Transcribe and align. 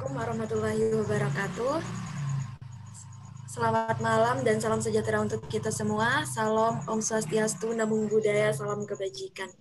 Assalamualaikum 0.00 0.32
warahmatullahi 0.32 0.84
wabarakatuh. 0.96 1.76
Selamat 3.52 4.00
malam 4.00 4.40
dan 4.48 4.56
salam 4.56 4.80
sejahtera 4.80 5.20
untuk 5.20 5.44
kita 5.52 5.68
semua. 5.68 6.24
Salam 6.24 6.80
Om 6.88 7.04
Swastiastu, 7.04 7.76
Namo 7.76 8.08
Buddhaya, 8.08 8.48
salam 8.56 8.88
kebajikan. 8.88 9.52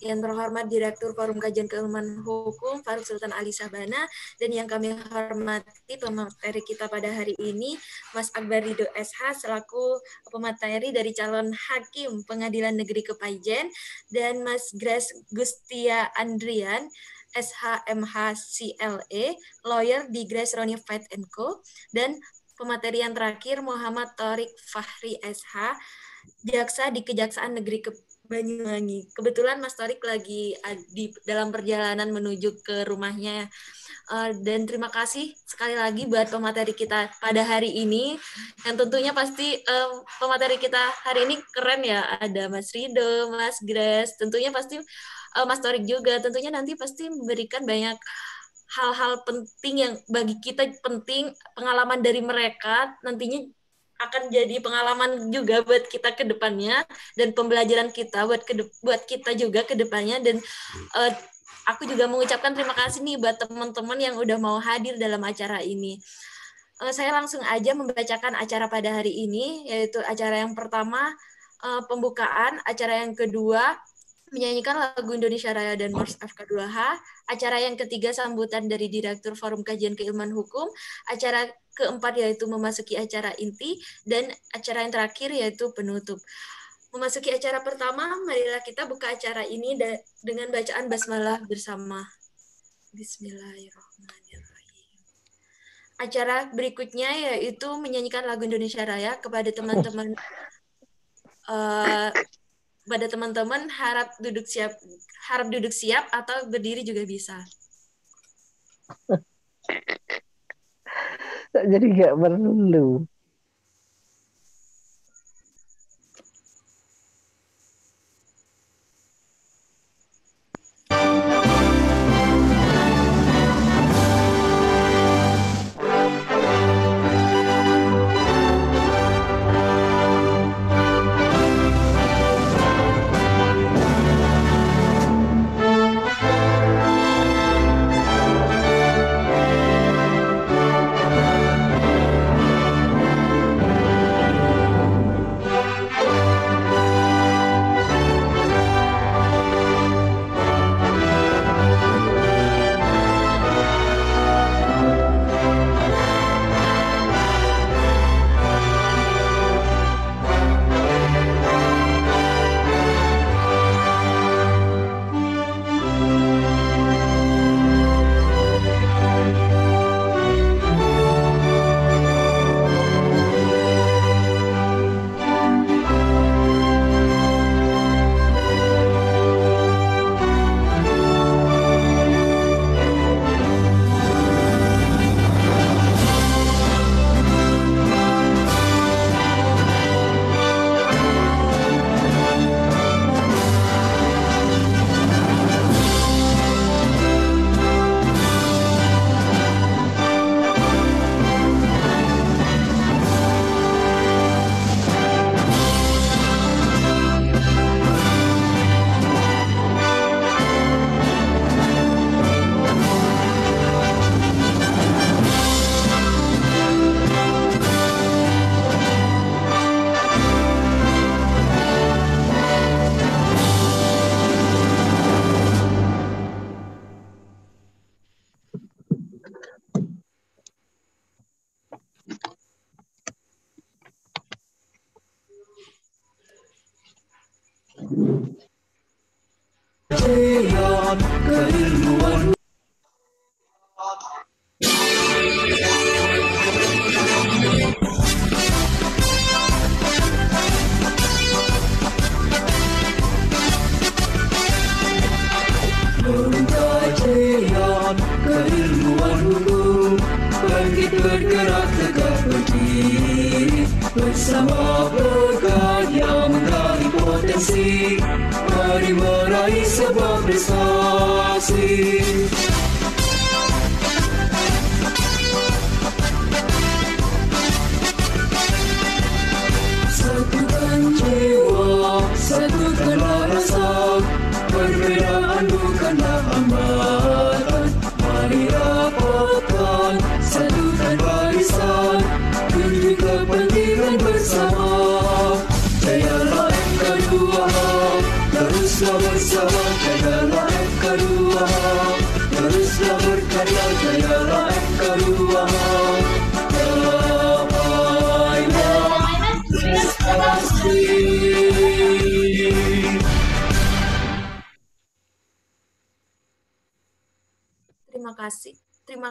Yang 0.00 0.24
terhormat 0.24 0.72
Direktur 0.72 1.12
Forum 1.12 1.36
Kajian 1.36 1.68
Keilmuan 1.68 2.24
Hukum 2.24 2.80
Faruk 2.80 3.04
Sultan 3.04 3.36
Ali 3.36 3.52
Sabana 3.52 4.08
dan 4.40 4.56
yang 4.56 4.64
kami 4.64 4.96
hormati 4.96 6.00
pemateri 6.00 6.64
kita 6.64 6.88
pada 6.88 7.12
hari 7.12 7.36
ini 7.36 7.76
Mas 8.16 8.32
Akbar 8.32 8.64
Rido 8.64 8.88
SH 8.96 9.44
selaku 9.44 10.00
pemateri 10.32 10.96
dari 10.96 11.12
calon 11.12 11.52
hakim 11.52 12.24
Pengadilan 12.24 12.72
Negeri 12.72 13.04
Kepajen 13.04 13.68
dan 14.08 14.40
Mas 14.48 14.72
Grace 14.80 15.12
Gustia 15.28 16.08
Andrian 16.16 16.88
SHMH 17.34 18.14
lawyer 19.66 20.06
di 20.08 20.22
Grace 20.24 20.54
Ronnie 20.54 20.78
Fight 20.78 21.10
Co. 21.34 21.60
Dan 21.90 22.16
pemateri 22.54 23.02
yang 23.02 23.12
terakhir 23.12 23.60
Muhammad 23.60 24.14
Torik 24.14 24.50
Fahri 24.70 25.18
SH, 25.18 25.74
jaksa 26.46 26.94
di 26.94 27.02
Kejaksaan 27.02 27.58
Negeri 27.58 27.78
ke 27.82 27.90
Banyuwangi. 28.24 29.12
Kebetulan 29.12 29.60
Mas 29.60 29.76
Torik 29.76 30.00
lagi 30.00 30.56
di 30.88 31.12
dalam 31.28 31.52
perjalanan 31.52 32.08
menuju 32.08 32.64
ke 32.64 32.88
rumahnya. 32.88 33.52
Uh, 34.04 34.36
dan 34.44 34.68
terima 34.68 34.92
kasih 34.92 35.32
sekali 35.44 35.76
lagi 35.76 36.04
buat 36.08 36.32
pemateri 36.32 36.72
kita 36.72 37.12
pada 37.20 37.42
hari 37.44 37.68
ini. 37.84 38.16
Yang 38.64 38.88
tentunya 38.88 39.12
pasti 39.12 39.60
uh, 39.60 40.00
pemateri 40.16 40.56
kita 40.56 40.80
hari 41.04 41.28
ini 41.28 41.36
keren 41.52 41.84
ya. 41.84 42.00
Ada 42.16 42.48
Mas 42.48 42.72
Rido, 42.72 43.28
Mas 43.28 43.60
Grace, 43.60 44.16
tentunya 44.16 44.48
pasti 44.48 44.80
uh, 45.34 45.46
Mas 45.46 45.60
Torik 45.60 45.84
juga 45.84 46.18
tentunya 46.22 46.54
nanti 46.54 46.78
pasti 46.78 47.10
memberikan 47.10 47.66
banyak 47.66 47.98
hal-hal 48.74 49.22
penting 49.22 49.74
yang 49.86 49.92
bagi 50.10 50.38
kita 50.42 50.66
penting 50.82 51.30
pengalaman 51.54 52.02
dari 52.02 52.24
mereka 52.24 52.96
nantinya 53.06 53.46
akan 54.02 54.26
jadi 54.26 54.58
pengalaman 54.58 55.30
juga 55.30 55.62
buat 55.62 55.86
kita 55.86 56.18
ke 56.18 56.26
depannya 56.26 56.82
dan 57.14 57.30
pembelajaran 57.30 57.94
kita 57.94 58.26
buat 58.26 58.42
ke 58.42 58.66
buat 58.82 59.06
kita 59.06 59.38
juga 59.38 59.62
ke 59.62 59.78
depannya 59.78 60.18
dan 60.18 60.42
uh, 60.98 61.12
aku 61.70 61.86
juga 61.86 62.10
mengucapkan 62.10 62.52
terima 62.52 62.74
kasih 62.74 63.06
nih 63.06 63.16
buat 63.22 63.38
teman-teman 63.38 63.98
yang 64.02 64.14
udah 64.18 64.36
mau 64.36 64.58
hadir 64.58 64.98
dalam 64.98 65.22
acara 65.22 65.62
ini. 65.62 66.02
Uh, 66.82 66.90
saya 66.90 67.14
langsung 67.14 67.40
aja 67.46 67.70
membacakan 67.72 68.34
acara 68.34 68.66
pada 68.66 68.98
hari 68.98 69.14
ini 69.14 69.70
yaitu 69.70 70.02
acara 70.02 70.42
yang 70.42 70.58
pertama 70.58 71.14
uh, 71.62 71.80
pembukaan, 71.86 72.58
acara 72.66 73.06
yang 73.06 73.14
kedua 73.14 73.78
menyanyikan 74.34 74.74
lagu 74.74 75.14
Indonesia 75.14 75.54
Raya 75.54 75.78
dan 75.78 75.94
Mars 75.94 76.18
FK2H, 76.18 76.76
acara 77.30 77.56
yang 77.62 77.78
ketiga 77.78 78.10
sambutan 78.10 78.66
dari 78.66 78.90
Direktur 78.90 79.38
Forum 79.38 79.62
Kajian 79.62 79.94
Keilmuan 79.94 80.34
Hukum, 80.34 80.66
acara 81.06 81.46
keempat 81.78 82.18
yaitu 82.18 82.50
memasuki 82.50 82.98
acara 82.98 83.30
inti, 83.38 83.78
dan 84.02 84.26
acara 84.50 84.82
yang 84.82 84.90
terakhir 84.90 85.30
yaitu 85.30 85.70
penutup. 85.70 86.18
Memasuki 86.90 87.30
acara 87.30 87.62
pertama, 87.62 88.10
marilah 88.26 88.62
kita 88.66 88.90
buka 88.90 89.14
acara 89.14 89.46
ini 89.46 89.78
dengan 90.22 90.50
bacaan 90.50 90.90
basmalah 90.90 91.38
bersama. 91.46 92.02
Bismillahirrahmanirrahim. 92.94 94.98
Acara 95.98 96.50
berikutnya 96.50 97.38
yaitu 97.38 97.70
menyanyikan 97.78 98.26
lagu 98.26 98.46
Indonesia 98.46 98.82
Raya 98.82 99.18
kepada 99.18 99.50
teman-teman 99.50 100.14
uh, 101.50 102.10
pada 102.84 103.08
teman-teman 103.08 103.68
harap 103.72 104.12
duduk 104.20 104.44
siap 104.44 104.76
harap 105.28 105.48
duduk 105.48 105.72
siap 105.72 106.04
atau 106.12 106.48
berdiri 106.52 106.84
juga 106.84 107.08
bisa. 107.08 107.40
Jadi 111.72 111.86
nggak 111.96 112.14
perlu. 112.18 113.08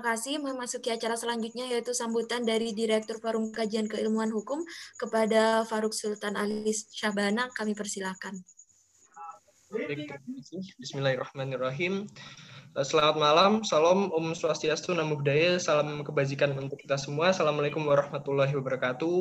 Kasih. 0.03 0.44
Memasuki 0.44 0.91
acara 0.91 1.15
selanjutnya 1.15 1.63
yaitu 1.71 1.95
sambutan 1.95 2.44
dari 2.44 2.75
Direktur 2.75 3.23
Forum 3.23 3.55
Kajian 3.55 3.88
Keilmuan 3.88 4.35
Hukum 4.35 4.59
kepada 5.00 5.63
Faruk 5.63 5.95
Sultan 5.95 6.35
Alis 6.35 6.91
Syabana. 6.91 7.47
Kami 7.55 7.71
persilakan. 7.71 8.35
Bismillahirrahmanirrahim. 10.83 12.11
Selamat 12.73 13.17
malam, 13.21 13.51
salam 13.61 14.09
Om 14.09 14.33
Swastiastu, 14.33 14.97
Namo 14.97 15.21
Buddhaya, 15.21 15.61
salam 15.61 16.01
kebajikan 16.01 16.57
untuk 16.57 16.81
kita 16.81 16.97
semua. 16.97 17.29
Assalamualaikum 17.31 17.85
warahmatullahi 17.85 18.53
wabarakatuh. 18.53 19.19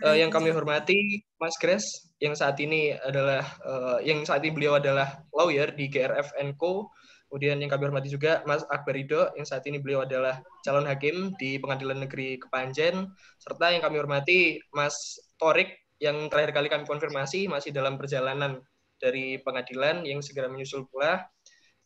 Uh, 0.00 0.16
yang 0.16 0.32
kami 0.32 0.50
hormati 0.50 1.22
Mas 1.38 1.54
Gres, 1.60 2.10
yang 2.18 2.34
saat 2.34 2.58
ini 2.58 2.96
adalah 2.98 3.46
uh, 3.62 3.98
yang 4.02 4.26
saat 4.26 4.42
ini 4.42 4.52
beliau 4.56 4.80
adalah 4.80 5.22
lawyer 5.30 5.70
di 5.70 5.86
GRF 5.86 6.34
Co 6.58 6.90
Kemudian 7.30 7.62
yang 7.62 7.70
kami 7.70 7.86
hormati 7.86 8.10
juga 8.10 8.42
Mas 8.42 8.66
Akbar 8.66 8.98
yang 8.98 9.46
saat 9.46 9.62
ini 9.70 9.78
beliau 9.78 10.02
adalah 10.02 10.42
calon 10.66 10.82
hakim 10.90 11.30
di 11.38 11.62
Pengadilan 11.62 12.02
Negeri 12.02 12.42
Kepanjen, 12.42 13.06
serta 13.38 13.70
yang 13.70 13.86
kami 13.86 14.02
hormati 14.02 14.58
Mas 14.74 15.14
Torik, 15.38 15.78
yang 16.02 16.26
terakhir 16.26 16.50
kali 16.50 16.66
kami 16.66 16.84
konfirmasi 16.90 17.46
masih 17.46 17.70
dalam 17.70 17.94
perjalanan 17.94 18.58
dari 18.98 19.38
pengadilan 19.46 20.02
yang 20.02 20.18
segera 20.18 20.50
menyusul 20.50 20.90
pula. 20.90 21.22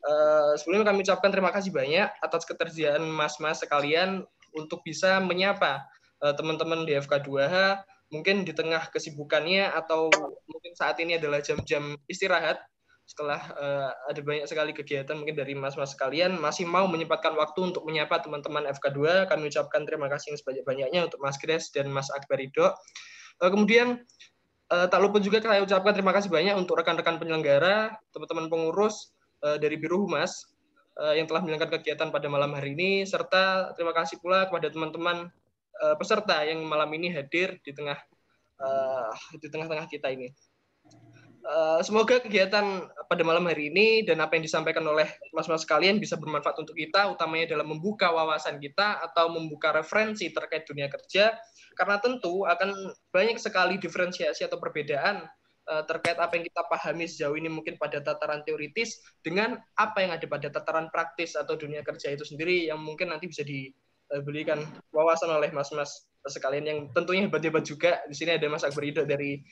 Uh, 0.00 0.56
sebelumnya 0.56 0.96
kami 0.96 1.04
ucapkan 1.04 1.28
terima 1.28 1.52
kasih 1.52 1.76
banyak 1.76 2.08
atas 2.24 2.44
ketersediaan 2.48 3.04
mas-mas 3.04 3.60
sekalian 3.60 4.24
untuk 4.56 4.80
bisa 4.80 5.20
menyapa 5.20 5.84
uh, 6.24 6.32
teman-teman 6.32 6.88
di 6.88 6.96
FK2H, 6.96 7.84
mungkin 8.12 8.48
di 8.48 8.56
tengah 8.56 8.88
kesibukannya 8.88 9.68
atau 9.76 10.08
mungkin 10.48 10.72
saat 10.72 10.96
ini 11.04 11.20
adalah 11.20 11.44
jam-jam 11.44 12.00
istirahat 12.08 12.64
setelah 13.04 13.40
uh, 13.60 13.92
ada 14.08 14.20
banyak 14.24 14.48
sekali 14.48 14.72
kegiatan 14.72 15.12
mungkin 15.12 15.36
dari 15.36 15.52
mas-mas 15.52 15.92
sekalian 15.92 16.40
masih 16.40 16.64
mau 16.64 16.88
menyempatkan 16.88 17.36
waktu 17.36 17.72
untuk 17.72 17.84
menyapa 17.84 18.16
teman-teman 18.24 18.64
FK2 18.80 19.28
kami 19.28 19.52
ucapkan 19.52 19.84
terima 19.84 20.08
kasih 20.08 20.32
yang 20.32 20.38
sebanyak-banyaknya 20.40 21.00
untuk 21.04 21.20
Mas 21.20 21.36
Gres 21.36 21.68
dan 21.68 21.92
Mas 21.92 22.08
Akbar 22.08 22.40
Ridho. 22.40 22.72
Uh, 23.44 23.50
kemudian 23.52 24.00
uh, 24.72 24.86
tak 24.88 25.00
lupa 25.04 25.20
juga 25.20 25.44
saya 25.44 25.60
ucapkan 25.60 25.92
terima 25.92 26.16
kasih 26.16 26.32
banyak 26.32 26.56
untuk 26.56 26.80
rekan-rekan 26.80 27.20
penyelenggara, 27.20 27.92
teman-teman 28.16 28.48
pengurus 28.48 29.12
uh, 29.44 29.60
dari 29.60 29.76
Biro 29.76 30.00
Humas 30.00 30.48
uh, 30.96 31.12
yang 31.12 31.28
telah 31.28 31.44
menyelenggarakan 31.44 31.84
kegiatan 31.84 32.08
pada 32.08 32.26
malam 32.32 32.56
hari 32.56 32.72
ini 32.72 33.04
serta 33.04 33.76
terima 33.76 33.92
kasih 33.92 34.16
pula 34.24 34.48
kepada 34.48 34.72
teman-teman 34.72 35.28
uh, 35.84 35.94
peserta 36.00 36.40
yang 36.46 36.64
malam 36.64 36.88
ini 36.96 37.12
hadir 37.12 37.60
di 37.60 37.76
tengah 37.76 38.00
uh, 38.64 39.12
di 39.36 39.48
tengah-tengah 39.52 39.86
kita 39.92 40.08
ini. 40.08 40.32
Eh, 41.44 41.80
semoga 41.84 42.24
kegiatan 42.24 42.88
pada 43.04 43.20
malam 43.20 43.44
hari 43.44 43.68
ini 43.68 44.00
dan 44.00 44.16
apa 44.24 44.32
yang 44.32 44.48
disampaikan 44.48 44.80
oleh 44.88 45.04
mas-mas 45.36 45.60
sekalian 45.60 46.00
bisa 46.00 46.16
bermanfaat 46.16 46.56
untuk 46.56 46.72
kita, 46.72 47.04
utamanya 47.12 47.52
dalam 47.52 47.68
membuka 47.68 48.08
wawasan 48.08 48.56
kita 48.56 49.04
atau 49.04 49.28
membuka 49.28 49.68
referensi 49.76 50.32
terkait 50.32 50.64
dunia 50.64 50.88
kerja, 50.88 51.36
karena 51.76 52.00
tentu 52.00 52.48
akan 52.48 52.96
banyak 53.12 53.36
sekali 53.36 53.76
diferensiasi 53.76 54.48
atau 54.48 54.56
perbedaan 54.56 55.20
uh, 55.68 55.84
terkait 55.84 56.16
apa 56.16 56.32
yang 56.32 56.48
kita 56.48 56.64
pahami 56.64 57.04
sejauh 57.04 57.36
ini 57.36 57.52
mungkin 57.52 57.76
pada 57.76 58.00
tataran 58.00 58.40
teoritis 58.40 59.04
dengan 59.20 59.60
apa 59.76 60.00
yang 60.00 60.16
ada 60.16 60.24
pada 60.24 60.48
tataran 60.48 60.88
praktis 60.88 61.36
atau 61.36 61.60
dunia 61.60 61.84
kerja 61.84 62.08
itu 62.08 62.24
sendiri 62.24 62.72
yang 62.72 62.80
mungkin 62.80 63.12
nanti 63.12 63.28
bisa 63.28 63.44
diberikan 63.44 64.64
wawasan 64.96 65.28
oleh 65.28 65.52
mas-mas 65.52 66.08
sekalian 66.24 66.64
yang 66.64 66.78
tentunya 66.96 67.28
hebat-hebat 67.28 67.68
juga. 67.68 68.00
Di 68.08 68.16
sini 68.16 68.32
ada 68.32 68.48
Mas 68.48 68.64
Akbar 68.64 68.88
dari 69.04 69.44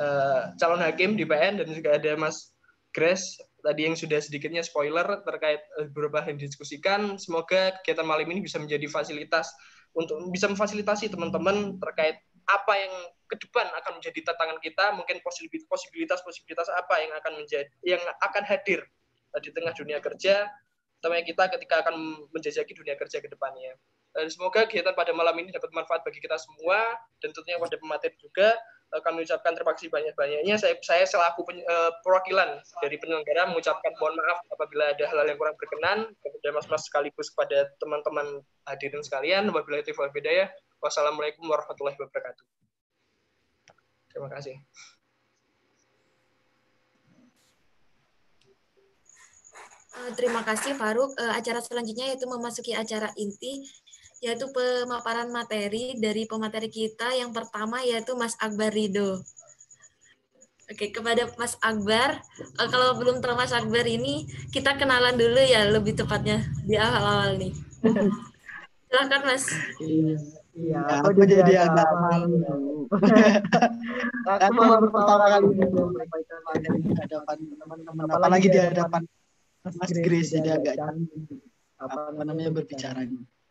uh, 0.00 0.56
calon 0.56 0.80
hakim 0.80 1.14
di 1.14 1.28
PN 1.28 1.60
dan 1.60 1.68
juga 1.68 2.00
ada 2.00 2.16
Mas 2.16 2.56
Grace. 2.96 3.36
Tadi 3.60 3.84
yang 3.84 3.94
sudah 3.94 4.16
sedikitnya 4.16 4.64
spoiler 4.64 5.04
terkait 5.20 5.60
eh, 5.76 5.86
beberapa 5.92 6.24
yang 6.24 6.40
didiskusikan. 6.40 7.20
Semoga 7.20 7.76
kegiatan 7.80 8.08
malam 8.08 8.24
ini 8.32 8.40
bisa 8.40 8.56
menjadi 8.56 8.88
fasilitas 8.88 9.52
untuk 9.92 10.16
bisa 10.32 10.48
memfasilitasi 10.48 11.12
teman-teman 11.12 11.76
terkait 11.76 12.24
apa 12.48 12.72
yang 12.72 12.94
ke 13.28 13.36
depan 13.36 13.68
akan 13.68 14.00
menjadi 14.00 14.32
tantangan 14.32 14.58
kita, 14.64 14.96
mungkin 14.96 15.22
posibilitas-posibilitas 15.68 16.66
apa 16.72 16.94
yang 16.98 17.12
akan 17.14 17.32
menjadi 17.44 17.68
yang 17.84 18.02
akan 18.24 18.42
hadir 18.48 18.80
eh, 19.36 19.40
di 19.44 19.52
tengah 19.52 19.76
dunia 19.76 20.00
kerja, 20.00 20.48
terutama 20.98 21.20
kita 21.20 21.44
ketika 21.60 21.74
akan 21.84 21.94
menjajaki 22.32 22.72
dunia 22.72 22.96
kerja 22.96 23.20
ke 23.20 23.28
depannya. 23.28 23.76
Dan 24.10 24.26
semoga 24.26 24.66
kegiatan 24.66 24.96
pada 24.96 25.14
malam 25.14 25.38
ini 25.38 25.54
dapat 25.54 25.70
manfaat 25.70 26.02
bagi 26.02 26.18
kita 26.18 26.34
semua. 26.34 26.98
Dan 27.22 27.30
tentunya 27.30 27.62
pada 27.62 27.78
pemateri 27.78 28.16
juga 28.18 28.58
kami 28.98 29.22
ucapkan 29.22 29.54
terima 29.54 29.70
kasih 29.78 29.86
banyak-banyaknya. 29.86 30.58
Saya, 30.58 30.74
saya 30.82 31.06
selaku 31.06 31.46
pen, 31.46 31.62
uh, 31.62 31.94
perwakilan 32.02 32.58
dari 32.82 32.98
penyelenggara 32.98 33.46
mengucapkan 33.46 33.94
mohon 34.02 34.18
maaf 34.18 34.42
apabila 34.50 34.90
ada 34.90 35.06
hal-hal 35.06 35.30
yang 35.30 35.38
kurang 35.38 35.54
berkenan 35.54 35.98
kepada 36.18 36.48
mas-mas 36.50 36.82
sekaligus 36.90 37.30
kepada 37.30 37.70
teman-teman 37.78 38.42
hadirin 38.66 39.06
sekalian. 39.06 39.46
Wabillahi 39.54 39.86
taufiq 39.86 40.02
wal 40.02 40.10
hidayah. 40.10 40.50
Wassalamualaikum 40.82 41.46
warahmatullahi 41.46 41.94
wabarakatuh. 42.02 42.44
Terima 44.10 44.26
kasih. 44.26 44.58
Eh, 49.90 50.10
terima 50.18 50.42
kasih 50.42 50.74
Faruk. 50.74 51.14
Acara 51.14 51.62
selanjutnya 51.62 52.10
yaitu 52.10 52.26
memasuki 52.26 52.74
acara 52.74 53.14
inti 53.14 53.62
yaitu 54.20 54.46
pemaparan 54.52 55.32
materi 55.32 55.96
dari 55.96 56.28
pemateri 56.28 56.68
kita. 56.68 57.16
Yang 57.16 57.32
pertama 57.32 57.80
yaitu 57.80 58.12
Mas 58.14 58.36
Akbar 58.36 58.70
Rido. 58.70 59.24
Oke, 60.70 60.94
kepada 60.94 61.26
Mas 61.34 61.58
Akbar, 61.58 62.22
eh, 62.38 62.68
kalau 62.70 62.94
belum 62.94 63.18
tahu 63.18 63.34
Mas 63.34 63.50
Akbar 63.50 63.82
ini, 63.90 64.22
kita 64.54 64.78
kenalan 64.78 65.18
dulu 65.18 65.42
ya 65.42 65.66
lebih 65.66 65.98
tepatnya 65.98 66.46
di 66.62 66.78
awal-awal 66.78 67.34
nih. 67.42 67.50
Silahkan 68.86 69.22
Mas. 69.26 69.50
Iya, 70.54 70.78
aku 71.02 71.26
jadi 71.26 71.66
agak 71.66 71.90
malu. 71.90 72.86
aku 74.46 74.60
baru 74.62 74.88
pertama 74.94 75.24
kali 75.26 75.46
di 75.58 76.90
hadapan 76.94 77.38
teman-teman, 77.58 78.06
apalagi 78.06 78.46
di 78.46 78.60
hadapan 78.62 79.02
Mas 79.66 79.90
Grace, 79.90 80.30
jadi 80.38 80.54
agak 80.54 80.74
apa 81.82 81.98
namanya 82.22 82.54
berbicara. 82.54 83.10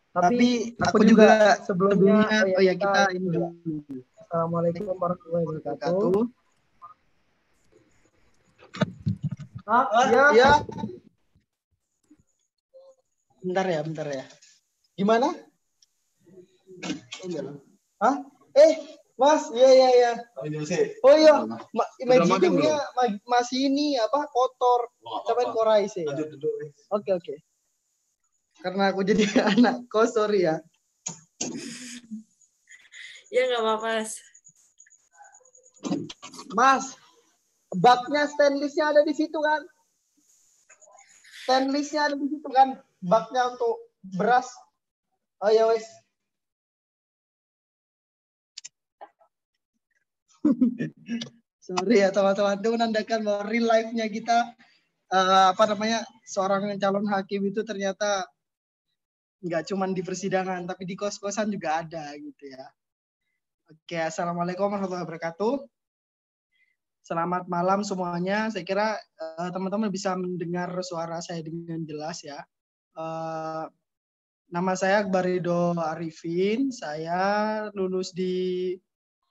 Tapi 0.09 0.73
aku 0.81 1.05
juga 1.05 1.61
sebelumnya 1.61 2.25
oh 2.57 2.63
ya 2.65 2.73
kita 2.73 3.13
ini 3.13 3.29
dulu. 3.29 3.53
Assalamualaikum 4.17 4.97
warahmatullahi 4.97 5.45
wabarakatuh. 5.45 6.25
Ah, 9.69 9.85
ya. 10.09 10.25
ya. 10.33 10.51
Bentar 13.45 13.65
ya, 13.69 13.79
bentar 13.85 14.07
ya. 14.09 14.25
Gimana? 14.97 15.29
Hah? 18.01 18.15
Eh, 18.57 18.73
Mas, 19.13 19.53
iya 19.53 19.69
iya 19.77 19.89
iya. 19.93 20.13
Oh 21.05 21.13
iya, 21.13 21.45
Ma 21.45 21.85
imagine-nya 22.01 22.81
masih 23.29 23.69
ini 23.69 23.93
apa 24.01 24.25
kotor. 24.33 24.89
Sampai 25.29 25.45
korai 25.53 25.85
sih. 25.85 26.01
Ya. 26.01 26.17
Oke 26.89 27.13
oke 27.13 27.48
karena 28.59 28.91
aku 28.91 29.01
jadi 29.07 29.25
anak. 29.57 29.87
Kos 29.87 30.15
sorry 30.15 30.45
ya? 30.47 30.59
Ya 33.29 33.41
nggak 33.45 33.61
apa-apa 33.61 33.87
mas. 34.01 34.11
Mas 36.53 36.85
baknya 37.69 38.25
stainlessnya 38.25 38.89
ada 38.89 39.01
di 39.05 39.13
situ 39.13 39.37
kan? 39.37 39.61
Stainlessnya 41.45 42.09
ada 42.09 42.15
di 42.17 42.27
situ 42.27 42.49
kan? 42.49 42.81
Baknya 42.99 43.53
untuk 43.55 43.93
beras. 44.01 44.49
Oh 45.39 45.53
ya 45.53 45.69
wes. 45.69 45.85
Sorry 51.69 52.01
ya 52.01 52.09
teman-teman. 52.09 52.57
Itu 52.59 52.69
menandakan 52.73 53.19
bahwa 53.21 53.43
real 53.45 53.69
life-nya 53.69 54.09
kita 54.09 54.57
uh, 55.13 55.53
apa 55.53 55.63
namanya 55.69 56.01
seorang 56.25 56.65
calon 56.81 57.05
hakim 57.13 57.45
itu 57.45 57.61
ternyata 57.61 58.25
nggak 59.39 59.71
cuma 59.71 59.87
di 59.87 60.03
persidangan 60.03 60.67
tapi 60.67 60.83
di 60.83 60.95
kos-kosan 60.99 61.47
juga 61.51 61.83
ada 61.83 62.11
gitu 62.15 62.43
ya. 62.51 62.65
Oke, 63.69 64.01
assalamualaikum 64.01 64.65
warahmatullahi 64.65 65.05
wabarakatuh. 65.05 65.61
Selamat 67.05 67.45
malam 67.47 67.85
semuanya. 67.85 68.51
Saya 68.51 68.65
kira 68.65 68.97
uh, 68.97 69.49
teman-teman 69.53 69.93
bisa 69.93 70.17
mendengar 70.17 70.73
suara 70.83 71.21
saya 71.23 71.39
dengan 71.45 71.81
jelas 71.85 72.25
ya. 72.25 72.41
Uh, 72.97 73.69
nama 74.49 74.73
saya 74.75 75.05
Akbarido 75.05 75.77
Arifin. 75.77 76.73
Saya 76.73 77.69
lulus 77.77 78.11
di 78.11 78.73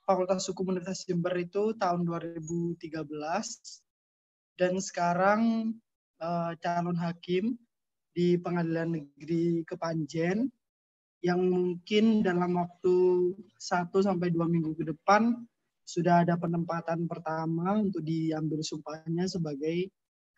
Fakultas 0.07 0.47
Hukum 0.49 0.73
Universitas 0.73 1.05
Jember 1.05 1.37
itu 1.37 1.77
tahun 1.77 2.01
2013 2.07 2.81
dan 4.57 4.73
sekarang 4.81 5.41
uh, 6.17 6.51
calon 6.57 6.97
hakim 6.97 7.59
di 8.19 8.35
Pengadilan 8.35 8.99
Negeri 8.99 9.63
Kepanjen 9.63 10.51
yang 11.23 11.39
mungkin 11.39 12.19
dalam 12.19 12.59
waktu 12.59 12.95
1 13.55 13.95
sampai 13.95 14.27
2 14.27 14.43
minggu 14.43 14.75
ke 14.75 14.83
depan 14.91 15.39
sudah 15.87 16.27
ada 16.27 16.35
penempatan 16.35 17.07
pertama 17.07 17.79
untuk 17.79 18.03
diambil 18.03 18.59
sumpahnya 18.59 19.23
sebagai 19.23 19.87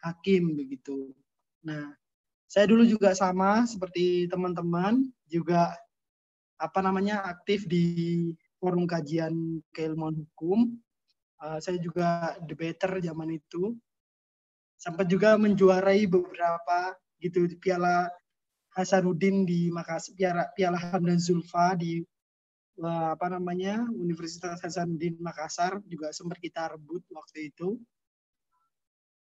hakim 0.06 0.54
begitu. 0.54 1.10
Nah, 1.66 1.90
saya 2.46 2.70
dulu 2.70 2.86
juga 2.86 3.18
sama 3.18 3.66
seperti 3.66 4.30
teman-teman 4.30 5.10
juga 5.26 5.74
apa 6.62 6.80
namanya 6.86 7.26
aktif 7.26 7.66
di 7.66 8.30
forum 8.62 8.86
kajian 8.86 9.58
keilmuan 9.74 10.14
hukum. 10.14 10.78
Uh, 11.42 11.58
saya 11.58 11.82
juga 11.82 12.38
debater 12.46 13.02
zaman 13.02 13.42
itu. 13.42 13.74
Sempat 14.78 15.10
juga 15.10 15.38
menjuarai 15.38 16.06
beberapa 16.06 16.94
gitu 17.22 17.46
piala 17.62 18.10
Hasanuddin 18.72 19.44
di 19.44 19.68
Makassar, 19.68 20.16
piala, 20.16 20.44
piala 20.56 20.80
Hamdan 20.80 21.20
Zulfa 21.20 21.75
di 21.75 22.00
uh, 22.80 23.12
apa 23.12 23.28
namanya 23.28 23.84
Universitas 23.92 24.63
Hasanuddin 24.63 25.20
Makassar 25.20 25.84
juga 25.86 26.16
sempat 26.16 26.40
kita 26.40 26.72
rebut 26.72 27.04
waktu 27.12 27.51
itu. 27.51 27.75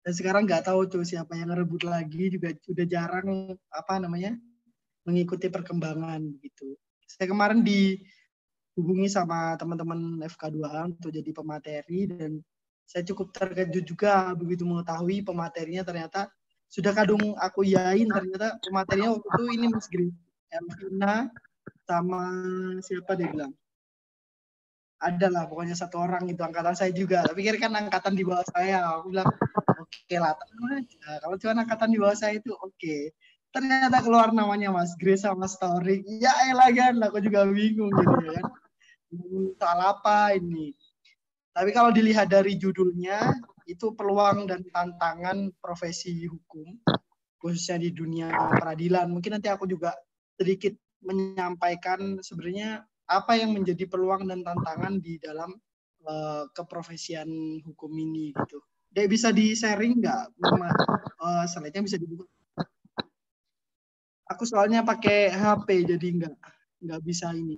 Dan 0.01 0.13
sekarang 0.17 0.49
nggak 0.49 0.65
tahu 0.71 0.89
tuh 0.89 1.05
siapa 1.05 1.37
yang 1.37 1.53
rebut 1.53 1.85
lagi 1.85 2.33
juga 2.33 2.55
sudah 2.65 2.87
jarang 2.89 3.53
apa 3.69 4.01
namanya 4.01 4.33
mengikuti 5.05 5.51
perkembangan 5.53 6.25
gitu. 6.41 6.79
Saya 7.05 7.29
kemarin 7.29 7.61
dihubungi 7.61 9.11
sama 9.11 9.59
teman-teman 9.59 10.25
FK2 10.25 10.63
untuk 10.97 11.11
jadi 11.13 11.31
pemateri 11.35 12.01
dan 12.07 12.41
saya 12.87 13.03
cukup 13.07 13.35
terkejut 13.35 13.85
juga 13.85 14.33
begitu 14.33 14.65
mengetahui 14.65 15.27
pematerinya 15.27 15.85
ternyata 15.85 16.33
sudah 16.71 16.95
kadung 16.95 17.35
aku 17.35 17.67
yain 17.67 18.07
ternyata 18.07 18.55
materinya 18.71 19.19
waktu 19.19 19.27
itu 19.27 19.45
ini 19.59 19.67
Mas 19.67 19.91
Gri 19.91 20.15
Elvina 20.55 21.27
sama 21.83 22.23
siapa 22.79 23.19
dia 23.19 23.27
bilang? 23.27 23.51
Ada 25.03 25.27
lah 25.33 25.51
pokoknya 25.51 25.75
satu 25.75 25.99
orang 25.99 26.31
itu 26.31 26.39
angkatan 26.39 26.79
saya 26.79 26.95
juga. 26.95 27.27
Tapi 27.27 27.43
kira 27.43 27.59
kan 27.59 27.75
angkatan 27.75 28.15
di 28.15 28.23
bawah 28.23 28.47
saya. 28.55 28.87
Aku 29.01 29.11
bilang 29.11 29.27
oke 29.27 29.91
okay 29.91 30.19
lah 30.23 30.37
aja. 30.79 31.11
Kalau 31.25 31.35
cuma 31.41 31.59
angkatan 31.59 31.91
di 31.91 31.99
bawah 31.99 32.15
saya 32.15 32.39
itu 32.39 32.55
oke. 32.55 32.79
Okay. 32.79 33.11
ternyata 33.51 33.99
keluar 34.07 34.31
namanya 34.31 34.71
Mas 34.71 34.95
Grace 34.95 35.27
sama 35.27 35.51
Story. 35.51 36.07
Ya 36.23 36.31
elah 36.47 36.71
kan. 36.71 36.95
Aku 37.03 37.19
juga 37.19 37.51
bingung 37.51 37.91
gitu 37.91 38.15
kan. 38.31 38.47
Soal 39.59 39.81
apa 39.83 40.39
ini? 40.39 40.71
Tapi 41.51 41.75
kalau 41.75 41.91
dilihat 41.91 42.31
dari 42.31 42.55
judulnya 42.55 43.35
itu 43.71 43.95
peluang 43.95 44.51
dan 44.51 44.67
tantangan 44.75 45.55
profesi 45.63 46.27
hukum 46.27 46.79
khususnya 47.41 47.81
di 47.81 47.91
dunia 47.95 48.29
peradilan. 48.31 49.09
Mungkin 49.09 49.41
nanti 49.41 49.49
aku 49.49 49.65
juga 49.65 49.97
sedikit 50.37 50.77
menyampaikan 51.01 52.21
sebenarnya 52.21 52.85
apa 53.09 53.33
yang 53.41 53.57
menjadi 53.57 53.89
peluang 53.89 54.29
dan 54.29 54.45
tantangan 54.45 55.01
di 55.01 55.17
dalam 55.17 55.57
uh, 56.05 56.45
keprofesian 56.53 57.27
hukum 57.65 57.91
ini 57.97 58.37
gitu. 58.37 58.61
Dek 58.91 59.09
bisa 59.09 59.33
di 59.33 59.57
sharing 59.57 60.03
nggak? 60.05 60.25
Uh, 61.21 61.45
slide-nya 61.49 61.81
bisa 61.81 61.97
dibuka. 61.97 62.29
Aku 64.31 64.45
soalnya 64.47 64.85
pakai 64.85 65.33
HP 65.33 65.89
jadi 65.91 66.07
nggak 66.23 66.37
nggak 66.87 67.01
bisa 67.03 67.33
ini 67.33 67.57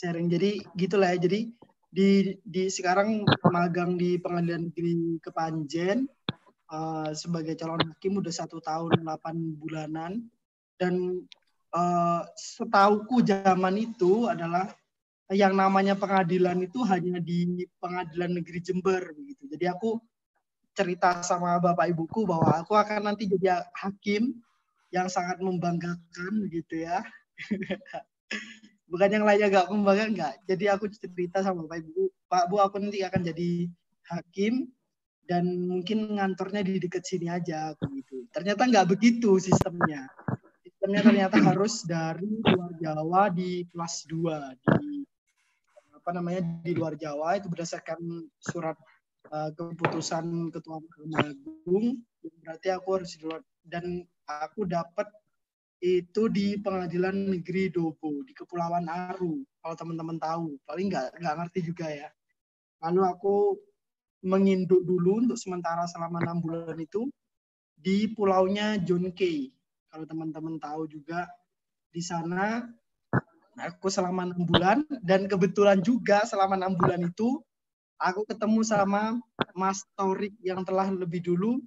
sharing. 0.00 0.32
Jadi 0.32 0.64
gitulah 0.72 1.12
ya. 1.12 1.20
Jadi 1.20 1.52
di 1.90 2.38
di 2.46 2.70
sekarang 2.70 3.26
magang 3.50 3.98
di 3.98 4.14
pengadilan 4.22 4.70
negeri 4.70 5.18
Kepanjen 5.18 6.06
uh, 6.70 7.10
sebagai 7.10 7.58
calon 7.58 7.82
hakim 7.82 8.22
udah 8.22 8.30
satu 8.30 8.62
tahun 8.62 9.02
8 9.02 9.58
bulanan. 9.58 10.30
Dan 10.78 11.26
uh, 11.74 12.22
setauku 12.38 13.20
zaman 13.26 13.76
itu 13.76 14.30
adalah 14.30 14.70
yang 15.30 15.54
namanya 15.54 15.94
pengadilan 15.94 16.58
itu 16.62 16.82
hanya 16.86 17.18
di 17.20 17.66
pengadilan 17.78 18.40
negeri 18.40 18.58
Jember 18.62 19.02
begitu. 19.12 19.50
Jadi 19.50 19.66
aku 19.68 20.00
cerita 20.74 21.20
sama 21.26 21.58
bapak 21.58 21.90
ibuku 21.90 22.24
bahwa 22.24 22.62
aku 22.62 22.78
akan 22.78 23.10
nanti 23.10 23.26
jadi 23.26 23.66
hakim 23.74 24.38
yang 24.94 25.06
sangat 25.06 25.38
membanggakan 25.38 26.50
gitu 26.50 26.82
ya 26.82 27.02
bukan 28.90 29.08
yang 29.14 29.24
lainnya 29.24 29.48
gak 29.48 29.70
membangga 29.70 30.04
enggak 30.10 30.34
jadi 30.44 30.74
aku 30.74 30.90
cerita 30.90 31.40
sama 31.46 31.64
Pak 31.70 31.78
Ibu. 31.86 32.02
Pak 32.26 32.44
Bu 32.50 32.58
aku 32.58 32.82
nanti 32.82 33.06
akan 33.06 33.22
jadi 33.22 33.70
hakim 34.10 34.66
dan 35.30 35.46
mungkin 35.70 36.18
ngantornya 36.18 36.66
di 36.66 36.82
dekat 36.82 37.06
sini 37.06 37.30
aja 37.30 37.70
begitu 37.78 38.26
ternyata 38.34 38.66
nggak 38.66 38.88
begitu 38.90 39.36
sistemnya. 39.42 40.06
Sistemnya 40.62 41.02
ternyata 41.02 41.36
harus 41.50 41.82
dari 41.86 42.40
luar 42.42 42.72
Jawa 42.78 43.22
di 43.30 43.66
kelas 43.68 44.06
2 44.06 44.58
di 44.58 45.04
apa 45.94 46.10
namanya 46.16 46.40
di 46.62 46.72
luar 46.72 46.94
Jawa. 46.96 47.36
Itu 47.36 47.50
berdasarkan 47.50 48.00
surat 48.40 48.78
uh, 49.34 49.50
keputusan 49.54 50.54
ketua 50.54 50.78
Mahkamah 50.80 51.30
Agung. 51.30 52.00
Berarti 52.42 52.68
aku 52.72 52.88
harus 52.96 53.10
di 53.18 53.26
luar 53.26 53.42
dan 53.66 54.06
aku 54.24 54.64
dapat 54.64 55.10
itu 55.80 56.28
di 56.28 56.60
pengadilan 56.60 57.32
negeri 57.32 57.72
Dobo 57.72 58.20
di 58.24 58.36
Kepulauan 58.36 58.84
Aru 58.86 59.40
kalau 59.64 59.74
teman-teman 59.76 60.20
tahu. 60.20 60.60
Paling 60.68 60.92
nggak 60.92 61.16
nggak 61.16 61.36
ngerti 61.40 61.60
juga 61.64 61.88
ya. 61.88 62.08
Lalu 62.84 63.00
aku 63.08 63.36
menginduk 64.20 64.84
dulu 64.84 65.24
untuk 65.24 65.40
sementara 65.40 65.88
selama 65.88 66.20
enam 66.20 66.44
bulan 66.44 66.76
itu 66.76 67.08
di 67.80 68.12
pulaunya 68.12 68.76
John 68.76 69.08
Key 69.16 69.48
kalau 69.88 70.04
teman-teman 70.04 70.60
tahu 70.60 70.84
juga 70.84 71.24
di 71.88 72.04
sana 72.04 72.60
aku 73.56 73.88
selama 73.88 74.28
enam 74.28 74.44
bulan 74.44 74.84
dan 75.00 75.24
kebetulan 75.24 75.80
juga 75.80 76.28
selama 76.28 76.60
enam 76.60 76.76
bulan 76.76 77.00
itu 77.08 77.40
aku 77.96 78.28
ketemu 78.28 78.60
sama 78.60 79.16
Mas 79.56 79.82
Torik 79.96 80.36
yang 80.44 80.60
telah 80.62 80.92
lebih 80.92 81.24
dulu 81.24 81.64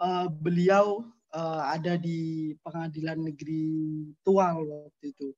uh, 0.00 0.28
beliau 0.28 1.08
uh, 1.34 1.62
ada 1.68 1.98
di 2.00 2.52
pengadilan 2.62 3.28
negeri 3.32 3.64
Tual 4.24 4.64
waktu 4.64 5.04
itu. 5.12 5.28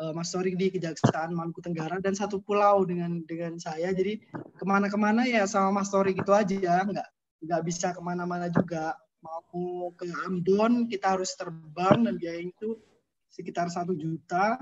Uh, 0.00 0.16
Mas 0.16 0.32
Torik 0.32 0.56
di 0.56 0.72
Kejaksaan 0.72 1.36
Maluku 1.36 1.60
Tenggara 1.60 2.00
dan 2.00 2.16
satu 2.16 2.40
pulau 2.40 2.82
dengan 2.88 3.20
dengan 3.28 3.60
saya. 3.60 3.92
Jadi 3.92 4.24
ke 4.32 4.64
mana-kemana 4.64 5.28
ya 5.28 5.44
sama 5.44 5.82
Mas 5.82 5.92
Torik 5.92 6.16
itu 6.16 6.32
aja, 6.32 6.82
nggak 6.88 7.08
nggak 7.44 7.62
bisa 7.66 7.92
ke 7.92 8.00
mana-mana 8.00 8.48
juga. 8.48 8.96
Mau 9.22 9.94
ke 9.94 10.08
Ambon 10.26 10.90
kita 10.90 11.14
harus 11.14 11.30
terbang 11.38 12.02
dan 12.02 12.18
biaya 12.18 12.42
itu 12.42 12.80
sekitar 13.30 13.70
satu 13.70 13.94
juta. 13.94 14.58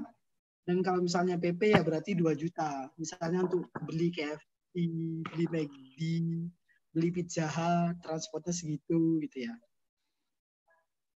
Dan 0.67 0.85
kalau 0.85 1.01
misalnya 1.01 1.41
PP 1.41 1.73
ya 1.73 1.81
berarti 1.81 2.13
2 2.13 2.37
juta. 2.37 2.93
Misalnya 3.01 3.49
untuk 3.49 3.73
beli 3.89 4.13
KFC, 4.13 4.77
beli 5.25 5.47
McD, 5.49 6.01
beli 6.93 7.09
pizza 7.11 7.49
transportnya 8.05 8.53
segitu 8.53 9.19
gitu 9.25 9.49
ya. 9.49 9.55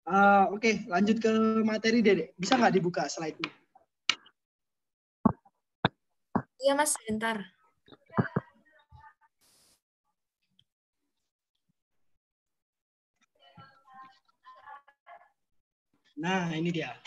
Uh, 0.03 0.51
Oke, 0.51 0.59
okay, 0.59 0.75
lanjut 0.91 1.23
ke 1.23 1.31
materi 1.63 2.03
Dede. 2.03 2.35
Bisa 2.35 2.59
nggak 2.59 2.75
dibuka 2.75 3.07
slide-nya? 3.07 3.51
Iya 6.59 6.75
Mas, 6.75 6.95
sebentar. 6.99 7.39
Nah, 16.19 16.51
ini 16.55 16.71
dia. 16.75 16.99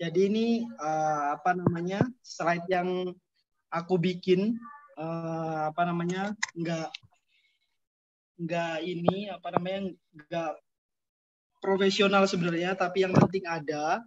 Jadi 0.00 0.20
ini 0.32 0.46
uh, 0.80 1.36
apa 1.36 1.52
namanya 1.52 2.04
slide 2.24 2.68
yang 2.72 3.12
aku 3.68 4.00
bikin 4.00 4.56
uh, 4.96 5.72
apa 5.72 5.88
namanya 5.88 6.32
nggak 6.52 6.90
nggak 8.42 8.76
ini 8.84 9.30
apa 9.30 9.48
namanya 9.54 9.80
nggak 10.12 10.52
profesional 11.64 12.28
sebenarnya, 12.28 12.76
tapi 12.76 13.08
yang 13.08 13.16
penting 13.16 13.48
ada. 13.48 14.04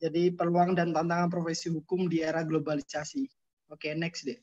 Jadi 0.00 0.32
peluang 0.32 0.72
dan 0.72 0.96
tantangan 0.96 1.28
profesi 1.28 1.68
hukum 1.68 2.08
di 2.08 2.24
era 2.24 2.40
globalisasi. 2.40 3.28
Oke, 3.68 3.92
okay, 3.92 3.92
next 3.92 4.24
deh. 4.24 4.40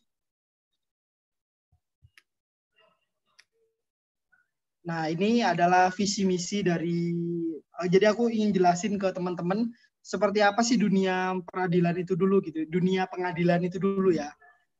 Nah, 4.85 5.09
ini 5.09 5.41
adalah 5.41 5.89
visi 5.89 6.23
misi 6.23 6.61
dari 6.61 7.11
uh, 7.59 7.87
jadi 7.89 8.13
aku 8.13 8.29
ingin 8.29 8.53
jelasin 8.55 8.95
ke 8.95 9.09
teman-teman 9.11 9.67
seperti 9.99 10.39
apa 10.39 10.63
sih 10.63 10.79
dunia 10.79 11.35
peradilan 11.43 11.97
itu 11.99 12.13
dulu 12.13 12.39
gitu. 12.45 12.63
Dunia 12.69 13.09
pengadilan 13.09 13.65
itu 13.65 13.81
dulu 13.81 14.13
ya. 14.13 14.29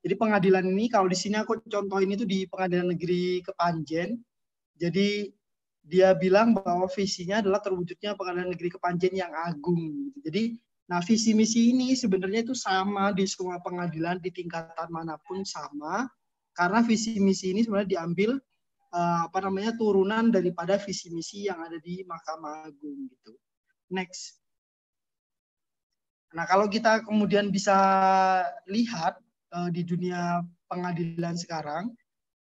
Jadi 0.05 0.13
pengadilan 0.15 0.63
ini 0.63 0.87
kalau 0.87 1.11
di 1.11 1.17
sini 1.17 1.41
aku 1.41 1.59
contohin 1.67 2.13
itu 2.15 2.23
di 2.23 2.47
Pengadilan 2.47 2.95
Negeri 2.95 3.43
Kepanjen. 3.43 4.15
Jadi 4.77 5.27
dia 5.87 6.11
bilang 6.11 6.51
bahwa 6.51 6.83
visinya 6.91 7.39
adalah 7.39 7.63
terwujudnya 7.63 8.11
pengadilan 8.19 8.51
negeri 8.51 8.75
Kepanjen 8.75 9.15
yang 9.15 9.31
agung. 9.31 10.11
Jadi, 10.19 10.59
nah 10.91 10.99
visi 10.99 11.31
misi 11.31 11.71
ini 11.71 11.95
sebenarnya 11.95 12.43
itu 12.43 12.51
sama 12.51 13.15
di 13.15 13.23
semua 13.23 13.63
pengadilan 13.63 14.19
di 14.19 14.27
tingkatan 14.27 14.91
mana 14.91 15.15
pun 15.23 15.47
sama, 15.47 16.03
karena 16.51 16.83
visi 16.83 17.15
misi 17.23 17.55
ini 17.55 17.63
sebenarnya 17.63 18.03
diambil 18.03 18.35
uh, 18.91 19.31
apa 19.31 19.39
namanya 19.47 19.79
turunan 19.79 20.27
daripada 20.27 20.75
visi 20.75 21.07
misi 21.07 21.47
yang 21.47 21.63
ada 21.63 21.79
di 21.79 22.03
Mahkamah 22.03 22.67
Agung 22.67 23.07
gitu. 23.07 23.39
Next. 23.87 24.43
Nah, 26.35 26.43
kalau 26.43 26.67
kita 26.67 27.07
kemudian 27.07 27.47
bisa 27.47 27.79
lihat 28.67 29.15
uh, 29.55 29.71
di 29.71 29.87
dunia 29.87 30.43
pengadilan 30.67 31.39
sekarang, 31.39 31.95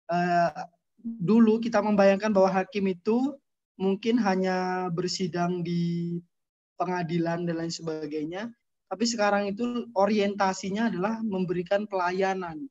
uh, 0.10 0.66
dulu 1.06 1.62
kita 1.62 1.86
membayangkan 1.86 2.34
bahwa 2.34 2.50
hakim 2.50 2.90
itu 2.90 3.38
mungkin 3.78 4.18
hanya 4.18 4.90
bersidang 4.90 5.62
di 5.62 6.18
pengadilan 6.82 7.46
dan 7.46 7.62
lain 7.62 7.72
sebagainya, 7.72 8.50
tapi 8.90 9.06
sekarang 9.06 9.54
itu 9.54 9.86
orientasinya 9.94 10.90
adalah 10.90 11.22
memberikan 11.22 11.86
pelayanan. 11.86 12.66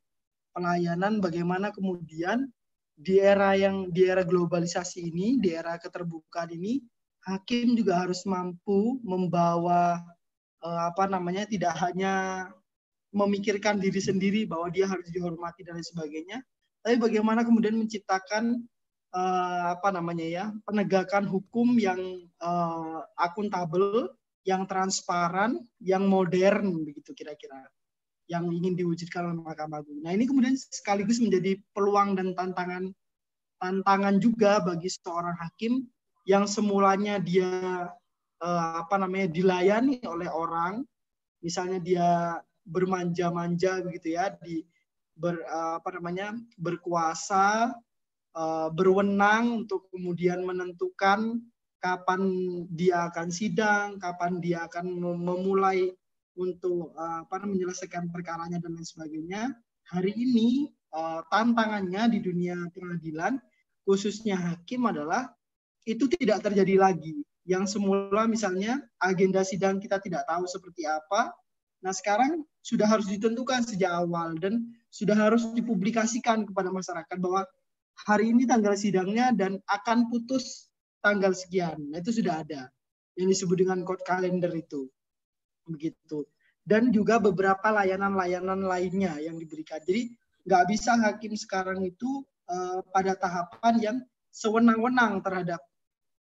Pelayanan 0.55 1.23
bagaimana 1.23 1.71
kemudian 1.71 2.51
di 2.95 3.19
era 3.19 3.59
yang 3.59 3.91
di 3.91 4.07
era 4.07 4.23
globalisasi 4.23 5.11
ini, 5.11 5.39
di 5.39 5.55
era 5.55 5.79
keterbukaan 5.79 6.51
ini, 6.55 6.83
hakim 7.27 7.75
juga 7.75 8.07
harus 8.07 8.23
mampu 8.27 8.99
membawa 9.03 9.99
eh, 10.63 10.83
apa 10.91 11.11
namanya 11.11 11.47
tidak 11.47 11.75
hanya 11.81 12.47
memikirkan 13.15 13.79
diri 13.79 14.03
sendiri 14.03 14.43
bahwa 14.47 14.71
dia 14.75 14.91
harus 14.91 15.07
dihormati 15.11 15.63
dan 15.63 15.79
lain 15.79 15.87
sebagainya, 15.87 16.39
tapi 16.85 17.01
bagaimana 17.01 17.49
kemudian 17.49 17.81
menciptakan 17.81 18.61
eh, 19.17 19.65
apa 19.73 19.89
namanya 19.89 20.27
ya 20.29 20.45
penegakan 20.69 21.25
hukum 21.25 21.81
yang 21.81 21.99
eh, 22.29 23.01
akuntabel 23.17 24.13
yang 24.45 24.69
transparan, 24.69 25.65
yang 25.81 26.05
modern 26.05 26.85
begitu 26.85 27.17
kira-kira 27.17 27.65
yang 28.29 28.49
ingin 28.53 28.77
diwujudkan 28.77 29.33
oleh 29.33 29.41
Mahkamah 29.41 29.81
Agung. 29.81 30.01
Nah 30.05 30.13
ini 30.13 30.29
kemudian 30.29 30.57
sekaligus 30.57 31.21
menjadi 31.21 31.57
peluang 31.73 32.17
dan 32.17 32.37
tantangan 32.37 32.93
tantangan 33.61 34.21
juga 34.21 34.61
bagi 34.61 34.93
seorang 34.93 35.37
hakim 35.41 35.89
yang 36.29 36.45
semulanya 36.45 37.17
dia 37.17 37.89
eh, 38.45 38.73
apa 38.85 39.01
namanya 39.01 39.33
dilayani 39.33 40.05
oleh 40.05 40.29
orang, 40.29 40.85
misalnya 41.41 41.81
dia 41.81 42.09
bermanja-manja 42.65 43.85
begitu 43.85 44.17
ya 44.17 44.33
di 44.41 44.65
ber, 45.15 45.41
apa 45.51 45.89
namanya 45.99 46.35
berkuasa 46.59 47.73
eh, 48.35 48.69
berwenang 48.75 49.65
untuk 49.65 49.89
kemudian 49.95 50.43
menentukan 50.43 51.43
kapan 51.85 52.23
dia 52.73 53.13
akan 53.13 53.29
sidang, 53.29 54.01
kapan 54.01 54.41
dia 54.41 54.65
akan 54.65 54.89
memulai 55.21 55.93
untuk 56.35 56.97
uh, 56.97 57.23
apa 57.29 57.45
menyelesaikan 57.47 58.11
perkaranya 58.11 58.59
dan 58.59 58.73
lain 58.73 58.89
sebagainya. 58.89 59.53
Hari 59.93 60.17
ini 60.17 60.73
tantangannya 61.29 62.17
di 62.17 62.19
dunia 62.23 62.57
pengadilan 62.71 63.37
khususnya 63.85 64.39
hakim 64.39 64.87
adalah 64.89 65.29
itu 65.85 66.09
tidak 66.09 66.41
terjadi 66.41 66.81
lagi. 66.81 67.21
Yang 67.45 67.77
semula 67.77 68.25
misalnya 68.25 68.81
agenda 68.97 69.45
sidang 69.45 69.77
kita 69.77 70.01
tidak 70.01 70.25
tahu 70.25 70.49
seperti 70.49 70.89
apa, 70.89 71.29
nah 71.85 71.93
sekarang 71.93 72.41
sudah 72.65 72.89
harus 72.89 73.05
ditentukan 73.13 73.61
sejak 73.69 73.93
awal 73.93 74.33
dan 74.41 74.65
sudah 74.95 75.19
harus 75.19 75.51
dipublikasikan 75.51 76.47
kepada 76.47 76.71
masyarakat 76.71 77.19
bahwa 77.19 77.43
hari 78.07 78.31
ini 78.31 78.47
tanggal 78.47 78.79
sidangnya 78.79 79.35
dan 79.35 79.59
akan 79.67 80.07
putus 80.07 80.71
tanggal 81.03 81.35
sekian. 81.35 81.91
Nah, 81.91 81.99
itu 81.99 82.15
sudah 82.15 82.47
ada 82.47 82.71
yang 83.19 83.27
disebut 83.27 83.67
dengan 83.67 83.83
code 83.83 84.07
kalender 84.07 84.55
itu. 84.55 84.87
Begitu. 85.67 86.23
Dan 86.63 86.95
juga 86.95 87.19
beberapa 87.19 87.75
layanan-layanan 87.75 88.63
lainnya 88.63 89.19
yang 89.19 89.35
diberikan. 89.35 89.83
Jadi 89.83 90.15
nggak 90.47 90.65
bisa 90.71 90.95
hakim 90.95 91.35
sekarang 91.35 91.83
itu 91.83 92.23
uh, 92.47 92.79
pada 92.95 93.19
tahapan 93.19 93.75
yang 93.83 93.97
sewenang-wenang 94.31 95.21
terhadap 95.27 95.61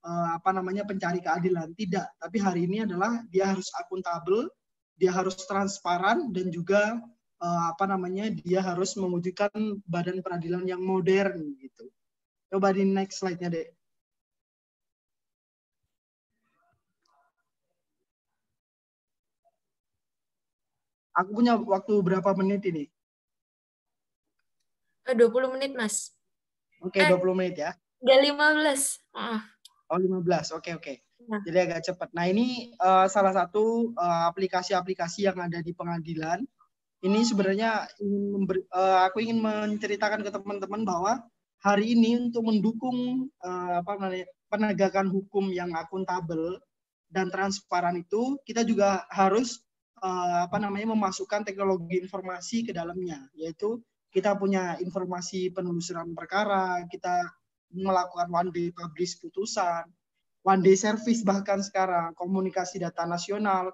uh, 0.07 0.39
apa 0.39 0.55
namanya 0.55 0.87
pencari 0.87 1.19
keadilan. 1.19 1.75
Tidak. 1.75 2.07
Tapi 2.17 2.37
hari 2.39 2.65
ini 2.65 2.87
adalah 2.87 3.21
dia 3.27 3.51
harus 3.51 3.67
akuntabel, 3.75 4.47
dia 4.95 5.11
harus 5.11 5.35
transparan 5.45 6.31
dan 6.31 6.47
juga 6.49 6.97
uh, 7.43 7.75
apa 7.75 7.83
namanya 7.83 8.31
dia 8.31 8.63
harus 8.63 8.95
mewujudkan 8.95 9.51
badan 9.83 10.23
peradilan 10.23 10.63
yang 10.63 10.79
modern 10.79 11.59
gitu. 11.59 11.91
Coba 12.47 12.71
di 12.71 12.87
next 12.87 13.19
slide-nya, 13.19 13.51
Dek. 13.51 13.67
Aku 21.13 21.29
punya 21.29 21.53
waktu 21.61 21.93
berapa 22.01 22.33
menit 22.33 22.65
ini? 22.65 22.89
20 25.05 25.13
eh, 25.13 25.49
menit, 25.53 25.71
Mas. 25.77 26.09
Oke, 26.81 27.03
okay, 27.03 27.05
eh, 27.05 27.09
20 27.13 27.37
menit 27.37 27.55
ya. 27.61 27.71
Enggak 28.01 28.19
15. 28.73 29.13
Ah. 29.13 29.45
Oh, 29.93 30.01
15. 30.01 30.57
Oke, 30.57 30.73
okay, 30.73 30.73
oke. 30.73 30.81
Okay. 30.81 30.97
Nah. 31.29 31.39
Jadi 31.45 31.57
agak 31.69 31.81
cepat. 31.85 32.09
Nah, 32.17 32.25
ini 32.27 32.73
uh, 32.81 33.05
salah 33.07 33.31
satu 33.31 33.93
aplikasi-aplikasi 34.33 35.23
uh, 35.23 35.25
yang 35.31 35.37
ada 35.39 35.61
di 35.61 35.71
pengadilan. 35.71 36.41
Ini 37.03 37.19
sebenarnya 37.27 37.83
ingin 37.99 38.47
uh, 38.71 39.03
aku 39.03 39.19
ingin 39.19 39.43
menceritakan 39.43 40.23
ke 40.23 40.31
teman-teman 40.31 40.87
bahwa 40.87 41.19
hari 41.59 41.99
ini 41.99 42.15
untuk 42.31 42.47
mendukung 42.47 43.27
uh, 43.43 43.83
apa 43.83 44.23
penegakan 44.47 45.11
hukum 45.11 45.51
yang 45.51 45.75
akuntabel 45.75 46.63
dan 47.11 47.27
transparan 47.27 47.99
itu 47.99 48.39
kita 48.47 48.63
juga 48.63 49.03
harus 49.11 49.59
uh, 49.99 50.47
apa 50.47 50.55
namanya 50.63 50.95
memasukkan 50.95 51.43
teknologi 51.43 51.99
informasi 51.99 52.63
ke 52.63 52.71
dalamnya. 52.71 53.27
Yaitu 53.35 53.83
kita 54.15 54.39
punya 54.39 54.79
informasi 54.79 55.51
penelusuran 55.51 56.15
perkara 56.15 56.87
kita 56.87 57.27
melakukan 57.75 58.31
one 58.31 58.49
day 58.55 58.71
publish 58.71 59.19
putusan 59.19 59.91
one 60.45 60.61
day 60.61 60.77
service 60.77 61.25
bahkan 61.25 61.59
sekarang 61.59 62.13
komunikasi 62.13 62.77
data 62.77 63.07
nasional 63.07 63.73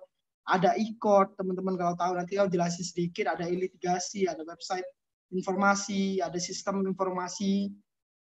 ada 0.50 0.74
e-court 0.76 1.38
teman-teman 1.38 1.78
kalau 1.78 1.94
tahu 1.94 2.12
nanti 2.18 2.34
kalau 2.36 2.50
jelasin 2.50 2.82
sedikit 2.82 3.30
ada 3.30 3.46
e-litigasi 3.46 4.26
ada 4.26 4.42
website 4.42 4.86
informasi 5.30 6.20
ada 6.26 6.42
sistem 6.42 6.82
informasi 6.90 7.70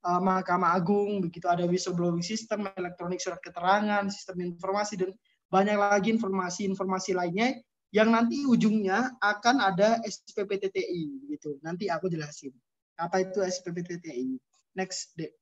uh, 0.04 0.20
Mahkamah 0.20 0.76
Agung 0.76 1.24
begitu 1.24 1.48
ada 1.48 1.64
whistleblowing 1.64 2.20
system 2.20 2.68
elektronik 2.76 3.18
surat 3.18 3.40
keterangan 3.40 4.04
sistem 4.12 4.52
informasi 4.52 4.94
dan 5.00 5.10
banyak 5.48 5.76
lagi 5.80 6.12
informasi-informasi 6.12 7.16
lainnya 7.16 7.56
yang 7.88 8.12
nanti 8.12 8.44
ujungnya 8.44 9.16
akan 9.16 9.64
ada 9.64 9.96
SPPTTI 10.04 11.32
gitu. 11.32 11.56
Nanti 11.64 11.88
aku 11.88 12.12
jelasin 12.12 12.52
apa 13.00 13.24
itu 13.24 13.40
SPPTTI. 13.40 14.36
Next 14.76 15.16
deh. 15.16 15.32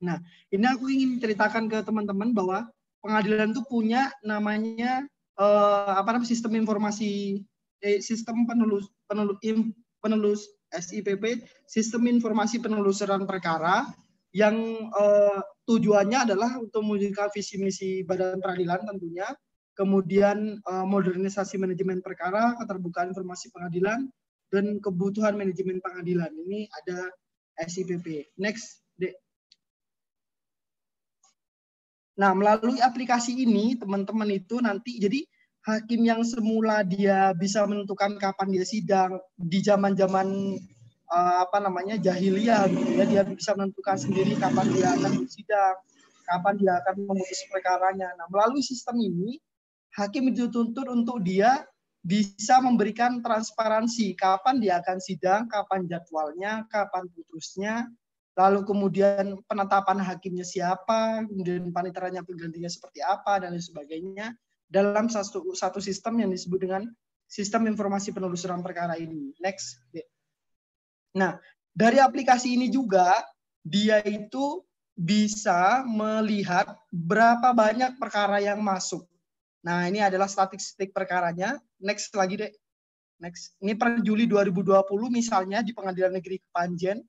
Nah, 0.00 0.20
ini 0.52 0.64
aku 0.64 0.88
ingin 0.88 1.20
ceritakan 1.20 1.68
ke 1.68 1.84
teman-teman 1.84 2.32
bahwa 2.32 2.68
pengadilan 3.04 3.52
itu 3.52 3.62
punya 3.68 4.12
namanya 4.24 5.04
eh, 5.38 5.92
apa 5.96 6.08
namanya 6.16 6.28
sistem 6.28 6.56
informasi 6.56 7.40
eh, 7.84 7.98
sistem 8.00 8.44
penelus 8.48 8.88
penelus 9.06 9.38
penelus 10.00 10.40
SIPP 10.72 11.46
sistem 11.68 12.08
informasi 12.10 12.60
penelusuran 12.60 13.24
perkara 13.24 13.86
yang 14.34 14.56
eh, 14.90 15.40
tujuannya 15.68 16.32
adalah 16.32 16.60
untuk 16.60 16.84
mewujudkan 16.84 17.32
visi 17.32 17.56
misi 17.60 18.04
badan 18.04 18.40
peradilan 18.40 18.84
tentunya 18.84 19.28
kemudian 19.76 20.58
uh, 20.64 20.88
modernisasi 20.88 21.60
manajemen 21.60 22.00
perkara, 22.00 22.56
keterbukaan 22.56 23.12
informasi 23.12 23.52
pengadilan, 23.52 24.08
dan 24.48 24.80
kebutuhan 24.80 25.36
manajemen 25.36 25.84
pengadilan. 25.84 26.32
Ini 26.32 26.66
ada 26.82 27.12
SIPP. 27.60 28.32
Next, 28.40 28.80
Dek. 28.96 29.12
Nah, 32.16 32.32
melalui 32.32 32.80
aplikasi 32.80 33.44
ini, 33.44 33.76
teman-teman 33.76 34.28
itu 34.32 34.56
nanti, 34.64 34.96
jadi 34.96 35.20
hakim 35.68 36.00
yang 36.00 36.24
semula 36.24 36.80
dia 36.80 37.36
bisa 37.36 37.68
menentukan 37.68 38.16
kapan 38.16 38.48
dia 38.56 38.64
sidang, 38.64 39.20
di 39.36 39.60
zaman-zaman 39.60 40.56
uh, 41.12 41.36
apa 41.44 41.60
namanya 41.60 42.00
jahiliyah, 42.00 42.72
gitu 42.72 42.90
ya, 42.96 43.04
dia 43.04 43.22
bisa 43.28 43.52
menentukan 43.52 44.00
sendiri 44.00 44.32
kapan 44.40 44.66
dia 44.72 44.96
akan 44.96 45.12
bersidang, 45.28 45.76
kapan 46.24 46.54
dia 46.56 46.72
akan 46.80 46.94
memutus 47.04 47.40
perkaranya. 47.52 48.08
Nah, 48.16 48.26
melalui 48.32 48.64
sistem 48.64 48.96
ini, 48.96 49.36
hakim 49.92 50.32
dituntut 50.32 50.88
untuk 50.88 51.20
dia 51.20 51.68
bisa 52.06 52.62
memberikan 52.62 53.18
transparansi 53.20 54.14
kapan 54.14 54.62
dia 54.62 54.78
akan 54.78 54.98
sidang, 55.02 55.50
kapan 55.50 55.84
jadwalnya, 55.84 56.64
kapan 56.70 57.10
putusnya, 57.12 57.90
lalu 58.36 58.68
kemudian 58.68 59.40
penetapan 59.48 59.98
hakimnya 60.04 60.44
siapa, 60.44 61.24
kemudian 61.24 61.72
paniteranya 61.72 62.20
penggantinya 62.20 62.68
seperti 62.68 63.00
apa 63.00 63.40
dan 63.40 63.56
lain 63.56 63.64
sebagainya 63.64 64.36
dalam 64.68 65.08
satu 65.08 65.56
satu 65.56 65.80
sistem 65.80 66.20
yang 66.20 66.30
disebut 66.30 66.60
dengan 66.68 66.82
sistem 67.26 67.66
informasi 67.66 68.12
penelusuran 68.12 68.60
perkara 68.60 68.94
ini. 69.00 69.32
Next. 69.40 69.80
Nah, 71.16 71.40
dari 71.72 71.96
aplikasi 71.96 72.54
ini 72.54 72.68
juga 72.68 73.24
dia 73.64 74.04
itu 74.04 74.62
bisa 74.96 75.82
melihat 75.88 76.76
berapa 76.92 77.52
banyak 77.56 77.96
perkara 77.96 78.40
yang 78.40 78.60
masuk 78.60 79.08
Nah, 79.66 79.90
ini 79.90 79.98
adalah 79.98 80.30
statistik 80.30 80.94
perkaranya. 80.94 81.58
Next 81.82 82.14
lagi 82.14 82.38
deh. 82.38 82.52
Next. 83.18 83.58
Ini 83.58 83.74
per 83.74 83.98
Juli 83.98 84.30
2020 84.30 84.86
misalnya 85.10 85.58
di 85.66 85.74
Pengadilan 85.74 86.14
Negeri 86.14 86.38
Kepanjen. 86.38 87.02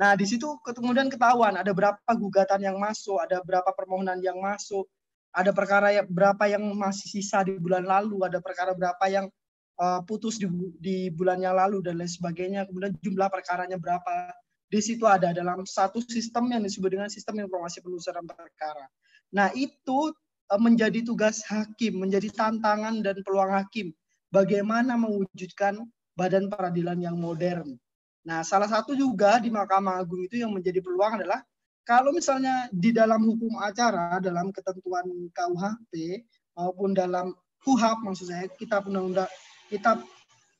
Nah, 0.00 0.16
di 0.16 0.24
situ 0.24 0.56
kemudian 0.64 1.12
ketahuan 1.12 1.60
ada 1.60 1.76
berapa 1.76 2.00
gugatan 2.16 2.64
yang 2.64 2.80
masuk, 2.80 3.20
ada 3.20 3.44
berapa 3.44 3.68
permohonan 3.76 4.16
yang 4.24 4.40
masuk, 4.40 4.88
ada 5.28 5.52
perkara 5.52 5.92
yang 5.92 6.08
berapa 6.08 6.40
yang 6.48 6.64
masih 6.72 7.20
sisa 7.20 7.44
di 7.44 7.60
bulan 7.60 7.84
lalu, 7.84 8.24
ada 8.24 8.40
perkara 8.40 8.72
berapa 8.72 9.04
yang 9.12 9.28
uh, 9.76 10.00
putus 10.08 10.40
di, 10.40 10.48
di 10.80 10.96
bulan 11.12 11.44
yang 11.44 11.52
lalu 11.52 11.84
dan 11.84 12.00
lain 12.00 12.08
sebagainya. 12.08 12.64
Kemudian 12.64 12.96
jumlah 12.96 13.28
perkaranya 13.28 13.76
berapa. 13.76 14.32
Di 14.72 14.80
situ 14.80 15.04
ada 15.04 15.36
dalam 15.36 15.68
satu 15.68 16.00
sistem 16.00 16.48
yang 16.48 16.64
disebut 16.64 16.96
dengan 16.96 17.12
sistem 17.12 17.44
informasi 17.44 17.84
penelusuran 17.84 18.24
perkara. 18.24 18.88
Nah, 19.36 19.52
itu 19.52 20.16
uh, 20.48 20.56
menjadi 20.56 21.04
tugas 21.04 21.44
hakim, 21.44 22.00
menjadi 22.00 22.32
tantangan 22.32 23.04
dan 23.04 23.20
peluang 23.20 23.52
hakim 23.52 23.92
bagaimana 24.32 24.96
mewujudkan 24.96 25.84
badan 26.16 26.48
peradilan 26.48 26.96
yang 27.04 27.20
modern 27.20 27.76
Nah, 28.20 28.44
salah 28.44 28.68
satu 28.68 28.92
juga 28.92 29.40
di 29.40 29.48
Mahkamah 29.48 29.96
Agung 30.00 30.20
itu 30.20 30.40
yang 30.40 30.52
menjadi 30.52 30.84
peluang 30.84 31.20
adalah 31.20 31.40
kalau 31.88 32.12
misalnya 32.12 32.68
di 32.68 32.92
dalam 32.92 33.24
hukum 33.24 33.56
acara, 33.64 34.20
dalam 34.20 34.52
ketentuan 34.52 35.08
KUHP 35.32 36.22
maupun 36.52 36.92
dalam 36.92 37.32
KUHAP 37.64 38.04
maksud 38.04 38.28
saya, 38.28 38.46
kitab 38.60 38.86
undang-undang 38.88 39.28
kitab 39.72 40.04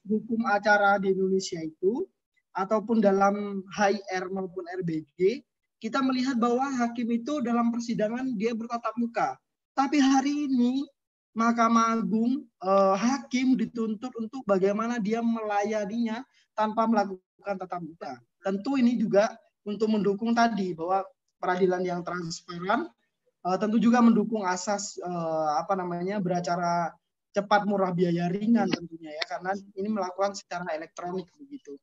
hukum 0.09 0.41
acara 0.49 0.97
di 0.97 1.13
Indonesia 1.13 1.61
itu 1.61 2.09
ataupun 2.57 3.05
dalam 3.05 3.63
HR 3.77 4.33
maupun 4.33 4.65
RBG, 4.83 5.45
kita 5.79 6.01
melihat 6.03 6.41
bahwa 6.41 6.67
hakim 6.83 7.09
itu 7.13 7.45
dalam 7.45 7.71
persidangan 7.71 8.37
dia 8.37 8.57
bertatap 8.57 8.95
muka. 8.97 9.37
Tapi 9.77 10.01
hari 10.01 10.51
ini 10.51 10.85
Mahkamah 11.37 11.95
Agung 11.95 12.43
eh, 12.43 12.97
hakim 12.99 13.55
dituntut 13.55 14.11
untuk 14.19 14.43
bagaimana 14.49 14.99
dia 14.99 15.23
melayaninya 15.23 16.27
tanpa 16.59 16.91
melakukan 16.91 17.30
bukan 17.41 17.57
tatap 17.57 17.81
muka. 17.81 18.13
Tentu 18.45 18.77
ini 18.77 19.01
juga 19.01 19.33
untuk 19.65 19.89
mendukung 19.89 20.37
tadi 20.37 20.77
bahwa 20.77 21.09
peradilan 21.41 21.81
yang 21.81 22.01
transparan 22.05 22.85
uh, 23.49 23.57
tentu 23.57 23.81
juga 23.81 24.05
mendukung 24.05 24.45
asas 24.45 25.01
uh, 25.01 25.57
apa 25.57 25.73
namanya 25.73 26.21
beracara 26.21 26.93
cepat 27.33 27.65
murah 27.65 27.95
biaya 27.95 28.29
ringan 28.29 28.69
tentunya 28.69 29.15
ya 29.17 29.25
karena 29.25 29.55
ini 29.79 29.89
melakukan 29.89 30.37
secara 30.37 30.69
elektronik 30.77 31.31
begitu. 31.41 31.81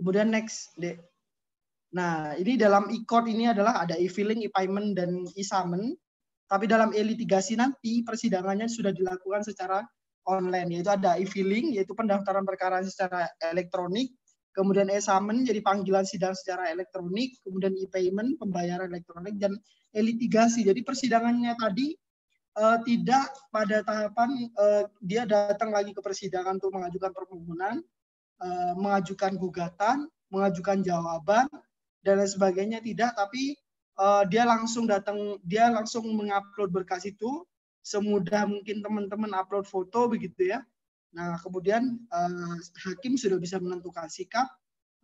Kemudian 0.00 0.34
next, 0.34 0.74
Dek. 0.74 0.98
Nah, 1.92 2.32
ini 2.40 2.56
dalam 2.56 2.88
e-court 2.88 3.28
ini 3.28 3.52
adalah 3.52 3.84
ada 3.84 3.94
e-filing, 4.00 4.40
e-payment 4.48 4.96
dan 4.96 5.28
e-summon. 5.36 5.92
Tapi 6.48 6.64
dalam 6.64 6.90
e-litigasi 6.96 7.60
nanti 7.60 8.00
persidangannya 8.00 8.66
sudah 8.66 8.90
dilakukan 8.90 9.44
secara 9.44 9.84
online 10.28 10.78
yaitu 10.78 10.90
ada 10.90 11.18
e-filing 11.18 11.74
yaitu 11.74 11.92
pendaftaran 11.96 12.46
perkara 12.46 12.82
secara 12.86 13.26
elektronik 13.42 14.14
kemudian 14.52 14.88
e-summon 14.92 15.44
jadi 15.44 15.60
panggilan 15.64 16.04
sidang 16.04 16.36
secara 16.36 16.68
elektronik, 16.68 17.40
kemudian 17.44 17.72
e-payment 17.76 18.36
pembayaran 18.36 18.92
elektronik 18.92 19.36
dan 19.40 19.56
e-litigasi. 19.96 20.64
Jadi 20.64 20.84
persidangannya 20.84 21.56
tadi 21.56 21.96
uh, 22.60 22.78
tidak 22.84 23.32
pada 23.48 23.80
tahapan 23.84 24.30
uh, 24.56 24.84
dia 25.00 25.24
datang 25.24 25.72
lagi 25.72 25.96
ke 25.96 26.00
persidangan 26.04 26.60
untuk 26.60 26.72
mengajukan 26.76 27.10
permohonan, 27.12 27.76
uh, 28.44 28.72
mengajukan 28.76 29.40
gugatan, 29.40 30.08
mengajukan 30.28 30.84
jawaban 30.84 31.48
dan 32.04 32.20
lain 32.20 32.30
sebagainya. 32.30 32.78
Tidak, 32.84 33.16
tapi 33.16 33.56
uh, 34.00 34.24
dia 34.28 34.44
langsung 34.44 34.84
datang, 34.84 35.40
dia 35.44 35.72
langsung 35.72 36.04
mengupload 36.12 36.70
berkas 36.72 37.08
itu. 37.08 37.44
Semudah 37.82 38.46
mungkin 38.46 38.78
teman-teman 38.78 39.34
upload 39.34 39.66
foto 39.66 40.06
begitu 40.06 40.54
ya 40.54 40.62
Nah, 41.12 41.36
kemudian 41.44 42.00
uh, 42.08 42.56
hakim 42.88 43.20
sudah 43.20 43.36
bisa 43.36 43.60
menentukan 43.60 44.08
sikap 44.08 44.48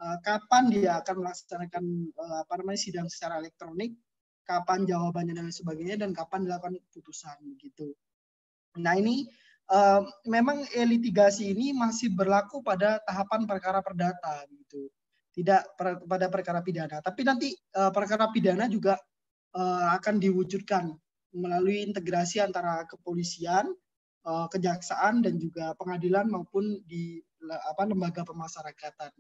uh, 0.01 0.17
kapan 0.25 0.73
dia 0.73 1.05
akan 1.05 1.21
melaksanakan 1.21 1.85
uh, 2.17 2.37
apa 2.49 2.55
namanya 2.61 2.81
sidang 2.81 3.09
secara 3.13 3.37
elektronik, 3.41 3.93
kapan 4.49 4.89
jawabannya 4.89 5.37
dan 5.37 5.53
sebagainya 5.53 6.01
dan 6.01 6.17
kapan 6.17 6.49
dilakukan 6.49 6.81
putusan 6.89 7.37
gitu. 7.61 7.93
Nah, 8.81 8.97
ini 8.97 9.29
uh, 9.69 10.09
memang 10.25 10.65
litigasi 10.73 11.53
ini 11.53 11.77
masih 11.77 12.17
berlaku 12.17 12.65
pada 12.65 13.05
tahapan 13.05 13.45
perkara 13.45 13.85
perdata 13.85 14.49
gitu. 14.49 14.89
Tidak 15.39 15.77
per, 15.77 16.03
pada 16.03 16.27
perkara 16.33 16.65
pidana, 16.65 16.99
tapi 16.99 17.23
nanti 17.23 17.55
uh, 17.79 17.93
perkara 17.95 18.33
pidana 18.33 18.67
juga 18.67 18.99
uh, 19.55 19.95
akan 19.95 20.19
diwujudkan 20.19 20.91
melalui 21.37 21.85
integrasi 21.85 22.41
antara 22.41 22.83
kepolisian 22.89 23.69
kejaksaan 24.27 25.25
dan 25.25 25.41
juga 25.41 25.73
pengadilan 25.81 26.29
maupun 26.29 26.81
di 26.85 27.23
apa 27.71 27.87
lembaga 27.87 28.27
pemasyarakatan. 28.27 29.13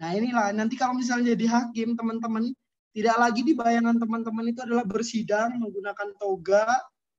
Nah 0.00 0.10
inilah 0.14 0.54
nanti 0.54 0.74
kalau 0.78 0.96
misalnya 0.96 1.36
jadi 1.36 1.46
hakim 1.50 1.94
teman-teman 1.98 2.50
tidak 2.94 3.16
lagi 3.18 3.42
di 3.42 3.52
bayangan 3.52 3.98
teman-teman 3.98 4.54
itu 4.54 4.60
adalah 4.62 4.86
bersidang 4.86 5.58
menggunakan 5.58 6.14
toga 6.16 6.64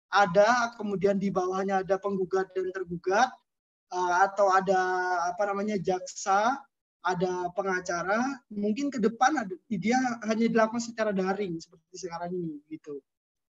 ada 0.10 0.72
kemudian 0.80 1.20
di 1.20 1.28
bawahnya 1.30 1.84
ada 1.84 2.00
penggugat 2.00 2.48
dan 2.56 2.72
tergugat 2.72 3.28
uh, 3.92 4.14
atau 4.24 4.48
ada 4.56 4.80
apa 5.36 5.44
namanya 5.52 5.76
jaksa 5.76 6.56
ada 7.06 7.52
pengacara 7.54 8.40
mungkin 8.50 8.90
ke 8.90 8.98
depan 8.98 9.38
ada, 9.38 9.54
dia 9.70 10.00
hanya 10.26 10.50
dilakukan 10.50 10.82
secara 10.82 11.12
daring 11.14 11.60
seperti 11.60 12.08
sekarang 12.08 12.32
ini 12.34 12.64
gitu 12.72 13.04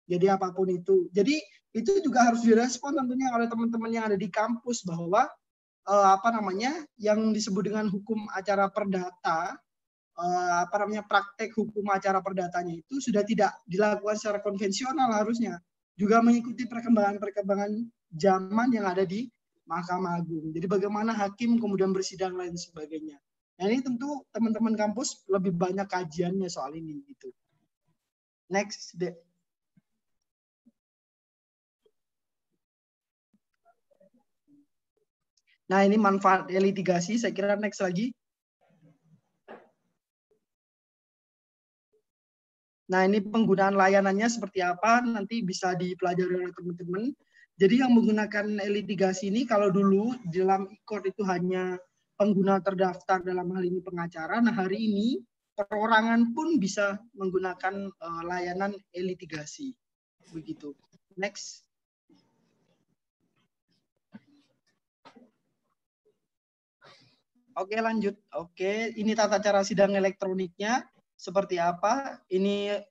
jadi 0.05 0.37
apa 0.37 0.53
pun 0.53 0.68
itu. 0.68 1.09
Jadi 1.11 1.40
itu 1.74 1.90
juga 2.00 2.30
harus 2.30 2.46
direspon 2.46 2.94
tentunya 2.94 3.34
oleh 3.34 3.50
teman-teman 3.50 3.90
yang 3.90 4.04
ada 4.06 4.14
di 4.14 4.30
kampus 4.30 4.87
bahwa 4.87 5.26
uh, 5.90 6.08
apa 6.14 6.30
namanya 6.30 6.87
yang 6.96 7.34
disebut 7.34 7.66
dengan 7.66 7.90
hukum 7.90 8.30
acara 8.30 8.70
perdata 8.70 9.58
uh, 10.14 10.56
apa 10.64 10.87
namanya 10.87 11.02
praktek 11.02 11.50
hukum 11.58 11.82
acara 11.90 12.22
perdatanya 12.22 12.78
itu 12.78 13.02
sudah 13.02 13.26
tidak 13.26 13.50
dilakukan 13.66 14.14
secara 14.14 14.38
konvensional 14.38 15.10
harusnya 15.10 15.58
juga 15.98 16.22
mengikuti 16.22 16.66
perkembangan-perkembangan 16.66 17.70
zaman 18.14 18.68
yang 18.74 18.87
ada 18.87 19.06
di 19.06 19.30
Mahkamah 19.64 20.20
Agung. 20.20 20.52
Jadi 20.52 20.66
bagaimana 20.68 21.16
hakim 21.16 21.56
kemudian 21.56 21.94
bersidang 21.94 22.37
lain 22.37 22.54
sebagainya. 22.58 23.16
Nah 23.58 23.64
ini 23.70 23.80
tentu 23.80 24.26
teman-teman 24.34 24.74
kampus 24.74 25.22
lebih 25.30 25.54
banyak 25.54 25.87
kajiannya 25.87 26.50
soal 26.50 26.74
ini 26.74 27.00
gitu. 27.06 27.30
Next, 28.50 28.98
Nah, 35.70 35.81
ini 35.85 35.96
manfaat 35.96 36.53
litigasi. 36.53 37.16
Saya 37.16 37.33
kira 37.33 37.57
next 37.57 37.81
lagi. 37.81 38.12
Nah, 42.85 43.09
ini 43.09 43.24
penggunaan 43.24 43.72
layanannya 43.81 44.29
seperti 44.29 44.61
apa 44.61 45.00
nanti 45.00 45.40
bisa 45.40 45.72
dipelajari 45.72 46.37
oleh 46.37 46.53
teman-teman. 46.53 47.16
Jadi 47.57 47.81
yang 47.81 47.96
menggunakan 47.96 48.61
litigasi 48.61 49.33
ini 49.33 49.48
kalau 49.48 49.72
dulu 49.72 50.12
dalam 50.29 50.68
e-court 50.68 51.09
itu 51.09 51.24
hanya 51.24 51.81
pengguna 52.20 52.61
terdaftar 52.61 53.24
dalam 53.24 53.48
hal 53.57 53.64
ini 53.64 53.81
pengacara. 53.81 54.42
Nah, 54.44 54.53
hari 54.53 54.90
ini 54.90 55.22
perorangan 55.57 56.35
pun 56.35 56.59
bisa 56.61 56.98
menggunakan 57.16 57.88
uh, 57.88 58.22
layanan 58.27 58.74
litigasi. 58.92 59.72
Begitu. 60.35 60.77
Next. 61.16 61.64
Oke 67.55 67.79
lanjut. 67.79 68.19
Oke, 68.35 68.90
ini 68.99 69.14
tata 69.14 69.38
cara 69.38 69.62
sidang 69.62 69.95
elektroniknya 69.95 70.83
seperti 71.14 71.62
apa? 71.62 72.19
Ini 72.27 72.83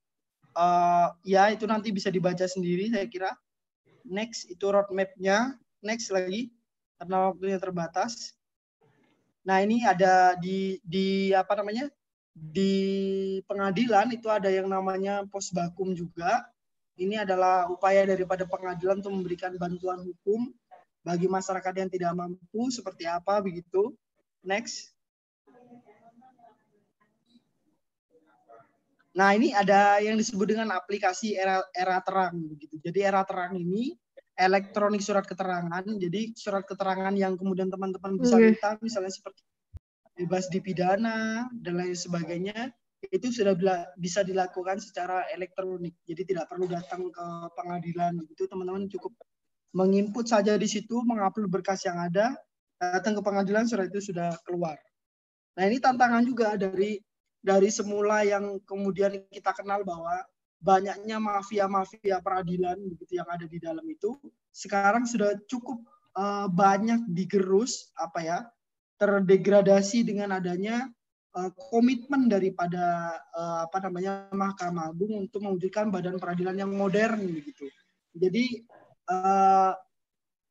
uh, 0.56 1.08
ya 1.28 1.52
itu 1.52 1.68
nanti 1.68 1.92
bisa 1.92 2.08
dibaca 2.08 2.48
sendiri 2.48 2.88
saya 2.88 3.04
kira. 3.12 3.32
Next 4.08 4.48
itu 4.48 4.64
roadmapnya. 4.72 5.60
Next 5.84 6.16
lagi 6.16 6.56
karena 6.96 7.36
waktunya 7.36 7.60
terbatas. 7.60 8.40
Nah 9.44 9.60
ini 9.60 9.84
ada 9.84 10.40
di 10.40 10.80
di 10.88 11.36
apa 11.36 11.60
namanya 11.60 11.92
di 12.32 12.74
pengadilan 13.44 14.16
itu 14.16 14.32
ada 14.32 14.48
yang 14.48 14.72
namanya 14.72 15.28
pos 15.28 15.52
bakum 15.52 15.92
juga. 15.92 16.48
Ini 16.96 17.28
adalah 17.28 17.68
upaya 17.68 18.08
daripada 18.08 18.48
pengadilan 18.48 19.04
untuk 19.04 19.12
memberikan 19.12 19.52
bantuan 19.60 20.00
hukum 20.08 20.56
bagi 21.04 21.28
masyarakat 21.28 21.74
yang 21.76 21.90
tidak 21.92 22.16
mampu 22.16 22.72
seperti 22.72 23.04
apa 23.04 23.44
begitu. 23.44 23.92
Next. 24.44 24.92
Nah, 29.14 29.30
ini 29.38 29.54
ada 29.54 30.02
yang 30.02 30.18
disebut 30.18 30.58
dengan 30.58 30.74
aplikasi 30.74 31.38
era 31.38 31.62
era 31.72 32.02
terang 32.02 32.34
begitu. 32.50 32.82
Jadi 32.82 33.00
era 33.06 33.22
terang 33.24 33.56
ini 33.56 33.94
elektronik 34.34 35.06
surat 35.06 35.24
keterangan. 35.24 35.86
Jadi 35.86 36.34
surat 36.34 36.66
keterangan 36.66 37.14
yang 37.14 37.38
kemudian 37.38 37.70
teman-teman 37.70 38.18
bisa 38.18 38.36
okay. 38.36 38.58
minta 38.58 38.70
misalnya 38.82 39.14
seperti 39.14 39.46
bebas 40.14 40.50
dipidana 40.50 41.50
dan 41.62 41.74
lain 41.78 41.98
sebagainya 41.98 42.70
itu 43.10 43.34
sudah 43.34 43.54
bisa 44.00 44.26
dilakukan 44.26 44.82
secara 44.82 45.30
elektronik. 45.30 45.94
Jadi 46.10 46.34
tidak 46.34 46.50
perlu 46.50 46.66
datang 46.66 47.14
ke 47.14 47.26
pengadilan 47.54 48.18
itu 48.26 48.50
teman-teman 48.50 48.90
cukup 48.90 49.14
menginput 49.74 50.30
saja 50.30 50.58
di 50.58 50.70
situ, 50.70 51.02
mengupload 51.02 51.50
berkas 51.50 51.86
yang 51.86 51.98
ada, 51.98 52.34
datang 52.92 53.16
ke 53.16 53.22
pengadilan 53.24 53.64
surat 53.70 53.88
itu 53.88 54.12
sudah 54.12 54.36
keluar. 54.44 54.76
Nah 55.56 55.64
ini 55.70 55.78
tantangan 55.78 56.26
juga 56.26 56.58
dari 56.58 57.00
dari 57.44 57.70
semula 57.70 58.24
yang 58.24 58.60
kemudian 58.64 59.24
kita 59.30 59.52
kenal 59.54 59.84
bahwa 59.84 60.24
banyaknya 60.64 61.20
mafia-mafia 61.20 62.24
peradilan 62.24 62.80
begitu 62.80 63.20
yang 63.20 63.28
ada 63.28 63.44
di 63.44 63.60
dalam 63.60 63.84
itu 63.84 64.16
sekarang 64.56 65.04
sudah 65.04 65.36
cukup 65.52 65.84
uh, 66.16 66.48
banyak 66.48 67.04
digerus 67.12 67.92
apa 68.00 68.20
ya 68.24 68.40
terdegradasi 68.96 70.08
dengan 70.08 70.40
adanya 70.40 70.88
uh, 71.36 71.52
komitmen 71.68 72.32
daripada 72.32 73.18
uh, 73.36 73.68
apa 73.68 73.78
namanya 73.84 74.32
Mahkamah 74.32 74.96
Agung 74.96 75.28
untuk 75.28 75.44
mewujudkan 75.44 75.92
badan 75.92 76.16
peradilan 76.16 76.56
yang 76.56 76.72
modern 76.72 77.20
begitu. 77.28 77.68
Jadi 78.16 78.64
uh, 79.12 79.76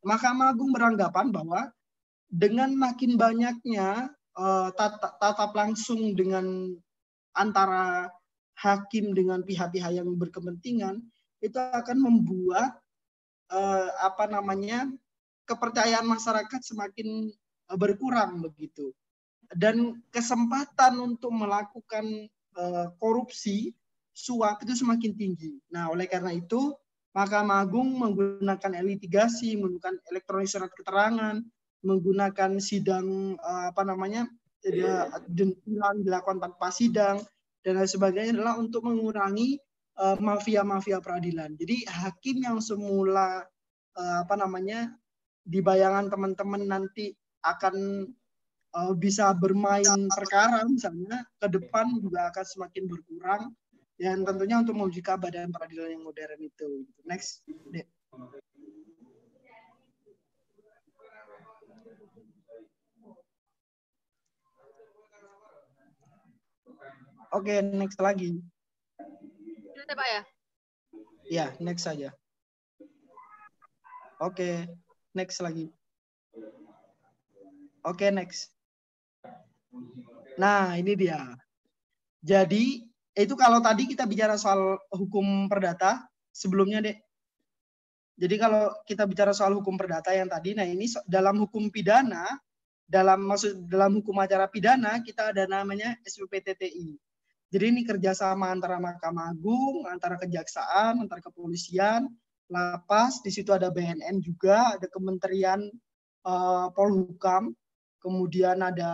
Mahkamah 0.05 0.53
Agung 0.53 0.77
beranggapan 0.77 1.33
bahwa 1.33 1.73
dengan 2.33 2.73
makin 2.73 3.21
banyaknya 3.21 4.09
uh, 4.41 4.73
tatap 5.21 5.53
langsung 5.53 6.17
dengan 6.17 6.73
antara 7.37 8.09
hakim 8.57 9.13
dengan 9.13 9.45
pihak-pihak 9.45 10.01
yang 10.01 10.09
berkepentingan 10.17 11.05
itu 11.45 11.59
akan 11.61 11.99
membuat 12.01 12.81
uh, 13.53 13.89
apa 14.01 14.33
namanya 14.33 14.89
kepercayaan 15.45 16.09
masyarakat 16.09 16.61
semakin 16.65 17.29
berkurang 17.77 18.41
begitu 18.41 18.97
dan 19.53 20.01
kesempatan 20.09 20.97
untuk 21.01 21.33
melakukan 21.37 22.29
uh, 22.57 22.89
korupsi 22.97 23.77
suap 24.13 24.61
itu 24.65 24.77
semakin 24.77 25.13
tinggi. 25.17 25.57
Nah, 25.73 25.89
oleh 25.93 26.09
karena 26.09 26.33
itu 26.37 26.73
Mahkamah 27.13 27.65
Agung 27.65 27.93
menggunakan 28.01 28.81
litigasi, 28.81 29.57
menggunakan 29.61 30.01
elektronik 30.09 30.49
surat 30.49 30.73
keterangan, 30.73 31.45
menggunakan 31.83 32.59
sidang 32.63 33.37
uh, 33.39 33.75
apa 33.75 33.83
namanya 33.83 34.31
dentilan 35.27 36.07
dilakukan 36.07 36.39
tanpa 36.39 36.71
sidang 36.71 37.19
dan 37.67 37.83
lain 37.83 37.91
sebagainya 37.91 38.39
adalah 38.39 38.55
untuk 38.63 38.87
mengurangi 38.87 39.59
mafia-mafia 40.23 40.99
uh, 40.99 41.03
peradilan. 41.03 41.59
Jadi 41.59 41.83
hakim 41.87 42.47
yang 42.47 42.63
semula 42.63 43.43
uh, 43.99 44.19
apa 44.23 44.35
namanya 44.39 44.95
di 45.43 45.59
bayangan 45.59 46.07
teman-teman 46.11 46.63
nanti 46.63 47.11
akan 47.43 48.07
bisa 48.97 49.37
bermain 49.37 50.09
perkara 50.09 50.65
misalnya 50.65 51.29
ke 51.37 51.45
depan 51.45 51.93
juga 52.01 52.33
akan 52.33 52.41
semakin 52.41 52.89
berkurang 52.89 53.53
dan 54.01 54.25
tentunya 54.25 54.57
untuk 54.65 54.81
mewujudkan 54.81 55.21
badan 55.21 55.53
peradilan 55.53 55.93
yang 55.93 56.03
modern 56.09 56.41
itu. 56.41 56.89
Next. 57.05 57.45
Oke, 67.33 67.49
okay, 67.49 67.59
next 67.65 67.97
lagi. 67.97 68.45
Sudah, 69.73 69.97
Pak 69.97 70.09
ya? 70.13 70.23
Ya, 71.33 71.47
next 71.65 71.89
saja. 71.89 72.13
Oke, 74.21 74.37
okay, 74.37 74.55
next 75.17 75.41
lagi. 75.41 75.73
Oke, 77.81 78.05
okay, 78.05 78.11
next. 78.13 78.53
Nah, 80.37 80.77
ini 80.77 80.93
dia. 80.93 81.33
Jadi, 82.21 82.85
itu 83.17 83.35
kalau 83.41 83.65
tadi 83.65 83.89
kita 83.89 84.05
bicara 84.05 84.37
soal 84.37 84.77
hukum 84.93 85.49
perdata, 85.49 86.05
sebelumnya, 86.37 86.85
Dek. 86.85 87.01
Jadi 88.21 88.37
kalau 88.37 88.77
kita 88.85 89.09
bicara 89.09 89.33
soal 89.33 89.57
hukum 89.57 89.81
perdata 89.81 90.13
yang 90.13 90.29
tadi, 90.29 90.53
nah 90.53 90.69
ini 90.69 90.85
dalam 91.09 91.41
hukum 91.41 91.73
pidana, 91.73 92.29
dalam 92.85 93.25
maksud 93.25 93.73
dalam 93.73 94.05
hukum 94.05 94.21
acara 94.21 94.45
pidana 94.53 95.01
kita 95.01 95.33
ada 95.33 95.49
namanya 95.49 95.97
SUPTTI. 96.05 97.12
Jadi 97.53 97.65
ini 97.69 97.85
kerjasama 97.85 98.49
antara 98.49 98.81
Mahkamah 98.81 99.29
Agung, 99.29 99.85
antara 99.85 100.17
kejaksaan, 100.17 101.05
antara 101.05 101.21
kepolisian, 101.21 102.09
lapas, 102.49 103.21
di 103.21 103.29
situ 103.29 103.53
ada 103.53 103.69
BNN 103.69 104.25
juga, 104.25 104.73
ada 104.73 104.89
Kementerian 104.89 105.61
uh, 106.25 106.73
Polhukam, 106.73 107.53
kemudian 108.01 108.57
ada 108.65 108.91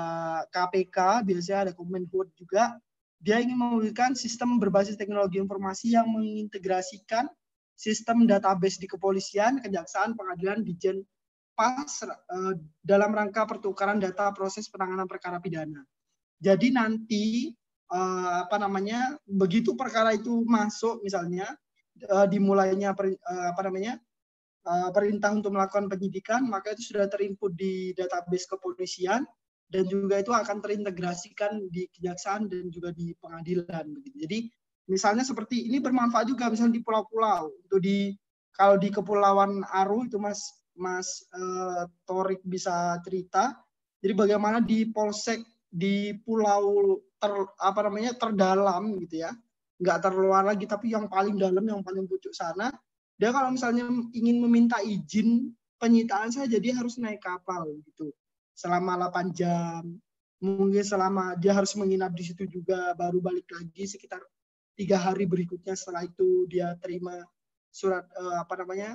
KPK, 0.50 1.22
biasanya 1.22 1.70
ada 1.70 1.72
Kemenhub 1.72 2.34
juga. 2.34 2.74
Dia 3.22 3.38
ingin 3.38 3.58
mewujudkan 3.58 4.18
sistem 4.18 4.58
berbasis 4.58 4.98
teknologi 4.98 5.38
informasi 5.38 5.94
yang 5.94 6.10
mengintegrasikan 6.10 7.30
sistem 7.78 8.26
database 8.26 8.82
di 8.82 8.90
kepolisian, 8.90 9.62
kejaksaan, 9.62 10.18
pengadilan, 10.18 10.66
dijen, 10.66 11.06
pas 11.54 11.86
uh, 12.06 12.54
dalam 12.82 13.14
rangka 13.14 13.46
pertukaran 13.46 14.02
data 14.02 14.34
proses 14.34 14.66
penanganan 14.66 15.06
perkara 15.06 15.38
pidana. 15.38 15.86
Jadi 16.38 16.74
nanti 16.74 17.50
uh, 17.92 18.48
apa 18.48 18.56
namanya 18.60 19.16
begitu 19.24 19.74
perkara 19.74 20.14
itu 20.16 20.44
masuk 20.44 21.00
misalnya 21.04 21.48
uh, 22.08 22.26
dimulainya 22.28 22.92
per, 22.92 23.12
uh, 23.12 23.46
apa 23.52 23.62
namanya 23.68 23.98
perintah 24.68 25.32
untuk 25.32 25.56
melakukan 25.56 25.88
penyidikan, 25.88 26.44
maka 26.44 26.76
itu 26.76 26.92
sudah 26.92 27.08
terinput 27.08 27.56
di 27.56 27.96
database 27.96 28.44
kepolisian 28.44 29.24
dan 29.72 29.84
juga 29.88 30.20
itu 30.20 30.28
akan 30.28 30.60
terintegrasikan 30.60 31.72
di 31.72 31.88
kejaksaan 31.88 32.52
dan 32.52 32.68
juga 32.68 32.92
di 32.92 33.16
pengadilan. 33.16 33.88
Jadi 34.12 34.52
misalnya 34.92 35.24
seperti 35.24 35.72
ini 35.72 35.80
bermanfaat 35.80 36.28
juga 36.28 36.52
misalnya 36.52 36.76
di 36.76 36.84
pulau-pulau 36.84 37.48
untuk 37.48 37.80
di 37.80 38.12
kalau 38.52 38.76
di 38.76 38.92
kepulauan 38.92 39.64
Aru 39.72 40.04
itu 40.04 40.20
Mas 40.20 40.52
Mas 40.76 41.24
uh, 41.32 41.88
Torik 42.04 42.44
bisa 42.44 43.00
cerita. 43.04 43.56
Jadi 44.04 44.12
bagaimana 44.12 44.60
di 44.60 44.84
polsek 44.88 45.42
di 45.68 46.12
pulau 46.28 46.96
ter 47.18 47.32
apa 47.58 47.80
namanya 47.86 48.14
terdalam 48.14 48.96
gitu 49.02 49.26
ya, 49.26 49.30
nggak 49.82 49.98
terluar 50.02 50.42
lagi 50.46 50.64
tapi 50.66 50.94
yang 50.94 51.10
paling 51.10 51.34
dalam 51.38 51.62
yang 51.62 51.82
paling 51.82 52.06
pucuk 52.06 52.34
sana 52.34 52.70
dia 53.18 53.34
kalau 53.34 53.50
misalnya 53.50 53.90
ingin 54.14 54.38
meminta 54.38 54.78
izin 54.78 55.50
penyitaan 55.82 56.30
saja 56.30 56.54
dia 56.58 56.74
harus 56.78 57.02
naik 57.02 57.18
kapal 57.18 57.66
gitu 57.82 58.14
selama 58.54 59.10
8 59.10 59.34
jam. 59.34 59.82
Mungkin 60.38 60.86
selama 60.86 61.34
dia 61.34 61.50
harus 61.50 61.74
menginap 61.74 62.14
di 62.14 62.22
situ 62.22 62.46
juga 62.46 62.94
baru 62.94 63.18
balik 63.18 63.50
lagi 63.50 63.90
sekitar 63.90 64.22
tiga 64.78 64.94
hari 64.94 65.26
berikutnya 65.26 65.74
setelah 65.74 66.06
itu 66.06 66.46
dia 66.46 66.78
terima 66.78 67.18
surat 67.74 68.06
uh, 68.14 68.46
apa 68.46 68.54
namanya 68.62 68.94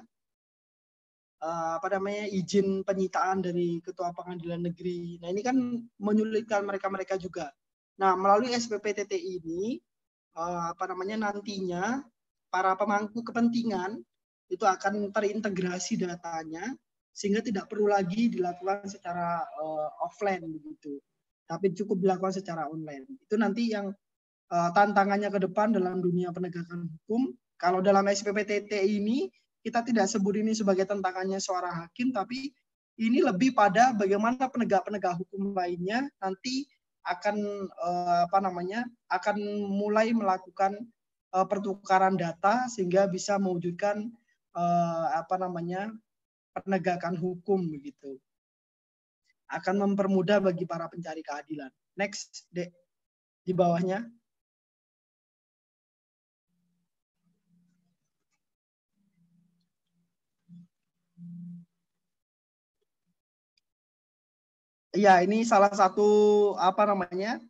uh, 1.43 1.83
apa 1.83 1.99
namanya 1.99 2.31
izin 2.31 2.87
penyitaan 2.87 3.43
dari 3.43 3.83
ketua 3.83 4.15
pengadilan 4.15 4.71
negeri. 4.71 5.19
Nah 5.19 5.35
ini 5.35 5.43
kan 5.43 5.59
menyulitkan 5.99 6.63
mereka-mereka 6.63 7.19
juga. 7.19 7.51
Nah 8.01 8.17
melalui 8.17 8.53
SPPTT 8.53 9.13
ini 9.17 9.77
uh, 10.37 10.73
apa 10.73 10.83
namanya 10.89 11.29
nantinya 11.29 12.01
para 12.49 12.73
pemangku 12.77 13.21
kepentingan 13.25 14.01
itu 14.49 14.65
akan 14.65 15.09
terintegrasi 15.09 15.97
datanya 15.97 16.73
sehingga 17.13 17.45
tidak 17.45 17.69
perlu 17.69 17.89
lagi 17.89 18.29
dilakukan 18.29 18.89
secara 18.89 19.41
uh, 19.61 19.89
offline 20.05 20.45
begitu 20.45 20.97
tapi 21.53 21.75
cukup 21.75 22.01
dilakukan 22.01 22.33
secara 22.33 22.65
online. 22.65 23.05
Itu 23.27 23.35
nanti 23.37 23.69
yang 23.69 23.91
uh, 24.49 24.69
tantangannya 24.73 25.29
ke 25.29 25.39
depan 25.43 25.75
dalam 25.75 25.99
dunia 25.99 26.31
penegakan 26.33 26.89
hukum. 26.89 27.35
Kalau 27.59 27.79
dalam 27.79 28.09
SPPTT 28.09 28.73
ini 28.73 29.29
kita 29.63 29.85
tidak 29.85 30.11
sebut 30.11 30.41
ini 30.43 30.51
sebagai 30.51 30.83
tantangannya 30.83 31.39
suara 31.39 31.71
hakim 31.71 32.11
tapi 32.11 32.51
ini 32.99 33.23
lebih 33.23 33.55
pada 33.55 33.95
bagaimana 33.95 34.51
penegak-penegak 34.51 35.15
hukum 35.23 35.55
lainnya 35.55 36.03
nanti 36.19 36.67
akan 37.03 37.67
uh, 37.69 38.19
apa 38.27 38.39
namanya 38.39 38.87
akan 39.11 39.37
mulai 39.67 40.15
melakukan 40.15 40.75
uh, 41.35 41.45
pertukaran 41.47 42.15
data 42.15 42.67
sehingga 42.71 43.11
bisa 43.11 43.35
mewujudkan 43.35 44.07
uh, 44.55 45.07
apa 45.19 45.35
namanya 45.35 45.91
penegakan 46.55 47.19
hukum 47.19 47.67
begitu 47.67 48.15
akan 49.53 49.75
mempermudah 49.85 50.41
bagi 50.41 50.65
para 50.65 50.89
pencari 50.89 51.21
keadilan. 51.21 51.69
Next, 51.93 52.49
dek 52.49 52.73
di 53.45 53.53
bawahnya. 53.53 54.01
Ya, 64.93 65.25
ini 65.25 65.41
salah 65.41 65.73
satu 65.73 66.05
apa 66.53 66.85
namanya 66.85 67.41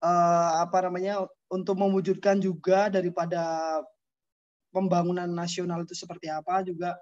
uh, 0.00 0.64
apa 0.64 0.88
namanya 0.88 1.28
untuk 1.52 1.76
mewujudkan 1.76 2.40
juga 2.40 2.88
daripada 2.88 3.44
pembangunan 4.72 5.28
nasional 5.28 5.84
itu 5.84 5.92
seperti 5.92 6.32
apa 6.32 6.64
juga 6.64 6.96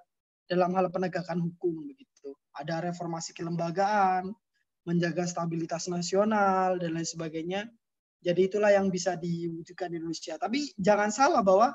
dalam 0.50 0.74
hal 0.74 0.90
penegakan 0.90 1.46
hukum 1.46 1.94
begitu. 1.94 2.34
Ada 2.58 2.82
reformasi 2.90 3.30
kelembagaan, 3.38 4.34
menjaga 4.82 5.30
stabilitas 5.30 5.86
nasional 5.86 6.74
dan 6.82 6.98
lain 6.98 7.06
sebagainya. 7.06 7.70
Jadi 8.18 8.50
itulah 8.50 8.74
yang 8.74 8.90
bisa 8.90 9.14
diwujudkan 9.14 9.94
di 9.94 10.02
Indonesia. 10.02 10.34
Tapi 10.42 10.74
jangan 10.74 11.14
salah 11.14 11.46
bahwa 11.46 11.70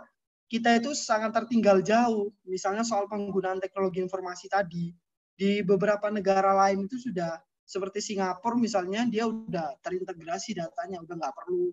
kita 0.51 0.75
itu 0.75 0.91
sangat 0.91 1.31
tertinggal 1.31 1.79
jauh. 1.79 2.35
Misalnya 2.43 2.83
soal 2.83 3.07
penggunaan 3.07 3.63
teknologi 3.63 4.03
informasi 4.03 4.51
tadi 4.51 4.91
di 5.37 5.61
beberapa 5.61 6.09
negara 6.09 6.51
lain 6.65 6.89
itu 6.89 6.97
sudah 6.97 7.37
seperti 7.61 8.01
Singapura 8.01 8.57
misalnya 8.57 9.05
dia 9.05 9.29
udah 9.29 9.77
terintegrasi 9.85 10.57
datanya 10.57 10.97
udah 11.03 11.15
nggak 11.19 11.35
perlu 11.37 11.71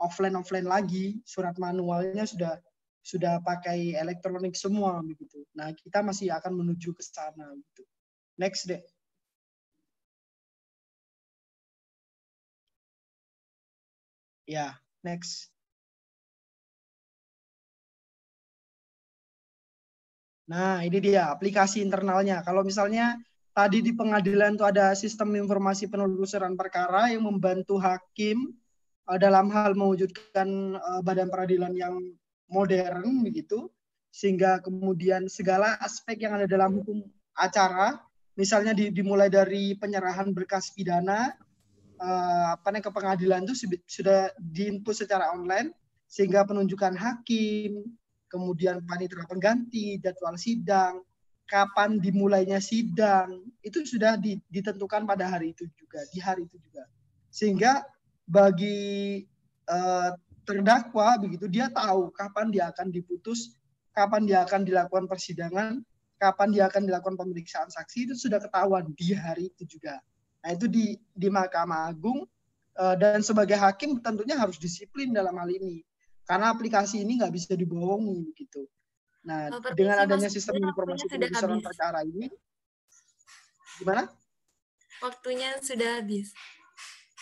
offline 0.00 0.34
offline 0.40 0.66
lagi. 0.66 1.20
Surat 1.28 1.54
manualnya 1.60 2.24
sudah 2.26 2.58
sudah 3.04 3.38
pakai 3.44 3.94
elektronik 4.00 4.56
semua 4.56 4.98
begitu. 5.04 5.44
Nah 5.52 5.70
kita 5.76 6.00
masih 6.00 6.32
akan 6.32 6.64
menuju 6.64 6.96
ke 6.96 7.02
sana 7.04 7.52
gitu. 7.54 7.82
Next 8.40 8.64
deh. 8.66 8.80
Ya 14.48 14.76
next 15.04 15.53
Nah, 20.44 20.84
ini 20.84 20.98
dia 21.00 21.32
aplikasi 21.32 21.80
internalnya. 21.80 22.44
Kalau 22.44 22.60
misalnya 22.60 23.16
tadi 23.56 23.80
di 23.80 23.96
pengadilan 23.96 24.58
itu 24.58 24.64
ada 24.66 24.92
sistem 24.92 25.32
informasi 25.38 25.88
penelusuran 25.88 26.58
perkara 26.58 27.08
yang 27.08 27.24
membantu 27.24 27.80
hakim 27.80 28.52
uh, 29.08 29.16
dalam 29.16 29.48
hal 29.48 29.72
mewujudkan 29.72 30.76
uh, 30.76 31.00
badan 31.00 31.30
peradilan 31.32 31.72
yang 31.72 31.96
modern 32.50 33.24
begitu 33.24 33.70
sehingga 34.14 34.62
kemudian 34.62 35.26
segala 35.26 35.74
aspek 35.80 36.22
yang 36.22 36.38
ada 36.38 36.46
dalam 36.46 36.76
hukum 36.78 37.02
acara 37.34 37.98
misalnya 38.38 38.70
di, 38.70 38.90
dimulai 38.94 39.26
dari 39.26 39.74
penyerahan 39.74 40.30
berkas 40.30 40.70
pidana 40.70 41.34
uh, 41.98 42.54
apa 42.54 42.78
ke 42.78 42.90
pengadilan 42.90 43.42
itu 43.46 43.66
sudah 43.86 44.30
diinput 44.38 44.94
secara 44.94 45.34
online 45.34 45.74
sehingga 46.06 46.46
penunjukan 46.46 46.94
hakim 46.94 47.90
kemudian 48.34 48.82
panitera 48.82 49.22
pengganti 49.30 50.02
jadwal 50.02 50.34
sidang. 50.34 50.98
Kapan 51.46 52.02
dimulainya 52.02 52.58
sidang. 52.58 53.46
Itu 53.62 53.86
sudah 53.86 54.18
ditentukan 54.50 55.06
pada 55.06 55.30
hari 55.30 55.54
itu 55.54 55.70
juga 55.78 56.02
di 56.10 56.18
hari 56.18 56.50
itu 56.50 56.58
juga. 56.58 56.82
Sehingga 57.30 57.86
bagi 58.26 59.22
uh, 59.68 60.10
terdakwa 60.48 61.20
begitu 61.20 61.48
dia 61.48 61.68
tahu 61.72 62.12
kapan 62.12 62.52
dia 62.52 62.72
akan 62.72 62.92
diputus 62.92 63.56
kapan 63.96 64.28
dia 64.28 64.44
akan 64.44 64.64
dilakukan 64.64 65.04
persidangan 65.08 65.80
kapan 66.20 66.48
dia 66.52 66.64
akan 66.68 66.88
dilakukan 66.88 67.16
pemeriksaan 67.20 67.68
saksi 67.68 68.08
itu 68.08 68.14
sudah 68.16 68.40
ketahuan 68.40 68.92
di 68.96 69.12
hari 69.12 69.52
itu 69.52 69.76
juga. 69.76 70.00
Nah 70.44 70.56
itu 70.56 70.68
di 70.68 70.96
di 71.12 71.28
Mahkamah 71.28 71.92
Agung 71.92 72.24
uh, 72.80 72.96
dan 72.96 73.20
sebagai 73.20 73.56
hakim 73.60 74.00
tentunya 74.00 74.36
harus 74.36 74.56
disiplin 74.60 75.12
dalam 75.12 75.36
hal 75.36 75.48
ini 75.48 75.84
karena 76.24 76.52
aplikasi 76.52 77.04
ini 77.04 77.20
nggak 77.20 77.32
bisa 77.32 77.52
dibohongi 77.56 78.24
begitu 78.32 78.64
Nah, 79.24 79.48
oh, 79.48 79.60
dengan 79.72 80.04
adanya 80.04 80.28
sistem 80.28 80.60
informasi 80.60 81.08
penelusuran 81.08 81.64
perkara 81.64 82.04
ini, 82.04 82.28
gimana? 83.80 84.04
Waktunya 85.00 85.56
sudah 85.64 86.04
habis. 86.04 86.36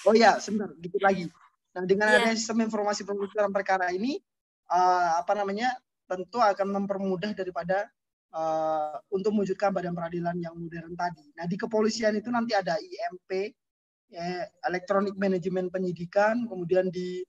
Oh 0.03 0.15
ya, 0.15 0.43
sebentar, 0.43 0.75
dikit 0.83 0.99
lagi. 0.99 1.31
Nah, 1.79 1.87
dengan 1.87 2.11
yeah. 2.11 2.19
adanya 2.19 2.35
sistem 2.35 2.67
informasi 2.67 3.07
penelusuran 3.07 3.55
perkara 3.55 3.95
ini, 3.95 4.19
uh, 4.67 5.23
apa 5.23 5.33
namanya, 5.39 5.71
tentu 6.11 6.43
akan 6.43 6.83
mempermudah 6.83 7.39
daripada 7.39 7.87
uh, 8.35 8.99
untuk 9.15 9.31
mewujudkan 9.31 9.71
badan 9.71 9.95
peradilan 9.95 10.35
yang 10.43 10.59
modern 10.59 10.99
tadi. 10.99 11.31
Nah, 11.39 11.47
di 11.47 11.55
kepolisian 11.55 12.19
itu 12.19 12.35
nanti 12.35 12.59
ada 12.59 12.75
IMP, 12.83 13.55
ya, 14.11 14.43
Electronic 14.67 15.15
Management 15.15 15.71
Penyidikan, 15.71 16.51
kemudian 16.51 16.91
di 16.91 17.23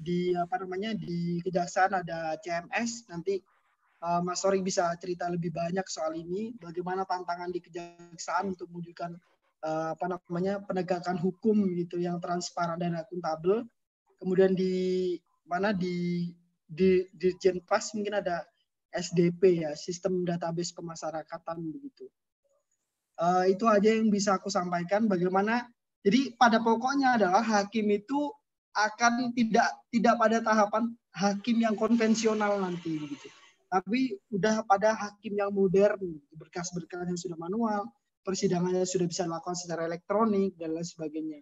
di 0.00 0.32
apa 0.32 0.64
namanya 0.64 0.96
di 0.96 1.44
kejaksaan 1.44 1.92
ada 1.92 2.40
CMS, 2.40 3.04
nanti 3.12 3.36
uh, 4.00 4.24
Mas 4.24 4.40
Sori 4.40 4.64
bisa 4.64 4.88
cerita 4.96 5.28
lebih 5.28 5.52
banyak 5.52 5.84
soal 5.84 6.16
ini, 6.16 6.56
bagaimana 6.56 7.04
tantangan 7.04 7.52
di 7.52 7.60
kejaksaan 7.60 8.56
untuk 8.56 8.72
mewujudkan 8.72 9.12
uh, 9.60 9.92
apa 9.92 10.06
namanya 10.08 10.64
penegakan 10.64 11.20
hukum 11.20 11.68
gitu 11.76 12.00
yang 12.00 12.16
transparan 12.18 12.80
dan 12.80 12.96
akuntabel. 12.96 13.68
Kemudian 14.16 14.56
di 14.56 15.16
mana 15.44 15.76
di 15.76 16.32
di 16.64 17.04
di 17.12 17.28
Jenpas 17.36 17.92
mungkin 17.92 18.24
ada 18.24 18.48
SDP 18.90 19.68
ya, 19.68 19.76
sistem 19.76 20.24
database 20.24 20.72
pemasyarakatan 20.72 21.60
begitu. 21.68 22.08
Uh, 23.20 23.44
itu 23.52 23.68
aja 23.68 23.92
yang 23.92 24.08
bisa 24.08 24.40
aku 24.40 24.48
sampaikan 24.48 25.04
bagaimana 25.04 25.68
jadi 26.00 26.32
pada 26.40 26.64
pokoknya 26.64 27.20
adalah 27.20 27.44
hakim 27.44 27.84
itu 27.92 28.32
akan 28.74 29.34
tidak 29.34 29.66
tidak 29.90 30.14
pada 30.18 30.38
tahapan 30.42 30.94
hakim 31.10 31.56
yang 31.58 31.74
konvensional 31.74 32.58
nanti 32.62 32.94
gitu 32.96 33.28
tapi 33.70 34.18
udah 34.34 34.66
pada 34.66 34.98
hakim 34.98 35.38
yang 35.38 35.54
modern, 35.54 36.18
berkas-berkas 36.34 37.06
yang 37.06 37.14
sudah 37.14 37.38
manual, 37.38 37.86
persidangannya 38.26 38.82
sudah 38.82 39.06
bisa 39.06 39.30
dilakukan 39.30 39.54
secara 39.54 39.86
elektronik 39.86 40.58
dan 40.58 40.74
lain 40.74 40.82
sebagainya. 40.82 41.38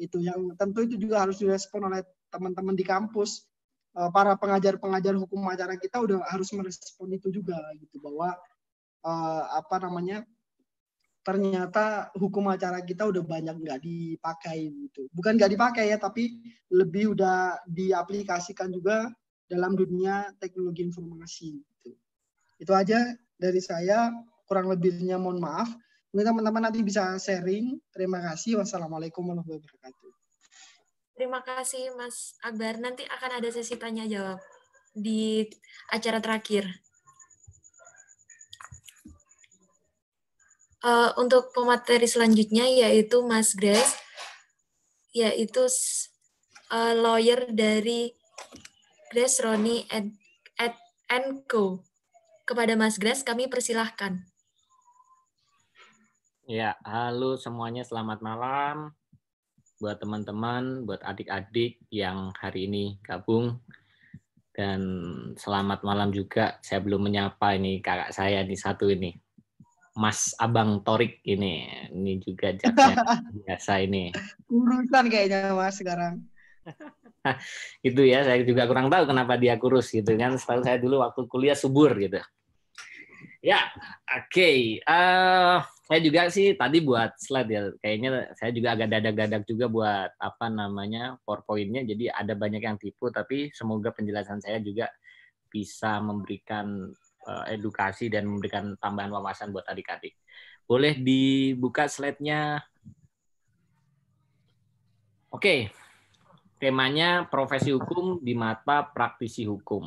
Itu 0.00 0.16
yang 0.24 0.56
tentu 0.56 0.88
itu 0.88 0.96
juga 0.96 1.28
harus 1.28 1.36
direspon 1.36 1.92
oleh 1.92 2.00
teman-teman 2.32 2.72
di 2.72 2.88
kampus. 2.88 3.44
Eh, 3.92 4.10
para 4.16 4.32
pengajar-pengajar 4.40 5.12
hukum 5.20 5.44
acara 5.44 5.76
kita 5.76 6.00
udah 6.00 6.24
harus 6.32 6.48
merespon 6.56 7.12
itu 7.12 7.28
juga 7.28 7.60
gitu 7.76 8.00
bahwa 8.00 8.32
eh, 9.04 9.44
apa 9.52 9.76
namanya 9.84 10.24
ternyata 11.22 12.08
hukum 12.16 12.48
acara 12.48 12.80
kita 12.80 13.04
udah 13.04 13.20
banyak 13.20 13.56
nggak 13.60 13.80
dipakai 13.84 14.72
gitu. 14.72 15.06
Bukan 15.12 15.36
nggak 15.36 15.52
dipakai 15.52 15.92
ya, 15.92 15.98
tapi 16.00 16.40
lebih 16.72 17.12
udah 17.12 17.60
diaplikasikan 17.68 18.72
juga 18.72 19.08
dalam 19.48 19.76
dunia 19.76 20.32
teknologi 20.40 20.84
informasi. 20.84 21.56
Gitu. 21.56 21.90
Itu 22.60 22.72
aja 22.72 23.16
dari 23.36 23.60
saya. 23.60 24.12
Kurang 24.48 24.72
lebihnya 24.72 25.20
mohon 25.20 25.44
maaf. 25.44 25.68
Mungkin 26.08 26.32
teman-teman 26.32 26.72
nanti 26.72 26.80
bisa 26.80 27.20
sharing. 27.20 27.76
Terima 27.92 28.24
kasih. 28.24 28.64
Wassalamualaikum 28.64 29.20
warahmatullahi 29.20 29.60
wabarakatuh. 29.60 30.10
Terima 31.12 31.40
kasih 31.44 31.92
Mas 31.98 32.38
Akbar. 32.40 32.80
Nanti 32.80 33.04
akan 33.04 33.42
ada 33.42 33.48
sesi 33.52 33.76
tanya 33.76 34.08
jawab 34.08 34.40
di 34.96 35.44
acara 35.92 36.22
terakhir. 36.22 36.64
Uh, 40.78 41.10
untuk 41.18 41.50
pemateri 41.50 42.06
selanjutnya 42.06 42.62
yaitu 42.62 43.18
Mas 43.26 43.50
Grace, 43.58 43.98
yaitu 45.10 45.66
uh, 46.70 46.94
lawyer 46.94 47.50
dari 47.50 48.14
Grace 49.10 49.42
Roni 49.42 49.82
at, 49.90 50.06
and 51.10 51.42
Co. 51.50 51.82
Kepada 52.46 52.78
Mas 52.78 52.94
Grace, 52.94 53.26
kami 53.26 53.50
persilahkan. 53.50 54.22
Ya, 56.46 56.78
halo 56.86 57.34
semuanya, 57.36 57.82
selamat 57.82 58.22
malam. 58.22 58.94
Buat 59.82 59.98
teman-teman, 59.98 60.86
buat 60.86 61.02
adik-adik 61.02 61.82
yang 61.90 62.30
hari 62.38 62.70
ini 62.70 63.02
gabung. 63.02 63.60
Dan 64.54 64.80
selamat 65.34 65.82
malam 65.82 66.14
juga, 66.14 66.56
saya 66.62 66.80
belum 66.80 67.10
menyapa 67.10 67.58
ini 67.58 67.82
kakak 67.82 68.14
saya 68.14 68.46
di 68.46 68.54
satu 68.54 68.88
ini. 68.88 69.12
Mas 69.98 70.30
Abang 70.38 70.86
Torik 70.86 71.18
ini, 71.26 71.66
ini 71.90 72.22
juga 72.22 72.54
jaksa 72.62 72.94
biasa 73.34 73.82
ini. 73.82 74.14
Urusan 74.46 75.10
kayaknya 75.10 75.50
Mas 75.58 75.74
sekarang. 75.82 76.22
itu 77.88 78.00
ya 78.06 78.22
saya 78.22 78.44
juga 78.46 78.68
kurang 78.70 78.92
tahu 78.92 79.10
kenapa 79.10 79.34
dia 79.34 79.58
kurus 79.58 79.90
gitu 79.90 80.14
kan 80.14 80.38
setahu 80.38 80.62
saya 80.62 80.78
dulu 80.78 81.02
waktu 81.02 81.26
kuliah 81.26 81.56
subur 81.56 81.92
gitu 81.98 82.20
ya 83.42 83.58
oke 84.06 84.28
okay. 84.28 84.82
uh, 84.84 84.92
eh, 84.92 85.58
saya 85.88 86.00
juga 86.04 86.28
sih 86.28 86.54
tadi 86.58 86.84
buat 86.84 87.16
slide 87.16 87.50
ya 87.50 87.62
kayaknya 87.80 88.34
saya 88.36 88.50
juga 88.52 88.76
agak 88.76 88.88
dadak-dadak 88.92 89.42
juga 89.48 89.66
buat 89.70 90.10
apa 90.18 90.46
namanya 90.50 91.16
powerpointnya 91.24 91.86
jadi 91.86 92.12
ada 92.12 92.34
banyak 92.36 92.62
yang 92.62 92.76
tipu 92.76 93.08
tapi 93.08 93.48
semoga 93.54 93.94
penjelasan 93.94 94.42
saya 94.42 94.60
juga 94.60 94.90
bisa 95.48 95.96
memberikan 96.04 96.92
edukasi 97.48 98.08
dan 98.08 98.26
memberikan 98.26 98.74
tambahan 98.80 99.12
wawasan 99.12 99.52
buat 99.52 99.66
adik-adik 99.68 100.16
boleh 100.68 100.96
dibuka 101.00 101.88
slide-nya 101.88 102.60
oke 105.32 105.72
temanya 106.58 107.24
profesi 107.30 107.70
hukum 107.70 108.18
di 108.18 108.34
mata 108.34 108.82
praktisi 108.82 109.46
hukum. 109.46 109.86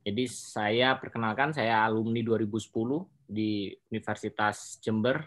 Jadi 0.00 0.24
saya 0.30 0.96
perkenalkan 0.96 1.52
saya 1.52 1.84
alumni 1.84 2.22
2010 2.24 3.04
di 3.26 3.68
Universitas 3.92 4.80
Jember. 4.80 5.20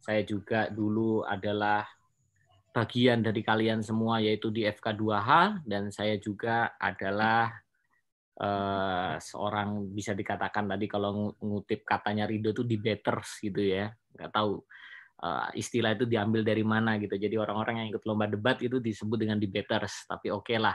Saya 0.00 0.24
juga 0.24 0.66
dulu 0.72 1.22
adalah 1.22 1.86
bagian 2.72 3.22
dari 3.22 3.44
kalian 3.44 3.84
semua 3.84 4.18
yaitu 4.18 4.50
di 4.50 4.66
FK2H 4.66 5.62
dan 5.68 5.92
saya 5.92 6.16
juga 6.18 6.74
adalah 6.80 7.52
uh, 8.38 9.14
seorang 9.18 9.90
bisa 9.90 10.14
dikatakan 10.14 10.70
tadi 10.70 10.86
kalau 10.86 11.34
ngutip 11.38 11.82
katanya 11.82 12.24
Rido 12.24 12.54
itu 12.54 12.62
debaters 12.62 13.42
gitu 13.42 13.60
ya. 13.60 13.90
Nggak 14.14 14.30
tahu 14.30 14.62
uh, 15.22 15.48
istilah 15.54 15.94
itu 15.98 16.06
diambil 16.06 16.46
dari 16.46 16.62
mana 16.62 16.96
gitu. 17.02 17.18
Jadi 17.18 17.34
orang-orang 17.34 17.84
yang 17.84 17.88
ikut 17.94 18.04
lomba 18.06 18.30
debat 18.30 18.58
itu 18.62 18.78
disebut 18.78 19.18
dengan 19.18 19.38
debaters, 19.38 20.06
tapi 20.06 20.30
oke 20.30 20.46
okay 20.46 20.58
lah. 20.58 20.74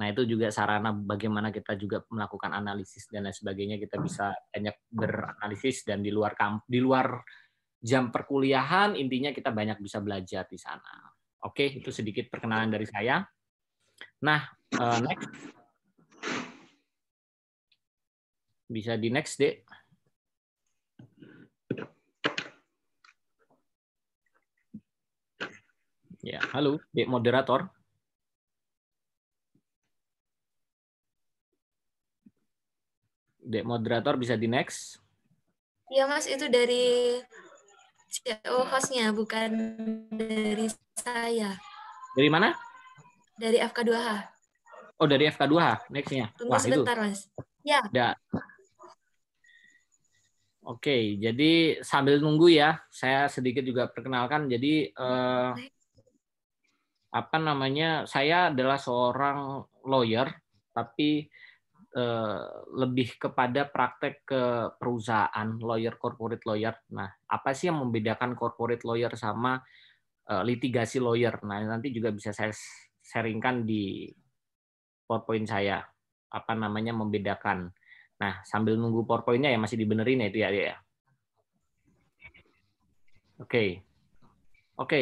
Nah 0.00 0.08
itu 0.08 0.24
juga 0.24 0.48
sarana 0.48 0.90
bagaimana 0.90 1.52
kita 1.52 1.76
juga 1.76 2.00
melakukan 2.08 2.50
analisis 2.56 3.06
dan 3.12 3.28
lain 3.28 3.36
sebagainya 3.36 3.76
kita 3.76 4.00
bisa 4.00 4.32
banyak 4.48 4.88
beranalisis 4.88 5.84
dan 5.84 6.00
di 6.00 6.08
luar 6.08 6.32
kamp 6.32 6.64
di 6.64 6.80
luar 6.80 7.20
jam 7.82 8.08
perkuliahan 8.08 8.96
intinya 8.96 9.34
kita 9.34 9.52
banyak 9.52 9.82
bisa 9.82 10.00
belajar 10.00 10.48
di 10.48 10.56
sana. 10.56 11.12
Oke, 11.42 11.82
itu 11.82 11.90
sedikit 11.90 12.30
perkenalan 12.30 12.70
dari 12.70 12.86
saya. 12.86 13.20
Nah, 14.22 14.40
uh, 14.78 14.98
next. 15.02 15.61
Bisa 18.72 18.96
di 18.96 19.12
next, 19.12 19.36
Dek. 19.36 19.68
Ya, 26.24 26.40
halo, 26.56 26.80
Dek 26.88 27.04
moderator. 27.04 27.68
Dek 33.44 33.68
moderator 33.68 34.16
bisa 34.16 34.40
di 34.40 34.48
next. 34.48 34.96
Iya, 35.92 36.08
Mas, 36.08 36.24
itu 36.24 36.48
dari 36.48 37.20
CEO 38.08 38.64
hostnya, 38.72 39.12
bukan 39.12 39.52
dari 40.08 40.72
saya. 40.96 41.60
Dari 42.16 42.28
mana? 42.32 42.56
Dari 43.36 43.60
FK2H. 43.60 44.08
Oh, 44.96 45.04
dari 45.04 45.28
FK2H, 45.28 45.92
next-nya. 45.92 46.32
Tunggu 46.40 46.56
Wah, 46.56 46.62
sebentar, 46.62 46.96
itu. 46.96 47.04
Mas. 47.04 47.20
Ya. 47.60 47.84
Da. 47.92 48.16
Oke, 50.62 51.18
jadi 51.18 51.82
sambil 51.82 52.22
nunggu 52.22 52.46
ya, 52.54 52.78
saya 52.86 53.26
sedikit 53.26 53.66
juga 53.66 53.90
perkenalkan. 53.90 54.46
Jadi 54.46 54.94
eh, 54.94 55.50
apa 57.10 57.36
namanya? 57.42 58.06
Saya 58.06 58.54
adalah 58.54 58.78
seorang 58.78 59.58
lawyer, 59.90 60.30
tapi 60.70 61.26
eh, 61.98 62.42
lebih 62.78 63.18
kepada 63.18 63.66
praktek 63.66 64.22
ke 64.22 64.42
perusahaan, 64.78 65.48
lawyer 65.58 65.98
corporate 65.98 66.46
lawyer. 66.46 66.78
Nah, 66.94 67.10
apa 67.26 67.50
sih 67.58 67.66
yang 67.66 67.82
membedakan 67.82 68.38
corporate 68.38 68.86
lawyer 68.86 69.10
sama 69.18 69.58
eh, 70.30 70.42
litigasi 70.46 71.02
lawyer? 71.02 71.42
Nah, 71.42 71.58
nanti 71.66 71.90
juga 71.90 72.14
bisa 72.14 72.30
saya 72.30 72.54
sharingkan 73.02 73.66
di 73.66 74.06
PowerPoint 75.10 75.50
saya. 75.50 75.82
Apa 76.30 76.54
namanya 76.54 76.94
membedakan. 76.94 77.66
Nah, 78.22 78.38
sambil 78.46 78.78
nunggu 78.78 79.02
PowerPoint-nya 79.02 79.50
ya 79.50 79.58
masih 79.58 79.74
dibenerin 79.74 80.22
ya 80.22 80.28
itu 80.30 80.38
ya, 80.46 80.48
ya. 80.54 80.76
Oke. 83.42 83.82
Oke, 84.78 84.98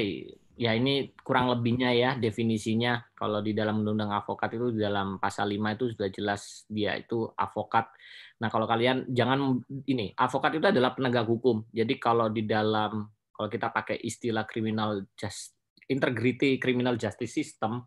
ya 0.57 0.73
ini 0.73 1.13
kurang 1.21 1.53
lebihnya 1.53 1.93
ya 1.93 2.11
definisinya. 2.17 3.13
Kalau 3.13 3.45
di 3.45 3.53
dalam 3.53 3.85
Undang-Undang 3.85 4.25
Avokat 4.25 4.57
itu 4.57 4.73
di 4.73 4.81
dalam 4.81 5.21
pasal 5.21 5.53
5 5.53 5.77
itu 5.77 5.85
sudah 5.93 6.09
jelas 6.09 6.65
dia 6.73 6.97
itu 6.97 7.29
avokat. 7.37 7.93
Nah, 8.41 8.49
kalau 8.49 8.65
kalian 8.65 9.05
jangan 9.13 9.61
ini, 9.85 10.17
avokat 10.17 10.57
itu 10.57 10.73
adalah 10.73 10.97
penegak 10.97 11.29
hukum. 11.29 11.69
Jadi 11.69 12.01
kalau 12.01 12.33
di 12.33 12.49
dalam 12.49 13.05
kalau 13.37 13.49
kita 13.53 13.69
pakai 13.69 14.01
istilah 14.01 14.49
criminal 14.49 15.05
just 15.13 15.61
integrity 15.93 16.57
criminal 16.57 16.97
justice 16.97 17.37
system, 17.37 17.85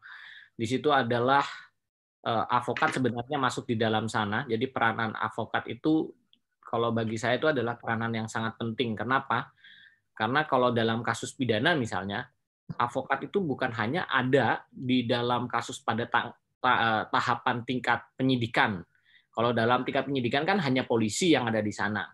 di 0.53 0.69
situ 0.69 0.93
adalah 0.93 1.41
avokat 2.31 2.95
sebenarnya 2.95 3.35
masuk 3.35 3.67
di 3.67 3.75
dalam 3.75 4.07
sana. 4.07 4.47
Jadi 4.47 4.71
peranan 4.71 5.11
avokat 5.11 5.67
itu 5.67 6.07
kalau 6.63 6.95
bagi 6.95 7.19
saya 7.19 7.37
itu 7.37 7.51
adalah 7.51 7.75
peranan 7.75 8.09
yang 8.15 8.27
sangat 8.31 8.55
penting. 8.55 8.95
Kenapa? 8.95 9.51
Karena 10.15 10.47
kalau 10.47 10.71
dalam 10.71 11.03
kasus 11.03 11.35
pidana 11.35 11.75
misalnya, 11.75 12.25
avokat 12.79 13.27
itu 13.27 13.43
bukan 13.43 13.69
hanya 13.75 14.07
ada 14.07 14.63
di 14.71 15.03
dalam 15.03 15.45
kasus 15.51 15.83
pada 15.83 16.07
ta 16.07 16.31
ta 16.63 16.71
eh, 16.73 17.03
tahapan 17.11 17.67
tingkat 17.67 17.99
penyidikan. 18.15 18.79
Kalau 19.33 19.51
dalam 19.51 19.83
tingkat 19.83 20.07
penyidikan 20.07 20.45
kan 20.47 20.61
hanya 20.61 20.87
polisi 20.87 21.33
yang 21.33 21.49
ada 21.49 21.59
di 21.59 21.73
sana. 21.73 22.05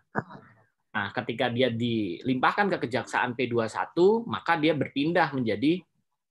Nah, 0.90 1.06
ketika 1.14 1.52
dia 1.52 1.70
dilimpahkan 1.70 2.66
ke 2.74 2.76
kejaksaan 2.88 3.38
P21, 3.38 3.94
maka 4.26 4.58
dia 4.58 4.74
berpindah 4.74 5.30
menjadi 5.36 5.78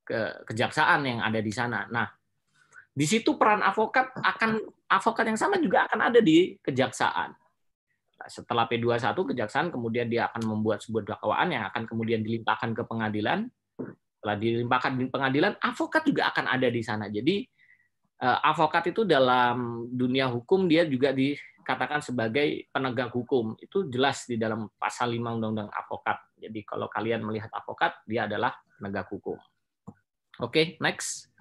ke 0.04 0.20
kejaksaan 0.52 1.06
yang 1.08 1.20
ada 1.24 1.40
di 1.40 1.54
sana. 1.54 1.88
Nah, 1.88 2.19
di 2.94 3.06
situ 3.06 3.38
peran 3.38 3.62
avokat 3.62 4.12
akan 4.18 4.60
avokat 4.90 5.26
yang 5.30 5.40
sama 5.40 5.62
juga 5.62 5.86
akan 5.86 6.10
ada 6.10 6.20
di 6.20 6.58
kejaksaan. 6.60 7.32
Setelah 8.28 8.68
P21 8.68 9.16
kejaksaan 9.16 9.72
kemudian 9.72 10.12
dia 10.12 10.28
akan 10.28 10.44
membuat 10.58 10.84
sebuah 10.84 11.16
dakwaan 11.16 11.56
yang 11.56 11.64
akan 11.72 11.88
kemudian 11.88 12.20
dilimpahkan 12.20 12.76
ke 12.76 12.84
pengadilan. 12.84 13.48
Setelah 14.20 14.36
dilimpahkan 14.36 15.00
di 15.00 15.08
pengadilan, 15.08 15.56
avokat 15.64 16.04
juga 16.04 16.28
akan 16.28 16.46
ada 16.52 16.68
di 16.68 16.82
sana. 16.84 17.08
Jadi 17.08 17.48
eh, 18.20 18.40
avokat 18.44 18.92
itu 18.92 19.08
dalam 19.08 19.88
dunia 19.88 20.28
hukum 20.28 20.68
dia 20.68 20.84
juga 20.84 21.16
dikatakan 21.16 22.04
sebagai 22.04 22.68
penegak 22.76 23.16
hukum. 23.16 23.56
Itu 23.56 23.88
jelas 23.88 24.28
di 24.28 24.36
dalam 24.36 24.68
pasal 24.76 25.16
5 25.16 25.40
Undang-Undang 25.40 25.72
Avokat. 25.72 26.20
Jadi 26.36 26.60
kalau 26.68 26.92
kalian 26.92 27.24
melihat 27.24 27.48
avokat, 27.56 28.04
dia 28.04 28.28
adalah 28.28 28.52
penegak 28.76 29.08
hukum. 29.08 29.40
Oke, 30.40 30.52
okay, 30.52 30.66
next. 30.84 31.32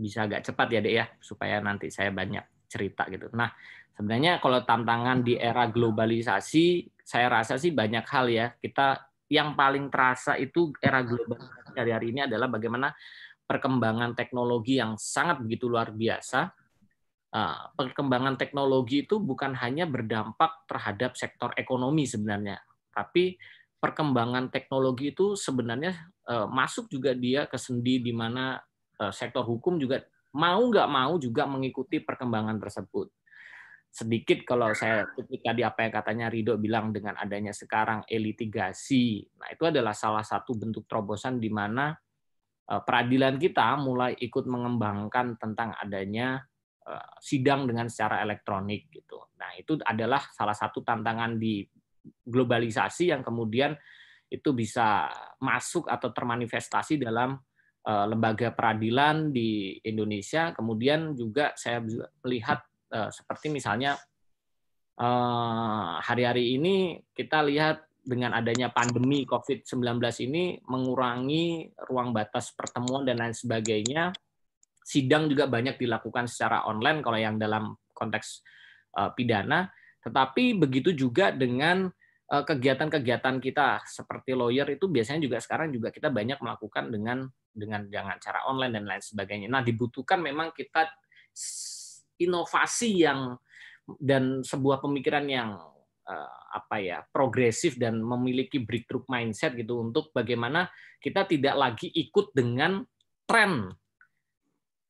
Bisa 0.00 0.24
agak 0.24 0.40
cepat 0.48 0.66
ya 0.72 0.80
dek 0.80 0.94
ya 0.96 1.06
supaya 1.20 1.60
nanti 1.60 1.92
saya 1.92 2.08
banyak 2.08 2.66
cerita 2.66 3.04
gitu. 3.12 3.28
Nah 3.36 3.52
sebenarnya 3.92 4.40
kalau 4.40 4.64
tantangan 4.64 5.20
di 5.20 5.36
era 5.36 5.68
globalisasi 5.68 6.88
saya 7.04 7.28
rasa 7.28 7.60
sih 7.60 7.76
banyak 7.76 8.06
hal 8.08 8.26
ya 8.32 8.56
kita 8.56 9.10
yang 9.30 9.54
paling 9.54 9.92
terasa 9.92 10.40
itu 10.40 10.72
era 10.80 11.04
globalisasi 11.04 11.76
hari 11.76 11.92
hari 11.92 12.06
ini 12.10 12.20
adalah 12.26 12.48
bagaimana 12.50 12.90
perkembangan 13.50 14.14
teknologi 14.14 14.78
yang 14.78 14.94
sangat 14.94 15.42
begitu 15.42 15.66
luar 15.66 15.90
biasa. 15.90 16.54
Ah, 17.30 17.70
perkembangan 17.78 18.34
teknologi 18.34 19.06
itu 19.06 19.22
bukan 19.22 19.54
hanya 19.54 19.86
berdampak 19.86 20.66
terhadap 20.66 21.14
sektor 21.14 21.54
ekonomi 21.54 22.02
sebenarnya, 22.02 22.58
tapi 22.90 23.38
perkembangan 23.78 24.50
teknologi 24.50 25.14
itu 25.14 25.38
sebenarnya 25.38 26.10
eh, 26.26 26.46
masuk 26.50 26.90
juga 26.90 27.14
dia 27.14 27.46
ke 27.46 27.54
sendi 27.54 28.02
di 28.02 28.10
mana 28.10 28.58
sektor 29.08 29.40
hukum 29.48 29.80
juga 29.80 30.04
mau 30.36 30.60
nggak 30.60 30.88
mau 30.90 31.16
juga 31.16 31.48
mengikuti 31.48 31.98
perkembangan 31.98 32.60
tersebut. 32.60 33.08
Sedikit 33.90 34.46
kalau 34.46 34.70
saya 34.70 35.02
ketika 35.18 35.50
di 35.50 35.66
apa 35.66 35.82
yang 35.82 35.92
katanya 35.96 36.26
Rido 36.30 36.54
bilang 36.54 36.94
dengan 36.94 37.18
adanya 37.18 37.50
sekarang 37.50 38.06
elitigasi, 38.06 39.26
nah 39.34 39.50
itu 39.50 39.66
adalah 39.66 39.90
salah 39.90 40.22
satu 40.22 40.54
bentuk 40.54 40.86
terobosan 40.86 41.42
di 41.42 41.50
mana 41.50 41.90
eh, 42.70 42.82
peradilan 42.86 43.34
kita 43.34 43.74
mulai 43.82 44.14
ikut 44.14 44.46
mengembangkan 44.46 45.34
tentang 45.34 45.74
adanya 45.74 46.38
eh, 46.86 47.08
sidang 47.18 47.66
dengan 47.66 47.90
secara 47.90 48.22
elektronik 48.22 48.86
gitu. 48.94 49.18
Nah, 49.42 49.58
itu 49.58 49.74
adalah 49.82 50.22
salah 50.30 50.54
satu 50.54 50.86
tantangan 50.86 51.34
di 51.34 51.66
globalisasi 52.28 53.10
yang 53.10 53.26
kemudian 53.26 53.74
itu 54.30 54.54
bisa 54.54 55.10
masuk 55.42 55.90
atau 55.90 56.14
termanifestasi 56.14 57.02
dalam 57.02 57.34
Eh, 57.34 57.48
lembaga 58.06 58.52
peradilan 58.54 59.30
di 59.32 59.78
Indonesia. 59.84 60.52
Kemudian 60.54 61.14
juga 61.16 61.52
saya 61.56 61.82
melihat 62.24 62.62
eh, 62.92 63.10
seperti 63.10 63.50
misalnya 63.50 63.96
eh, 64.98 65.92
hari-hari 66.04 66.56
ini 66.58 67.00
kita 67.14 67.42
lihat 67.46 67.86
dengan 68.00 68.32
adanya 68.32 68.72
pandemi 68.72 69.28
COVID-19 69.28 70.00
ini 70.24 70.56
mengurangi 70.66 71.68
ruang 71.90 72.16
batas 72.16 72.56
pertemuan 72.56 73.04
dan 73.04 73.20
lain 73.20 73.36
sebagainya. 73.36 74.10
Sidang 74.80 75.28
juga 75.28 75.46
banyak 75.46 75.76
dilakukan 75.76 76.26
secara 76.26 76.64
online 76.66 77.04
kalau 77.04 77.20
yang 77.20 77.36
dalam 77.36 77.76
konteks 77.92 78.42
pidana. 79.14 79.68
Tetapi 80.00 80.56
begitu 80.56 80.96
juga 80.96 81.30
dengan 81.30 81.92
kegiatan-kegiatan 82.30 83.42
kita 83.42 83.82
seperti 83.90 84.38
lawyer 84.38 84.62
itu 84.70 84.86
biasanya 84.86 85.26
juga 85.26 85.42
sekarang 85.42 85.74
juga 85.74 85.90
kita 85.90 86.14
banyak 86.14 86.38
melakukan 86.38 86.86
dengan 86.86 87.26
dengan 87.50 87.90
jangan 87.90 88.16
cara 88.22 88.46
online 88.46 88.78
dan 88.78 88.84
lain 88.86 89.02
sebagainya. 89.02 89.50
Nah, 89.50 89.66
dibutuhkan 89.66 90.22
memang 90.22 90.54
kita 90.54 90.86
inovasi 92.22 93.02
yang 93.02 93.34
dan 93.98 94.46
sebuah 94.46 94.78
pemikiran 94.78 95.26
yang 95.26 95.58
uh, 96.06 96.38
apa 96.54 96.78
ya 96.78 97.02
progresif 97.10 97.74
dan 97.74 97.98
memiliki 97.98 98.62
breakthrough 98.62 99.02
mindset 99.10 99.58
gitu 99.58 99.82
untuk 99.82 100.14
bagaimana 100.14 100.70
kita 101.02 101.26
tidak 101.26 101.58
lagi 101.58 101.90
ikut 101.90 102.30
dengan 102.30 102.86
tren 103.26 103.74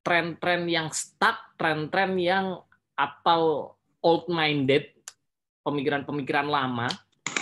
tren-tren 0.01 0.65
yang 0.69 0.89
stuck, 0.93 1.57
tren-tren 1.61 2.17
yang 2.17 2.47
atau 2.97 3.73
old 4.01 4.29
minded 4.33 4.93
pemikiran-pemikiran 5.65 6.49
lama. 6.49 6.89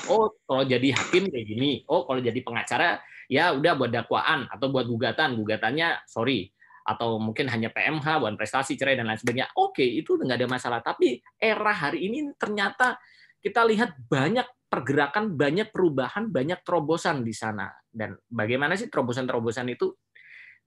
Oh, 0.08 0.32
kalau 0.48 0.64
jadi 0.64 0.88
hakim 0.96 1.28
kayak 1.28 1.46
gini. 1.46 1.84
Oh, 1.88 2.08
kalau 2.08 2.20
jadi 2.24 2.40
pengacara 2.40 3.00
ya 3.28 3.52
udah 3.52 3.72
buat 3.76 3.92
dakwaan 3.92 4.48
atau 4.48 4.72
buat 4.72 4.88
gugatan, 4.88 5.36
gugatannya 5.36 6.04
sorry 6.08 6.48
atau 6.88 7.20
mungkin 7.20 7.52
hanya 7.52 7.68
PMH 7.68 8.06
buat 8.16 8.32
prestasi 8.40 8.80
cerai 8.80 8.96
dan 8.96 9.12
lain 9.12 9.20
sebagainya. 9.20 9.52
Oke, 9.60 9.84
itu 9.84 10.16
nggak 10.16 10.40
ada 10.40 10.48
masalah. 10.48 10.80
Tapi 10.80 11.20
era 11.36 11.76
hari 11.76 12.08
ini 12.08 12.32
ternyata 12.40 12.96
kita 13.44 13.60
lihat 13.68 14.00
banyak 14.08 14.48
pergerakan, 14.72 15.36
banyak 15.36 15.68
perubahan, 15.68 16.32
banyak 16.32 16.64
terobosan 16.64 17.20
di 17.20 17.36
sana. 17.36 17.68
Dan 17.84 18.16
bagaimana 18.32 18.72
sih 18.80 18.88
terobosan-terobosan 18.88 19.68
itu? 19.68 19.92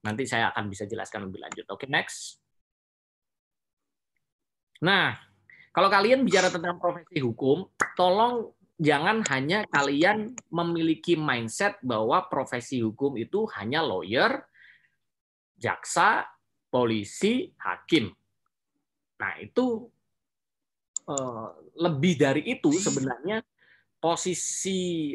Nanti 0.05 0.29
saya 0.29 0.53
akan 0.53 0.69
bisa 0.69 0.85
jelaskan 0.85 1.25
lebih 1.29 1.41
lanjut. 1.41 1.65
Oke, 1.73 1.89
next. 1.89 2.37
Nah, 4.81 5.17
Kalau 5.71 5.87
kalian 5.87 6.27
bicara 6.27 6.51
tentang 6.51 6.75
profesi 6.83 7.23
hukum, 7.23 7.63
tolong 7.95 8.51
jangan 8.82 9.21
hanya 9.29 9.61
kalian 9.69 10.34
memiliki 10.49 11.13
mindset 11.13 11.77
bahwa 11.86 12.25
profesi 12.25 12.82
hukum 12.82 13.13
itu 13.13 13.45
hanya 13.53 13.86
lawyer, 13.86 14.41
jaksa, 15.53 16.25
polisi, 16.73 17.53
hakim. 17.61 18.09
Nah, 19.21 19.38
itu 19.38 19.86
eh, 21.05 21.47
lebih 21.77 22.17
dari 22.17 22.41
itu 22.57 22.73
sebenarnya 22.73 23.45
posisi 24.01 25.13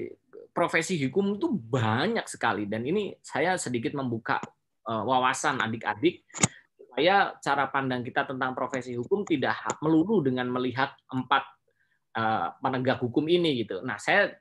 profesi 0.55 0.95
hukum 1.03 1.35
itu 1.35 1.51
banyak 1.51 2.31
sekali 2.31 2.71
dan 2.71 2.87
ini 2.87 3.19
saya 3.19 3.59
sedikit 3.59 3.99
membuka 3.99 4.39
eh, 4.87 5.03
wawasan 5.03 5.59
adik-adik 5.59 6.23
supaya 6.79 7.35
cara 7.43 7.67
pandang 7.67 8.07
kita 8.07 8.31
tentang 8.31 8.55
profesi 8.55 8.95
hukum 8.95 9.27
tidak 9.27 9.59
melulu 9.83 10.23
dengan 10.23 10.55
melihat 10.55 10.95
empat 11.11 11.56
uh, 12.17 12.57
penegak 12.59 12.99
hukum 13.05 13.29
ini 13.29 13.63
gitu. 13.63 13.85
Nah, 13.85 14.01
saya 14.01 14.33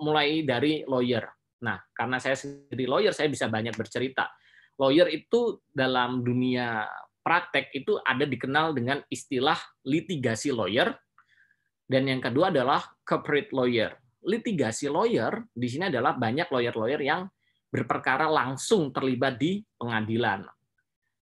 mulai 0.00 0.42
dari 0.42 0.82
lawyer. 0.88 1.28
Nah, 1.62 1.76
karena 1.92 2.16
saya 2.16 2.34
sendiri 2.34 2.88
lawyer, 2.88 3.12
saya 3.12 3.28
bisa 3.28 3.46
banyak 3.46 3.76
bercerita. 3.76 4.32
Lawyer 4.80 5.10
itu 5.12 5.60
dalam 5.68 6.24
dunia 6.24 6.88
praktek 7.20 7.74
itu 7.76 8.00
ada 8.00 8.24
dikenal 8.24 8.72
dengan 8.72 9.04
istilah 9.12 9.58
litigasi 9.84 10.54
lawyer 10.54 10.94
dan 11.88 12.04
yang 12.04 12.20
kedua 12.20 12.52
adalah 12.52 12.84
corporate 13.00 13.48
lawyer. 13.50 13.96
Litigasi 14.20 14.92
lawyer 14.92 15.32
di 15.48 15.68
sini 15.72 15.88
adalah 15.88 16.12
banyak 16.20 16.52
lawyer-lawyer 16.52 17.00
yang 17.00 17.24
berperkara 17.72 18.28
langsung 18.28 18.92
terlibat 18.92 19.40
di 19.40 19.64
pengadilan. 19.80 20.44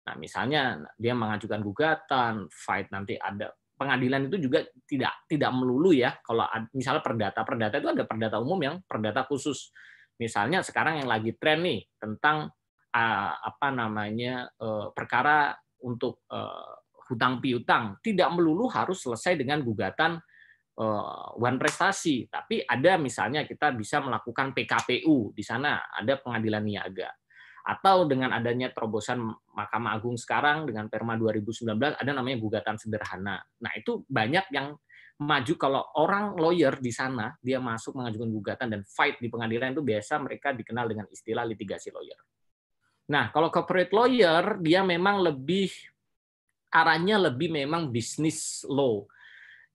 Nah, 0.04 0.16
misalnya 0.20 0.84
dia 1.00 1.16
mengajukan 1.16 1.64
gugatan, 1.64 2.52
fight 2.52 2.91
nanti 2.91 3.16
ada 3.16 3.56
pengadilan 3.80 4.28
itu 4.28 4.38
juga 4.44 4.68
tidak 4.84 5.24
tidak 5.32 5.52
melulu 5.56 5.96
ya. 5.96 6.20
Kalau 6.20 6.44
misalnya 6.76 7.00
perdata, 7.00 7.40
perdata 7.48 7.80
itu 7.80 7.90
ada 7.96 8.04
perdata 8.04 8.38
umum 8.44 8.60
yang 8.60 8.76
perdata 8.84 9.24
khusus. 9.24 9.72
Misalnya 10.20 10.60
sekarang 10.60 11.00
yang 11.00 11.08
lagi 11.08 11.32
tren 11.40 11.64
nih 11.64 11.88
tentang 11.96 12.52
uh, 12.92 13.34
apa 13.40 13.68
namanya 13.72 14.52
uh, 14.60 14.92
perkara 14.92 15.56
untuk 15.80 16.28
uh, 16.28 16.76
hutang 17.08 17.40
piutang 17.40 17.96
tidak 18.04 18.28
melulu 18.36 18.68
harus 18.68 19.00
selesai 19.00 19.40
dengan 19.40 19.64
gugatan 19.64 20.20
uh, 20.76 21.40
one 21.40 21.56
prestasi, 21.56 22.28
tapi 22.28 22.60
ada 22.68 23.00
misalnya 23.00 23.48
kita 23.48 23.72
bisa 23.72 24.04
melakukan 24.04 24.52
PKPU 24.52 25.32
di 25.32 25.42
sana 25.42 25.88
ada 25.88 26.20
pengadilan 26.20 26.68
niaga 26.68 27.10
atau 27.64 28.07
dengan 28.07 28.32
adanya 28.32 28.72
terobosan 28.72 29.20
Mahkamah 29.55 29.91
Agung 29.95 30.16
sekarang 30.16 30.66
dengan 30.68 30.88
Perma 30.88 31.20
2019 31.20 31.76
ada 31.76 32.12
namanya 32.12 32.38
gugatan 32.39 32.76
sederhana. 32.80 33.43
Nah, 33.60 33.72
itu 33.76 34.03
banyak 34.07 34.47
yang 34.55 34.76
maju 35.20 35.53
kalau 35.60 35.84
orang 35.99 36.39
lawyer 36.39 36.80
di 36.80 36.95
sana 36.95 37.36
dia 37.43 37.60
masuk 37.60 37.99
mengajukan 37.99 38.30
gugatan 38.32 38.68
dan 38.72 38.82
fight 38.88 39.20
di 39.20 39.28
pengadilan 39.28 39.76
itu 39.76 39.84
biasa 39.84 40.16
mereka 40.24 40.55
dikenal 40.55 40.88
dengan 40.88 41.05
istilah 41.12 41.43
litigasi 41.43 41.91
lawyer. 41.91 42.20
Nah, 43.12 43.28
kalau 43.34 43.51
corporate 43.51 43.91
lawyer 43.91 44.62
dia 44.64 44.80
memang 44.86 45.20
lebih 45.20 45.74
arahnya 46.72 47.18
lebih 47.18 47.51
memang 47.51 47.89
bisnis 47.89 48.64
law. 48.70 49.03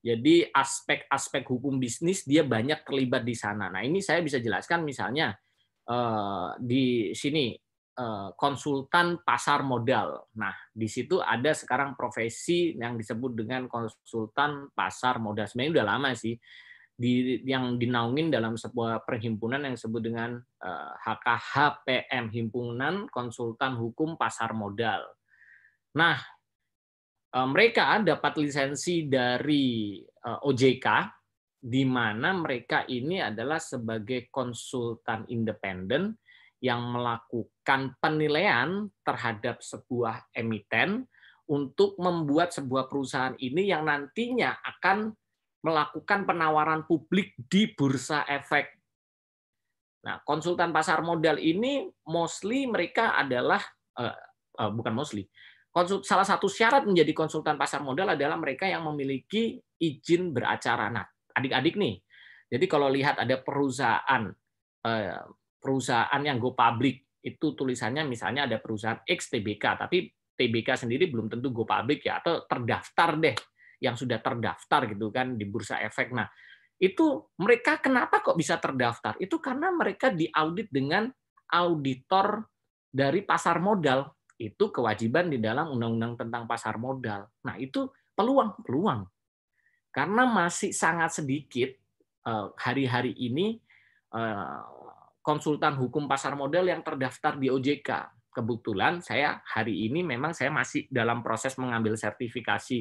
Jadi 0.04 0.48
aspek-aspek 0.52 1.48
hukum 1.48 1.80
bisnis 1.80 2.28
dia 2.28 2.44
banyak 2.44 2.84
terlibat 2.84 3.24
di 3.24 3.32
sana. 3.36 3.72
Nah, 3.72 3.80
ini 3.80 4.04
saya 4.04 4.20
bisa 4.20 4.36
jelaskan 4.40 4.84
misalnya 4.84 5.32
eh, 5.88 6.48
di 6.60 7.12
sini 7.16 7.56
konsultan 8.34 9.22
pasar 9.22 9.62
modal. 9.62 10.26
Nah, 10.34 10.50
di 10.74 10.90
situ 10.90 11.22
ada 11.22 11.54
sekarang 11.54 11.94
profesi 11.94 12.74
yang 12.74 12.98
disebut 12.98 13.38
dengan 13.38 13.70
konsultan 13.70 14.66
pasar 14.74 15.22
modal. 15.22 15.46
Sebenarnya 15.46 15.78
udah 15.78 15.86
lama 15.86 16.10
sih 16.18 16.34
di 16.94 17.42
yang 17.42 17.74
dinaungin 17.74 18.30
dalam 18.30 18.54
sebuah 18.54 19.02
perhimpunan 19.02 19.66
yang 19.66 19.74
disebut 19.74 20.02
dengan 20.02 20.38
HKHPM 21.06 22.24
eh, 22.30 22.32
Himpunan 22.34 23.10
Konsultan 23.10 23.74
Hukum 23.74 24.14
Pasar 24.14 24.54
Modal. 24.54 25.02
Nah, 25.98 26.18
eh, 27.34 27.48
mereka 27.50 27.98
dapat 28.02 28.38
lisensi 28.38 29.06
dari 29.10 30.02
OJK 30.24 30.86
di 31.64 31.82
mana 31.88 32.36
mereka 32.36 32.84
ini 32.86 33.24
adalah 33.24 33.56
sebagai 33.56 34.28
konsultan 34.28 35.24
independen 35.32 36.12
yang 36.64 36.80
melakukan 36.96 37.92
penilaian 38.00 38.88
terhadap 39.04 39.60
sebuah 39.60 40.32
emiten 40.32 41.04
untuk 41.44 42.00
membuat 42.00 42.56
sebuah 42.56 42.88
perusahaan 42.88 43.36
ini 43.36 43.68
yang 43.68 43.84
nantinya 43.84 44.64
akan 44.64 45.12
melakukan 45.60 46.24
penawaran 46.24 46.88
publik 46.88 47.36
di 47.36 47.68
bursa 47.76 48.24
efek. 48.24 48.80
Nah, 50.08 50.24
konsultan 50.24 50.72
pasar 50.72 51.04
modal 51.04 51.36
ini 51.36 51.84
mostly 52.08 52.64
mereka 52.64 53.12
adalah 53.12 53.60
uh, 54.00 54.16
uh, 54.60 54.70
bukan 54.72 54.96
mostly. 54.96 55.28
Konsult, 55.68 56.06
salah 56.06 56.24
satu 56.24 56.48
syarat 56.48 56.86
menjadi 56.88 57.12
konsultan 57.12 57.60
pasar 57.60 57.84
modal 57.84 58.16
adalah 58.16 58.40
mereka 58.40 58.64
yang 58.64 58.86
memiliki 58.88 59.58
izin 59.80 60.32
beracara. 60.32 60.88
Nah, 60.88 61.04
adik-adik 61.34 61.76
nih. 61.76 62.00
Jadi 62.48 62.64
kalau 62.70 62.88
lihat 62.88 63.20
ada 63.20 63.36
perusahaan 63.40 64.32
uh, 64.84 65.24
perusahaan 65.64 66.20
yang 66.20 66.36
go 66.36 66.52
public 66.52 67.00
itu 67.24 67.56
tulisannya 67.56 68.04
misalnya 68.04 68.44
ada 68.44 68.60
perusahaan 68.60 69.00
X 69.00 69.32
TBK 69.32 69.64
tapi 69.80 70.12
TBK 70.36 70.84
sendiri 70.84 71.08
belum 71.08 71.32
tentu 71.32 71.48
go 71.48 71.64
public 71.64 72.04
ya 72.04 72.20
atau 72.20 72.44
terdaftar 72.44 73.16
deh 73.16 73.36
yang 73.80 73.96
sudah 73.96 74.20
terdaftar 74.20 74.90
gitu 74.92 75.08
kan 75.08 75.40
di 75.40 75.44
bursa 75.48 75.80
efek. 75.80 76.12
Nah, 76.12 76.28
itu 76.80 77.30
mereka 77.38 77.78
kenapa 77.78 78.20
kok 78.20 78.34
bisa 78.34 78.58
terdaftar? 78.58 79.14
Itu 79.20 79.38
karena 79.38 79.70
mereka 79.70 80.10
diaudit 80.10 80.68
dengan 80.72 81.08
auditor 81.52 82.44
dari 82.90 83.22
pasar 83.22 83.62
modal. 83.62 84.10
Itu 84.34 84.74
kewajiban 84.74 85.30
di 85.30 85.38
dalam 85.38 85.70
undang-undang 85.70 86.18
tentang 86.18 86.50
pasar 86.50 86.80
modal. 86.80 87.30
Nah, 87.46 87.54
itu 87.60 87.86
peluang-peluang. 88.18 89.06
Karena 89.94 90.26
masih 90.26 90.74
sangat 90.74 91.22
sedikit 91.22 91.70
eh, 92.26 92.46
hari-hari 92.58 93.14
ini 93.14 93.62
eh, 94.10 94.60
konsultan 95.24 95.80
hukum 95.80 96.04
pasar 96.04 96.36
modal 96.36 96.68
yang 96.68 96.84
terdaftar 96.84 97.40
di 97.40 97.48
OJK. 97.48 98.12
Kebetulan 98.28 99.00
saya 99.00 99.40
hari 99.48 99.88
ini 99.88 100.04
memang 100.04 100.36
saya 100.36 100.52
masih 100.52 100.84
dalam 100.92 101.24
proses 101.24 101.56
mengambil 101.56 101.96
sertifikasi 101.96 102.78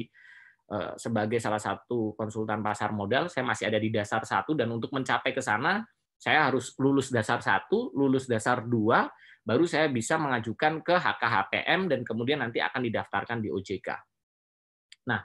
eh, 0.68 0.92
sebagai 1.00 1.40
salah 1.40 1.62
satu 1.62 2.12
konsultan 2.12 2.60
pasar 2.60 2.92
modal. 2.92 3.32
Saya 3.32 3.48
masih 3.48 3.72
ada 3.72 3.80
di 3.80 3.88
dasar 3.88 4.20
satu 4.28 4.52
dan 4.52 4.68
untuk 4.68 4.92
mencapai 4.92 5.32
ke 5.32 5.40
sana 5.40 5.80
saya 6.20 6.52
harus 6.52 6.76
lulus 6.76 7.08
dasar 7.08 7.40
satu, 7.40 7.92
lulus 7.92 8.28
dasar 8.28 8.64
dua, 8.64 9.08
baru 9.44 9.64
saya 9.68 9.92
bisa 9.92 10.16
mengajukan 10.16 10.80
ke 10.80 10.94
HKHPM 10.96 11.90
dan 11.90 12.00
kemudian 12.00 12.40
nanti 12.40 12.64
akan 12.64 12.80
didaftarkan 12.80 13.44
di 13.44 13.52
OJK. 13.52 13.88
Nah, 15.04 15.20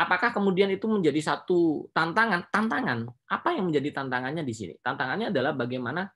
apakah 0.00 0.32
kemudian 0.32 0.72
itu 0.72 0.88
menjadi 0.88 1.20
satu 1.20 1.92
tantangan? 1.92 2.48
Tantangan. 2.48 3.04
Apa 3.28 3.52
yang 3.52 3.68
menjadi 3.68 4.00
tantangannya 4.00 4.40
di 4.40 4.54
sini? 4.56 4.74
Tantangannya 4.80 5.28
adalah 5.28 5.52
bagaimana 5.52 6.08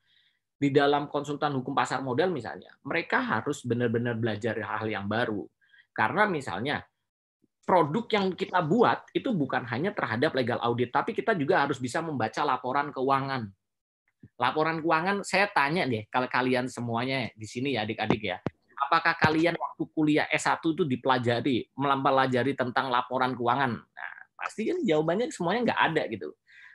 di 0.54 0.70
dalam 0.70 1.10
konsultan 1.10 1.52
hukum 1.58 1.74
pasar 1.74 2.00
modal 2.00 2.30
misalnya, 2.30 2.70
mereka 2.86 3.20
harus 3.20 3.66
benar-benar 3.66 4.14
belajar 4.14 4.54
hal 4.54 4.86
yang 4.86 5.10
baru. 5.10 5.44
Karena 5.90 6.26
misalnya 6.26 6.82
produk 7.64 8.04
yang 8.12 8.26
kita 8.36 8.60
buat 8.60 9.08
itu 9.16 9.32
bukan 9.32 9.64
hanya 9.72 9.90
terhadap 9.96 10.36
legal 10.36 10.60
audit, 10.60 10.92
tapi 10.92 11.16
kita 11.16 11.32
juga 11.34 11.64
harus 11.64 11.80
bisa 11.80 12.04
membaca 12.04 12.44
laporan 12.44 12.92
keuangan. 12.92 13.50
Laporan 14.40 14.80
keuangan 14.80 15.20
saya 15.24 15.48
tanya 15.52 15.84
deh 15.84 16.08
kalau 16.08 16.28
kalian 16.28 16.68
semuanya 16.68 17.28
di 17.36 17.46
sini 17.48 17.76
ya 17.76 17.84
adik-adik 17.84 18.22
ya. 18.22 18.38
Apakah 18.88 19.16
kalian 19.16 19.56
waktu 19.56 19.82
kuliah 19.96 20.26
S1 20.28 20.60
itu 20.60 20.84
dipelajari, 20.84 21.72
mempelajari 21.72 22.52
tentang 22.52 22.92
laporan 22.92 23.32
keuangan? 23.32 23.72
Nah, 23.80 24.14
pasti 24.36 24.68
kan 24.68 24.82
jawabannya 24.84 25.32
semuanya 25.32 25.72
nggak 25.72 25.80
ada 25.92 26.02
gitu. 26.10 26.28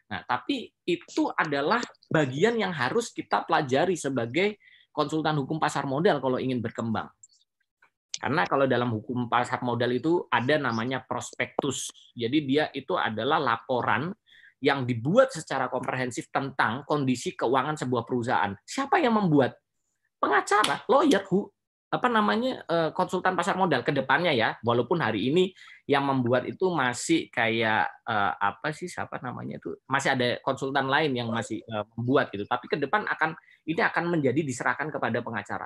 Nah, 0.09 0.25
tapi 0.25 0.73
itu 0.89 1.29
adalah 1.37 1.79
bagian 2.09 2.57
yang 2.57 2.73
harus 2.73 3.13
kita 3.13 3.45
pelajari 3.45 3.93
sebagai 3.93 4.57
konsultan 4.89 5.37
hukum 5.37 5.61
pasar 5.61 5.85
modal 5.85 6.17
kalau 6.17 6.41
ingin 6.41 6.59
berkembang. 6.59 7.07
Karena 8.19 8.43
kalau 8.43 8.67
dalam 8.67 8.91
hukum 8.91 9.31
pasar 9.31 9.63
modal 9.63 9.95
itu 9.95 10.27
ada 10.27 10.59
namanya 10.59 10.99
prospektus. 11.05 11.87
Jadi 12.11 12.43
dia 12.43 12.67
itu 12.75 12.97
adalah 12.99 13.39
laporan 13.39 14.11
yang 14.59 14.83
dibuat 14.83 15.31
secara 15.31 15.71
komprehensif 15.71 16.27
tentang 16.27 16.83
kondisi 16.83 17.31
keuangan 17.31 17.79
sebuah 17.79 18.03
perusahaan. 18.03 18.51
Siapa 18.67 18.99
yang 18.99 19.15
membuat? 19.15 19.55
Pengacara, 20.19 20.83
lawyer, 20.91 21.23
apa 21.89 22.05
namanya 22.05 22.61
eh, 22.69 22.89
konsultan 22.93 23.33
pasar 23.33 23.57
modal 23.57 23.81
ke 23.81 23.89
depannya 23.89 24.29
ya 24.29 24.53
walaupun 24.61 25.01
hari 25.01 25.33
ini 25.33 25.49
yang 25.89 26.05
membuat 26.05 26.45
itu 26.45 26.69
masih 26.69 27.33
kayak 27.33 27.89
eh, 28.05 28.33
apa 28.37 28.69
sih 28.69 28.85
siapa 28.85 29.17
namanya 29.25 29.57
itu 29.57 29.73
masih 29.89 30.13
ada 30.13 30.37
konsultan 30.45 30.85
lain 30.85 31.17
yang 31.17 31.33
masih 31.33 31.65
eh, 31.65 31.85
membuat 31.97 32.29
gitu 32.29 32.45
tapi 32.45 32.69
ke 32.69 32.77
depan 32.77 33.09
akan 33.09 33.33
ini 33.65 33.81
akan 33.81 34.05
menjadi 34.05 34.37
diserahkan 34.45 34.93
kepada 34.93 35.17
pengacara 35.25 35.65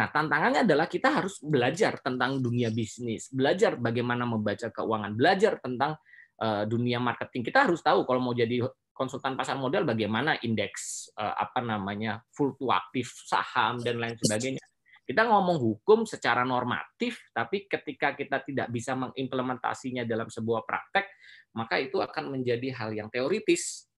nah 0.00 0.08
tantangannya 0.08 0.64
adalah 0.64 0.88
kita 0.88 1.12
harus 1.12 1.44
belajar 1.44 2.00
tentang 2.00 2.40
dunia 2.40 2.72
bisnis 2.72 3.28
belajar 3.28 3.76
bagaimana 3.76 4.24
membaca 4.24 4.72
keuangan 4.72 5.12
belajar 5.12 5.60
tentang 5.60 5.98
dunia 6.40 6.96
marketing. 6.96 7.44
Kita 7.44 7.68
harus 7.68 7.84
tahu 7.84 8.08
kalau 8.08 8.16
mau 8.16 8.32
jadi 8.32 8.64
konsultan 8.96 9.36
pasar 9.36 9.60
modal 9.60 9.84
bagaimana 9.84 10.40
indeks 10.40 11.12
apa 11.12 11.60
namanya 11.60 12.24
fluktuatif 12.32 13.12
saham 13.28 13.76
dan 13.84 14.00
lain 14.00 14.16
sebagainya. 14.16 14.69
Kita 15.10 15.26
ngomong 15.26 15.58
hukum 15.58 16.06
secara 16.06 16.46
normatif, 16.46 17.34
tapi 17.34 17.66
ketika 17.66 18.14
kita 18.14 18.46
tidak 18.46 18.70
bisa 18.70 18.94
mengimplementasinya 18.94 20.06
dalam 20.06 20.30
sebuah 20.30 20.62
praktek, 20.62 21.10
maka 21.58 21.82
itu 21.82 21.98
akan 21.98 22.30
menjadi 22.30 22.70
hal 22.78 22.94
yang 22.94 23.10
teoritis. 23.10 23.90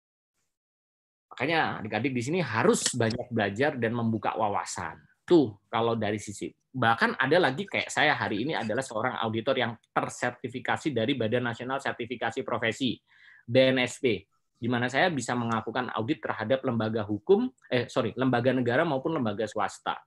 Makanya 1.34 1.82
adik-adik 1.82 2.14
di 2.14 2.22
sini 2.22 2.38
harus 2.38 2.94
banyak 2.94 3.26
belajar 3.26 3.74
dan 3.74 3.90
membuka 3.90 4.38
wawasan. 4.38 5.02
Tuh 5.26 5.58
kalau 5.66 5.98
dari 5.98 6.22
sisi 6.22 6.46
bahkan 6.70 7.18
ada 7.18 7.42
lagi 7.42 7.66
kayak 7.66 7.90
saya 7.90 8.14
hari 8.14 8.46
ini 8.46 8.54
adalah 8.54 8.86
seorang 8.86 9.18
auditor 9.18 9.58
yang 9.58 9.74
tersertifikasi 9.90 10.94
dari 10.94 11.18
Badan 11.18 11.50
Nasional 11.50 11.82
Sertifikasi 11.82 12.46
Profesi 12.46 12.94
BNSP 13.42 14.30
di 14.62 14.70
mana 14.70 14.86
saya 14.86 15.10
bisa 15.10 15.34
melakukan 15.34 15.90
audit 15.90 16.22
terhadap 16.22 16.62
lembaga 16.62 17.02
hukum, 17.02 17.50
eh 17.66 17.90
sorry, 17.90 18.14
lembaga 18.14 18.54
negara 18.54 18.86
maupun 18.86 19.18
lembaga 19.18 19.50
swasta. 19.50 19.98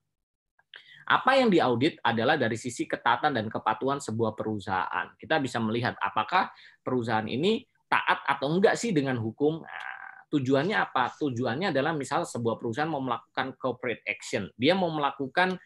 Apa 1.08 1.40
yang 1.40 1.52
diaudit 1.52 2.00
adalah 2.00 2.40
dari 2.40 2.56
sisi 2.56 2.88
ketatan 2.88 3.36
dan 3.36 3.48
kepatuhan 3.52 4.00
sebuah 4.00 4.34
perusahaan. 4.34 5.12
Kita 5.20 5.40
bisa 5.44 5.60
melihat 5.60 5.96
apakah 6.00 6.52
perusahaan 6.80 7.26
ini 7.28 7.64
taat 7.92 8.26
atau 8.26 8.50
enggak 8.54 8.74
sih 8.80 8.96
dengan 8.96 9.20
hukum. 9.20 9.62
Nah, 9.62 10.28
tujuannya 10.34 10.78
apa? 10.80 11.14
Tujuannya 11.14 11.70
adalah 11.76 11.94
misal 11.94 12.26
sebuah 12.26 12.58
perusahaan 12.58 12.90
mau 12.90 13.04
melakukan 13.04 13.54
corporate 13.60 14.02
action, 14.10 14.50
dia 14.58 14.74
mau 14.74 14.90
melakukan 14.90 15.60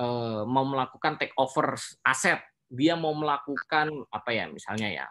eh, 0.00 0.42
mau 0.48 0.64
melakukan 0.64 1.20
take 1.20 1.36
over 1.36 1.76
aset, 2.06 2.40
dia 2.70 2.96
mau 2.96 3.12
melakukan 3.12 3.92
apa 4.08 4.30
ya 4.32 4.48
misalnya 4.48 4.88
ya 4.88 5.06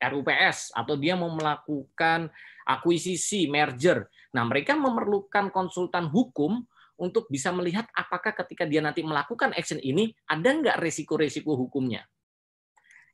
RUPS 0.00 0.72
atau 0.72 0.96
dia 0.96 1.12
mau 1.12 1.28
melakukan 1.28 2.32
akuisisi, 2.64 3.52
merger. 3.52 4.08
Nah, 4.32 4.48
mereka 4.48 4.72
memerlukan 4.72 5.52
konsultan 5.52 6.08
hukum 6.08 6.64
untuk 7.00 7.26
bisa 7.32 7.48
melihat 7.50 7.88
apakah 7.96 8.36
ketika 8.44 8.68
dia 8.68 8.84
nanti 8.84 9.00
melakukan 9.00 9.56
action 9.56 9.80
ini 9.80 10.12
ada 10.28 10.52
nggak 10.52 10.76
resiko-resiko 10.76 11.56
hukumnya. 11.56 12.04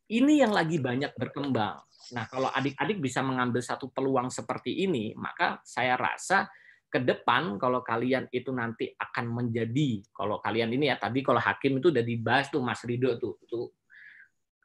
Ini 0.07 0.47
yang 0.47 0.55
lagi 0.55 0.79
banyak 0.79 1.15
berkembang. 1.15 1.83
Nah, 2.15 2.25
kalau 2.31 2.47
adik-adik 2.51 3.03
bisa 3.03 3.23
mengambil 3.23 3.59
satu 3.59 3.91
peluang 3.91 4.31
seperti 4.31 4.87
ini, 4.87 5.11
maka 5.19 5.59
saya 5.67 5.99
rasa 5.99 6.47
ke 6.87 7.03
depan 7.03 7.59
kalau 7.59 7.83
kalian 7.83 8.31
itu 8.31 8.55
nanti 8.55 8.95
akan 8.95 9.27
menjadi 9.43 10.07
kalau 10.15 10.39
kalian 10.39 10.71
ini 10.71 10.87
ya 10.87 10.97
tadi 10.97 11.19
kalau 11.21 11.43
hakim 11.43 11.83
itu 11.83 11.91
udah 11.91 12.05
dibahas 12.07 12.47
tuh 12.47 12.63
Mas 12.63 12.79
Rido 12.87 13.19
tuh 13.19 13.43
itu 13.43 13.67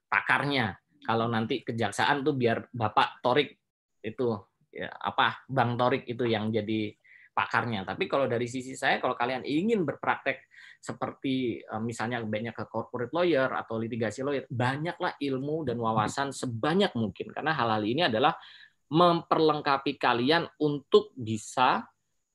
pakarnya 0.05 0.78
kalau 1.01 1.26
nanti 1.26 1.65
kejaksaan 1.65 2.22
tuh 2.22 2.38
biar 2.38 2.69
Bapak 2.69 3.26
Torik 3.26 3.57
itu 4.05 4.38
ya 4.69 4.93
apa 5.01 5.43
Bang 5.49 5.74
Torik 5.76 6.05
itu 6.05 6.24
yang 6.30 6.53
jadi 6.53 6.93
pakarnya. 7.32 7.88
Tapi 7.88 8.05
kalau 8.05 8.27
dari 8.27 8.45
sisi 8.45 8.75
saya 8.75 8.99
kalau 8.99 9.15
kalian 9.15 9.47
ingin 9.47 9.88
berpraktek 9.88 10.47
seperti 10.82 11.61
eh, 11.61 11.82
misalnya 11.82 12.21
banyak 12.23 12.53
ke 12.55 12.65
corporate 12.67 13.13
lawyer 13.15 13.49
atau 13.51 13.79
litigasi 13.79 14.21
lawyer, 14.21 14.45
banyaklah 14.51 15.15
ilmu 15.19 15.67
dan 15.67 15.77
wawasan 15.79 16.36
sebanyak 16.36 16.91
mungkin 16.95 17.32
karena 17.32 17.55
hal-hal 17.55 17.84
ini 17.84 18.07
adalah 18.07 18.36
memperlengkapi 18.91 19.95
kalian 19.95 20.47
untuk 20.59 21.15
bisa 21.15 21.88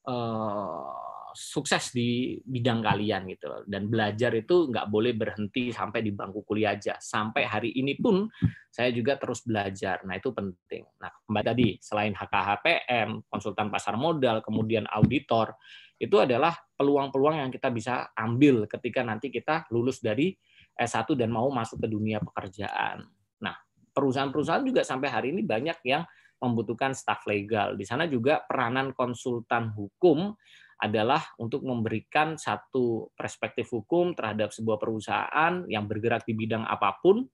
eh, 0.09 1.16
sukses 1.37 1.93
di 1.93 2.41
bidang 2.41 2.81
kalian 2.81 3.29
gitu 3.29 3.47
loh. 3.47 3.63
Dan 3.69 3.93
belajar 3.93 4.33
itu 4.33 4.73
nggak 4.73 4.89
boleh 4.89 5.13
berhenti 5.13 5.69
sampai 5.69 6.01
di 6.01 6.11
bangku 6.17 6.43
kuliah 6.49 6.73
aja. 6.73 6.97
Sampai 6.97 7.45
hari 7.45 7.77
ini 7.77 7.95
pun 8.01 8.25
saya 8.73 8.89
juga 8.91 9.21
terus 9.21 9.45
belajar. 9.45 10.01
Nah, 10.09 10.17
itu 10.17 10.33
penting. 10.33 10.89
Nah, 10.97 11.13
kembali 11.29 11.45
tadi, 11.45 11.69
selain 11.79 12.17
HKHPM, 12.17 13.29
konsultan 13.29 13.69
pasar 13.69 14.01
modal, 14.01 14.41
kemudian 14.41 14.89
auditor, 14.89 15.53
itu 15.97 16.17
adalah 16.17 16.57
peluang-peluang 16.77 17.45
yang 17.45 17.51
kita 17.53 17.69
bisa 17.69 18.13
ambil 18.17 18.65
ketika 18.65 19.05
nanti 19.05 19.29
kita 19.29 19.69
lulus 19.69 20.01
dari 20.01 20.33
S1 20.77 21.13
dan 21.17 21.33
mau 21.33 21.49
masuk 21.49 21.85
ke 21.85 21.89
dunia 21.89 22.21
pekerjaan. 22.21 23.05
Nah, 23.41 23.57
perusahaan-perusahaan 23.93 24.65
juga 24.65 24.85
sampai 24.85 25.09
hari 25.09 25.29
ini 25.33 25.41
banyak 25.41 25.81
yang 25.89 26.05
membutuhkan 26.37 26.93
staf 26.93 27.25
legal. 27.25 27.75
Di 27.81 27.89
sana 27.89 28.05
juga 28.05 28.45
peranan 28.45 28.93
konsultan 28.93 29.73
hukum 29.73 30.37
adalah 30.77 31.25
untuk 31.41 31.65
memberikan 31.65 32.37
satu 32.37 33.09
perspektif 33.17 33.73
hukum 33.73 34.13
terhadap 34.13 34.53
sebuah 34.53 34.77
perusahaan 34.77 35.65
yang 35.67 35.89
bergerak 35.89 36.29
di 36.29 36.37
bidang 36.37 36.69
apa 36.69 37.01
pun 37.01 37.25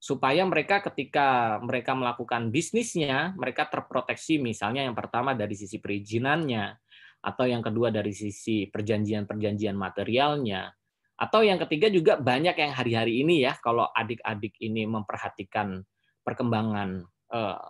supaya 0.00 0.42
mereka 0.48 0.80
ketika 0.90 1.60
mereka 1.60 1.92
melakukan 1.92 2.48
bisnisnya 2.48 3.36
mereka 3.36 3.68
terproteksi. 3.68 4.40
Misalnya 4.40 4.88
yang 4.88 4.96
pertama 4.96 5.36
dari 5.36 5.54
sisi 5.54 5.78
perizinannya 5.78 6.72
atau 7.20 7.44
yang 7.44 7.60
kedua 7.60 7.92
dari 7.92 8.16
sisi 8.16 8.64
perjanjian-perjanjian 8.72 9.76
materialnya 9.76 10.72
atau 11.20 11.44
yang 11.44 11.60
ketiga 11.68 11.92
juga 11.92 12.16
banyak 12.16 12.56
yang 12.56 12.72
hari-hari 12.72 13.20
ini 13.20 13.44
ya 13.44 13.52
kalau 13.60 13.84
adik-adik 13.92 14.56
ini 14.64 14.88
memperhatikan 14.88 15.84
perkembangan 16.24 17.04
eh, 17.28 17.60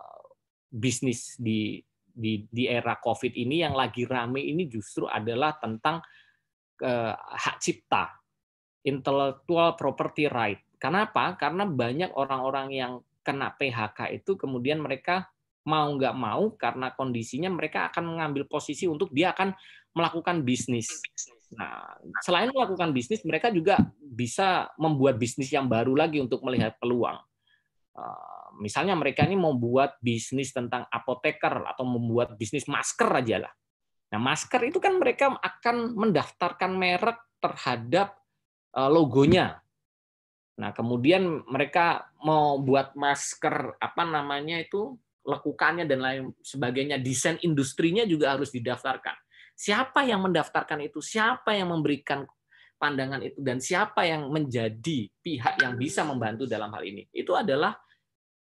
bisnis 0.71 1.35
di 1.35 1.83
di 2.11 2.47
di 2.51 2.67
era 2.67 2.99
Covid 2.99 3.33
ini 3.35 3.63
yang 3.63 3.75
lagi 3.75 4.05
rame 4.05 4.43
ini 4.43 4.67
justru 4.67 5.07
adalah 5.07 5.57
tentang 5.57 6.03
uh, 6.83 7.15
hak 7.17 7.57
cipta, 7.63 8.11
intellectual 8.85 9.79
property 9.79 10.27
right. 10.27 10.61
Kenapa? 10.81 11.37
Karena 11.37 11.69
banyak 11.69 12.17
orang-orang 12.17 12.69
yang 12.73 12.93
kena 13.21 13.53
PHK 13.53 14.17
itu 14.17 14.35
kemudian 14.35 14.81
mereka 14.81 15.29
mau 15.69 15.93
nggak 15.93 16.17
mau 16.17 16.57
karena 16.57 16.89
kondisinya 16.97 17.53
mereka 17.53 17.93
akan 17.93 18.17
mengambil 18.17 18.49
posisi 18.49 18.89
untuk 18.89 19.13
dia 19.13 19.37
akan 19.37 19.53
melakukan 19.93 20.41
bisnis. 20.41 20.89
Nah, 21.51 21.99
selain 22.23 22.49
melakukan 22.49 22.95
bisnis, 22.95 23.27
mereka 23.27 23.51
juga 23.51 23.77
bisa 24.01 24.71
membuat 24.79 25.19
bisnis 25.19 25.51
yang 25.51 25.67
baru 25.67 25.99
lagi 25.99 26.23
untuk 26.23 26.41
melihat 26.47 26.79
peluang. 26.79 27.19
Eh, 27.99 28.40
misalnya 28.59 28.99
mereka 28.99 29.23
ini 29.23 29.39
mau 29.39 29.55
buat 29.55 30.01
bisnis 30.03 30.51
tentang 30.51 30.89
apoteker 30.91 31.69
atau 31.71 31.85
membuat 31.87 32.35
bisnis 32.35 32.67
masker 32.67 33.11
aja 33.11 33.47
lah. 33.47 33.53
Nah, 34.11 34.19
masker 34.19 34.67
itu 34.67 34.83
kan 34.83 34.99
mereka 34.99 35.39
akan 35.39 35.95
mendaftarkan 35.95 36.75
merek 36.75 37.19
terhadap 37.39 38.19
eh, 38.75 38.91
logonya. 38.91 39.63
Nah, 40.61 40.75
kemudian 40.77 41.47
mereka 41.49 42.11
mau 42.21 42.61
buat 42.61 42.93
masker 42.99 43.81
apa 43.81 44.03
namanya 44.05 44.61
itu 44.61 44.99
lekukannya 45.25 45.85
dan 45.89 46.01
lain 46.01 46.23
sebagainya, 46.41 47.01
desain 47.01 47.37
industrinya 47.45 48.05
juga 48.05 48.37
harus 48.37 48.51
didaftarkan. 48.53 49.15
Siapa 49.57 50.09
yang 50.09 50.25
mendaftarkan 50.25 50.81
itu? 50.85 51.05
Siapa 51.05 51.53
yang 51.53 51.73
memberikan 51.73 52.25
pandangan 52.81 53.21
itu 53.21 53.45
dan 53.45 53.61
siapa 53.61 54.09
yang 54.09 54.33
menjadi 54.33 55.13
pihak 55.21 55.61
yang 55.61 55.77
bisa 55.77 56.01
membantu 56.01 56.49
dalam 56.49 56.73
hal 56.73 56.81
ini? 56.81 57.05
Itu 57.13 57.37
adalah 57.37 57.77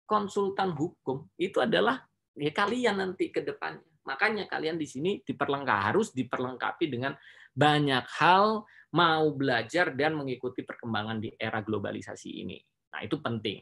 konsultan 0.08 0.72
hukum. 0.74 1.28
Itu 1.36 1.60
adalah 1.60 2.02
ya 2.34 2.52
kalian 2.56 3.04
nanti 3.04 3.30
ke 3.30 3.44
depannya. 3.44 3.84
Makanya 4.08 4.48
kalian 4.48 4.80
di 4.80 4.88
sini 4.88 5.20
diperlengkapi 5.20 5.84
harus 5.92 6.16
diperlengkapi 6.16 6.86
dengan 6.88 7.12
banyak 7.52 8.08
hal 8.24 8.64
mau 8.96 9.26
belajar 9.36 9.92
dan 9.92 10.16
mengikuti 10.16 10.64
perkembangan 10.64 11.20
di 11.20 11.36
era 11.36 11.60
globalisasi 11.60 12.30
ini. 12.40 12.56
Nah, 12.96 13.04
itu 13.04 13.20
penting. 13.20 13.60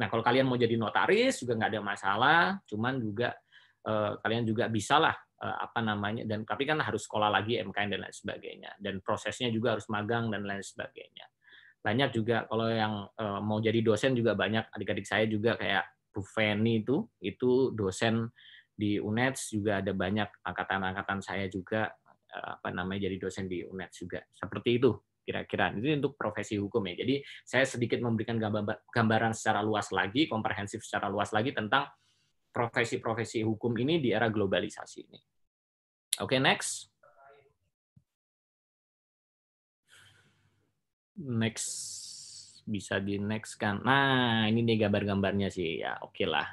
Nah, 0.00 0.08
kalau 0.08 0.24
kalian 0.24 0.48
mau 0.48 0.56
jadi 0.56 0.74
notaris 0.80 1.44
juga 1.44 1.60
nggak 1.60 1.70
ada 1.76 1.82
masalah, 1.84 2.40
cuman 2.64 2.96
juga 2.96 3.36
eh, 3.84 4.12
kalian 4.24 4.48
juga 4.48 4.72
bisalah 4.72 5.14
Eh, 5.44 5.56
apa 5.60 5.84
namanya 5.84 6.24
dan 6.24 6.40
tapi 6.48 6.64
kan 6.64 6.80
harus 6.80 7.04
sekolah 7.04 7.28
lagi 7.28 7.60
MKN 7.60 7.92
dan 7.92 8.00
lain 8.06 8.16
sebagainya 8.16 8.80
dan 8.80 9.04
prosesnya 9.04 9.52
juga 9.52 9.76
harus 9.76 9.84
magang 9.92 10.32
dan 10.32 10.40
lain 10.40 10.64
sebagainya 10.64 11.28
banyak 11.84 12.16
juga 12.16 12.48
kalau 12.48 12.72
yang 12.72 13.04
eh, 13.12 13.40
mau 13.44 13.60
jadi 13.60 13.84
dosen 13.84 14.16
juga 14.16 14.32
banyak. 14.32 14.72
Adik-adik 14.72 15.04
saya 15.04 15.28
juga 15.28 15.60
kayak 15.60 15.84
Bu 16.08 16.24
Feni 16.24 16.80
itu 16.80 17.04
itu 17.20 17.76
dosen 17.76 18.32
di 18.72 18.96
UNED 18.96 19.36
juga 19.52 19.84
ada 19.84 19.92
banyak. 19.92 20.40
Angkatan-angkatan 20.40 21.20
saya 21.20 21.44
juga 21.52 21.92
eh, 22.32 22.50
apa 22.56 22.72
namanya 22.72 23.04
jadi 23.12 23.20
dosen 23.20 23.44
di 23.52 23.60
UNED 23.68 23.90
juga. 23.92 24.24
Seperti 24.32 24.80
itu 24.80 24.96
kira-kira. 25.24 25.76
Ini 25.76 26.00
untuk 26.00 26.16
profesi 26.16 26.56
hukum 26.56 26.80
ya. 26.88 27.04
Jadi 27.04 27.20
saya 27.44 27.68
sedikit 27.68 28.00
memberikan 28.00 28.40
gambaran 28.88 29.36
secara 29.36 29.60
luas 29.60 29.92
lagi 29.92 30.24
komprehensif 30.24 30.80
secara 30.84 31.12
luas 31.12 31.32
lagi 31.36 31.52
tentang 31.52 31.88
profesi-profesi 32.54 33.44
hukum 33.44 33.76
ini 33.76 33.98
di 34.00 34.14
era 34.14 34.30
globalisasi 34.32 34.98
ini. 35.04 35.20
Oke, 36.22 36.38
okay, 36.38 36.40
next. 36.40 36.93
Next 41.20 41.70
bisa 42.64 42.98
di 42.98 43.20
next 43.20 43.60
kan. 43.60 43.84
Nah, 43.84 44.48
ini 44.48 44.64
nih 44.64 44.88
gambar-gambarnya 44.88 45.52
sih. 45.52 45.84
Ya, 45.84 46.00
oke 46.00 46.16
okay 46.16 46.26
lah. 46.26 46.48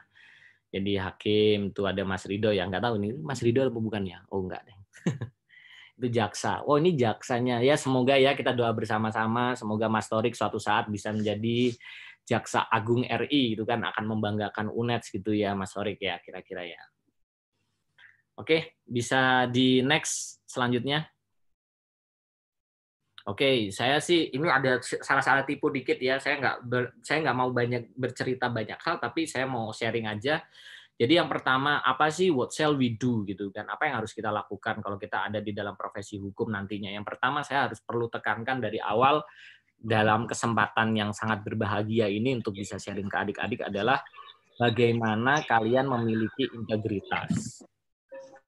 Jadi 0.71 0.95
hakim 0.95 1.75
tuh 1.75 1.91
ada 1.91 2.03
Mas 2.07 2.23
Rido 2.23 2.51
yang 2.55 2.71
nggak 2.71 2.83
tahu 2.83 2.95
ini 2.95 3.11
Mas 3.19 3.43
Rido 3.43 3.67
apa 3.67 3.79
bukan 3.79 4.03
ya? 4.07 4.23
Oh, 4.31 4.39
enggak 4.43 4.63
deh. 4.63 4.77
itu 5.99 6.07
jaksa. 6.15 6.63
Oh, 6.63 6.79
ini 6.79 6.95
jaksanya. 6.95 7.59
Ya, 7.59 7.75
semoga 7.75 8.15
ya 8.15 8.35
kita 8.35 8.55
doa 8.55 8.71
bersama-sama. 8.71 9.53
Semoga 9.59 9.91
Mas 9.91 10.07
Torik 10.07 10.35
suatu 10.35 10.57
saat 10.59 10.87
bisa 10.87 11.11
menjadi 11.11 11.75
Jaksa 12.21 12.69
Agung 12.69 13.03
RI 13.03 13.57
itu 13.57 13.65
kan 13.65 13.81
akan 13.81 14.05
membanggakan 14.05 14.69
UNED 14.71 15.03
gitu 15.09 15.33
ya 15.33 15.57
Mas 15.57 15.73
Sorik 15.73 15.99
ya 15.99 16.21
kira-kira 16.21 16.63
ya. 16.63 16.81
Oke, 18.39 18.79
bisa 18.87 19.45
di 19.51 19.83
next 19.83 20.41
selanjutnya. 20.47 21.05
Oke, 23.21 23.69
saya 23.69 24.01
sih 24.01 24.33
ini 24.33 24.49
ada 24.49 24.81
salah-salah 24.81 25.45
tipu 25.45 25.69
dikit 25.69 26.01
ya. 26.01 26.17
Saya 26.17 26.41
nggak 26.41 26.57
ber, 26.65 26.83
saya 27.05 27.21
nggak 27.21 27.37
mau 27.37 27.53
banyak 27.53 27.93
bercerita 27.93 28.49
banyak 28.49 28.81
hal, 28.81 28.97
tapi 28.97 29.29
saya 29.29 29.45
mau 29.45 29.69
sharing 29.69 30.09
aja. 30.09 30.41
Jadi 30.97 31.17
yang 31.17 31.29
pertama 31.29 31.81
apa 31.81 32.09
sih 32.13 32.29
what 32.29 32.53
shall 32.53 32.77
we 32.77 32.97
do 32.97 33.25
gitu 33.25 33.53
kan? 33.53 33.69
Apa 33.69 33.89
yang 33.89 34.01
harus 34.01 34.13
kita 34.13 34.29
lakukan 34.29 34.81
kalau 34.81 34.97
kita 34.97 35.29
ada 35.29 35.41
di 35.41 35.53
dalam 35.53 35.77
profesi 35.77 36.17
hukum 36.17 36.49
nantinya? 36.49 36.93
Yang 36.93 37.13
pertama 37.13 37.41
saya 37.45 37.69
harus 37.69 37.81
perlu 37.81 38.09
tekankan 38.09 38.61
dari 38.61 38.77
awal 38.77 39.21
dalam 39.81 40.29
kesempatan 40.29 40.93
yang 40.93 41.09
sangat 41.09 41.41
berbahagia 41.41 42.05
ini 42.05 42.37
untuk 42.37 42.53
bisa 42.53 42.77
sharing 42.77 43.09
ke 43.09 43.17
adik-adik 43.17 43.65
adalah 43.65 43.97
bagaimana 44.61 45.41
kalian 45.41 45.89
memiliki 45.89 46.45
integritas. 46.53 47.65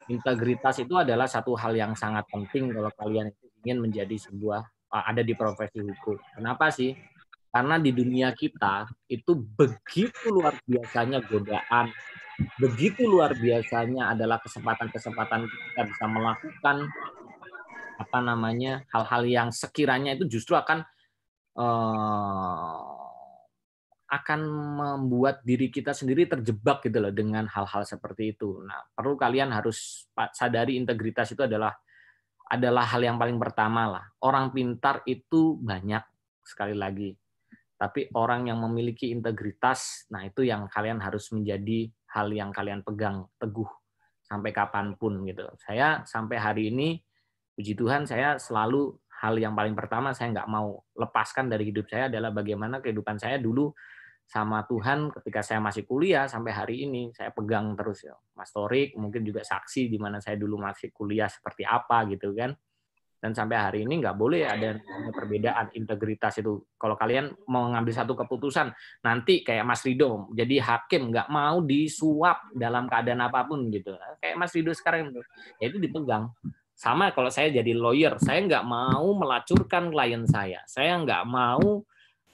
Integritas 0.06 0.78
itu 0.78 0.94
adalah 0.94 1.26
satu 1.26 1.58
hal 1.58 1.74
yang 1.74 1.98
sangat 1.98 2.30
penting 2.30 2.70
kalau 2.70 2.94
kalian 2.94 3.34
ingin 3.64 3.80
menjadi 3.80 4.20
sebuah 4.20 4.68
ada 4.94 5.24
di 5.26 5.34
profesi 5.34 5.80
hukum. 5.82 6.20
Kenapa 6.36 6.70
sih? 6.70 6.94
Karena 7.50 7.80
di 7.80 7.96
dunia 7.96 8.36
kita 8.36 8.90
itu 9.08 9.34
begitu 9.38 10.30
luar 10.30 10.58
biasanya 10.66 11.22
godaan, 11.24 11.90
begitu 12.58 13.06
luar 13.06 13.38
biasanya 13.38 14.14
adalah 14.14 14.42
kesempatan-kesempatan 14.42 15.48
kita 15.48 15.82
bisa 15.86 16.06
melakukan 16.10 16.78
apa 17.94 18.20
namanya 18.26 18.82
hal-hal 18.90 19.24
yang 19.24 19.50
sekiranya 19.54 20.18
itu 20.18 20.26
justru 20.26 20.58
akan 20.58 20.82
uh, 21.62 23.04
akan 24.14 24.40
membuat 24.50 25.42
diri 25.42 25.74
kita 25.74 25.94
sendiri 25.94 26.30
terjebak 26.30 26.86
gitu 26.86 27.02
loh 27.02 27.10
dengan 27.10 27.50
hal-hal 27.50 27.82
seperti 27.82 28.38
itu. 28.38 28.62
Nah, 28.62 28.86
perlu 28.94 29.18
kalian 29.18 29.50
harus 29.50 30.06
sadari 30.38 30.78
integritas 30.78 31.34
itu 31.34 31.42
adalah 31.42 31.74
adalah 32.54 32.86
hal 32.86 33.02
yang 33.02 33.18
paling 33.18 33.42
pertama 33.42 33.90
lah. 33.90 34.06
Orang 34.22 34.54
pintar 34.54 35.02
itu 35.10 35.58
banyak 35.58 36.06
sekali 36.46 36.78
lagi. 36.78 37.18
Tapi 37.74 38.14
orang 38.14 38.48
yang 38.48 38.62
memiliki 38.62 39.10
integritas, 39.10 40.06
nah 40.14 40.22
itu 40.22 40.46
yang 40.46 40.70
kalian 40.70 41.02
harus 41.02 41.34
menjadi 41.34 41.90
hal 42.14 42.30
yang 42.30 42.54
kalian 42.54 42.86
pegang 42.86 43.26
teguh 43.42 43.68
sampai 44.22 44.54
kapan 44.54 44.94
pun 44.96 45.26
gitu. 45.26 45.50
Saya 45.60 46.06
sampai 46.06 46.38
hari 46.38 46.70
ini, 46.70 47.02
puji 47.58 47.74
Tuhan, 47.74 48.06
saya 48.06 48.38
selalu 48.38 48.96
hal 49.24 49.36
yang 49.40 49.58
paling 49.58 49.74
pertama 49.74 50.12
saya 50.12 50.36
nggak 50.36 50.52
mau 50.52 50.84
lepaskan 51.00 51.48
dari 51.48 51.72
hidup 51.72 51.88
saya 51.88 52.12
adalah 52.12 52.36
bagaimana 52.36 52.84
kehidupan 52.84 53.16
saya 53.16 53.40
dulu 53.40 53.72
sama 54.26 54.66
Tuhan 54.66 55.14
ketika 55.14 55.46
saya 55.46 55.60
masih 55.62 55.86
kuliah 55.86 56.26
sampai 56.26 56.52
hari 56.56 56.76
ini. 56.90 57.14
Saya 57.14 57.30
pegang 57.30 57.78
terus 57.78 58.08
ya. 58.08 58.18
Mas 58.34 58.50
Torik 58.50 58.98
mungkin 58.98 59.22
juga 59.22 59.46
saksi 59.46 59.92
di 59.92 60.02
mana 60.02 60.18
saya 60.18 60.40
dulu 60.40 60.58
masih 60.58 60.90
kuliah 60.90 61.30
seperti 61.30 61.68
apa 61.68 62.08
gitu 62.10 62.34
kan. 62.34 62.56
Dan 63.24 63.32
sampai 63.32 63.56
hari 63.56 63.80
ini 63.88 64.04
nggak 64.04 64.20
boleh 64.20 64.44
ada 64.44 64.76
perbedaan 65.16 65.72
integritas 65.80 66.44
itu. 66.44 66.60
Kalau 66.76 67.00
kalian 67.00 67.32
mau 67.48 67.72
ngambil 67.72 67.94
satu 67.96 68.20
keputusan 68.20 68.68
nanti 69.00 69.48
kayak 69.48 69.64
Mas 69.64 69.80
Rido 69.88 70.28
jadi 70.36 70.60
hakim 70.60 71.08
nggak 71.08 71.32
mau 71.32 71.64
disuap 71.64 72.52
dalam 72.52 72.84
keadaan 72.84 73.24
apa 73.24 73.48
pun 73.48 73.72
gitu. 73.72 73.96
Kayak 74.20 74.36
Mas 74.36 74.52
Rido 74.52 74.76
sekarang 74.76 75.16
ya 75.56 75.72
itu 75.72 75.80
dipegang. 75.80 76.36
Sama 76.76 77.16
kalau 77.16 77.32
saya 77.32 77.48
jadi 77.48 77.72
lawyer, 77.72 78.20
saya 78.20 78.44
nggak 78.44 78.66
mau 78.66 79.08
melacurkan 79.16 79.88
klien 79.94 80.28
saya. 80.28 80.60
Saya 80.68 81.00
nggak 81.00 81.24
mau 81.24 81.86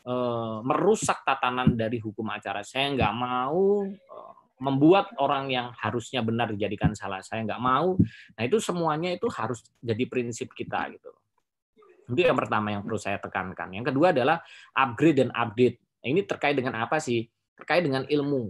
uh, 0.05 0.59
merusak 0.63 1.23
tatanan 1.23 1.75
dari 1.75 1.99
hukum 1.99 2.27
acara. 2.29 2.63
Saya 2.63 2.93
nggak 2.95 3.13
mau 3.15 3.83
uh, 3.87 4.33
membuat 4.59 5.15
orang 5.19 5.47
yang 5.49 5.71
harusnya 5.75 6.19
benar 6.19 6.51
dijadikan 6.51 6.91
salah. 6.95 7.23
Saya 7.23 7.47
nggak 7.47 7.61
mau. 7.63 7.95
Nah 8.35 8.43
itu 8.43 8.59
semuanya 8.59 9.15
itu 9.15 9.27
harus 9.31 9.63
jadi 9.79 10.03
prinsip 10.07 10.51
kita 10.51 10.91
gitu. 10.93 11.11
Itu 12.09 12.21
yang 12.25 12.37
pertama 12.37 12.73
yang 12.73 12.81
perlu 12.81 12.97
saya 12.97 13.21
tekankan. 13.21 13.69
Yang 13.69 13.93
kedua 13.93 14.11
adalah 14.11 14.41
upgrade 14.73 15.25
dan 15.25 15.29
update. 15.29 15.77
Nah, 16.01 16.07
ini 16.09 16.21
terkait 16.25 16.57
dengan 16.57 16.81
apa 16.81 16.97
sih? 16.97 17.29
Terkait 17.53 17.85
dengan 17.85 18.01
ilmu. 18.09 18.49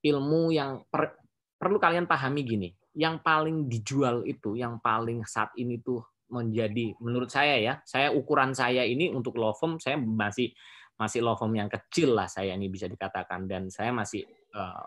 Ilmu 0.00 0.42
yang 0.52 0.84
per, 0.88 1.16
perlu 1.56 1.80
kalian 1.80 2.04
pahami 2.04 2.40
gini 2.44 2.70
yang 2.96 3.22
paling 3.22 3.70
dijual 3.70 4.26
itu, 4.26 4.58
yang 4.58 4.82
paling 4.82 5.22
saat 5.22 5.54
ini 5.54 5.78
tuh 5.78 6.02
menjadi 6.30 6.94
menurut 7.02 7.30
saya 7.30 7.58
ya, 7.58 7.74
saya 7.82 8.14
ukuran 8.14 8.54
saya 8.54 8.86
ini 8.86 9.10
untuk 9.10 9.34
law 9.38 9.54
firm 9.54 9.82
saya 9.82 9.98
masih 9.98 10.54
masih 11.00 11.24
law 11.24 11.32
firm 11.32 11.56
yang 11.56 11.72
kecil 11.72 12.12
lah 12.12 12.28
saya 12.28 12.52
ini 12.52 12.68
bisa 12.68 12.84
dikatakan 12.84 13.48
dan 13.48 13.72
saya 13.72 13.88
masih 13.88 14.20
uh, 14.52 14.84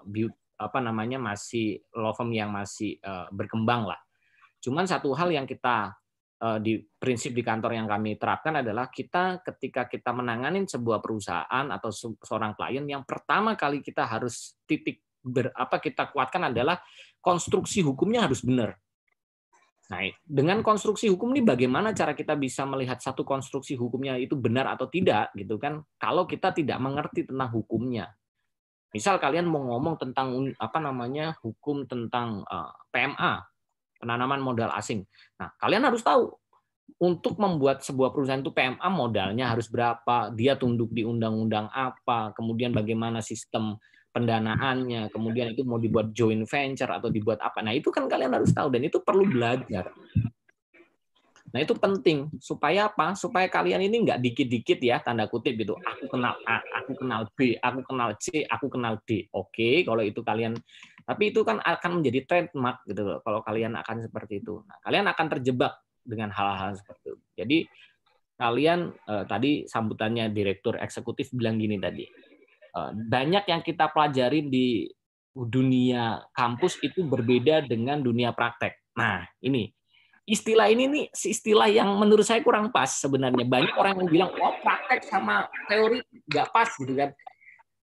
apa 0.62 0.80
namanya 0.80 1.18
masih 1.18 1.82
law 1.98 2.14
firm 2.14 2.30
yang 2.30 2.54
masih 2.54 3.02
uh, 3.02 3.26
berkembang 3.34 3.90
lah. 3.90 3.98
Cuman 4.62 4.86
satu 4.86 5.12
hal 5.18 5.34
yang 5.34 5.50
kita 5.50 5.92
uh, 6.40 6.58
di 6.62 6.78
prinsip 7.02 7.34
di 7.34 7.42
kantor 7.42 7.74
yang 7.74 7.90
kami 7.90 8.16
terapkan 8.16 8.62
adalah 8.62 8.94
kita 8.94 9.42
ketika 9.42 9.90
kita 9.90 10.14
menangani 10.14 10.70
sebuah 10.70 11.02
perusahaan 11.02 11.66
atau 11.74 11.90
seorang 12.22 12.54
klien 12.54 12.86
yang 12.86 13.04
pertama 13.04 13.58
kali 13.58 13.82
kita 13.82 14.06
harus 14.06 14.62
titik 14.70 15.02
ber, 15.20 15.50
apa 15.56 15.80
kita 15.80 16.14
kuatkan 16.14 16.54
adalah 16.54 16.78
konstruksi 17.24 17.82
hukumnya 17.82 18.28
harus 18.28 18.46
benar. 18.46 18.76
Nah, 19.94 20.10
dengan 20.26 20.66
konstruksi 20.66 21.06
hukum 21.06 21.38
ini 21.38 21.46
bagaimana 21.46 21.94
cara 21.94 22.18
kita 22.18 22.34
bisa 22.34 22.66
melihat 22.66 22.98
satu 22.98 23.22
konstruksi 23.22 23.78
hukumnya 23.78 24.18
itu 24.18 24.34
benar 24.34 24.74
atau 24.74 24.90
tidak 24.90 25.30
gitu 25.38 25.62
kan? 25.62 25.86
Kalau 26.02 26.26
kita 26.26 26.50
tidak 26.50 26.82
mengerti 26.82 27.30
tentang 27.30 27.54
hukumnya. 27.54 28.10
Misal 28.90 29.22
kalian 29.22 29.46
mau 29.46 29.62
ngomong 29.62 30.02
tentang 30.02 30.34
apa 30.58 30.78
namanya 30.82 31.38
hukum 31.46 31.86
tentang 31.86 32.42
eh, 32.42 32.74
PMA, 32.90 33.34
penanaman 34.02 34.42
modal 34.42 34.74
asing. 34.74 35.06
Nah, 35.38 35.54
kalian 35.62 35.86
harus 35.86 36.02
tahu 36.02 36.34
untuk 36.98 37.38
membuat 37.38 37.86
sebuah 37.86 38.10
perusahaan 38.14 38.42
itu 38.42 38.54
PMA 38.54 38.88
modalnya 38.90 39.54
harus 39.54 39.70
berapa, 39.70 40.34
dia 40.34 40.58
tunduk 40.58 40.90
di 40.90 41.06
undang-undang 41.06 41.70
apa, 41.70 42.34
kemudian 42.34 42.74
bagaimana 42.74 43.22
sistem 43.22 43.78
pendanaannya, 44.14 45.10
kemudian 45.10 45.58
itu 45.58 45.66
mau 45.66 45.82
dibuat 45.82 46.14
joint 46.14 46.46
venture 46.46 46.94
atau 46.94 47.10
dibuat 47.10 47.42
apa. 47.42 47.66
Nah, 47.66 47.74
itu 47.74 47.90
kan 47.90 48.06
kalian 48.06 48.38
harus 48.38 48.54
tahu 48.54 48.70
dan 48.70 48.86
itu 48.86 49.02
perlu 49.02 49.26
belajar. 49.26 49.90
Nah, 51.54 51.60
itu 51.62 51.74
penting 51.78 52.34
supaya 52.38 52.90
apa? 52.90 53.18
Supaya 53.18 53.50
kalian 53.50 53.82
ini 53.86 54.06
nggak 54.06 54.22
dikit-dikit 54.22 54.80
ya, 54.82 55.02
tanda 55.02 55.26
kutip 55.26 55.58
gitu. 55.58 55.78
Aku 55.82 56.10
kenal 56.10 56.38
A, 56.46 56.62
aku 56.82 56.94
kenal 56.98 57.30
B, 57.34 57.58
aku 57.58 57.82
kenal 57.86 58.10
C, 58.22 58.46
aku 58.46 58.66
kenal 58.70 59.02
D. 59.06 59.30
Oke, 59.34 59.82
kalau 59.86 60.02
itu 60.06 60.22
kalian 60.22 60.58
tapi 61.04 61.36
itu 61.36 61.44
kan 61.44 61.60
akan 61.60 62.00
menjadi 62.00 62.24
trademark 62.24 62.88
gitu 62.88 63.04
loh 63.04 63.20
kalau 63.22 63.44
kalian 63.44 63.76
akan 63.76 64.02
seperti 64.02 64.40
itu. 64.40 64.64
Nah, 64.64 64.78
kalian 64.82 65.06
akan 65.10 65.26
terjebak 65.38 65.74
dengan 66.02 66.32
hal-hal 66.32 66.74
seperti 66.80 67.12
itu. 67.12 67.18
Jadi 67.36 67.58
kalian 68.34 68.80
eh, 68.90 69.24
tadi 69.30 69.52
sambutannya 69.70 70.34
direktur 70.34 70.80
eksekutif 70.82 71.30
bilang 71.38 71.62
gini 71.62 71.78
tadi 71.78 72.33
banyak 72.94 73.46
yang 73.46 73.62
kita 73.62 73.90
pelajari 73.94 74.50
di 74.50 74.90
dunia 75.34 76.22
kampus 76.34 76.78
itu 76.82 77.06
berbeda 77.06 77.66
dengan 77.66 78.02
dunia 78.02 78.34
praktek. 78.34 78.78
Nah, 78.98 79.26
ini 79.42 79.70
istilah 80.24 80.72
ini 80.72 80.88
nih 80.88 81.06
istilah 81.12 81.68
yang 81.68 81.90
menurut 82.00 82.24
saya 82.24 82.40
kurang 82.46 82.70
pas 82.70 82.90
sebenarnya. 82.90 83.46
Banyak 83.46 83.74
orang 83.78 83.94
yang 84.02 84.10
bilang, 84.10 84.32
oh 84.38 84.56
praktek 84.62 85.06
sama 85.06 85.50
teori 85.66 86.02
nggak 86.30 86.50
pas 86.54 86.70
gitu 86.78 86.94
kan. 86.94 87.12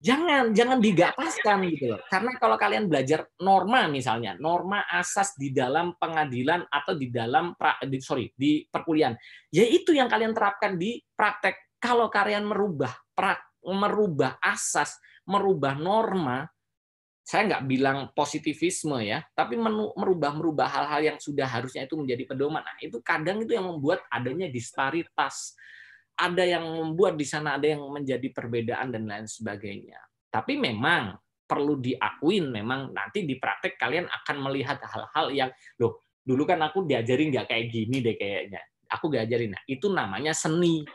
Jangan, 0.02 0.50
jangan 0.58 0.82
digapaskan 0.82 1.58
gitu 1.78 1.94
loh. 1.94 2.02
Karena 2.10 2.34
kalau 2.42 2.58
kalian 2.58 2.90
belajar 2.90 3.22
norma 3.38 3.86
misalnya, 3.86 4.34
norma 4.34 4.82
asas 4.90 5.38
di 5.38 5.54
dalam 5.54 5.94
pengadilan 5.94 6.66
atau 6.74 6.98
di 6.98 7.14
dalam 7.14 7.54
pra, 7.54 7.78
di, 7.86 8.02
sorry 8.02 8.34
di 8.34 8.66
perkuliahan, 8.66 9.14
ya 9.54 9.62
itu 9.62 9.94
yang 9.94 10.10
kalian 10.10 10.34
terapkan 10.34 10.74
di 10.74 10.98
praktek. 11.14 11.78
Kalau 11.78 12.10
kalian 12.10 12.50
merubah 12.50 12.90
praktek 13.14 13.51
merubah 13.66 14.42
asas, 14.42 14.98
merubah 15.26 15.78
norma, 15.78 16.50
saya 17.22 17.48
nggak 17.48 17.64
bilang 17.70 17.98
positivisme 18.12 18.98
ya, 19.06 19.22
tapi 19.38 19.56
merubah 19.96 20.34
merubah 20.34 20.68
hal-hal 20.68 21.02
yang 21.14 21.18
sudah 21.22 21.46
harusnya 21.46 21.86
itu 21.86 21.96
menjadi 21.96 22.26
pedoman. 22.26 22.66
Nah, 22.66 22.78
itu 22.82 22.98
kadang 23.06 23.40
itu 23.46 23.54
yang 23.54 23.70
membuat 23.70 24.04
adanya 24.10 24.50
disparitas. 24.50 25.54
Ada 26.18 26.44
yang 26.58 26.66
membuat 26.66 27.16
di 27.16 27.26
sana 27.26 27.56
ada 27.56 27.66
yang 27.66 27.82
menjadi 27.88 28.28
perbedaan 28.34 28.92
dan 28.92 29.08
lain 29.08 29.26
sebagainya. 29.30 29.98
Tapi 30.28 30.60
memang 30.60 31.18
perlu 31.52 31.76
diakuin 31.84 32.48
memang 32.48 32.96
nanti 32.96 33.28
di 33.28 33.36
praktek 33.36 33.76
kalian 33.76 34.08
akan 34.08 34.38
melihat 34.40 34.80
hal-hal 34.88 35.28
yang 35.36 35.52
loh 35.84 36.08
dulu 36.24 36.48
kan 36.48 36.64
aku 36.64 36.88
diajarin 36.88 37.28
nggak 37.28 37.52
kayak 37.52 37.68
gini 37.68 38.00
deh 38.00 38.16
kayaknya 38.16 38.64
aku 38.88 39.12
diajarin 39.12 39.52
nah 39.52 39.60
itu 39.68 39.92
namanya 39.92 40.32
seni 40.32 40.88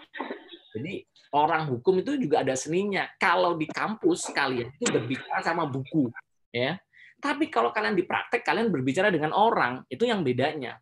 jadi 0.77 1.01
orang 1.33 1.72
hukum 1.72 2.05
itu 2.05 2.20
juga 2.20 2.45
ada 2.45 2.53
seninya. 2.53 3.09
Kalau 3.16 3.57
di 3.57 3.64
kampus 3.64 4.29
kalian 4.29 4.68
itu 4.77 4.93
berbicara 4.93 5.41
sama 5.41 5.64
buku, 5.64 6.12
ya. 6.53 6.77
Tapi 7.16 7.49
kalau 7.49 7.72
kalian 7.72 7.97
di 7.97 8.05
praktek 8.05 8.45
kalian 8.45 8.68
berbicara 8.68 9.09
dengan 9.09 9.33
orang, 9.33 9.81
itu 9.89 10.05
yang 10.05 10.20
bedanya. 10.20 10.77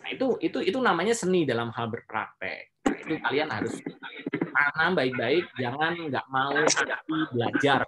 Nah, 0.00 0.08
itu 0.08 0.38
itu 0.38 0.62
itu 0.62 0.78
namanya 0.78 1.12
seni 1.18 1.42
dalam 1.42 1.74
hal 1.74 1.90
berpraktek. 1.90 2.78
Itu 2.86 3.18
kalian 3.18 3.50
harus 3.50 3.74
tanam 4.54 4.94
baik-baik, 4.94 5.50
jangan 5.58 5.98
nggak 5.98 6.26
mau 6.30 6.54
belajar. 7.34 7.82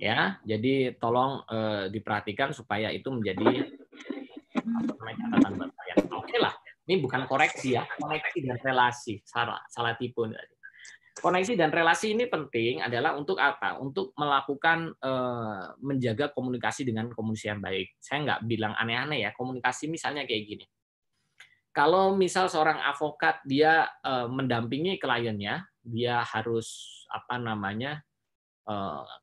Ya, 0.00 0.40
jadi 0.44 0.96
tolong 0.96 1.44
eh, 1.48 1.84
diperhatikan 1.92 2.56
supaya 2.56 2.88
itu 2.92 3.08
menjadi 3.12 3.68
namanya 4.64 5.16
catatan 5.20 5.52
buat 5.60 5.70
kalian. 5.76 5.98
Oke 6.16 6.36
lah, 6.40 6.54
ini 6.84 7.00
bukan 7.00 7.24
koreksi 7.24 7.80
ya, 7.80 7.88
koneksi 7.96 8.38
dan 8.44 8.58
relasi. 8.60 9.20
Salah, 9.24 9.60
salah 9.72 9.96
tipu. 9.96 10.28
Koneksi 11.14 11.54
dan 11.56 11.70
relasi 11.72 12.12
ini 12.12 12.28
penting 12.28 12.84
adalah 12.84 13.16
untuk 13.16 13.40
apa? 13.40 13.80
Untuk 13.80 14.12
melakukan 14.18 14.92
eh, 14.98 15.64
menjaga 15.80 16.28
komunikasi 16.34 16.84
dengan 16.84 17.08
komunikasi 17.08 17.46
yang 17.56 17.62
baik. 17.64 17.96
Saya 18.02 18.18
nggak 18.28 18.40
bilang 18.44 18.76
aneh-aneh 18.76 19.24
ya. 19.24 19.30
Komunikasi 19.32 19.88
misalnya 19.88 20.28
kayak 20.28 20.44
gini. 20.44 20.64
Kalau 21.74 22.14
misal 22.14 22.52
seorang 22.52 22.82
avokat 22.84 23.40
dia 23.48 23.88
eh, 24.04 24.28
mendampingi 24.28 25.00
kliennya, 25.00 25.64
dia 25.80 26.20
harus 26.20 27.00
apa 27.08 27.40
namanya 27.40 28.04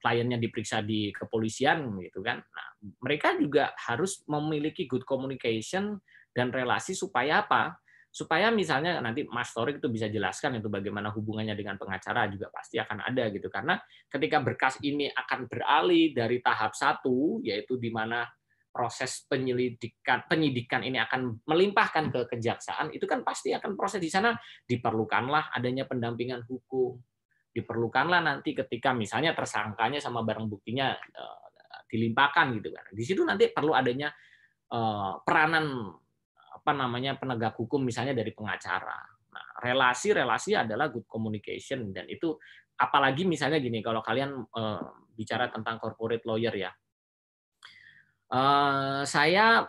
kliennya 0.02 0.38
diperiksa 0.38 0.86
di 0.86 1.10
kepolisian 1.10 1.98
gitu 1.98 2.22
kan. 2.22 2.38
Nah, 2.38 2.68
mereka 3.02 3.34
juga 3.42 3.74
harus 3.90 4.22
memiliki 4.30 4.86
good 4.86 5.02
communication 5.06 5.98
dan 6.32 6.54
relasi 6.54 6.94
supaya 6.94 7.42
apa? 7.42 7.82
supaya 8.12 8.52
misalnya 8.52 9.00
nanti 9.00 9.24
Mas 9.24 9.56
Torik 9.56 9.80
itu 9.80 9.88
bisa 9.88 10.12
jelaskan 10.12 10.60
itu 10.60 10.68
bagaimana 10.68 11.16
hubungannya 11.16 11.56
dengan 11.56 11.80
pengacara 11.80 12.28
juga 12.28 12.52
pasti 12.52 12.76
akan 12.76 13.08
ada 13.08 13.32
gitu 13.32 13.48
karena 13.48 13.80
ketika 14.12 14.44
berkas 14.44 14.76
ini 14.84 15.08
akan 15.08 15.48
beralih 15.48 16.12
dari 16.12 16.44
tahap 16.44 16.76
satu 16.76 17.40
yaitu 17.40 17.80
di 17.80 17.88
mana 17.88 18.28
proses 18.68 19.24
penyelidikan 19.32 20.28
penyidikan 20.28 20.84
ini 20.84 21.00
akan 21.00 21.40
melimpahkan 21.48 22.12
ke 22.12 22.36
kejaksaan 22.36 22.92
itu 22.92 23.08
kan 23.08 23.24
pasti 23.24 23.56
akan 23.56 23.80
proses 23.80 24.04
di 24.04 24.12
sana 24.12 24.36
diperlukanlah 24.68 25.56
adanya 25.56 25.88
pendampingan 25.88 26.44
hukum 26.44 27.00
diperlukanlah 27.52 28.24
nanti 28.24 28.56
ketika 28.56 28.96
misalnya 28.96 29.36
tersangkanya 29.36 30.00
sama 30.00 30.24
barang 30.24 30.48
buktinya 30.48 30.96
eh, 30.96 31.46
dilimpahkan 31.92 32.56
gitu 32.60 32.72
kan 32.72 32.86
di 32.96 33.04
situ 33.04 33.22
nanti 33.28 33.52
perlu 33.52 33.76
adanya 33.76 34.08
eh, 34.72 35.12
peranan 35.22 35.92
apa 36.62 36.78
namanya 36.78 37.18
penegak 37.18 37.58
hukum 37.58 37.82
misalnya 37.82 38.14
dari 38.14 38.30
pengacara. 38.38 39.02
Nah, 39.34 39.46
relasi-relasi 39.66 40.54
adalah 40.54 40.94
good 40.94 41.10
communication 41.10 41.90
dan 41.90 42.06
itu 42.06 42.38
apalagi 42.78 43.26
misalnya 43.26 43.58
gini 43.58 43.82
kalau 43.82 44.06
kalian 44.06 44.46
uh, 44.54 45.10
bicara 45.18 45.50
tentang 45.50 45.82
corporate 45.82 46.22
lawyer 46.30 46.54
ya. 46.54 46.72
Saya 49.04 49.68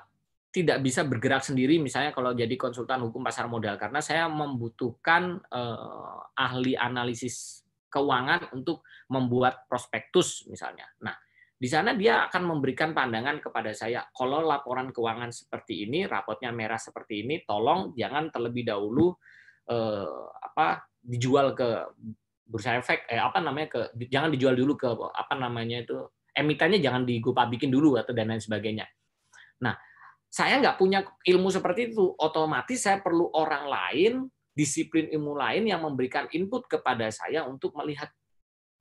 tidak 0.54 0.78
bisa 0.86 1.02
bergerak 1.02 1.42
sendiri 1.42 1.82
misalnya 1.82 2.14
kalau 2.14 2.30
jadi 2.30 2.54
konsultan 2.54 3.02
hukum 3.02 3.26
pasar 3.26 3.50
modal 3.50 3.74
karena 3.74 3.98
saya 3.98 4.30
membutuhkan 4.30 5.42
uh, 5.50 6.30
ahli 6.38 6.78
analisis 6.78 7.61
keuangan 7.92 8.56
untuk 8.56 8.80
membuat 9.12 9.68
prospektus 9.68 10.48
misalnya. 10.48 10.88
Nah, 11.04 11.12
di 11.62 11.68
sana 11.70 11.94
dia 11.94 12.26
akan 12.26 12.42
memberikan 12.56 12.90
pandangan 12.90 13.38
kepada 13.38 13.70
saya, 13.70 14.02
kalau 14.10 14.42
laporan 14.42 14.90
keuangan 14.90 15.30
seperti 15.30 15.86
ini, 15.86 16.10
rapotnya 16.10 16.50
merah 16.50 16.80
seperti 16.80 17.22
ini, 17.22 17.44
tolong 17.46 17.94
jangan 17.94 18.32
terlebih 18.34 18.66
dahulu 18.66 19.14
eh, 19.70 20.26
apa 20.42 20.88
dijual 20.98 21.54
ke 21.54 21.92
bursa 22.42 22.82
efek, 22.82 23.06
eh 23.06 23.22
apa 23.22 23.38
namanya 23.38 23.68
ke 23.70 23.80
jangan 24.10 24.34
dijual 24.34 24.58
dulu 24.58 24.74
ke 24.74 24.90
apa 24.90 25.34
namanya 25.38 25.86
itu 25.86 26.02
emitennya 26.34 26.82
jangan 26.82 27.06
bikin 27.06 27.70
dulu 27.70 27.94
atau 27.94 28.10
dan 28.10 28.32
lain 28.32 28.42
sebagainya. 28.42 28.88
Nah, 29.62 29.78
saya 30.32 30.58
nggak 30.58 30.80
punya 30.80 31.04
ilmu 31.04 31.52
seperti 31.52 31.92
itu, 31.92 32.10
otomatis 32.16 32.80
saya 32.80 32.98
perlu 32.98 33.28
orang 33.36 33.64
lain, 33.68 34.12
disiplin 34.52 35.08
ilmu 35.08 35.32
lain 35.32 35.64
yang 35.64 35.80
memberikan 35.80 36.28
input 36.32 36.68
kepada 36.68 37.08
saya 37.08 37.48
untuk 37.48 37.72
melihat 37.76 38.12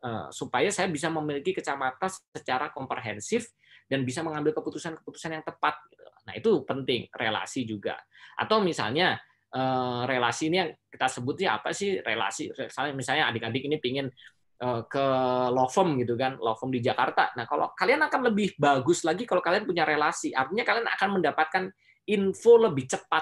Eh, 0.01 0.27
supaya 0.33 0.73
saya 0.73 0.89
bisa 0.89 1.13
memiliki 1.13 1.53
kecamatan 1.53 2.09
secara 2.33 2.73
komprehensif 2.73 3.53
dan 3.85 4.01
bisa 4.01 4.25
mengambil 4.25 4.49
keputusan-keputusan 4.57 5.37
yang 5.37 5.45
tepat. 5.45 5.77
Nah 6.25 6.33
itu 6.33 6.65
penting 6.65 7.05
relasi 7.13 7.69
juga. 7.69 8.01
Atau 8.33 8.65
misalnya 8.65 9.21
eh, 9.53 10.01
relasi 10.09 10.49
ini 10.49 10.57
yang 10.57 10.73
kita 10.89 11.05
sebutnya 11.05 11.61
apa 11.61 11.69
sih 11.69 12.01
relasi? 12.01 12.49
Misalnya 12.97 13.29
adik-adik 13.29 13.61
ini 13.61 13.77
pingin 13.77 14.09
eh, 14.57 14.81
ke 14.89 15.05
law 15.53 15.69
firm 15.69 15.93
gitu 16.01 16.17
kan, 16.17 16.33
law 16.41 16.57
firm 16.57 16.73
di 16.73 16.81
Jakarta. 16.81 17.37
Nah 17.37 17.45
kalau 17.45 17.69
kalian 17.77 18.01
akan 18.01 18.33
lebih 18.33 18.57
bagus 18.57 19.05
lagi 19.05 19.29
kalau 19.29 19.45
kalian 19.45 19.69
punya 19.69 19.85
relasi. 19.85 20.33
Artinya 20.33 20.65
kalian 20.65 20.89
akan 20.97 21.09
mendapatkan 21.21 21.63
info 22.09 22.57
lebih 22.57 22.89
cepat 22.89 23.21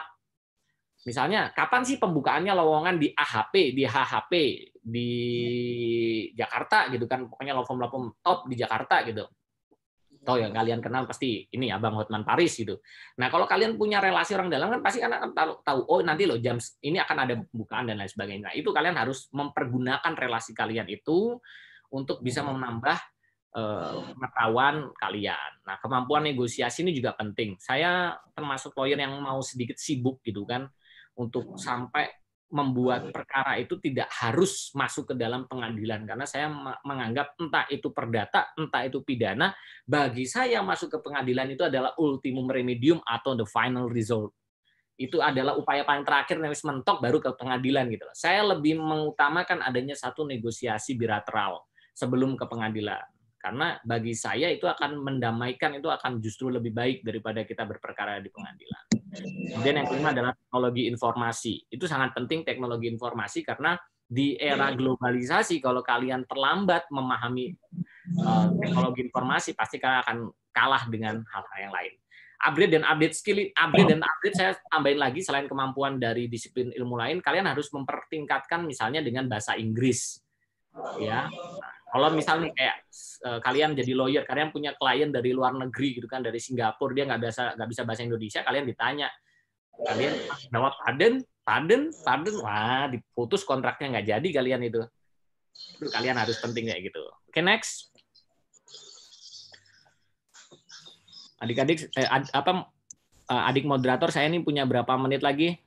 Misalnya, 1.07 1.55
kapan 1.55 1.87
sih 1.87 1.95
pembukaannya 1.95 2.51
lowongan 2.51 2.99
di 2.99 3.07
AHP, 3.15 3.71
di 3.71 3.83
HHP, 3.87 4.33
di 4.83 5.11
Jakarta 6.35 6.91
gitu 6.91 7.07
kan, 7.07 7.31
pokoknya 7.31 7.55
lowongan 7.55 8.19
top 8.19 8.51
di 8.51 8.55
Jakarta 8.59 9.07
gitu. 9.07 9.23
Tahu 10.19 10.35
ya 10.35 10.51
kalian 10.51 10.83
kenal 10.83 11.07
pasti 11.07 11.47
ini 11.55 11.71
Abang 11.71 11.95
Hotman 11.95 12.27
Paris 12.27 12.59
gitu. 12.59 12.83
Nah 13.23 13.31
kalau 13.31 13.47
kalian 13.47 13.79
punya 13.79 14.03
relasi 14.03 14.35
orang 14.35 14.51
dalam 14.51 14.67
kan 14.67 14.83
pasti 14.83 14.99
kan 14.99 15.31
tahu, 15.31 15.63
tahu 15.63 15.79
oh 15.87 16.03
nanti 16.03 16.27
loh 16.27 16.35
jam 16.35 16.59
ini 16.83 16.99
akan 16.99 17.17
ada 17.23 17.33
pembukaan 17.39 17.87
dan 17.87 18.03
lain 18.03 18.11
sebagainya. 18.11 18.51
Nah, 18.51 18.53
itu 18.53 18.67
kalian 18.75 18.99
harus 18.99 19.31
mempergunakan 19.31 20.13
relasi 20.19 20.51
kalian 20.51 20.91
itu 20.91 21.39
untuk 21.95 22.19
bisa 22.19 22.43
menambah 22.43 22.99
eh, 23.55 23.99
pengetahuan 24.11 24.91
kalian. 24.99 25.63
Nah, 25.63 25.79
kemampuan 25.79 26.27
negosiasi 26.27 26.83
ini 26.83 26.91
juga 26.91 27.15
penting. 27.15 27.55
Saya 27.55 28.11
termasuk 28.35 28.75
lawyer 28.75 28.99
yang 28.99 29.15
mau 29.23 29.39
sedikit 29.39 29.79
sibuk 29.79 30.19
gitu 30.27 30.43
kan 30.43 30.67
untuk 31.19 31.59
sampai 31.59 32.07
membuat 32.49 33.13
perkara 33.13 33.61
itu 33.61 33.77
tidak 33.77 34.09
harus 34.09 34.73
masuk 34.73 35.13
ke 35.13 35.15
dalam 35.19 35.45
pengadilan. 35.45 36.01
Karena 36.07 36.25
saya 36.25 36.49
menganggap 36.81 37.37
entah 37.37 37.69
itu 37.69 37.93
perdata 37.93 38.49
entah 38.57 38.81
itu 38.89 39.05
pidana 39.05 39.53
bagi 39.85 40.25
saya 40.25 40.65
masuk 40.65 40.97
ke 40.97 40.99
pengadilan 41.03 41.53
itu 41.53 41.61
adalah 41.61 41.93
ultimum 42.01 42.49
remedium 42.49 42.97
atau 43.05 43.37
the 43.37 43.45
final 43.45 43.85
result. 43.85 44.33
Itu 44.99 45.21
adalah 45.23 45.55
upaya 45.55 45.85
paling 45.85 46.03
terakhir 46.03 46.41
yang 46.41 46.51
mentok 46.51 46.99
baru 46.99 47.23
ke 47.23 47.31
pengadilan 47.37 47.87
gitu 47.87 48.03
saya 48.11 48.43
lebih 48.43 48.75
mengutamakan 48.83 49.63
adanya 49.63 49.95
satu 49.95 50.27
negosiasi 50.27 50.99
bilateral 50.99 51.63
sebelum 51.95 52.35
ke 52.35 52.43
pengadilan 52.43 52.99
karena 53.39 53.79
bagi 53.81 54.11
saya 54.13 54.51
itu 54.51 54.67
akan 54.67 54.99
mendamaikan 54.99 55.79
itu 55.79 55.87
akan 55.87 56.19
justru 56.19 56.51
lebih 56.51 56.75
baik 56.75 57.07
daripada 57.07 57.47
kita 57.47 57.63
berperkara 57.63 58.19
di 58.19 58.29
pengadilan 58.29 58.99
Kemudian 59.49 59.75
yang 59.81 59.87
kelima 59.89 60.09
adalah 60.13 60.33
teknologi 60.37 60.85
informasi. 60.85 61.53
Itu 61.69 61.89
sangat 61.89 62.13
penting 62.13 62.45
teknologi 62.45 62.87
informasi 62.89 63.41
karena 63.41 63.73
di 64.09 64.37
era 64.37 64.73
globalisasi 64.73 65.61
kalau 65.61 65.85
kalian 65.85 66.25
terlambat 66.25 66.89
memahami 66.89 67.53
uh, 68.25 68.49
teknologi 68.57 69.05
informasi 69.05 69.53
pasti 69.53 69.77
kalian 69.77 70.01
akan 70.01 70.17
kalah 70.49 70.83
dengan 70.89 71.21
hal-hal 71.29 71.57
yang 71.61 71.73
lain. 71.73 71.93
Upgrade 72.39 72.71
dan 72.79 72.87
update 72.87 73.15
skill, 73.19 73.39
upgrade 73.51 73.91
dan 73.91 74.01
update 74.01 74.35
saya 74.39 74.51
tambahin 74.71 74.95
lagi 74.95 75.19
selain 75.19 75.45
kemampuan 75.51 75.99
dari 75.99 76.31
disiplin 76.31 76.71
ilmu 76.71 76.95
lain, 76.95 77.19
kalian 77.19 77.51
harus 77.51 77.67
mempertingkatkan 77.75 78.63
misalnya 78.63 79.03
dengan 79.03 79.27
bahasa 79.27 79.59
Inggris. 79.59 80.23
Ya. 81.03 81.27
Kalau 81.89 82.13
misalnya 82.13 82.53
kayak 82.53 82.85
uh, 83.25 83.39
kalian 83.41 83.73
jadi 83.73 83.91
lawyer, 83.97 84.23
kalian 84.23 84.53
punya 84.53 84.77
klien 84.77 85.09
dari 85.09 85.33
luar 85.33 85.57
negeri 85.57 85.97
gitu 85.97 86.05
kan, 86.05 86.21
dari 86.21 86.37
Singapura, 86.37 86.93
dia 86.93 87.09
nggak 87.09 87.19
bisa 87.21 87.43
nggak 87.57 87.69
bisa 87.69 87.81
bahasa 87.81 88.01
Indonesia, 88.05 88.41
kalian 88.45 88.65
ditanya, 88.69 89.07
kalian 89.89 90.13
jawab 90.53 90.73
pardon, 90.85 91.13
pardon, 91.41 91.81
pardon, 92.05 92.35
wah 92.45 92.85
diputus 92.93 93.41
kontraknya 93.41 93.97
nggak 93.97 94.05
jadi 94.05 94.29
kalian 94.29 94.61
itu. 94.69 94.81
Itu 95.81 95.89
kalian 95.89 96.15
harus 96.15 96.37
penting 96.37 96.69
kayak 96.69 96.93
gitu. 96.93 97.01
Oke 97.01 97.41
okay, 97.41 97.43
next. 97.43 97.89
Adik-adik, 101.39 101.89
eh, 101.95 102.05
ad, 102.05 102.29
apa 102.35 102.69
eh, 103.31 103.49
adik 103.49 103.65
moderator 103.65 104.11
saya 104.13 104.27
ini 104.29 104.43
punya 104.43 104.67
berapa 104.67 104.93
menit 104.99 105.23
lagi? 105.25 105.57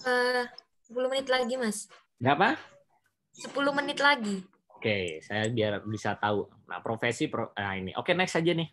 Uh, 0.00 0.48
10 0.88 1.12
menit 1.12 1.28
lagi, 1.28 1.54
Mas. 1.60 1.88
Berapa? 2.16 2.56
10 3.40 3.72
menit 3.72 3.98
lagi. 4.04 4.44
Oke, 4.76 5.20
saya 5.24 5.48
biar 5.48 5.80
bisa 5.88 6.16
tahu. 6.16 6.44
Nah, 6.68 6.80
profesi 6.84 7.28
pro, 7.28 7.52
nah 7.56 7.72
ini. 7.76 7.96
Oke, 7.96 8.12
next 8.12 8.36
aja 8.36 8.52
nih. 8.52 8.68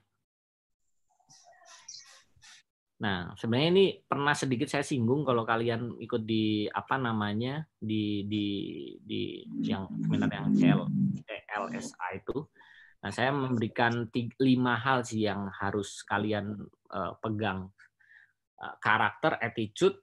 Nah, 2.97 3.31
sebenarnya 3.37 3.69
ini 3.71 3.85
pernah 4.03 4.33
sedikit 4.33 4.65
saya 4.65 4.81
singgung 4.81 5.21
kalau 5.21 5.45
kalian 5.45 6.01
ikut 6.01 6.25
di 6.25 6.65
apa 6.65 6.97
namanya 6.97 7.61
di 7.77 8.25
di 8.25 8.45
di 8.97 9.45
yang 9.61 9.85
seminar 10.01 10.33
yang 10.33 10.49
CL, 10.55 10.81
LSA 11.67 12.07
itu. 12.17 12.37
Nah, 13.03 13.11
saya 13.13 13.29
memberikan 13.29 14.09
tiga, 14.09 14.33
lima 14.41 14.73
hal 14.79 15.05
sih 15.05 15.29
yang 15.29 15.47
harus 15.53 16.01
kalian 16.03 16.57
uh, 16.89 17.13
pegang. 17.21 17.69
Uh, 18.57 18.73
karakter, 18.81 19.37
attitude, 19.37 20.01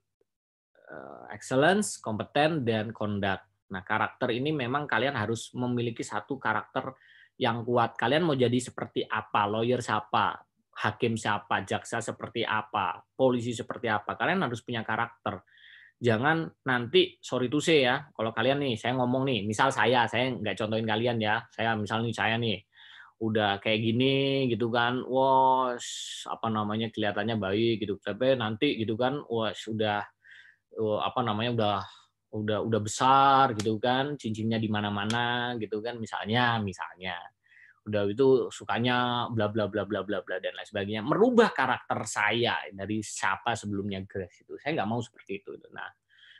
uh, 0.86 1.26
excellence, 1.34 1.98
kompeten, 1.98 2.62
dan 2.62 2.94
conduct. 2.94 3.53
Nah, 3.74 3.82
karakter 3.82 4.30
ini 4.30 4.54
memang 4.54 4.86
kalian 4.86 5.18
harus 5.18 5.50
memiliki 5.58 6.06
satu 6.06 6.38
karakter 6.38 6.94
yang 7.42 7.66
kuat. 7.66 7.98
Kalian 7.98 8.22
mau 8.22 8.38
jadi 8.38 8.54
seperti 8.62 9.02
apa? 9.02 9.50
Lawyer 9.50 9.82
siapa? 9.82 10.38
hakim 10.74 11.14
siapa, 11.14 11.62
jaksa 11.62 12.02
seperti 12.02 12.42
apa, 12.42 12.98
polisi 13.14 13.54
seperti 13.54 13.86
apa. 13.86 14.18
Kalian 14.18 14.42
harus 14.42 14.60
punya 14.60 14.82
karakter. 14.82 15.46
Jangan 16.02 16.50
nanti 16.66 17.16
sorry 17.22 17.46
to 17.46 17.62
say 17.62 17.86
ya, 17.86 18.02
kalau 18.10 18.34
kalian 18.34 18.58
nih 18.60 18.74
saya 18.74 18.98
ngomong 18.98 19.24
nih, 19.24 19.40
misal 19.46 19.70
saya, 19.70 20.04
saya 20.10 20.34
nggak 20.34 20.58
contohin 20.58 20.84
kalian 20.84 21.16
ya, 21.22 21.46
saya 21.54 21.78
misalnya 21.78 22.10
saya 22.10 22.34
nih 22.36 22.60
udah 23.22 23.62
kayak 23.62 23.80
gini 23.80 24.50
gitu 24.50 24.68
kan, 24.74 25.00
wah 25.06 25.72
apa 26.26 26.46
namanya 26.50 26.90
kelihatannya 26.90 27.38
baik 27.38 27.86
gitu, 27.86 27.96
tapi 28.02 28.34
nanti 28.34 28.74
gitu 28.76 28.98
kan, 28.98 29.22
wah 29.30 29.54
sudah 29.54 30.02
apa 31.00 31.20
namanya 31.22 31.50
udah 31.54 31.76
udah 32.34 32.58
udah 32.66 32.80
besar 32.82 33.54
gitu 33.54 33.78
kan, 33.78 34.18
cincinnya 34.18 34.58
di 34.58 34.66
mana-mana 34.66 35.54
gitu 35.62 35.78
kan, 35.78 35.96
misalnya 36.02 36.58
misalnya. 36.58 37.14
Udah 37.84 38.08
itu 38.08 38.48
sukanya 38.48 39.28
bla 39.28 39.52
bla 39.52 39.68
bla 39.68 39.84
bla 39.84 40.00
bla 40.00 40.18
bla 40.24 40.36
dan 40.40 40.56
lain 40.56 40.64
sebagainya. 40.64 41.04
Merubah 41.04 41.52
karakter 41.52 42.00
saya 42.08 42.56
dari 42.72 43.04
siapa 43.04 43.52
sebelumnya 43.52 44.00
Grace 44.08 44.40
itu. 44.40 44.56
Saya 44.56 44.80
nggak 44.80 44.88
mau 44.88 45.04
seperti 45.04 45.44
itu 45.44 45.52
nah 45.68 45.92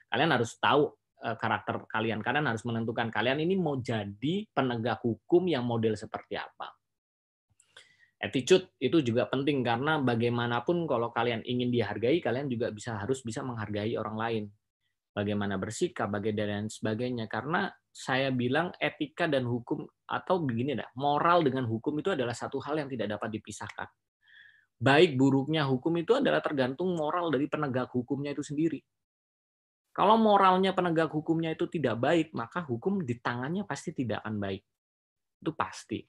kalian 0.09 0.30
harus 0.32 0.57
tahu 0.57 0.88
eh, 1.20 1.36
karakter 1.36 1.84
kalian. 1.84 2.24
Kalian 2.24 2.49
harus 2.49 2.64
menentukan 2.64 3.12
kalian 3.12 3.45
ini 3.45 3.61
mau 3.61 3.76
jadi 3.76 4.49
penegak 4.57 5.05
hukum 5.05 5.45
yang 5.45 5.68
model 5.68 6.01
seperti 6.01 6.40
apa. 6.40 6.72
Attitude 8.24 8.72
itu 8.80 9.05
juga 9.05 9.28
penting 9.28 9.61
karena 9.61 10.01
bagaimanapun 10.01 10.88
kalau 10.88 11.12
kalian 11.12 11.45
ingin 11.45 11.68
dihargai 11.68 12.24
kalian 12.24 12.49
juga 12.49 12.72
bisa 12.72 12.97
harus 12.97 13.20
bisa 13.20 13.45
menghargai 13.45 14.01
orang 14.01 14.16
lain 14.16 14.45
bagaimana 15.14 15.54
bersikap 15.56 16.10
bagaimana 16.10 16.44
dan 16.50 16.66
sebagainya 16.66 17.30
karena 17.30 17.70
saya 17.94 18.34
bilang 18.34 18.74
etika 18.82 19.30
dan 19.30 19.46
hukum 19.46 19.86
atau 20.10 20.42
begini 20.42 20.74
dah, 20.74 20.90
moral 20.98 21.46
dengan 21.46 21.64
hukum 21.70 21.94
itu 22.02 22.10
adalah 22.10 22.34
satu 22.34 22.58
hal 22.58 22.82
yang 22.82 22.90
tidak 22.90 23.14
dapat 23.14 23.38
dipisahkan. 23.38 23.86
Baik 24.74 25.14
buruknya 25.14 25.62
hukum 25.70 25.94
itu 26.02 26.18
adalah 26.18 26.42
tergantung 26.42 26.98
moral 26.98 27.30
dari 27.30 27.46
penegak 27.46 27.94
hukumnya 27.94 28.34
itu 28.34 28.42
sendiri. 28.42 28.82
Kalau 29.94 30.18
moralnya 30.18 30.74
penegak 30.74 31.14
hukumnya 31.14 31.54
itu 31.54 31.70
tidak 31.70 32.02
baik, 32.02 32.34
maka 32.34 32.66
hukum 32.66 33.06
di 33.06 33.14
tangannya 33.22 33.62
pasti 33.62 33.94
tidak 33.94 34.26
akan 34.26 34.42
baik. 34.42 34.62
Itu 35.38 35.54
pasti. 35.54 36.02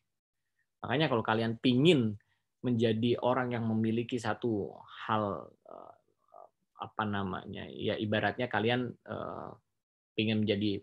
Makanya 0.81 1.05
kalau 1.05 1.21
kalian 1.21 1.61
pingin 1.61 2.17
menjadi 2.65 3.21
orang 3.21 3.53
yang 3.53 3.69
memiliki 3.69 4.17
satu 4.17 4.73
hal 5.05 5.53
eh, 5.69 5.94
apa 6.85 7.03
namanya 7.03 7.65
ya 7.69 7.97
ibaratnya 7.97 8.45
kalian 8.45 8.93
uh, 9.09 9.49
ingin 10.15 10.45
menjadi 10.45 10.79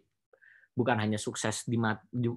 bukan 0.72 0.96
hanya 0.98 1.20
sukses 1.20 1.68
di 1.68 1.76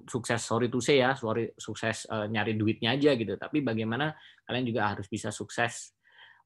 sukses 0.06 0.40
sorry 0.44 0.68
to 0.68 0.78
say 0.78 1.00
ya 1.00 1.16
sorry 1.16 1.50
sukses 1.56 2.04
uh, 2.12 2.28
nyari 2.28 2.54
duitnya 2.54 2.94
aja 2.94 3.16
gitu 3.16 3.34
tapi 3.40 3.64
bagaimana 3.64 4.12
kalian 4.44 4.64
juga 4.68 4.92
harus 4.92 5.08
bisa 5.08 5.32
sukses 5.32 5.96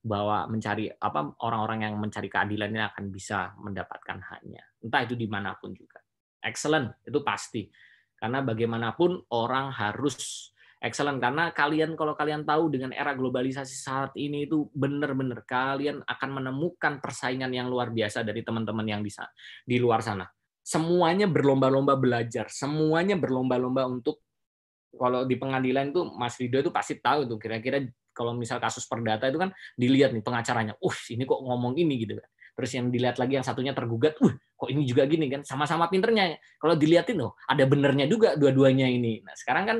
bahwa 0.00 0.48
mencari 0.48 0.88
apa 0.88 1.36
orang-orang 1.44 1.84
yang 1.84 1.94
mencari 2.00 2.32
keadilan 2.32 2.72
ini 2.72 2.82
akan 2.88 3.04
bisa 3.12 3.52
mendapatkan 3.60 4.16
haknya. 4.16 4.64
Entah 4.80 5.04
itu 5.04 5.12
di 5.12 5.28
mana 5.28 5.52
pun 5.60 5.76
juga. 5.76 6.00
Excellent 6.40 7.04
itu 7.04 7.20
pasti. 7.20 7.68
Karena 8.16 8.40
bagaimanapun 8.40 9.28
orang 9.36 9.72
harus 9.76 10.48
excellent 10.80 11.20
karena 11.20 11.52
kalian 11.52 11.92
kalau 11.94 12.16
kalian 12.16 12.42
tahu 12.42 12.72
dengan 12.72 12.96
era 12.96 13.12
globalisasi 13.12 13.76
saat 13.76 14.10
ini 14.16 14.48
itu 14.48 14.66
benar-benar 14.72 15.44
kalian 15.44 16.00
akan 16.08 16.30
menemukan 16.40 16.98
persaingan 17.04 17.52
yang 17.52 17.68
luar 17.68 17.92
biasa 17.92 18.24
dari 18.24 18.40
teman-teman 18.40 18.88
yang 18.88 19.00
di 19.04 19.12
di 19.68 19.76
luar 19.76 20.00
sana 20.00 20.24
semuanya 20.70 21.26
berlomba-lomba 21.26 21.98
belajar, 21.98 22.46
semuanya 22.46 23.18
berlomba-lomba 23.18 23.90
untuk 23.90 24.22
kalau 24.94 25.26
di 25.26 25.38
pengadilan 25.38 25.90
itu 25.94 26.02
Mas 26.18 26.38
Rido 26.38 26.62
itu 26.62 26.70
pasti 26.70 26.98
tahu 26.98 27.26
tuh 27.26 27.38
kira-kira 27.38 27.82
kalau 28.10 28.34
misal 28.34 28.58
kasus 28.58 28.86
perdata 28.86 29.30
itu 29.30 29.38
kan 29.38 29.50
dilihat 29.74 30.14
nih 30.14 30.22
pengacaranya, 30.22 30.74
uh 30.78 30.98
ini 31.10 31.26
kok 31.26 31.40
ngomong 31.42 31.74
ini 31.78 31.94
gitu 32.06 32.18
kan. 32.18 32.28
Terus 32.58 32.70
yang 32.76 32.86
dilihat 32.90 33.16
lagi 33.16 33.38
yang 33.38 33.46
satunya 33.46 33.74
tergugat, 33.74 34.18
uh 34.22 34.34
kok 34.34 34.68
ini 34.68 34.86
juga 34.86 35.06
gini 35.10 35.26
kan, 35.26 35.42
sama-sama 35.46 35.90
pinternya. 35.90 36.38
Kalau 36.58 36.74
dilihatin 36.78 37.18
loh, 37.18 37.38
ada 37.50 37.64
benernya 37.66 38.06
juga 38.10 38.38
dua-duanya 38.38 38.86
ini. 38.90 39.22
Nah 39.26 39.34
sekarang 39.34 39.64
kan 39.66 39.78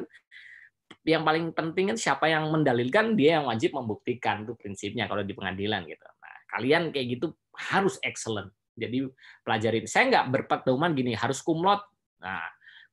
yang 1.11 1.26
paling 1.26 1.50
penting 1.50 1.90
kan 1.90 1.98
siapa 1.98 2.30
yang 2.30 2.46
mendalilkan 2.50 3.18
dia 3.18 3.42
yang 3.42 3.50
wajib 3.50 3.74
membuktikan 3.74 4.46
tuh 4.46 4.54
prinsipnya 4.54 5.11
kalau 5.11 5.26
di 5.26 5.34
pengadilan 5.34 5.82
gitu. 5.86 6.06
Nah 6.06 6.36
kalian 6.54 6.94
kayak 6.94 7.18
gitu 7.18 7.34
harus 7.56 7.98
excellent 8.06 8.54
jadi 8.80 8.98
pelajarin. 9.44 9.84
Saya 9.84 10.08
nggak 10.08 10.26
berpedoman 10.32 10.96
gini 10.96 11.12
harus 11.12 11.44
kumlot. 11.44 11.84
Nah, 12.24 12.44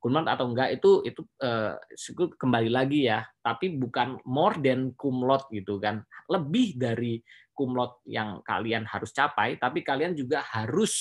kumlot 0.03 0.27
atau 0.27 0.51
enggak 0.51 0.75
itu 0.75 1.05
itu 1.07 1.21
uh, 1.39 1.79
kembali 2.35 2.67
lagi 2.67 3.07
ya. 3.07 3.23
Tapi 3.39 3.79
bukan 3.79 4.19
more 4.27 4.59
than 4.59 4.91
kumlot 4.99 5.47
gitu 5.55 5.79
kan. 5.79 6.03
Lebih 6.27 6.75
dari 6.75 7.23
kumlot 7.55 8.03
yang 8.05 8.43
kalian 8.45 8.85
harus 8.85 9.15
capai, 9.15 9.57
tapi 9.57 9.81
kalian 9.81 10.13
juga 10.13 10.45
harus 10.45 10.93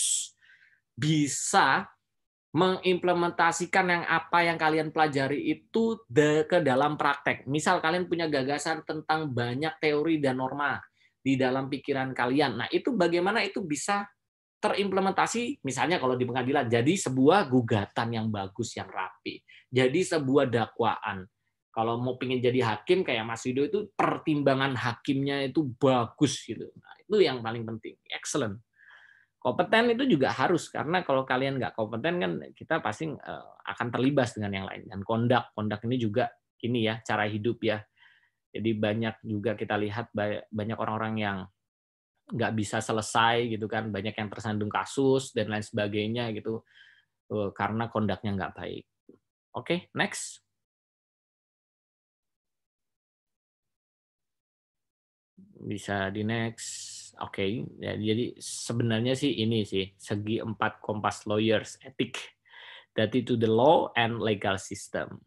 bisa 0.96 1.84
mengimplementasikan 2.56 3.84
yang 3.84 4.04
apa 4.08 4.48
yang 4.48 4.56
kalian 4.56 4.88
pelajari 4.88 5.44
itu 5.44 6.00
ke 6.48 6.64
dalam 6.64 6.96
praktek. 6.96 7.44
Misal 7.44 7.84
kalian 7.84 8.08
punya 8.08 8.32
gagasan 8.32 8.80
tentang 8.88 9.28
banyak 9.28 9.76
teori 9.76 10.16
dan 10.16 10.40
norma 10.40 10.80
di 11.20 11.36
dalam 11.36 11.68
pikiran 11.68 12.16
kalian. 12.16 12.64
Nah, 12.64 12.68
itu 12.72 12.96
bagaimana 12.96 13.44
itu 13.44 13.60
bisa 13.60 14.08
terimplementasi? 14.56 15.60
Misalnya 15.68 16.00
kalau 16.00 16.16
di 16.16 16.24
pengadilan 16.24 16.64
jadi 16.64 16.96
sebuah 16.96 17.44
gugatan 17.52 18.08
yang 18.16 18.32
bagus 18.32 18.72
yang 18.72 18.88
rapi. 18.88 19.44
Jadi 19.68 20.00
sebuah 20.00 20.48
dakwaan. 20.48 21.28
Kalau 21.68 22.00
mau 22.00 22.16
pengen 22.16 22.40
jadi 22.40 22.72
hakim 22.72 23.04
kayak 23.04 23.28
Mas 23.28 23.44
Wido 23.44 23.68
itu 23.68 23.92
pertimbangan 23.92 24.72
hakimnya 24.80 25.44
itu 25.44 25.60
bagus 25.76 26.40
gitu. 26.40 26.72
Nah, 26.72 26.94
itu 27.04 27.20
yang 27.20 27.44
paling 27.44 27.68
penting. 27.68 28.00
Excellent 28.08 28.65
kompeten 29.46 29.94
itu 29.94 30.18
juga 30.18 30.34
harus 30.34 30.66
karena 30.74 31.06
kalau 31.06 31.22
kalian 31.22 31.62
nggak 31.62 31.78
kompeten 31.78 32.18
kan 32.18 32.32
kita 32.50 32.82
pasti 32.82 33.06
eh, 33.14 33.46
akan 33.62 33.88
terlibas 33.94 34.34
dengan 34.34 34.50
yang 34.58 34.66
lain. 34.66 34.90
Dan 34.90 35.06
kondak 35.06 35.54
kondak 35.54 35.86
ini 35.86 36.02
juga 36.02 36.26
ini 36.66 36.90
ya 36.90 36.98
cara 37.06 37.30
hidup 37.30 37.62
ya. 37.62 37.78
Jadi 38.50 38.70
banyak 38.74 39.22
juga 39.22 39.54
kita 39.54 39.78
lihat 39.78 40.10
banyak 40.50 40.78
orang-orang 40.80 41.14
yang 41.22 41.38
nggak 42.26 42.52
bisa 42.58 42.82
selesai 42.82 43.46
gitu 43.54 43.70
kan. 43.70 43.94
Banyak 43.94 44.18
yang 44.18 44.26
tersandung 44.26 44.72
kasus 44.72 45.30
dan 45.30 45.46
lain 45.46 45.62
sebagainya 45.62 46.34
gitu. 46.34 46.66
Eh, 47.30 47.50
karena 47.54 47.86
kondaknya 47.86 48.34
nggak 48.34 48.54
baik. 48.58 48.84
Oke 49.54 49.62
okay, 49.62 49.78
next. 49.94 50.42
Bisa 55.66 56.10
di 56.10 56.22
next 56.26 56.95
oke 57.20 57.40
okay. 57.40 57.64
ya, 57.80 57.96
jadi 57.96 58.36
sebenarnya 58.40 59.14
sih 59.16 59.32
ini 59.32 59.64
sih 59.64 59.92
segi 59.96 60.40
empat 60.42 60.80
kompas 60.84 61.24
lawyers 61.24 61.80
etik 61.80 62.20
that 62.96 63.12
to 63.12 63.36
the 63.36 63.48
law 63.48 63.92
and 63.96 64.20
legal 64.20 64.56
system 64.60 65.20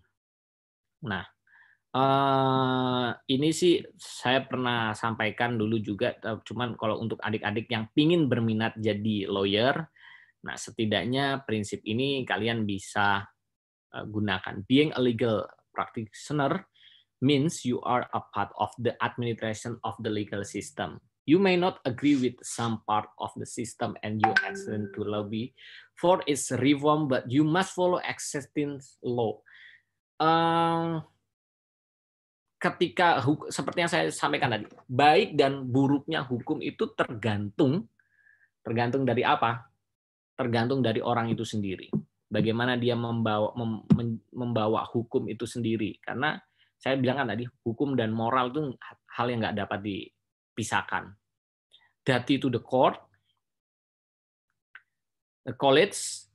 nah 1.01 1.25
Uh, 1.89 3.17
ini 3.33 3.49
sih 3.49 3.81
saya 3.97 4.45
pernah 4.45 4.93
sampaikan 4.93 5.57
dulu 5.57 5.81
juga, 5.81 6.13
cuman 6.21 6.77
kalau 6.77 7.01
untuk 7.01 7.17
adik-adik 7.17 7.65
yang 7.65 7.89
pingin 7.97 8.29
berminat 8.29 8.77
jadi 8.77 9.25
lawyer, 9.25 9.89
nah 10.45 10.53
setidaknya 10.53 11.41
prinsip 11.49 11.81
ini 11.89 12.21
kalian 12.29 12.69
bisa 12.69 13.25
uh, 13.89 14.05
gunakan. 14.05 14.61
Being 14.69 14.93
a 14.93 15.01
legal 15.01 15.49
practitioner 15.73 16.69
means 17.25 17.65
you 17.65 17.81
are 17.81 18.05
a 18.13 18.21
part 18.21 18.53
of 18.61 18.69
the 18.77 18.93
administration 19.01 19.81
of 19.81 19.97
the 20.05 20.13
legal 20.13 20.45
system. 20.45 21.01
You 21.29 21.37
may 21.37 21.61
not 21.61 21.77
agree 21.85 22.17
with 22.17 22.41
some 22.41 22.81
part 22.89 23.13
of 23.21 23.29
the 23.37 23.45
system 23.45 23.93
and 24.01 24.17
you 24.17 24.33
accident 24.41 24.97
to 24.97 25.05
lobby 25.05 25.53
for 25.93 26.25
its 26.25 26.49
reform, 26.49 27.05
but 27.05 27.29
you 27.29 27.45
must 27.45 27.77
follow 27.77 28.01
existing 28.01 28.81
law. 29.05 29.37
Uh, 30.17 31.05
ketika 32.57 33.21
seperti 33.53 33.77
yang 33.85 33.91
saya 33.93 34.09
sampaikan 34.09 34.57
tadi, 34.57 34.65
baik 34.89 35.37
dan 35.37 35.69
buruknya 35.69 36.25
hukum 36.25 36.65
itu 36.65 36.89
tergantung 36.97 37.85
tergantung 38.65 39.05
dari 39.05 39.21
apa? 39.21 39.69
Tergantung 40.33 40.81
dari 40.81 40.97
orang 41.03 41.29
itu 41.29 41.45
sendiri. 41.45 41.93
Bagaimana 42.29 42.73
dia 42.77 42.97
membawa 42.97 43.53
mem, 43.53 44.17
membawa 44.33 44.85
hukum 44.85 45.29
itu 45.29 45.45
sendiri. 45.45 45.97
Karena 46.01 46.37
saya 46.77 46.95
bilang 46.97 47.21
kan 47.21 47.33
tadi, 47.33 47.45
hukum 47.65 47.93
dan 47.93 48.13
moral 48.13 48.49
itu 48.53 48.73
hal 49.13 49.25
yang 49.29 49.45
nggak 49.45 49.57
dapat 49.65 49.79
dipisahkan. 49.83 51.18
Dati 52.05 52.41
to 52.41 52.49
the 52.49 52.63
court, 52.63 52.97
the 55.45 55.53
college, 55.53 56.25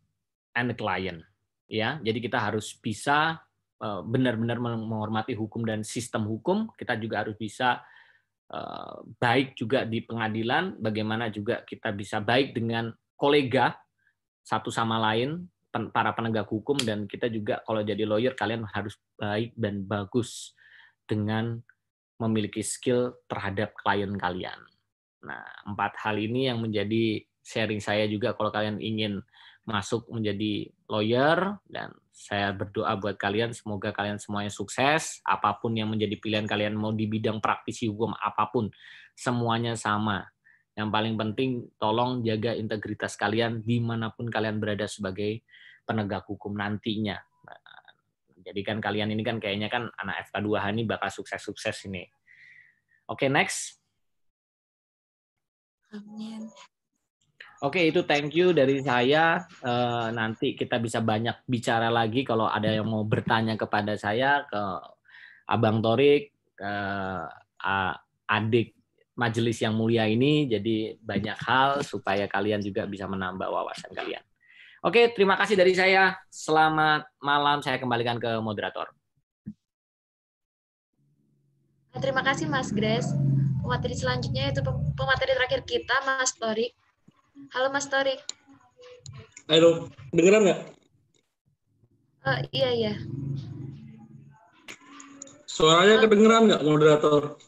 and 0.55 0.71
the 0.71 0.77
client. 0.77 1.25
Ya, 1.67 1.99
jadi 2.05 2.21
kita 2.21 2.39
harus 2.39 2.77
bisa 2.77 3.45
Eh, 3.85 4.03
benar-benar 4.07 4.57
menghormati 4.63 5.37
hukum 5.37 5.61
dan 5.67 5.85
sistem 5.85 6.25
hukum, 6.25 6.73
kita 6.73 6.97
juga 6.97 7.21
harus 7.21 7.37
bisa 7.37 7.85
eh, 8.49 8.97
baik 9.21 9.59
juga 9.61 9.85
di 9.85 10.01
pengadilan, 10.01 10.81
bagaimana 10.81 11.29
juga 11.29 11.61
kita 11.69 11.93
bisa 11.93 12.23
baik 12.25 12.57
dengan 12.57 12.89
kolega 13.13 13.77
satu 14.41 14.73
sama 14.73 14.97
lain, 15.11 15.51
para 15.91 16.15
penegak 16.17 16.49
hukum, 16.49 16.79
dan 16.81 17.05
kita 17.05 17.29
juga 17.29 17.61
kalau 17.67 17.83
jadi 17.83 18.07
lawyer, 18.07 18.33
kalian 18.33 18.65
harus 18.73 18.95
baik 19.19 19.53
dan 19.59 19.83
bagus 19.85 20.55
dengan 21.05 21.59
memiliki 22.23 22.63
skill 22.63 23.21
terhadap 23.27 23.75
klien 23.83 24.15
kalian. 24.17 24.61
Nah, 25.25 25.45
empat 25.65 25.97
hal 26.05 26.21
ini 26.21 26.53
yang 26.53 26.61
menjadi 26.61 27.25
sharing 27.45 27.81
saya 27.81 28.05
juga 28.09 28.37
kalau 28.37 28.53
kalian 28.53 28.81
ingin 28.81 29.21
masuk 29.65 30.05
menjadi 30.13 30.69
lawyer 30.93 31.57
dan 31.73 31.89
saya 32.13 32.53
berdoa 32.53 32.95
buat 33.01 33.17
kalian 33.17 33.57
semoga 33.57 33.91
kalian 33.91 34.21
semuanya 34.21 34.53
sukses. 34.53 35.25
Apa 35.25 35.57
pun 35.57 35.73
yang 35.73 35.89
menjadi 35.89 36.21
pilihan 36.21 36.45
kalian 36.45 36.77
mau 36.77 36.93
di 36.93 37.09
bidang 37.09 37.41
praktisi 37.41 37.89
hukum 37.89 38.13
apa 38.15 38.53
pun 38.53 38.69
semuanya 39.17 39.73
sama. 39.75 40.29
Yang 40.77 40.89
paling 40.93 41.15
penting 41.17 41.51
tolong 41.81 42.21
jaga 42.23 42.53
integritas 42.53 43.17
kalian 43.17 43.65
di 43.65 43.81
mana 43.81 44.13
pun 44.13 44.29
kalian 44.29 44.61
berada 44.61 44.85
sebagai 44.85 45.43
penegak 45.89 46.29
hukum 46.29 46.55
nantinya. 46.55 47.17
Jadi 48.45 48.61
kan 48.61 48.77
kalian 48.77 49.09
ini 49.09 49.25
kan 49.25 49.41
kayaknya 49.41 49.73
kan 49.73 49.89
anak 49.97 50.29
FK2H 50.29 50.65
ini 50.77 50.85
bakal 50.85 51.09
sukses-sukses 51.09 51.89
ini. 51.89 52.05
Oke 53.09 53.33
next 53.33 53.84
Amin. 55.95 56.51
Oke, 57.63 57.81
itu 57.87 58.05
thank 58.05 58.35
you 58.35 58.51
dari 58.53 58.83
saya. 58.83 59.47
Uh, 59.63 60.11
nanti 60.13 60.53
kita 60.53 60.77
bisa 60.83 61.01
banyak 61.01 61.47
bicara 61.47 61.89
lagi 61.89 62.27
kalau 62.27 62.51
ada 62.51 62.69
yang 62.69 62.85
mau 62.85 63.07
bertanya 63.07 63.55
kepada 63.57 63.97
saya 63.97 64.45
ke 64.45 64.63
Abang 65.49 65.81
Torik, 65.81 66.35
ke 66.59 66.75
uh, 67.65 67.95
adik 68.29 68.75
majelis 69.17 69.63
yang 69.63 69.79
mulia 69.79 70.05
ini. 70.11 70.51
Jadi 70.51 70.99
banyak 70.99 71.39
hal 71.41 71.81
supaya 71.87 72.27
kalian 72.29 72.61
juga 72.61 72.85
bisa 72.85 73.07
menambah 73.09 73.47
wawasan 73.49 73.95
kalian. 73.95 74.21
Oke, 74.85 75.17
terima 75.17 75.41
kasih 75.41 75.57
dari 75.57 75.73
saya. 75.73 76.13
Selamat 76.29 77.09
malam. 77.17 77.65
Saya 77.65 77.81
kembalikan 77.81 78.21
ke 78.21 78.29
moderator. 78.45 78.93
Terima 81.97 82.21
kasih 82.21 82.51
Mas 82.51 82.69
Grace. 82.75 83.34
Pemateri 83.65 83.97
selanjutnya 83.97 84.53
itu 84.53 84.61
pemateri 84.93 85.33
terakhir 85.33 85.65
kita 85.65 85.97
Mas 86.05 86.37
Torik. 86.37 86.77
Halo 87.57 87.73
Mas 87.73 87.89
Torik. 87.89 88.21
Halo, 89.49 89.89
dengeran 90.13 90.45
nggak? 90.45 90.61
Uh, 92.29 92.41
iya, 92.53 92.71
iya. 92.77 92.95
Suaranya 95.49 95.97
kedengeran 96.05 96.45
nggak, 96.45 96.61
moderator? 96.61 97.41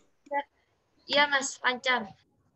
Iya, 1.04 1.28
Mas, 1.28 1.60
lancar. 1.60 2.08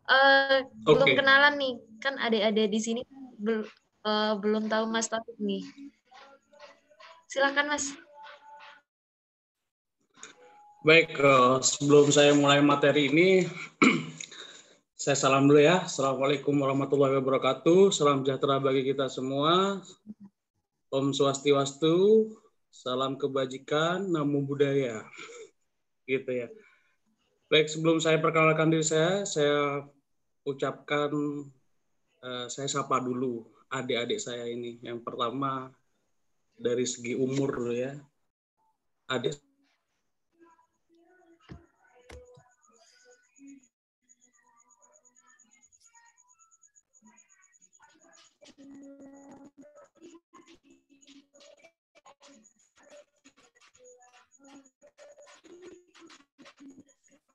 Uh, 0.08 0.64
okay. 0.64 0.96
Belum 0.96 1.08
kenalan 1.20 1.54
nih, 1.60 1.74
kan 2.00 2.16
adik-adik 2.16 2.72
di 2.72 2.80
sini 2.80 3.00
bel 3.36 3.68
uh, 4.08 4.40
belum 4.40 4.72
tahu 4.72 4.88
Mas 4.88 5.12
Torik 5.12 5.36
nih. 5.36 5.68
Silakan, 7.28 7.76
Mas. 7.76 7.92
Baik, 10.80 11.12
uh, 11.20 11.60
sebelum 11.60 12.08
saya 12.08 12.32
mulai 12.32 12.64
materi 12.64 13.12
ini, 13.12 13.44
Saya 15.00 15.12
salam 15.12 15.44
dulu 15.44 15.60
ya. 15.60 15.84
Assalamualaikum 15.84 16.56
warahmatullahi 16.56 17.20
wabarakatuh. 17.20 17.92
Salam 17.92 18.20
sejahtera 18.20 18.60
bagi 18.60 18.84
kita 18.88 19.08
semua. 19.08 19.80
Om 20.88 21.12
Swastiwastu. 21.12 22.28
Salam 22.72 23.20
kebajikan, 23.20 24.08
namo 24.08 24.40
budaya. 24.40 25.04
Gitu 26.08 26.44
ya. 26.44 26.48
Baik, 27.52 27.68
sebelum 27.68 28.00
saya 28.00 28.16
perkenalkan 28.20 28.72
diri 28.72 28.84
saya, 28.84 29.24
saya 29.28 29.84
ucapkan 30.48 31.12
uh, 32.24 32.48
saya 32.48 32.68
sapa 32.72 33.04
dulu 33.04 33.44
adik-adik 33.68 34.20
saya 34.20 34.48
ini. 34.48 34.80
Yang 34.80 35.04
pertama 35.04 35.72
dari 36.56 36.84
segi 36.84 37.16
umur 37.16 37.68
ya. 37.72 37.96
Adik 39.08 39.49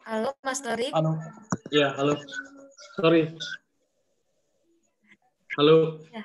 Halo, 0.06 0.38
Mas 0.46 0.62
Torik. 0.62 0.94
Halo. 0.94 1.18
Ya, 1.74 1.90
halo. 1.98 2.14
Sorry. 2.94 3.34
Halo. 5.58 5.98
Ya. 6.14 6.22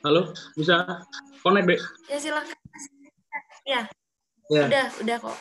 Halo, 0.00 0.32
bisa 0.56 1.04
connect, 1.44 1.68
Be? 1.68 1.76
Ya, 2.08 2.16
silakan. 2.16 2.56
Ya. 3.68 3.84
ya. 4.48 4.64
Udah, 4.64 4.86
udah 5.04 5.16
kok. 5.28 5.36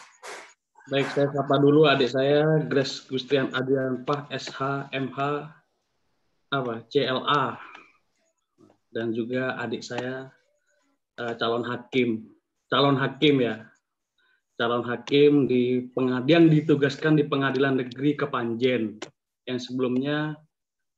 Baik, 0.91 1.07
saya 1.15 1.31
sapa 1.31 1.55
dulu 1.55 1.87
adik 1.87 2.11
saya, 2.11 2.59
Grace 2.67 3.07
Gustian 3.07 3.55
Adian 3.55 4.03
Pah, 4.03 4.27
SH, 4.27 4.91
MH, 4.91 5.47
apa, 6.51 6.83
CLA. 6.91 7.55
Dan 8.91 9.15
juga 9.15 9.55
adik 9.63 9.79
saya, 9.79 10.27
uh, 11.23 11.33
calon 11.39 11.63
hakim. 11.63 12.27
Calon 12.67 12.99
hakim 12.99 13.39
ya, 13.39 13.71
calon 14.61 14.85
hakim 14.85 15.49
di 15.49 15.89
pengadilan 15.89 16.45
ditugaskan 16.53 17.17
di 17.17 17.25
pengadilan 17.25 17.81
negeri 17.81 18.13
Kepanjen 18.13 19.01
yang 19.49 19.57
sebelumnya 19.57 20.37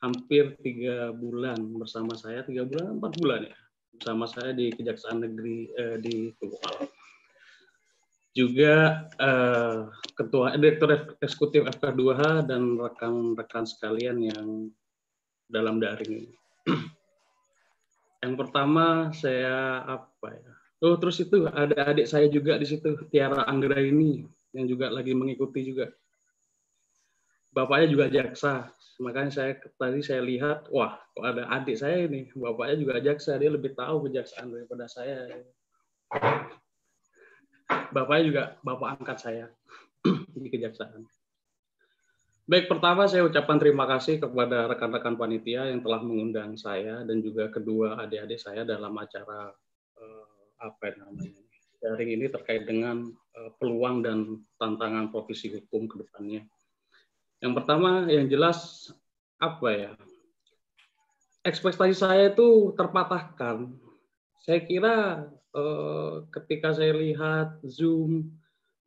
hampir 0.04 0.60
tiga 0.60 1.16
bulan 1.16 1.56
bersama 1.80 2.12
saya 2.12 2.44
tiga 2.44 2.68
bulan 2.68 3.00
empat 3.00 3.16
bulan 3.24 3.48
ya 3.48 3.56
bersama 3.96 4.28
saya 4.28 4.52
di 4.52 4.68
kejaksaan 4.68 5.24
negeri 5.24 5.72
eh, 5.80 5.96
di 5.96 6.36
Tugu 6.36 6.60
juga 8.36 9.08
eh, 9.16 9.88
ketua 10.12 10.52
eh, 10.52 10.60
direktur 10.60 11.16
eksekutif 11.24 11.64
FK2H 11.80 12.44
dan 12.44 12.76
rekan-rekan 12.76 13.64
sekalian 13.64 14.28
yang 14.28 14.68
dalam 15.48 15.80
daring 15.80 16.28
ini. 16.28 16.36
yang 18.28 18.36
pertama 18.36 19.08
saya 19.16 19.88
apa 19.88 20.28
ya 20.36 20.54
Oh, 20.84 21.00
terus 21.00 21.16
itu 21.24 21.48
ada 21.48 21.96
adik 21.96 22.12
saya 22.12 22.28
juga 22.28 22.60
di 22.60 22.68
situ, 22.68 23.08
Tiara 23.08 23.48
Anggra 23.48 23.80
ini 23.80 24.28
yang 24.52 24.68
juga 24.68 24.92
lagi 24.92 25.16
mengikuti 25.16 25.64
juga. 25.64 25.88
Bapaknya 27.56 27.88
juga 27.88 28.06
jaksa. 28.12 28.68
Makanya 29.00 29.32
saya 29.32 29.52
tadi 29.80 30.04
saya 30.04 30.20
lihat, 30.20 30.68
wah, 30.68 31.00
kok 31.16 31.24
ada 31.24 31.48
adik 31.56 31.80
saya 31.80 32.04
ini, 32.04 32.28
bapaknya 32.36 32.76
juga 32.84 32.96
jaksa, 33.00 33.40
dia 33.40 33.48
lebih 33.48 33.72
tahu 33.80 34.12
kejaksaan 34.12 34.52
daripada 34.52 34.86
saya. 34.92 35.32
Bapaknya 37.96 38.24
juga 38.28 38.44
bapak 38.68 38.90
angkat 39.00 39.18
saya 39.24 39.46
di 40.44 40.50
kejaksaan. 40.52 41.08
Baik, 42.44 42.68
pertama 42.68 43.08
saya 43.08 43.24
ucapkan 43.24 43.56
terima 43.56 43.88
kasih 43.88 44.20
kepada 44.20 44.68
rekan-rekan 44.68 45.16
panitia 45.16 45.64
yang 45.72 45.80
telah 45.80 46.04
mengundang 46.04 46.60
saya 46.60 47.08
dan 47.08 47.24
juga 47.24 47.48
kedua 47.48 48.04
adik-adik 48.04 48.36
saya 48.36 48.68
dalam 48.68 48.92
acara 49.00 49.56
apa 50.64 50.96
namanya 50.96 51.44
daring 51.84 52.16
ini 52.16 52.26
terkait 52.32 52.64
dengan 52.64 53.12
uh, 53.36 53.52
peluang 53.60 54.00
dan 54.08 54.40
tantangan 54.56 55.12
profesi 55.12 55.52
hukum 55.52 55.92
ke 55.92 56.00
depannya. 56.00 56.48
Yang 57.44 57.54
pertama 57.60 58.08
yang 58.08 58.32
jelas 58.32 58.88
apa 59.36 59.70
ya? 59.76 59.92
Ekspektasi 61.44 61.92
saya 61.92 62.32
itu 62.32 62.72
terpatahkan. 62.80 63.68
Saya 64.40 64.64
kira 64.64 65.28
uh, 65.52 66.24
ketika 66.32 66.72
saya 66.72 66.96
lihat 66.96 67.60
Zoom 67.68 68.32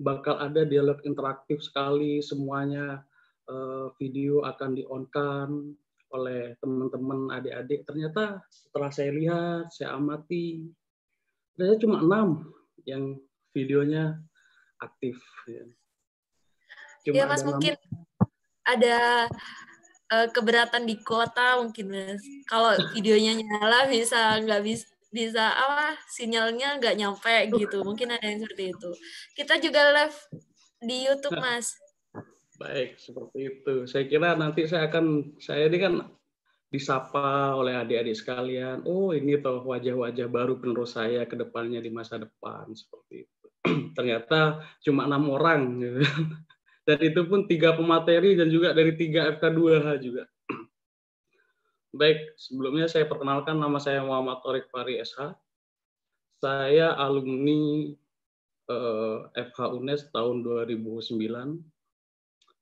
bakal 0.01 0.41
ada 0.41 0.65
dialog 0.65 1.05
interaktif 1.05 1.61
sekali 1.61 2.25
semuanya 2.25 3.05
uh, 3.53 3.93
video 4.01 4.41
akan 4.49 4.73
di-on-kan 4.73 5.53
oleh 6.17 6.57
teman-teman 6.65 7.29
adik-adik. 7.29 7.85
Ternyata 7.85 8.41
setelah 8.49 8.89
saya 8.89 9.13
lihat, 9.13 9.69
saya 9.69 10.01
amati, 10.01 10.65
ternyata 11.57 11.83
cuma 11.83 12.05
enam 12.05 12.53
yang 12.85 13.17
videonya 13.57 14.21
aktif. 14.79 15.17
Ya, 15.49 15.65
cuma 17.03 17.15
ya 17.17 17.25
Mas 17.25 17.43
mungkin 17.43 17.75
ada 18.63 19.27
uh, 20.13 20.29
keberatan 20.31 20.85
di 20.85 21.01
kota 21.01 21.59
mungkin 21.65 21.91
Mas. 21.91 22.23
Kalau 22.45 22.77
videonya 22.93 23.41
nyala 23.41 23.89
bisa 23.89 24.37
nggak 24.45 24.63
bisa 24.63 24.87
bisa 25.09 25.49
apa 25.49 25.97
sinyalnya 26.13 26.77
nggak 26.77 26.97
nyampe 27.01 27.49
gitu. 27.57 27.81
Mungkin 27.81 28.13
ada 28.13 28.27
yang 28.29 28.45
seperti 28.45 28.77
itu. 28.77 28.91
Kita 29.33 29.57
juga 29.57 29.97
live 29.97 30.19
di 30.85 30.97
YouTube 31.09 31.41
Mas. 31.41 31.73
Baik, 32.61 33.01
seperti 33.01 33.39
itu. 33.53 33.75
Saya 33.89 34.05
kira 34.09 34.37
nanti 34.37 34.69
saya 34.69 34.89
akan 34.93 35.37
saya 35.41 35.69
ini 35.69 35.79
kan 35.81 35.95
disapa 36.77 37.57
oleh 37.57 37.73
adik-adik 37.73 38.13
sekalian. 38.13 38.85
Oh, 38.85 39.17
ini 39.17 39.41
toh 39.41 39.65
wajah-wajah 39.65 40.29
baru 40.29 40.61
penerus 40.61 40.93
saya 40.93 41.25
ke 41.25 41.33
depannya 41.33 41.81
di 41.81 41.89
masa 41.89 42.21
depan 42.21 42.69
seperti 42.77 43.25
itu. 43.25 43.47
Ternyata 43.97 44.61
cuma 44.85 45.09
enam 45.09 45.33
orang, 45.33 45.81
gitu. 45.81 46.05
dan 46.87 46.99
itu 47.01 47.21
pun 47.25 47.49
tiga 47.49 47.73
pemateri 47.73 48.37
dan 48.37 48.53
juga 48.53 48.77
dari 48.77 48.93
tiga 48.93 49.33
FK2H 49.41 49.89
juga. 50.05 50.29
Baik, 51.99 52.37
sebelumnya 52.37 52.93
saya 52.93 53.09
perkenalkan 53.09 53.57
nama 53.57 53.81
saya 53.81 54.05
Muhammad 54.05 54.45
Torik 54.45 54.69
Fari 54.69 55.01
SH. 55.01 55.33
Saya 56.45 56.93
alumni 57.01 57.89
eh, 58.69 59.19
FH 59.33 59.59
UNES 59.73 60.13
tahun 60.13 60.45
2009. 60.45 61.09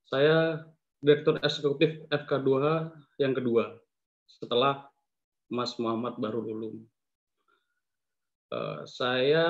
Saya 0.06 0.62
Direktur 1.02 1.42
Eksekutif 1.42 2.06
FK2H 2.08 2.94
yang 3.18 3.34
kedua 3.34 3.83
setelah 4.26 4.88
Mas 5.52 5.76
Muhammad 5.76 6.16
Baru 6.18 6.44
Ulum. 6.44 6.82
Uh, 8.52 8.86
saya 8.86 9.46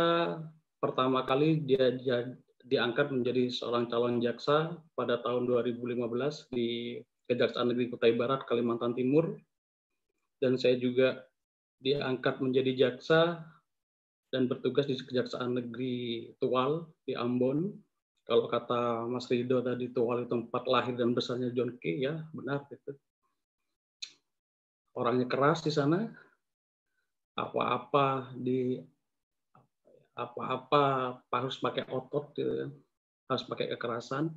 pertama 0.80 1.24
kali 1.24 1.60
dia, 1.64 1.92
dia 1.96 2.34
diangkat 2.64 3.12
menjadi 3.12 3.52
seorang 3.52 3.88
calon 3.92 4.20
jaksa 4.24 4.76
pada 4.96 5.20
tahun 5.20 5.44
2015 5.48 6.52
di 6.52 7.00
Kejaksaan 7.28 7.72
Negeri 7.72 7.92
Kutai 7.92 8.14
Barat, 8.16 8.44
Kalimantan 8.48 8.96
Timur. 8.96 9.36
Dan 10.40 10.60
saya 10.60 10.76
juga 10.76 11.24
diangkat 11.80 12.40
menjadi 12.40 12.88
jaksa 12.88 13.44
dan 14.32 14.48
bertugas 14.48 14.88
di 14.88 14.96
Kejaksaan 14.96 15.56
Negeri 15.56 16.32
Tual 16.40 16.88
di 17.04 17.16
Ambon. 17.16 17.70
Kalau 18.24 18.48
kata 18.48 19.04
Mas 19.04 19.28
Rido 19.28 19.60
tadi 19.60 19.92
Tual 19.92 20.24
itu 20.24 20.32
tempat 20.32 20.64
lahir 20.64 20.96
dan 20.96 21.12
besarnya 21.12 21.52
John 21.52 21.76
Key, 21.76 22.08
ya 22.08 22.24
benar 22.32 22.64
itu. 22.72 22.96
Orangnya 24.94 25.26
keras 25.26 25.62
di 25.66 25.74
sana, 25.74 26.06
apa-apa 27.34 28.30
di 28.38 28.78
apa-apa 30.14 31.18
harus 31.34 31.58
pakai 31.58 31.82
otot, 31.90 32.30
gitu 32.38 32.52
ya. 32.54 32.68
harus 33.26 33.44
pakai 33.50 33.74
kekerasan. 33.74 34.30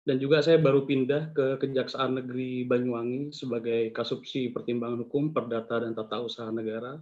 Dan 0.00 0.16
juga 0.16 0.40
saya 0.40 0.56
baru 0.56 0.86
pindah 0.86 1.34
ke 1.36 1.60
Kejaksaan 1.60 2.22
Negeri 2.22 2.64
Banyuwangi 2.64 3.34
sebagai 3.34 3.92
kasupsi 3.92 4.48
pertimbangan 4.48 5.04
hukum, 5.04 5.34
perdata, 5.34 5.82
dan 5.82 5.92
tata 5.92 6.22
usaha 6.24 6.48
negara. 6.48 6.96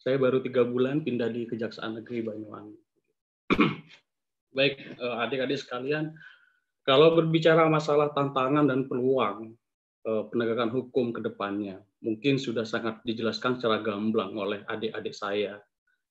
Saya 0.00 0.16
baru 0.16 0.40
tiga 0.40 0.64
bulan 0.64 1.04
pindah 1.04 1.28
di 1.28 1.44
Kejaksaan 1.50 2.00
Negeri 2.00 2.24
Banyuwangi. 2.24 2.78
Baik, 4.56 4.74
eh, 4.78 5.16
adik-adik 5.26 5.58
sekalian, 5.60 6.14
kalau 6.86 7.14
berbicara 7.18 7.66
masalah 7.68 8.10
tantangan 8.14 8.66
dan 8.66 8.86
peluang 8.88 9.54
penegakan 10.02 10.70
hukum 10.74 11.14
ke 11.14 11.22
depannya, 11.22 11.78
mungkin 12.02 12.34
sudah 12.34 12.66
sangat 12.66 12.98
dijelaskan 13.06 13.58
secara 13.58 13.78
gamblang 13.86 14.34
oleh 14.34 14.66
adik-adik 14.66 15.14
saya, 15.14 15.62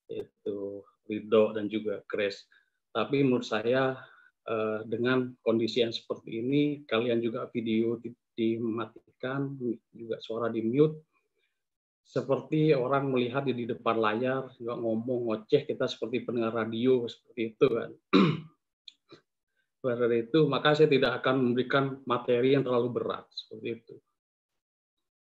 yaitu 0.08 0.80
Ridho 1.12 1.52
dan 1.52 1.68
juga 1.68 2.00
Grace. 2.08 2.48
Tapi 2.96 3.24
menurut 3.24 3.44
saya 3.44 4.00
Eh, 4.42 4.80
dengan 4.90 5.38
kondisi 5.46 5.86
yang 5.86 5.94
seperti 5.94 6.42
ini, 6.42 6.82
kalian 6.90 7.22
juga 7.22 7.46
video 7.54 8.02
dimatikan, 8.34 9.54
juga 9.94 10.18
suara 10.18 10.50
di 10.50 10.66
mute, 10.66 11.06
seperti 12.02 12.74
orang 12.74 13.14
melihat 13.14 13.46
di 13.46 13.70
depan 13.70 14.02
layar, 14.02 14.50
juga 14.58 14.82
ngomong 14.82 15.30
ngoceh, 15.30 15.70
kita 15.70 15.86
seperti 15.86 16.26
pendengar 16.26 16.58
radio, 16.58 17.06
seperti 17.06 17.54
itu 17.54 17.68
kan. 17.70 17.92
Pada 19.82 20.06
itu, 20.14 20.46
maka 20.46 20.78
saya 20.78 20.86
tidak 20.86 21.26
akan 21.26 21.42
memberikan 21.42 21.98
materi 22.06 22.54
yang 22.54 22.62
terlalu 22.62 23.02
berat, 23.02 23.26
seperti 23.34 23.82
itu. 23.82 23.96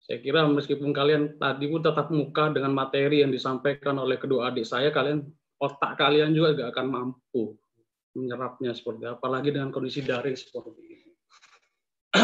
Saya 0.01 0.21
kira 0.21 0.45
meskipun 0.45 0.93
kalian 0.93 1.41
tadi 1.41 1.65
pun 1.65 1.81
tetap 1.81 2.13
muka 2.13 2.53
dengan 2.53 2.73
materi 2.73 3.25
yang 3.25 3.33
disampaikan 3.33 3.97
oleh 3.97 4.21
kedua 4.21 4.53
adik 4.53 4.65
saya, 4.65 4.93
kalian 4.93 5.25
otak 5.61 5.97
kalian 5.97 6.33
juga 6.33 6.53
tidak 6.53 6.77
akan 6.77 6.87
mampu 6.89 7.57
menyerapnya 8.17 8.75
seperti 8.75 9.07
apalagi 9.07 9.49
dengan 9.49 9.73
kondisi 9.73 10.05
daring 10.05 10.37
seperti 10.37 10.81
ini. 10.83 11.09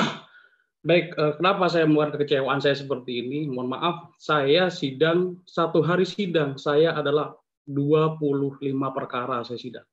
Baik, 0.87 1.15
eh, 1.17 1.33
kenapa 1.41 1.65
saya 1.69 1.89
membuat 1.89 2.17
kekecewaan 2.17 2.61
saya 2.61 2.77
seperti 2.77 3.23
ini? 3.23 3.49
Mohon 3.49 3.69
maaf, 3.77 3.95
saya 4.21 4.69
sidang 4.69 5.41
satu 5.45 5.81
hari 5.81 6.05
sidang 6.05 6.57
saya 6.57 6.93
adalah 6.93 7.33
25 7.65 8.61
perkara 8.93 9.41
saya 9.41 9.59
sidang. 9.59 9.87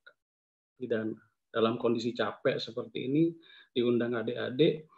Dan 0.84 1.16
dalam 1.54 1.78
kondisi 1.78 2.10
capek 2.10 2.58
seperti 2.58 3.06
ini 3.06 3.30
diundang 3.70 4.18
adik-adik, 4.18 4.90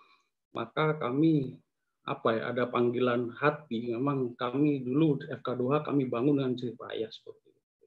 maka 0.57 0.97
kami 0.97 1.53
apa 2.07 2.29
ya 2.39 2.43
ada 2.55 2.65
panggilan 2.71 3.35
hati 3.35 3.93
memang 3.93 4.39
kami 4.39 4.81
dulu 4.87 5.19
FK2 5.27 5.83
kami 5.85 6.07
bangun 6.07 6.39
dengan 6.39 6.55
cerita 6.55 6.87
payah 6.87 7.11
seperti 7.11 7.47
itu. 7.51 7.87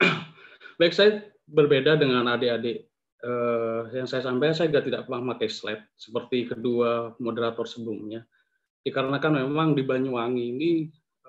Baik 0.80 0.94
saya 0.96 1.22
berbeda 1.44 2.00
dengan 2.00 2.24
adik-adik 2.32 2.88
uh, 3.20 3.92
yang 3.92 4.08
saya 4.08 4.24
sampaikan, 4.24 4.56
saya 4.56 4.72
juga 4.72 4.82
tidak 4.82 5.02
pernah 5.06 5.36
pakai 5.36 5.48
slide 5.52 5.84
seperti 5.92 6.48
kedua 6.48 7.12
moderator 7.20 7.68
sebelumnya. 7.68 8.24
Dikarenakan 8.80 9.44
memang 9.44 9.76
di 9.76 9.84
Banyuwangi 9.84 10.44
ini 10.56 10.70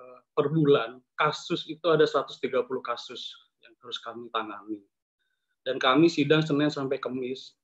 uh, 0.00 0.18
per 0.32 0.48
bulan 0.48 0.96
kasus 1.20 1.68
itu 1.68 1.84
ada 1.92 2.08
130 2.08 2.64
kasus 2.80 3.32
yang 3.60 3.76
harus 3.80 3.98
kami 4.00 4.28
tangani. 4.32 4.80
Dan 5.66 5.82
kami 5.82 6.06
sidang 6.06 6.46
Senin 6.46 6.70
sampai 6.70 7.02
Kamis. 7.02 7.58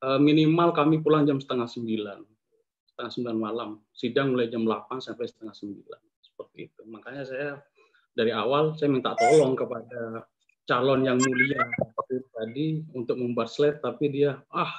Uh, 0.00 0.16
minimal 0.16 0.72
kami 0.72 1.04
pulang 1.04 1.28
jam 1.28 1.36
setengah 1.36 1.68
sembilan, 1.68 2.24
setengah 2.88 3.10
sembilan 3.12 3.36
malam. 3.36 3.70
Sidang 3.92 4.32
mulai 4.32 4.48
jam 4.48 4.64
8 4.64 4.96
sampai 5.04 5.28
setengah 5.28 5.52
sembilan. 5.52 6.00
Seperti 6.24 6.72
itu. 6.72 6.80
Makanya 6.88 7.22
saya 7.28 7.60
dari 8.16 8.32
awal 8.32 8.74
saya 8.80 8.88
minta 8.88 9.12
tolong 9.20 9.52
kepada 9.52 10.24
calon 10.66 11.02
yang 11.02 11.18
mulia 11.18 11.66
tadi 12.34 12.82
untuk 12.94 13.18
membuat 13.18 13.50
slide 13.50 13.82
tapi 13.82 14.10
dia 14.10 14.38
ah 14.54 14.70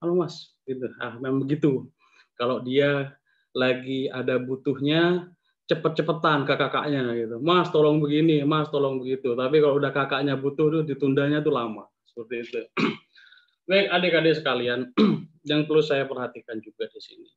halo 0.00 0.16
mas 0.20 0.56
gitu 0.64 0.88
ah 1.00 1.16
memang 1.20 1.44
begitu 1.44 1.88
kalau 2.36 2.64
dia 2.64 3.12
lagi 3.52 4.08
ada 4.08 4.40
butuhnya 4.40 5.28
cepet-cepetan 5.64 6.44
ke 6.44 6.54
kakaknya 6.60 7.14
gitu 7.16 7.40
mas 7.40 7.72
tolong 7.72 7.98
begini 7.98 8.44
mas 8.44 8.68
tolong 8.68 9.00
begitu 9.00 9.32
tapi 9.32 9.60
kalau 9.64 9.80
udah 9.80 9.92
kakaknya 9.92 10.36
butuh 10.36 10.68
tuh 10.68 10.82
ditundanya 10.84 11.40
tuh 11.40 11.52
lama 11.56 11.88
seperti 12.04 12.34
itu 12.44 12.60
baik 13.68 13.88
adik-adik 13.88 14.34
sekalian 14.40 14.92
yang 15.50 15.64
perlu 15.64 15.80
saya 15.80 16.04
perhatikan 16.04 16.60
juga 16.60 16.84
di 16.92 17.00
sini 17.00 17.30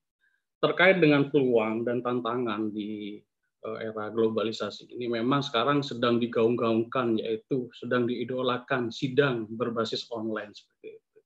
terkait 0.59 0.99
dengan 0.99 1.31
peluang 1.31 1.87
dan 1.87 2.03
tantangan 2.03 2.73
di 2.73 3.21
Eh, 3.67 3.89
era 3.89 4.13
globalisasi 4.13 4.95
ini 4.95 5.11
memang 5.11 5.41
sekarang 5.41 5.83
sedang 5.83 6.21
digaung-gaungkan 6.21 7.17
yaitu 7.17 7.67
sedang 7.73 8.05
diidolakan 8.05 8.93
sidang 8.93 9.49
berbasis 9.49 10.05
online 10.13 10.53
seperti 10.53 11.01
itu. 11.01 11.19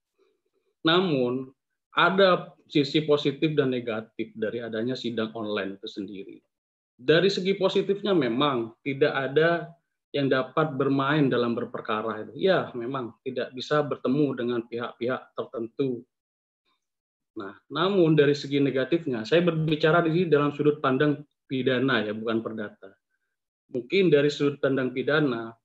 Namun 0.88 1.54
ada 1.92 2.56
sisi 2.72 3.04
positif 3.04 3.52
dan 3.52 3.76
negatif 3.76 4.32
dari 4.34 4.64
adanya 4.64 4.96
sidang 4.96 5.36
online 5.36 5.76
itu 5.76 5.88
sendiri. 5.92 6.38
Dari 7.02 7.34
segi 7.34 7.58
positifnya 7.58 8.14
memang 8.14 8.78
tidak 8.86 9.10
ada 9.10 9.74
yang 10.14 10.30
dapat 10.30 10.78
bermain 10.78 11.32
dalam 11.32 11.58
berperkara 11.58 12.22
itu. 12.22 12.46
Ya, 12.46 12.70
memang 12.78 13.18
tidak 13.26 13.50
bisa 13.58 13.82
bertemu 13.82 14.28
dengan 14.38 14.60
pihak-pihak 14.70 15.34
tertentu. 15.34 16.06
Nah, 17.42 17.56
namun 17.72 18.14
dari 18.14 18.36
segi 18.36 18.60
negatifnya, 18.60 19.24
saya 19.24 19.42
berbicara 19.42 20.04
di 20.04 20.14
sini 20.14 20.28
dalam 20.30 20.52
sudut 20.52 20.84
pandang 20.84 21.24
pidana 21.48 22.04
ya, 22.04 22.14
bukan 22.14 22.44
perdata. 22.44 22.92
Mungkin 23.72 24.12
dari 24.12 24.28
sudut 24.28 24.60
pandang 24.60 24.92
pidana, 24.92 25.56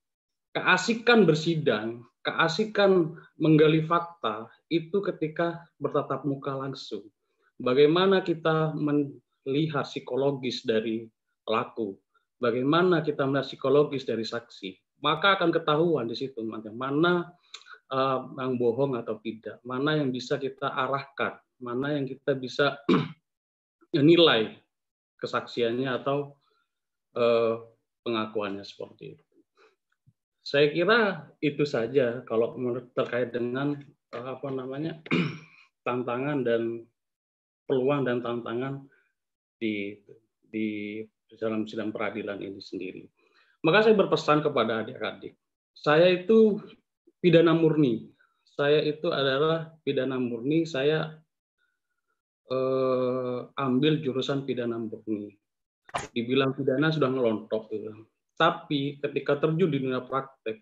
keasikan 0.55 1.27
bersidang, 1.27 2.07
keasikan 2.23 3.19
menggali 3.35 3.83
fakta 3.83 4.47
itu 4.71 5.03
ketika 5.03 5.59
bertatap 5.77 6.23
muka 6.23 6.55
langsung. 6.55 7.03
Bagaimana 7.59 8.23
kita 8.23 8.71
melihat 8.79 9.83
psikologis 9.83 10.63
dari 10.63 11.03
pelaku, 11.47 11.95
bagaimana 12.43 12.99
kita 12.99 13.23
melihat 13.23 13.47
psikologis 13.47 14.03
dari 14.03 14.27
saksi, 14.27 14.99
maka 14.99 15.39
akan 15.39 15.55
ketahuan 15.55 16.11
di 16.11 16.19
situ 16.19 16.43
mana 16.43 17.31
uh, 17.95 18.19
yang 18.35 18.59
bohong 18.59 18.99
atau 18.99 19.15
tidak, 19.23 19.63
mana 19.63 19.95
yang 19.95 20.11
bisa 20.11 20.35
kita 20.35 20.67
arahkan, 20.67 21.39
mana 21.63 21.95
yang 21.95 22.03
kita 22.03 22.35
bisa 22.35 22.83
nilai 23.95 24.59
kesaksiannya 25.17 25.89
atau 25.89 26.37
eh, 27.17 27.55
pengakuannya 28.05 28.61
seperti 28.61 29.17
itu. 29.17 29.25
Saya 30.45 30.71
kira 30.71 31.27
itu 31.43 31.67
saja 31.67 32.23
kalau 32.23 32.55
terkait 32.95 33.33
dengan 33.33 33.75
eh, 34.13 34.27
apa 34.27 34.47
namanya 34.53 35.01
tantangan 35.87 36.45
dan 36.45 36.85
peluang 37.67 38.07
dan 38.07 38.23
tantangan 38.23 38.87
di 39.59 39.99
di 40.47 41.01
dalam 41.35 41.67
sidang 41.67 41.91
peradilan 41.91 42.39
ini 42.39 42.63
sendiri. 42.63 43.03
Maka 43.67 43.89
saya 43.89 43.99
berpesan 43.99 44.39
kepada 44.39 44.85
adik-adik, 44.85 45.35
saya 45.75 46.07
itu 46.07 46.61
pidana 47.19 47.51
murni. 47.51 48.07
Saya 48.57 48.81
itu 48.81 49.11
adalah 49.11 49.69
pidana 49.83 50.17
murni, 50.17 50.65
saya 50.65 51.19
eh, 52.47 53.39
ambil 53.59 53.99
jurusan 54.01 54.47
pidana 54.47 54.79
murni. 54.79 55.35
Dibilang 56.15 56.55
pidana 56.55 56.89
sudah 56.89 57.09
ngelontok 57.11 57.69
gitu. 57.73 57.91
Tapi 58.37 59.01
ketika 59.01 59.41
terjun 59.41 59.69
di 59.73 59.81
dunia 59.81 60.05
praktek, 60.05 60.61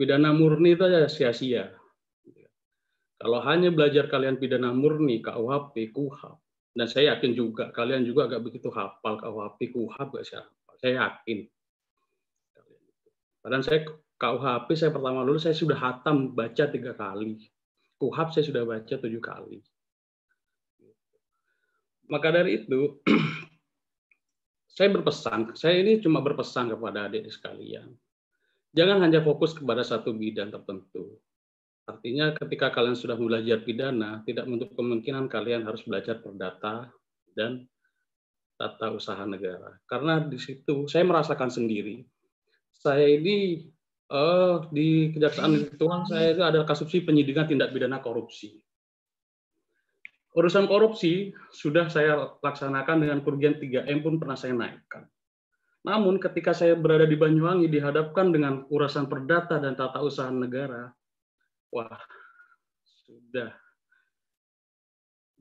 pidana 0.00 0.32
murni 0.32 0.76
itu 0.76 0.82
aja 0.84 1.08
sia-sia. 1.08 1.72
Kalau 3.16 3.40
hanya 3.44 3.72
belajar 3.72 4.12
kalian 4.12 4.36
pidana 4.36 4.72
murni, 4.76 5.24
KUHP, 5.24 5.92
KUHAP, 5.92 6.36
dan 6.76 6.86
saya 6.92 7.16
yakin 7.16 7.32
juga 7.32 7.72
kalian 7.72 8.04
juga 8.04 8.28
agak 8.28 8.44
begitu 8.44 8.68
hafal 8.68 9.16
KUHP, 9.16 9.72
KUHAP 9.72 10.08
gak 10.12 10.26
siapa. 10.28 10.70
Saya 10.76 10.92
yakin. 11.08 11.48
Dan 13.48 13.60
saya 13.64 13.88
KUHP 14.20 14.68
saya 14.76 14.92
pertama 14.92 15.24
lulus 15.24 15.48
saya 15.48 15.56
sudah 15.56 15.80
hatam 15.80 16.36
baca 16.36 16.68
tiga 16.68 16.92
kali. 16.92 17.48
KUHAP 17.96 18.28
saya 18.36 18.44
sudah 18.44 18.62
baca 18.68 18.94
tujuh 19.00 19.22
kali. 19.24 19.64
Maka 22.12 22.28
dari 22.28 22.60
itu, 22.60 23.02
saya 24.76 24.92
berpesan, 24.92 25.56
saya 25.56 25.80
ini 25.80 25.98
cuma 25.98 26.20
berpesan 26.20 26.70
kepada 26.76 27.08
adik 27.08 27.32
sekalian. 27.32 27.88
Jangan 28.76 29.00
hanya 29.00 29.24
fokus 29.24 29.56
kepada 29.56 29.80
satu 29.80 30.12
bidang 30.12 30.52
tertentu. 30.52 31.16
Artinya 31.86 32.34
ketika 32.34 32.74
kalian 32.74 32.98
sudah 32.98 33.14
belajar 33.14 33.62
pidana, 33.62 34.18
tidak 34.26 34.50
menutup 34.50 34.74
kemungkinan 34.74 35.30
kalian 35.30 35.62
harus 35.62 35.86
belajar 35.86 36.18
perdata 36.18 36.90
dan 37.38 37.62
tata 38.58 38.90
usaha 38.90 39.22
negara. 39.22 39.78
Karena 39.86 40.18
di 40.18 40.34
situ 40.34 40.90
saya 40.90 41.06
merasakan 41.06 41.46
sendiri, 41.46 42.02
saya 42.74 43.06
ini 43.06 43.70
uh, 44.10 44.66
di 44.74 45.14
Kejaksaan 45.14 45.78
Tuhan 45.78 46.02
saya 46.10 46.34
itu 46.34 46.42
ada 46.42 46.66
kasus 46.66 46.90
penyidikan 46.90 47.46
tindak 47.46 47.70
pidana 47.70 48.02
korupsi. 48.02 48.58
Urusan 50.36 50.68
korupsi 50.68 51.32
sudah 51.48 51.88
saya 51.88 52.36
laksanakan 52.44 53.08
dengan 53.08 53.18
kerugian 53.24 53.56
3M 53.56 54.04
pun 54.04 54.20
pernah 54.20 54.36
saya 54.36 54.52
naikkan. 54.52 55.08
Namun 55.86 56.18
ketika 56.18 56.50
saya 56.50 56.74
berada 56.74 57.06
di 57.06 57.14
Banyuwangi 57.16 57.70
dihadapkan 57.70 58.34
dengan 58.34 58.66
urusan 58.68 59.06
perdata 59.06 59.56
dan 59.62 59.78
tata 59.78 60.02
usaha 60.02 60.28
negara, 60.28 60.92
wah 61.76 62.00
sudah 62.80 63.52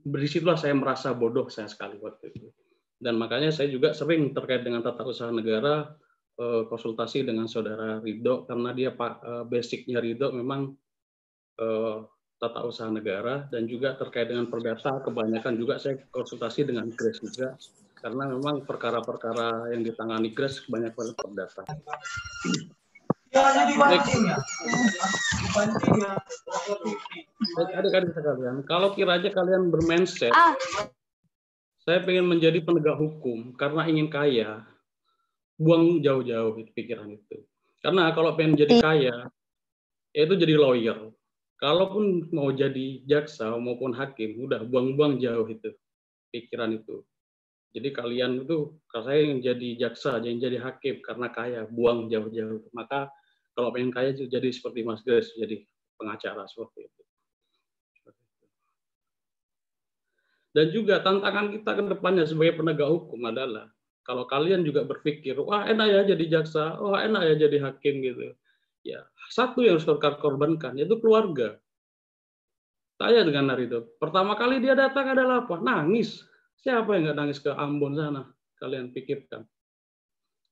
berisitulah 0.03 0.59
saya 0.59 0.75
merasa 0.75 1.15
bodoh 1.15 1.47
saya 1.47 1.71
sekali 1.71 1.95
waktu 2.03 2.35
itu. 2.35 2.51
Dan 2.99 3.15
makanya 3.15 3.55
saya 3.55 3.71
juga 3.71 3.95
sering 3.95 4.35
terkait 4.35 4.67
dengan 4.67 4.83
tata 4.83 5.07
usaha 5.07 5.31
negara 5.31 5.95
Eh, 6.35 6.63
konsultasi 6.67 7.23
dengan 7.23 7.47
saudara 7.47 8.03
Ridho 8.03 8.43
karena 8.43 8.75
dia 8.75 8.91
pak 8.91 9.23
eh, 9.23 9.43
basicnya 9.47 10.03
Ridho 10.03 10.35
memang 10.35 10.67
eh, 11.55 11.97
tata 12.35 12.59
usaha 12.67 12.91
negara 12.91 13.47
dan 13.47 13.63
juga 13.71 13.95
terkait 13.95 14.27
dengan 14.27 14.51
perdata 14.51 14.99
kebanyakan 14.99 15.55
juga 15.55 15.79
saya 15.79 15.95
konsultasi 16.11 16.67
dengan 16.67 16.91
Grace 16.91 17.23
juga 17.23 17.55
karena 18.03 18.35
memang 18.35 18.67
perkara-perkara 18.67 19.71
yang 19.71 19.87
ditangani 19.87 20.35
Grace 20.35 20.59
kebanyakan 20.59 21.15
perdata. 21.15 21.63
Adik-adik 27.75 28.11
sekalian, 28.15 28.63
kalau 28.63 28.95
kiranya 28.95 29.27
kalian 29.27 29.67
bermindset, 29.67 30.31
ah. 30.31 30.55
saya 31.83 31.99
ingin 32.07 32.31
menjadi 32.31 32.63
penegak 32.63 32.95
hukum 32.95 33.51
karena 33.59 33.83
ingin 33.91 34.07
kaya, 34.07 34.63
buang 35.59 35.99
jauh-jauh 35.99 36.55
pikiran 36.71 37.11
itu. 37.11 37.43
Karena 37.83 38.09
kalau 38.15 38.39
pengen 38.39 38.55
jadi 38.55 38.79
kaya, 38.79 39.15
ya 40.15 40.21
itu 40.23 40.35
jadi 40.39 40.55
lawyer. 40.55 41.11
Kalaupun 41.55 42.31
mau 42.35 42.51
jadi 42.51 43.03
jaksa 43.07 43.51
maupun 43.55 43.95
hakim, 43.95 44.47
udah 44.47 44.63
buang-buang 44.63 45.19
jauh 45.19 45.47
itu 45.47 45.75
pikiran 46.31 46.75
itu. 46.75 47.03
Jadi 47.75 47.91
kalian 47.91 48.47
itu, 48.47 48.79
kalau 48.87 49.03
saya 49.11 49.27
yang 49.27 49.43
jadi 49.43 49.69
jaksa, 49.87 50.23
yang 50.23 50.39
jadi 50.39 50.63
hakim 50.63 51.03
karena 51.03 51.27
kaya, 51.31 51.67
buang 51.67 52.07
jauh-jauh. 52.07 52.71
Maka 52.71 53.11
kalau 53.56 53.72
pengen 53.72 53.90
kaya 53.90 54.11
jadi 54.11 54.49
seperti 54.52 54.84
Mas 54.84 54.99
Grace, 55.02 55.32
jadi 55.40 55.64
pengacara 55.95 56.44
seperti 56.45 56.91
itu. 56.91 57.02
Dan 60.56 60.72
juga 60.72 61.03
tantangan 61.03 61.52
kita 61.52 61.72
ke 61.76 61.84
depannya 61.95 62.23
sebagai 62.23 62.60
penegak 62.60 62.88
hukum 62.88 63.19
adalah 63.27 63.68
kalau 64.06 64.23
kalian 64.30 64.61
juga 64.61 64.86
berpikir, 64.86 65.36
wah 65.41 65.65
enak 65.65 65.88
ya 65.90 66.02
jadi 66.15 66.40
jaksa, 66.40 66.77
wah 66.77 67.02
enak 67.02 67.26
ya 67.26 67.48
jadi 67.48 67.57
hakim 67.60 68.06
gitu. 68.06 68.38
Ya, 68.86 69.02
satu 69.34 69.65
yang 69.65 69.82
harus 69.82 69.88
korbankan 70.22 70.77
yaitu 70.77 71.02
keluarga. 71.02 71.57
Saya 72.95 73.26
dengan 73.27 73.52
hari 73.52 73.68
itu. 73.68 73.84
Pertama 73.99 74.38
kali 74.40 74.64
dia 74.64 74.77
datang 74.77 75.11
adalah 75.11 75.44
apa? 75.44 75.60
Nangis. 75.60 76.23
Siapa 76.61 76.95
yang 76.95 77.11
nggak 77.11 77.18
nangis 77.18 77.40
ke 77.44 77.52
Ambon 77.52 77.98
sana? 77.98 78.23
Kalian 78.56 78.95
pikirkan. 78.95 79.44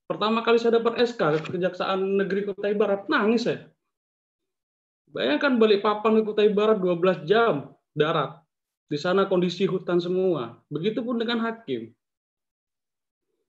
Pertama 0.04 0.44
kali 0.44 0.60
saya 0.60 0.84
dapat 0.84 1.00
SK 1.00 1.48
ke 1.48 1.50
Kejaksaan 1.56 2.20
Negeri 2.20 2.52
Kutai 2.52 2.76
Barat, 2.76 3.08
nangis 3.08 3.48
saya. 3.48 3.72
Bayangkan 5.14 5.62
balik 5.62 5.86
papan 5.86 6.20
ke 6.20 6.22
Kutai 6.28 6.50
Barat 6.52 6.82
12 6.82 7.24
jam 7.30 7.72
darat. 7.94 8.42
Di 8.90 8.98
sana 9.00 9.30
kondisi 9.30 9.64
hutan 9.70 10.02
semua. 10.02 10.60
Begitupun 10.68 11.22
dengan 11.22 11.42
hakim. 11.46 11.94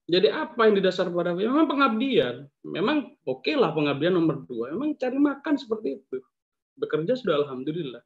Jadi 0.04 0.28
apa 0.28 0.68
yang 0.68 0.76
didasar 0.76 1.08
pada 1.08 1.32
memang 1.32 1.64
pengabdian. 1.64 2.44
Memang 2.60 3.16
oke 3.24 3.40
okay 3.40 3.56
lah 3.56 3.72
pengabdian 3.72 4.12
nomor 4.12 4.44
dua. 4.44 4.76
Memang 4.76 4.94
cari 5.00 5.16
makan 5.16 5.54
seperti 5.56 5.88
itu. 6.00 6.20
Bekerja 6.76 7.16
sudah 7.16 7.44
alhamdulillah. 7.44 8.04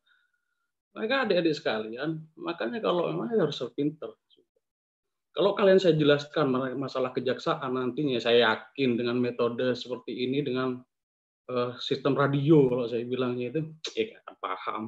Mereka 0.95 1.15
adik-adik 1.27 1.55
sekalian, 1.55 2.23
makanya 2.39 2.83
kalau 2.83 3.11
memang 3.11 3.31
harus 3.31 3.61
pinter. 3.75 4.15
Kalau 5.39 5.55
kalian 5.55 5.79
saya 5.79 5.95
jelaskan 5.95 6.51
masalah 6.75 7.15
kejaksaan 7.15 7.79
nantinya, 7.79 8.19
saya 8.19 8.59
yakin 8.59 8.99
dengan 8.99 9.23
metode 9.23 9.71
seperti 9.79 10.27
ini, 10.27 10.43
dengan 10.43 10.83
uh, 11.47 11.79
sistem 11.79 12.19
radio 12.19 12.67
kalau 12.67 12.91
saya 12.91 13.07
bilangnya 13.07 13.55
itu, 13.55 13.63
ya 13.95 14.19
akan 14.19 14.35
paham. 14.43 14.83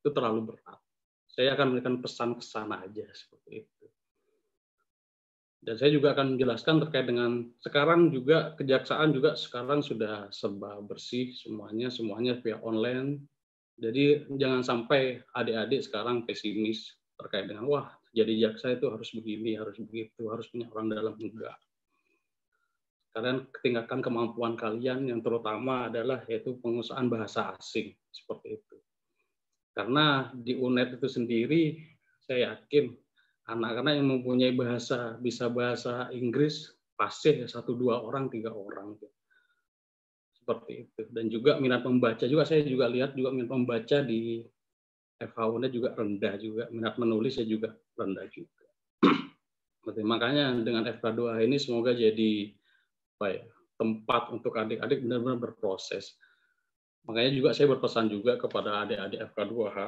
Itu 0.00 0.16
terlalu 0.16 0.48
berat. 0.48 0.80
Saya 1.28 1.52
akan 1.60 1.76
memberikan 1.76 2.00
pesan 2.00 2.40
ke 2.40 2.42
sana 2.46 2.88
aja 2.88 3.04
seperti 3.12 3.68
itu. 3.68 3.84
Dan 5.60 5.76
saya 5.76 5.92
juga 5.92 6.16
akan 6.16 6.40
menjelaskan 6.40 6.76
terkait 6.88 7.04
dengan 7.04 7.44
sekarang 7.60 8.16
juga 8.16 8.56
kejaksaan 8.56 9.12
juga 9.12 9.36
sekarang 9.36 9.84
sudah 9.84 10.32
serba 10.32 10.80
bersih 10.80 11.36
semuanya, 11.36 11.92
semuanya 11.92 12.40
via 12.40 12.56
online. 12.64 13.20
Jadi 13.76 14.24
jangan 14.40 14.64
sampai 14.64 15.20
adik-adik 15.36 15.84
sekarang 15.84 16.24
pesimis 16.24 16.96
terkait 17.20 17.44
dengan 17.44 17.68
wah 17.68 17.92
jadi 18.14 18.48
jaksa 18.48 18.78
itu 18.78 18.86
harus 18.86 19.10
begini, 19.10 19.58
harus 19.58 19.74
begitu, 19.82 20.30
harus 20.30 20.46
punya 20.46 20.70
orang 20.70 20.86
dalam 20.94 21.14
enggak. 21.18 21.58
Kalian 23.14 23.46
tingkatkan 23.62 24.02
kemampuan 24.02 24.54
kalian 24.54 25.06
yang 25.10 25.20
terutama 25.22 25.90
adalah 25.90 26.22
yaitu 26.30 26.54
pengusahaan 26.62 27.06
bahasa 27.10 27.54
asing 27.58 27.94
seperti 28.10 28.58
itu. 28.58 28.76
Karena 29.74 30.30
di 30.34 30.54
UNED 30.54 31.02
itu 31.02 31.08
sendiri 31.10 31.62
saya 32.22 32.54
yakin 32.54 32.94
anak-anak 33.50 33.98
yang 33.98 34.08
mempunyai 34.08 34.54
bahasa 34.54 35.18
bisa 35.18 35.50
bahasa 35.50 36.08
Inggris 36.14 36.70
pasti 36.94 37.42
satu 37.44 37.74
dua 37.74 38.00
orang 38.00 38.30
tiga 38.30 38.54
orang 38.54 38.94
seperti 40.30 40.86
itu 40.86 41.02
dan 41.10 41.26
juga 41.28 41.58
minat 41.58 41.82
membaca 41.82 42.24
juga 42.24 42.46
saya 42.46 42.62
juga 42.64 42.86
lihat 42.88 43.18
juga 43.18 43.34
minat 43.34 43.50
membaca 43.50 43.98
di 44.04 44.46
FHU-nya 45.22 45.70
juga 45.70 45.94
rendah 45.94 46.34
juga 46.38 46.62
minat 46.74 46.98
menulisnya 46.98 47.46
juga 47.46 47.74
rendah 47.94 48.26
juga 48.30 48.64
makanya 50.02 50.50
dengan 50.64 50.88
FK2 50.88 51.44
ini 51.44 51.60
semoga 51.60 51.92
jadi 51.92 52.50
apa 53.20 53.26
ya, 53.30 53.44
tempat 53.78 54.32
untuk 54.32 54.56
adik-adik 54.56 55.04
benar-benar 55.04 55.38
berproses 55.38 56.16
makanya 57.04 57.30
juga 57.36 57.50
saya 57.52 57.70
berpesan 57.70 58.10
juga 58.10 58.40
kepada 58.40 58.88
adik-adik 58.88 59.20
FK2H 59.32 59.78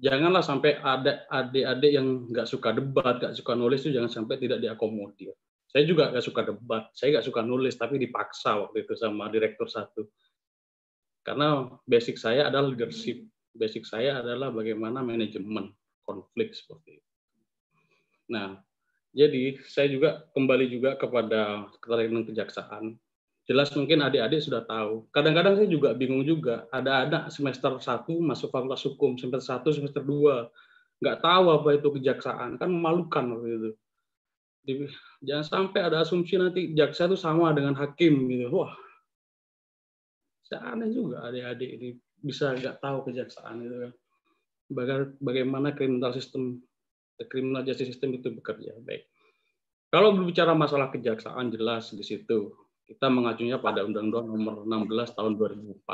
janganlah 0.00 0.44
sampai 0.44 0.80
ada 0.80 1.28
adik-adik 1.28 1.90
yang 1.92 2.30
nggak 2.30 2.48
suka 2.48 2.72
debat, 2.72 3.20
nggak 3.20 3.36
suka 3.36 3.52
nulis 3.52 3.84
itu 3.84 3.92
jangan 3.94 4.10
sampai 4.10 4.40
tidak 4.40 4.62
diakomodir. 4.62 5.34
Saya 5.70 5.86
juga 5.86 6.10
nggak 6.10 6.24
suka 6.24 6.42
debat, 6.50 6.90
saya 6.96 7.18
nggak 7.18 7.26
suka 7.30 7.40
nulis, 7.46 7.74
tapi 7.78 8.00
dipaksa 8.00 8.58
waktu 8.58 8.82
itu 8.82 8.94
sama 8.98 9.30
direktur 9.30 9.70
satu. 9.70 10.08
Karena 11.22 11.68
basic 11.86 12.18
saya 12.18 12.48
adalah 12.50 12.72
leadership, 12.74 13.22
basic 13.54 13.86
saya 13.86 14.22
adalah 14.22 14.50
bagaimana 14.54 15.02
manajemen 15.02 15.74
konflik 16.06 16.54
seperti 16.54 16.98
itu. 16.98 17.10
Nah, 18.30 18.58
jadi 19.10 19.58
saya 19.66 19.90
juga 19.90 20.24
kembali 20.34 20.66
juga 20.70 20.94
kepada 20.94 21.66
keterangan 21.82 22.26
kejaksaan 22.30 22.94
jelas 23.50 23.74
mungkin 23.74 23.98
adik-adik 24.06 24.46
sudah 24.46 24.62
tahu. 24.62 25.10
Kadang-kadang 25.10 25.58
saya 25.58 25.66
juga 25.66 25.90
bingung 25.90 26.22
juga. 26.22 26.70
Ada 26.70 27.10
anak 27.10 27.22
semester 27.34 27.82
1 27.82 28.06
masuk 28.22 28.54
fakultas 28.54 28.86
hukum, 28.86 29.18
semester 29.18 29.42
1, 29.42 29.74
semester 29.74 30.02
2. 30.06 30.46
Nggak 31.02 31.18
tahu 31.18 31.44
apa 31.50 31.68
itu 31.74 31.88
kejaksaan. 31.98 32.62
Kan 32.62 32.70
memalukan 32.70 33.24
waktu 33.34 33.48
itu. 33.58 33.70
Jangan 35.26 35.42
sampai 35.42 35.82
ada 35.82 36.06
asumsi 36.06 36.38
nanti 36.38 36.70
jaksa 36.78 37.10
itu 37.10 37.18
sama 37.18 37.50
dengan 37.50 37.74
hakim. 37.74 38.30
gitu. 38.30 38.54
Wah, 38.54 38.70
saya 40.46 40.70
aneh 40.70 40.94
juga 40.94 41.26
adik-adik 41.26 41.70
ini 41.74 41.88
bisa 42.20 42.54
nggak 42.54 42.78
tahu 42.80 43.10
kejaksaan 43.10 43.64
itu 43.64 43.76
kan. 43.88 43.92
Bagaimana 45.18 45.74
kriminal 45.74 46.14
sistem, 46.14 46.62
kriminal 47.26 47.66
justice 47.66 47.96
system 47.96 48.14
itu 48.14 48.30
bekerja. 48.30 48.78
Baik. 48.80 49.10
Kalau 49.90 50.14
berbicara 50.14 50.54
masalah 50.54 50.94
kejaksaan 50.94 51.50
jelas 51.50 51.90
di 51.90 52.06
situ 52.06 52.54
kita 52.86 53.06
mengacunya 53.06 53.58
pada 53.58 53.86
Undang-Undang 53.86 54.26
Nomor 54.34 54.54
16 54.66 55.14
Tahun 55.14 55.32
2014 55.38 55.86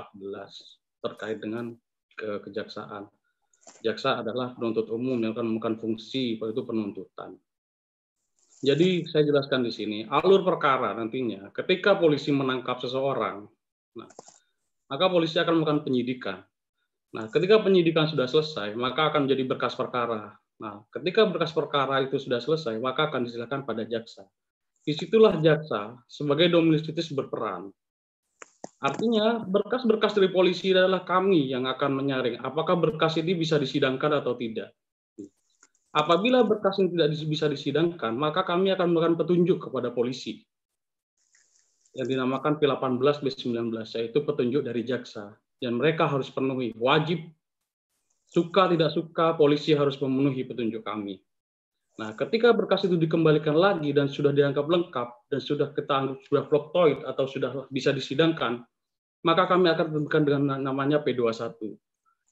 terkait 1.05 1.39
dengan 1.41 1.77
ke 2.17 2.41
kejaksaan. 2.45 3.05
Jaksa 3.85 4.25
adalah 4.25 4.57
penuntut 4.57 4.89
umum 4.89 5.21
yang 5.21 5.37
akan 5.37 5.53
memegang 5.53 5.77
fungsi 5.77 6.41
itu 6.41 6.63
penuntutan. 6.65 7.37
Jadi 8.65 9.05
saya 9.05 9.29
jelaskan 9.29 9.69
di 9.69 9.73
sini, 9.75 9.99
alur 10.09 10.41
perkara 10.41 10.97
nantinya 10.97 11.53
ketika 11.53 12.01
polisi 12.01 12.33
menangkap 12.33 12.81
seseorang, 12.81 13.45
nah, 14.01 14.09
maka 14.87 15.05
polisi 15.11 15.37
akan 15.39 15.63
melakukan 15.63 15.81
penyidikan. 15.87 16.37
Nah, 17.15 17.31
ketika 17.31 17.63
penyidikan 17.63 18.07
sudah 18.11 18.27
selesai, 18.27 18.75
maka 18.75 19.11
akan 19.11 19.27
menjadi 19.27 19.43
berkas 19.47 19.75
perkara. 19.75 20.35
Nah, 20.59 20.85
ketika 20.91 21.27
berkas 21.29 21.53
perkara 21.53 22.03
itu 22.03 22.19
sudah 22.19 22.43
selesai, 22.43 22.79
maka 22.81 23.13
akan 23.13 23.29
disilakan 23.29 23.63
pada 23.67 23.85
jaksa. 23.85 24.27
Di 24.87 24.95
situlah 24.95 25.39
jaksa 25.43 25.99
sebagai 26.07 26.47
domestis 26.53 27.11
berperan. 27.11 27.71
Artinya, 28.77 29.41
berkas-berkas 29.43 30.15
dari 30.15 30.29
polisi 30.31 30.71
adalah 30.71 31.03
kami 31.03 31.49
yang 31.49 31.65
akan 31.65 31.91
menyaring 31.97 32.37
apakah 32.45 32.77
berkas 32.77 33.17
ini 33.17 33.33
bisa 33.33 33.57
disidangkan 33.57 34.21
atau 34.21 34.37
tidak. 34.37 34.77
Apabila 35.97 36.45
berkas 36.45 36.77
ini 36.77 36.93
tidak 36.93 37.17
bisa 37.25 37.49
disidangkan, 37.49 38.13
maka 38.13 38.45
kami 38.45 38.69
akan 38.77 38.93
memberikan 38.93 39.17
petunjuk 39.17 39.65
kepada 39.65 39.97
polisi 39.97 40.45
yang 41.97 42.05
dinamakan 42.05 42.61
P18 42.61 43.25
B19 43.25 43.73
yaitu 43.97 44.21
petunjuk 44.21 44.61
dari 44.61 44.85
jaksa 44.85 45.33
dan 45.65 45.81
mereka 45.81 46.05
harus 46.05 46.29
penuhi 46.29 46.77
wajib 46.77 47.25
suka 48.29 48.69
tidak 48.69 48.93
suka 48.93 49.33
polisi 49.33 49.73
harus 49.73 49.97
memenuhi 49.97 50.45
petunjuk 50.45 50.85
kami. 50.85 51.25
Nah, 51.97 52.13
ketika 52.13 52.53
berkas 52.53 52.85
itu 52.85 53.01
dikembalikan 53.01 53.57
lagi 53.57 53.89
dan 53.97 54.13
sudah 54.13 54.29
dianggap 54.29 54.69
lengkap 54.69 55.09
dan 55.33 55.41
sudah 55.41 55.73
kita 55.73 55.93
anggap 55.97 56.19
sudah 56.29 56.45
fluktoid 56.45 57.01
atau 57.09 57.25
sudah 57.25 57.65
bisa 57.73 57.89
disidangkan, 57.97 58.61
maka 59.25 59.49
kami 59.49 59.73
akan 59.73 59.87
tentukan 59.97 60.23
dengan 60.29 60.61
namanya 60.61 61.01
P21. 61.01 61.57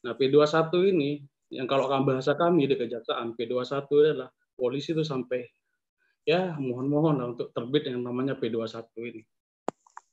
Nah, 0.04 0.12
P21 0.20 0.68
ini 0.92 1.24
yang 1.48 1.64
kalau 1.64 1.88
bahasa 2.04 2.36
kami 2.36 2.68
di 2.68 2.76
kejaksaan 2.76 3.32
P21 3.40 3.88
adalah 3.88 4.28
polisi 4.52 4.92
itu 4.92 5.00
sampai 5.00 5.48
ya 6.28 6.52
mohon-mohon 6.60 7.32
untuk 7.32 7.48
terbit 7.56 7.88
yang 7.88 8.04
namanya 8.04 8.36
P21 8.36 8.84
ini. 9.00 9.24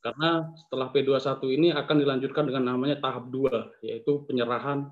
Karena 0.02 0.50
setelah 0.58 0.90
P21 0.90 1.42
ini 1.54 1.70
akan 1.70 1.96
dilanjutkan 2.02 2.50
dengan 2.50 2.74
namanya 2.74 2.98
tahap 2.98 3.30
2 3.30 3.86
yaitu 3.86 4.26
penyerahan 4.26 4.90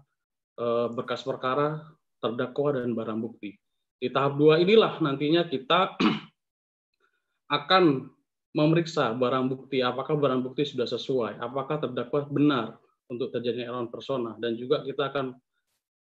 eh, 0.61 0.87
berkas 0.93 1.25
perkara, 1.25 1.81
terdakwa 2.21 2.77
dan 2.77 2.93
barang 2.93 3.19
bukti. 3.19 3.57
Di 3.97 4.13
tahap 4.13 4.37
2 4.37 4.61
inilah 4.61 5.01
nantinya 5.01 5.49
kita 5.49 5.97
akan 7.57 8.05
memeriksa 8.53 9.13
barang 9.17 9.49
bukti 9.49 9.81
apakah 9.81 10.13
barang 10.13 10.45
bukti 10.45 10.69
sudah 10.69 10.85
sesuai, 10.85 11.41
apakah 11.41 11.81
terdakwa 11.81 12.29
benar 12.29 12.67
untuk 13.09 13.33
terjadinya 13.33 13.73
erawan 13.73 13.89
persona 13.89 14.37
dan 14.37 14.53
juga 14.53 14.85
kita 14.85 15.09
akan 15.09 15.33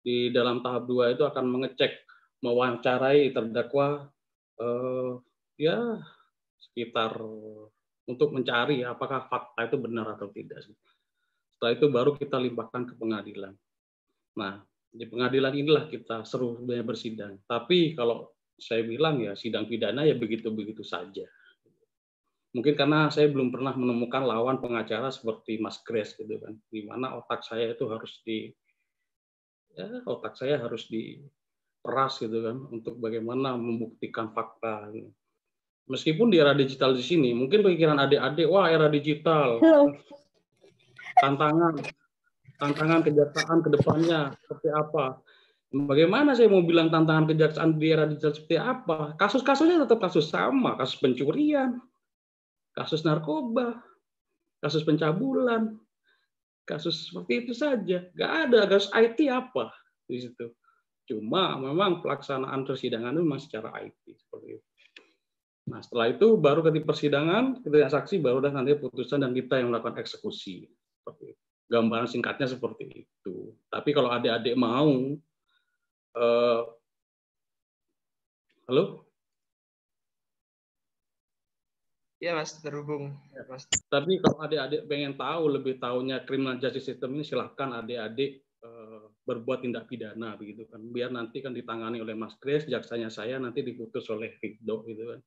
di 0.03 0.35
dalam 0.35 0.63
tahap 0.63 0.87
dua 0.91 1.15
itu 1.15 1.23
akan 1.23 1.47
mengecek 1.47 2.03
mewawancarai 2.43 3.31
terdakwa 3.31 4.11
eh, 4.59 5.13
ya 5.59 6.03
sekitar 6.59 7.15
untuk 8.09 8.33
mencari 8.33 8.81
apakah 8.83 9.29
fakta 9.29 9.69
itu 9.69 9.77
benar 9.77 10.17
atau 10.17 10.33
tidak. 10.33 10.65
Setelah 10.65 11.73
itu 11.77 11.87
baru 11.93 12.17
kita 12.17 12.41
limpahkan 12.41 12.89
ke 12.89 12.95
pengadilan. 12.97 13.53
Nah, 14.41 14.65
di 14.89 15.05
pengadilan 15.05 15.53
inilah 15.53 15.85
kita 15.93 16.25
seru 16.25 16.57
bersidang. 16.65 17.37
Tapi 17.45 17.93
kalau 17.93 18.33
saya 18.57 18.83
bilang 18.83 19.21
ya 19.21 19.37
sidang 19.37 19.69
pidana 19.69 20.03
ya 20.09 20.17
begitu-begitu 20.17 20.81
saja. 20.83 21.29
Mungkin 22.57 22.75
karena 22.75 23.13
saya 23.13 23.29
belum 23.29 23.53
pernah 23.53 23.77
menemukan 23.77 24.25
lawan 24.25 24.59
pengacara 24.59 25.13
seperti 25.13 25.61
Mas 25.61 25.85
Grace 25.85 26.17
gitu 26.17 26.41
kan, 26.41 26.57
di 26.73 26.89
mana 26.89 27.21
otak 27.21 27.45
saya 27.45 27.77
itu 27.77 27.85
harus 27.93 28.25
di 28.25 28.49
ya 29.77 30.01
otak 30.09 30.35
saya 30.35 30.59
harus 30.59 30.89
diperas 30.89 32.19
gitu 32.19 32.41
kan 32.41 32.57
untuk 32.73 32.97
bagaimana 32.97 33.55
membuktikan 33.55 34.33
fakta. 34.33 34.89
Gitu. 34.91 35.13
Meskipun 35.89 36.29
di 36.29 36.37
era 36.37 36.53
digital 36.53 36.93
di 36.93 37.01
sini, 37.01 37.33
mungkin 37.33 37.65
pikiran 37.65 37.97
adik-adik, 37.97 38.45
wah 38.45 38.69
era 38.69 38.93
digital, 38.93 39.57
tantangan, 41.17 41.81
tantangan 42.61 43.01
kejaksaan 43.01 43.65
ke 43.65 43.69
depannya 43.73 44.37
seperti 44.45 44.69
apa. 44.69 45.17
Bagaimana 45.69 46.37
saya 46.37 46.49
mau 46.53 46.65
bilang 46.65 46.93
tantangan 46.93 47.29
kejaksaan 47.33 47.81
di 47.81 47.89
era 47.89 48.05
digital 48.05 48.37
seperti 48.37 48.57
apa? 48.61 49.17
Kasus-kasusnya 49.17 49.89
tetap 49.89 50.01
kasus 50.01 50.29
sama, 50.29 50.77
kasus 50.77 51.01
pencurian, 51.01 51.81
kasus 52.77 53.05
narkoba, 53.09 53.81
kasus 54.61 54.85
pencabulan, 54.85 55.77
kasus 56.69 57.09
seperti 57.09 57.49
itu 57.49 57.53
saja. 57.57 58.05
Nggak 58.13 58.33
ada 58.45 58.61
kasus 58.69 58.89
IT 58.93 59.19
apa 59.33 59.73
di 60.05 60.21
situ. 60.21 60.53
Cuma 61.09 61.57
memang 61.57 62.05
pelaksanaan 62.05 62.69
persidangan 62.69 63.17
itu 63.17 63.25
memang 63.25 63.41
secara 63.41 63.73
IT 63.81 64.05
seperti 64.05 64.61
itu. 64.61 64.68
Nah 65.69 65.85
setelah 65.85 66.09
itu 66.09 66.41
baru 66.41 66.65
ketika 66.65 66.97
persidangan 66.97 67.61
kita 67.61 67.93
saksi 67.93 68.25
baru 68.25 68.41
dah 68.41 68.53
nanti 68.57 68.73
putusan 68.81 69.21
dan 69.21 69.37
kita 69.37 69.61
yang 69.61 69.69
melakukan 69.69 70.01
eksekusi. 70.01 70.65
Seperti 71.05 71.37
itu. 71.37 71.43
Gambaran 71.69 72.09
singkatnya 72.09 72.49
seperti 72.49 73.05
itu. 73.05 73.53
Tapi 73.69 73.93
kalau 73.93 74.09
adik-adik 74.09 74.57
mau, 74.57 74.89
uh, 76.17 76.61
halo? 78.65 79.05
Iya 82.19 82.35
mas, 82.35 82.57
terhubung. 82.59 83.15
Ya, 83.31 83.45
mas. 83.47 83.69
Tapi 83.93 84.19
kalau 84.25 84.43
adik-adik 84.43 84.89
pengen 84.89 85.15
tahu 85.15 85.45
lebih 85.61 85.77
tahunya 85.79 86.25
criminal 86.25 86.57
justice 86.59 86.91
system 86.91 87.15
ini 87.15 87.23
silahkan 87.23 87.85
adik-adik 87.85 88.43
uh, 88.65 89.07
berbuat 89.29 89.61
tindak 89.61 89.85
pidana 89.85 90.33
begitu 90.41 90.65
kan. 90.65 90.81
Biar 90.81 91.13
nanti 91.13 91.45
kan 91.45 91.53
ditangani 91.53 92.01
oleh 92.01 92.17
Mas 92.17 92.41
Grace, 92.41 92.65
jaksanya 92.65 93.13
saya 93.13 93.37
nanti 93.37 93.61
diputus 93.61 94.09
oleh 94.09 94.33
Rido 94.41 94.81
gitu 94.89 95.13
kan. 95.13 95.21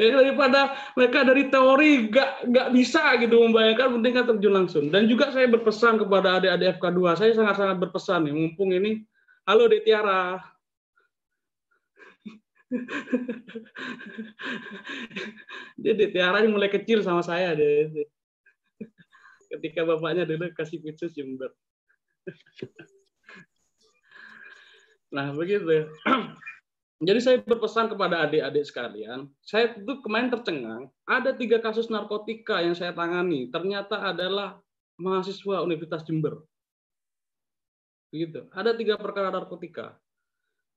ya, 0.00 0.08
daripada 0.20 0.72
mereka 0.96 1.20
dari 1.24 1.48
teori 1.52 2.08
nggak 2.08 2.48
nggak 2.48 2.68
bisa 2.72 3.12
gitu 3.20 3.44
membayangkan 3.44 4.00
penting 4.00 4.12
kan 4.16 4.24
terjun 4.24 4.54
langsung 4.56 4.88
dan 4.88 5.04
juga 5.04 5.28
saya 5.36 5.52
berpesan 5.52 6.00
kepada 6.00 6.40
adik-adik 6.40 6.80
FK2 6.80 7.00
saya 7.12 7.36
sangat-sangat 7.36 7.76
berpesan 7.76 8.24
nih 8.24 8.32
mumpung 8.32 8.72
ini 8.72 9.04
halo 9.44 9.68
Detiara 9.68 10.40
dia 15.78 15.94
tiaranya 15.94 16.50
mulai 16.50 16.66
kecil 16.66 16.98
sama 17.02 17.22
saya 17.22 17.54
deh. 17.54 18.06
Ketika 19.46 19.86
bapaknya 19.86 20.26
dulu 20.26 20.50
kasih 20.54 20.82
khusus 20.82 21.14
Jember. 21.14 21.50
Nah, 25.06 25.30
begitu. 25.32 25.86
Jadi 27.06 27.20
saya 27.20 27.36
berpesan 27.44 27.92
kepada 27.92 28.24
adik-adik 28.24 28.64
sekalian, 28.64 29.28
saya 29.44 29.76
itu 29.76 30.00
kemarin 30.00 30.32
tercengang, 30.32 30.88
ada 31.04 31.36
tiga 31.36 31.60
kasus 31.60 31.92
narkotika 31.92 32.64
yang 32.64 32.72
saya 32.72 32.96
tangani, 32.96 33.52
ternyata 33.52 34.00
adalah 34.00 34.56
mahasiswa 34.96 35.60
Universitas 35.60 36.08
Jember. 36.08 36.40
Begitu. 38.08 38.48
Ada 38.48 38.72
tiga 38.72 38.96
perkara 38.96 39.28
narkotika. 39.28 40.00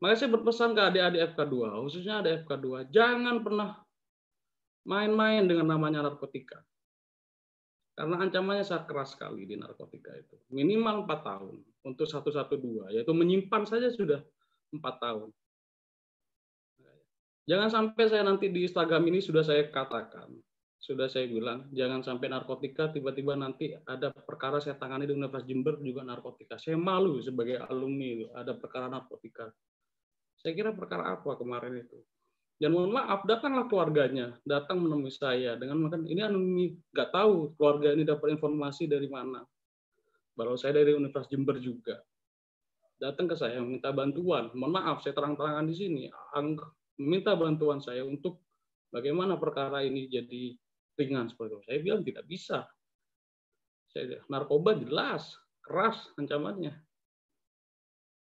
Makanya 0.04 0.20
saya 0.20 0.32
berpesan 0.36 0.76
ke 0.76 0.82
adik-adik 0.84 1.22
FK2, 1.36 1.56
khususnya 1.88 2.20
adik 2.20 2.44
FK2, 2.44 2.92
jangan 2.92 3.36
pernah 3.40 3.70
main-main 4.84 5.48
dengan 5.48 5.72
namanya 5.72 6.04
narkotika. 6.04 6.60
Karena 8.00 8.16
ancamannya 8.24 8.64
sangat 8.64 8.88
keras 8.88 9.12
sekali 9.12 9.44
di 9.44 9.60
narkotika 9.60 10.16
itu. 10.16 10.40
Minimal 10.56 11.04
4 11.04 11.20
tahun 11.20 11.56
untuk 11.84 12.08
112, 12.08 12.96
yaitu 12.96 13.12
menyimpan 13.12 13.68
saja 13.68 13.92
sudah 13.92 14.24
4 14.72 14.80
tahun. 15.04 15.36
Jangan 17.44 17.68
sampai 17.68 18.08
saya 18.08 18.24
nanti 18.24 18.48
di 18.48 18.64
Instagram 18.64 19.04
ini 19.12 19.20
sudah 19.20 19.44
saya 19.44 19.68
katakan, 19.68 20.32
sudah 20.80 21.12
saya 21.12 21.28
bilang, 21.28 21.68
jangan 21.76 22.00
sampai 22.00 22.32
narkotika 22.32 22.88
tiba-tiba 22.88 23.36
nanti 23.36 23.76
ada 23.84 24.16
perkara 24.16 24.64
saya 24.64 24.80
tangani 24.80 25.04
di 25.04 25.20
Universitas 25.20 25.44
Jember 25.44 25.76
juga 25.84 26.08
narkotika. 26.08 26.56
Saya 26.56 26.80
malu 26.80 27.20
sebagai 27.20 27.60
alumni 27.60 28.32
ada 28.32 28.56
perkara 28.56 28.88
narkotika. 28.88 29.52
Saya 30.40 30.56
kira 30.56 30.72
perkara 30.72 31.20
apa 31.20 31.36
kemarin 31.36 31.84
itu. 31.84 32.00
Dan 32.60 32.76
mohon 32.76 32.92
maaf, 32.92 33.24
datanglah 33.24 33.72
keluarganya, 33.72 34.36
datang 34.44 34.84
menemui 34.84 35.08
saya 35.16 35.56
dengan 35.56 35.88
makan 35.88 36.04
ini 36.04 36.20
anonim, 36.20 36.76
nggak 36.92 37.10
tahu 37.16 37.56
keluarga 37.56 37.96
ini 37.96 38.04
dapat 38.04 38.36
informasi 38.36 38.84
dari 38.84 39.08
mana. 39.08 39.48
Baru 40.36 40.60
saya 40.60 40.76
dari 40.76 40.92
Universitas 40.92 41.32
Jember 41.32 41.56
juga. 41.64 42.04
Datang 43.00 43.32
ke 43.32 43.36
saya 43.40 43.64
minta 43.64 43.96
bantuan. 43.96 44.52
Mohon 44.52 44.76
maaf, 44.76 44.98
saya 45.00 45.16
terang-terangan 45.16 45.64
di 45.72 45.76
sini. 45.76 46.04
Minta 47.00 47.32
bantuan 47.40 47.80
saya 47.80 48.04
untuk 48.04 48.44
bagaimana 48.92 49.40
perkara 49.40 49.80
ini 49.80 50.12
jadi 50.12 50.52
ringan 51.00 51.32
seperti 51.32 51.56
itu. 51.56 51.60
Saya 51.64 51.78
bilang 51.80 52.04
tidak 52.04 52.28
bisa. 52.28 52.68
Saya 53.88 54.20
narkoba 54.28 54.76
jelas, 54.76 55.32
keras 55.64 56.12
ancamannya. 56.20 56.76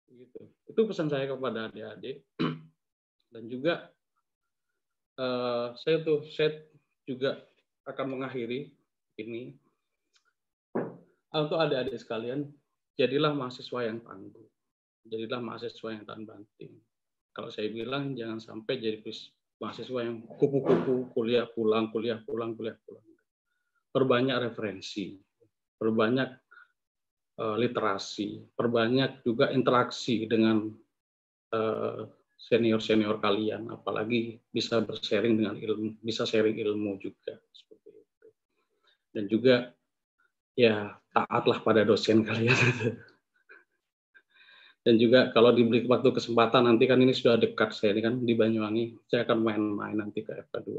Gitu. 0.08 0.42
Itu 0.72 0.88
pesan 0.88 1.12
saya 1.12 1.28
kepada 1.28 1.68
adik-adik. 1.68 2.24
Dan 3.36 3.52
juga 3.52 3.92
uh, 5.18 5.74
saya 5.78 6.02
tuh 6.02 6.26
set 6.30 6.70
juga 7.06 7.42
akan 7.90 8.18
mengakhiri 8.18 8.72
ini. 9.20 9.54
Untuk 11.34 11.58
adik-adik 11.58 11.98
sekalian, 11.98 12.46
jadilah 12.94 13.34
mahasiswa 13.34 13.80
yang 13.90 14.00
tangguh. 14.06 14.48
Jadilah 15.04 15.42
mahasiswa 15.42 15.90
yang 15.92 16.06
tahan 16.06 16.24
banting. 16.24 16.74
Kalau 17.34 17.50
saya 17.50 17.74
bilang 17.74 18.14
jangan 18.14 18.38
sampai 18.38 18.78
jadi 18.78 19.02
mahasiswa 19.58 20.00
yang 20.06 20.22
kupu-kupu 20.38 21.10
kuliah 21.18 21.50
pulang, 21.50 21.90
kuliah 21.90 22.22
pulang, 22.22 22.54
kuliah 22.54 22.78
pulang. 22.86 23.04
Perbanyak 23.90 24.38
referensi, 24.50 25.18
perbanyak 25.82 26.30
uh, 27.42 27.58
literasi, 27.58 28.54
perbanyak 28.54 29.26
juga 29.26 29.50
interaksi 29.50 30.30
dengan 30.30 30.70
uh, 31.52 32.06
senior-senior 32.44 33.24
kalian, 33.24 33.72
apalagi 33.72 34.36
bisa 34.52 34.84
bersharing 34.84 35.40
dengan 35.40 35.56
ilmu, 35.56 35.96
bisa 36.04 36.28
sharing 36.28 36.60
ilmu 36.60 37.00
juga 37.00 37.40
seperti 37.56 37.90
itu. 37.96 38.28
Dan 39.16 39.24
juga 39.32 39.56
ya 40.60 41.00
taatlah 41.16 41.64
pada 41.64 41.88
dosen 41.88 42.24
kalian. 42.28 42.58
Dan 44.84 45.00
juga 45.00 45.32
kalau 45.32 45.56
diberi 45.56 45.88
waktu 45.88 46.12
kesempatan 46.12 46.68
nanti 46.68 46.84
kan 46.84 47.00
ini 47.00 47.16
sudah 47.16 47.40
dekat 47.40 47.72
saya 47.72 47.96
ini 47.96 48.04
kan 48.04 48.20
di 48.20 48.36
Banyuwangi, 48.36 49.08
saya 49.08 49.24
akan 49.24 49.40
main-main 49.40 49.96
nanti 49.96 50.28
ke 50.28 50.36
FK2. 50.44 50.72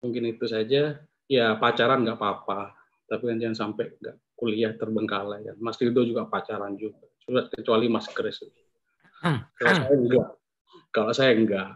Mungkin 0.00 0.24
itu 0.32 0.48
saja. 0.48 0.96
Ya 1.30 1.56
pacaran 1.56 2.04
nggak 2.04 2.18
apa-apa, 2.18 2.76
tapi 3.08 3.28
kan 3.28 3.40
jangan 3.40 3.56
sampai 3.56 3.92
nggak 4.00 4.16
kuliah 4.36 4.72
terbengkalai. 4.76 5.48
Mas 5.60 5.80
Rido 5.80 6.04
juga 6.04 6.28
pacaran 6.28 6.76
juga, 6.76 7.08
kecuali 7.56 7.88
Mas 7.88 8.10
Kris. 8.10 8.42
Kalau 9.22 9.74
saya 9.78 9.94
enggak, 9.94 10.28
kalau 10.90 11.12
saya 11.14 11.32
enggak. 11.38 11.68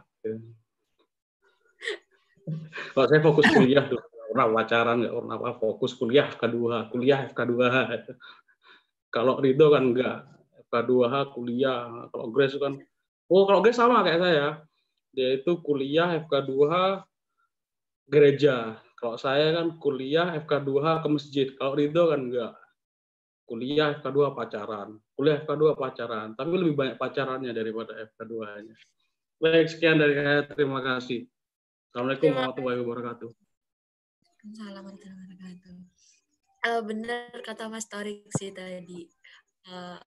Kalau 2.93 3.07
saya 3.07 3.21
fokus 3.23 3.47
kuliah 3.55 3.87
tuh, 3.87 4.03
pernah 4.31 4.51
pacaran 4.51 5.03
nggak 5.03 5.15
pernah 5.15 5.37
apa 5.39 5.51
fokus 5.57 5.93
kuliah 5.95 6.27
FK2, 6.35 6.91
kuliah 6.91 7.19
FK2. 7.31 7.55
Kalau 9.15 9.39
Rido 9.39 9.71
kan 9.71 9.95
enggak, 9.95 10.19
K2H 10.67 11.15
kuliah. 11.33 12.11
Kalau 12.11 12.27
Grace 12.35 12.59
kan, 12.59 12.77
oh 13.31 13.43
kalau 13.47 13.63
Grace 13.63 13.79
sama 13.79 14.03
kayak 14.03 14.21
saya. 14.21 14.49
Dia 15.17 15.41
itu 15.41 15.57
kuliah 15.65 16.21
FK2H 16.29 16.75
gereja. 18.11 18.77
Kalau 19.01 19.17
saya 19.17 19.57
kan 19.57 19.81
kuliah 19.81 20.37
FK2H 20.45 20.87
ke 21.01 21.09
masjid. 21.09 21.47
Kalau 21.57 21.73
Ridho 21.73 22.13
kan 22.13 22.21
enggak. 22.29 22.53
Kuliah 23.47 23.95
FK2 24.03 24.35
pacaran. 24.35 24.99
Kuliah 25.15 25.39
FK2 25.47 25.65
pacaran. 25.79 26.29
Tapi 26.35 26.53
lebih 26.59 26.75
banyak 26.75 26.97
pacarannya 26.99 27.55
daripada 27.55 27.95
FK2-nya. 27.95 28.75
Baik, 29.39 29.67
sekian 29.71 30.03
dari 30.03 30.19
saya. 30.19 30.43
Terima 30.51 30.83
kasih. 30.83 31.31
Assalamualaikum 31.95 32.35
warahmatullahi 32.35 32.79
wabarakatuh. 32.83 33.31
Assalamualaikum 33.31 34.75
warahmatullahi 34.75 35.19
wabarakatuh. 35.31 35.77
Uh, 36.67 36.83
benar 36.83 37.31
kata 37.47 37.71
Mas 37.71 37.87
Torik 37.87 38.27
sih 38.35 38.51
tadi. 38.51 39.07
Uh, 39.71 40.03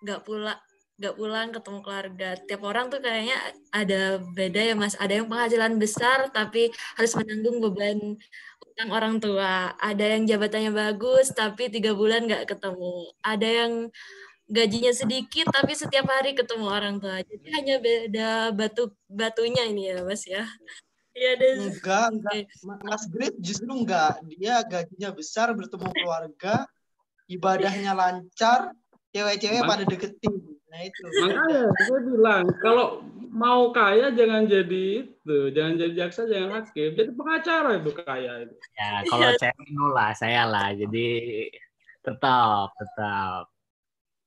nggak 0.00 0.24
pulang 0.24 0.56
nggak 1.00 1.16
pulang 1.16 1.48
ketemu 1.48 1.78
keluarga. 1.80 2.28
Tiap 2.44 2.60
orang 2.60 2.92
tuh 2.92 3.00
kayaknya 3.00 3.40
ada 3.72 4.20
beda 4.20 4.60
ya 4.60 4.74
mas. 4.76 4.92
Ada 5.00 5.24
yang 5.24 5.32
penghasilan 5.32 5.80
besar 5.80 6.28
tapi 6.28 6.68
harus 7.00 7.12
menanggung 7.16 7.64
beban 7.64 8.20
utang 8.60 8.90
orang 8.92 9.16
tua. 9.16 9.72
Ada 9.80 10.20
yang 10.20 10.28
jabatannya 10.28 10.72
bagus 10.76 11.32
tapi 11.32 11.72
tiga 11.72 11.96
bulan 11.96 12.28
nggak 12.28 12.52
ketemu. 12.52 13.08
Ada 13.24 13.48
yang 13.48 13.72
gajinya 14.50 14.92
sedikit 14.92 15.48
tapi 15.48 15.72
setiap 15.72 16.04
hari 16.04 16.36
ketemu 16.36 16.68
orang 16.68 17.00
tua. 17.00 17.24
Jadi 17.24 17.48
hanya 17.48 17.80
beda 17.80 18.30
batu 18.52 18.92
batunya 19.08 19.64
ini 19.64 19.96
ya 19.96 20.04
mas 20.04 20.28
ya. 20.28 20.44
Iya 21.16 21.32
deh. 21.40 21.52
Enggak, 21.64 22.06
enggak. 22.12 22.34
Mas 22.84 23.04
Grit 23.08 23.34
justru 23.40 23.72
enggak. 23.72 24.20
Dia 24.36 24.62
gajinya 24.62 25.10
besar, 25.10 25.50
bertemu 25.56 25.90
keluarga, 25.90 26.68
ibadahnya 27.26 27.92
lancar, 27.96 28.70
cewek-cewek 29.10 29.62
pada 29.66 29.82
deketin 29.84 30.59
nah 30.70 30.80
itu. 30.86 31.02
Makanya 31.02 31.66
saya 31.74 32.00
bilang 32.06 32.44
kalau 32.62 33.02
mau 33.30 33.74
kaya 33.74 34.14
jangan 34.14 34.46
jadi 34.46 35.06
itu 35.06 35.38
jangan 35.54 35.74
jadi 35.78 35.94
jaksa 36.06 36.30
jangan 36.30 36.62
hakim 36.62 36.94
jadi 36.94 37.10
pengacara 37.10 37.82
itu 37.82 37.90
kaya 37.98 38.46
itu. 38.46 38.54
Ya 38.78 38.90
kalau 39.10 39.28
saya 39.34 39.54
lah 39.90 40.10
saya 40.14 40.42
lah 40.46 40.68
jadi 40.74 41.08
tetap 42.06 42.70
tetap. 42.78 43.50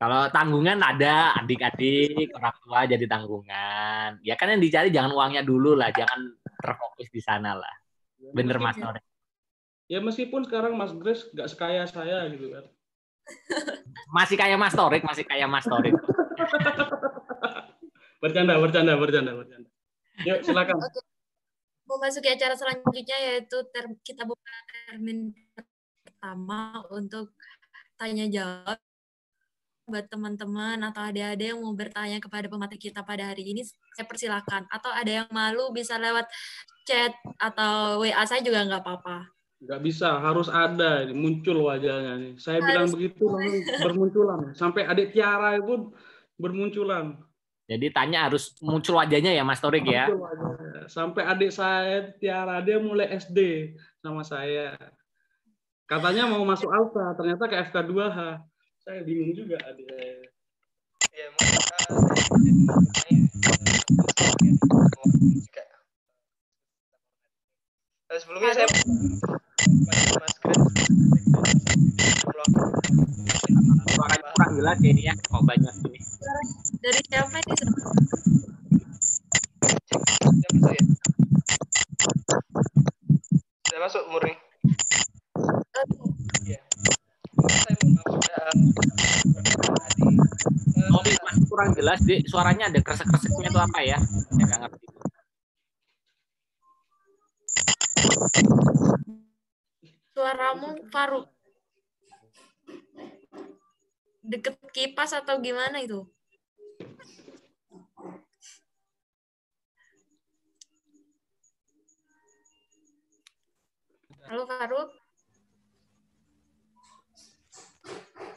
Kalau 0.03 0.27
tanggungan 0.35 0.83
ada 0.83 1.31
adik-adik 1.39 2.35
orang 2.35 2.55
tua 2.59 2.79
jadi 2.83 3.05
tanggungan. 3.07 4.19
Ya 4.19 4.35
kan 4.35 4.51
yang 4.51 4.59
dicari 4.59 4.91
jangan 4.91 5.15
uangnya 5.15 5.47
dulu 5.47 5.79
lah 5.79 5.95
jangan 5.95 6.27
terfokus 6.59 7.07
di 7.07 7.23
sana 7.23 7.55
lah. 7.55 7.75
Bener 8.35 8.59
mas 8.59 8.75
Nore. 8.75 8.99
Ya 9.87 10.03
meskipun 10.03 10.43
sekarang 10.43 10.75
mas 10.75 10.91
Grace 10.91 11.31
nggak 11.31 11.47
sekaya 11.47 11.87
saya 11.87 12.27
gitu 12.27 12.51
kan. 12.51 12.67
Masih 14.13 14.35
kayak 14.35 14.59
Mas 14.59 14.75
Torik, 14.75 15.01
masih 15.01 15.23
kayak 15.23 15.47
Mas 15.47 15.65
Torik. 15.65 15.95
bercanda, 18.23 18.53
bercanda, 18.59 18.93
bercanda, 18.95 19.31
bercanda. 19.35 19.69
Yuk, 20.27 20.39
silakan. 20.45 20.77
Oke. 20.77 21.01
Mau 21.83 21.99
masuk 21.99 22.23
ke 22.23 22.31
acara 22.31 22.55
selanjutnya 22.55 23.17
yaitu 23.19 23.57
ter 23.75 23.85
kita 24.07 24.23
buka 24.23 24.55
termin 24.87 25.35
pertama 26.01 26.79
untuk 26.89 27.35
tanya 27.99 28.25
jawab 28.31 28.79
buat 29.83 30.07
teman-teman 30.07 30.79
atau 30.79 31.03
adik-adik 31.03 31.51
yang 31.51 31.59
mau 31.59 31.75
bertanya 31.75 32.23
kepada 32.23 32.47
pemateri 32.47 32.79
kita 32.79 33.03
pada 33.03 33.35
hari 33.35 33.51
ini, 33.51 33.67
saya 33.67 34.07
persilakan. 34.07 34.63
Atau 34.71 34.87
ada 34.87 35.11
yang 35.11 35.27
malu 35.27 35.75
bisa 35.75 35.99
lewat 35.99 36.23
chat 36.87 37.11
atau 37.39 37.99
WA 38.03 38.23
saya 38.23 38.43
juga 38.43 38.63
nggak 38.63 38.83
apa-apa 38.83 39.33
nggak 39.63 39.79
bisa 39.79 40.19
harus 40.19 40.51
ada 40.51 41.07
muncul 41.15 41.71
wajahnya 41.71 42.19
nih 42.19 42.33
saya 42.35 42.59
harus 42.59 42.67
bilang 42.67 42.89
begitu 42.91 43.25
bermunculan 43.87 44.51
sampai 44.51 44.83
adik 44.83 45.15
Tiara 45.15 45.55
pun 45.63 45.95
bermunculan. 46.37 47.17
Jadi 47.63 47.95
tanya 47.95 48.27
harus 48.27 48.59
muncul 48.59 48.99
wajahnya 48.99 49.31
ya 49.31 49.43
Mas 49.47 49.63
Torik 49.63 49.87
ya? 49.87 50.11
Sampai 50.91 51.23
adik 51.23 51.51
saya 51.55 52.11
Tiara 52.19 52.59
dia 52.59 52.75
mulai 52.77 53.07
SD 53.15 53.71
sama 54.03 54.21
saya. 54.21 54.75
Katanya 55.87 56.27
mau 56.27 56.43
masuk 56.43 56.67
Alfa 56.67 57.15
ternyata 57.15 57.47
ke 57.47 57.55
FK 57.71 57.75
2H 57.87 58.19
saya 58.83 58.99
bingung 59.07 59.31
juga 59.31 59.55
adik 59.63 59.87
saya. 59.87 60.27
Ya 61.13 61.29
sebelumnya 68.21 68.53
saya 68.53 68.67
Suaranya 73.93 74.29
kurang 74.33 74.51
jelas 74.57 74.77
ya 74.81 74.89
ini 74.89 75.03
ya, 75.05 75.13
kok 75.17 75.43
banyak 75.45 75.73
ini. 75.85 75.99
Dari 76.81 77.01
siapa 77.09 77.37
ini? 77.39 77.53
Sudah 83.63 83.79
masuk 83.81 84.03
murni. 84.09 84.33
Iya. 86.43 86.59
Oh, 90.93 91.01
masih 91.01 91.45
kurang 91.49 91.69
jelas, 91.77 91.97
di 92.05 92.21
suaranya 92.29 92.69
ada 92.69 92.79
kresek-kreseknya 92.81 93.49
itu 93.49 93.59
apa 93.61 93.79
ya? 93.81 93.97
Saya 94.01 94.45
nggak 94.45 94.59
ngerti. 94.67 95.02
Suaramu 100.13 100.75
Faruk. 100.91 101.31
Deket 104.23 104.55
kipas 104.71 105.15
atau 105.15 105.39
gimana 105.39 105.79
itu? 105.83 106.03
Halo 114.27 114.47
Faruk. 114.47 114.89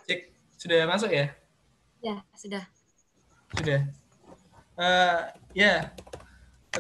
Cek, 0.07 0.21
sudah 0.59 0.87
masuk 0.87 1.11
ya? 1.11 1.31
Ya, 2.03 2.23
sudah. 2.39 2.65
Sudah. 3.55 3.81
Uh, 4.77 5.33
ya, 5.57 5.91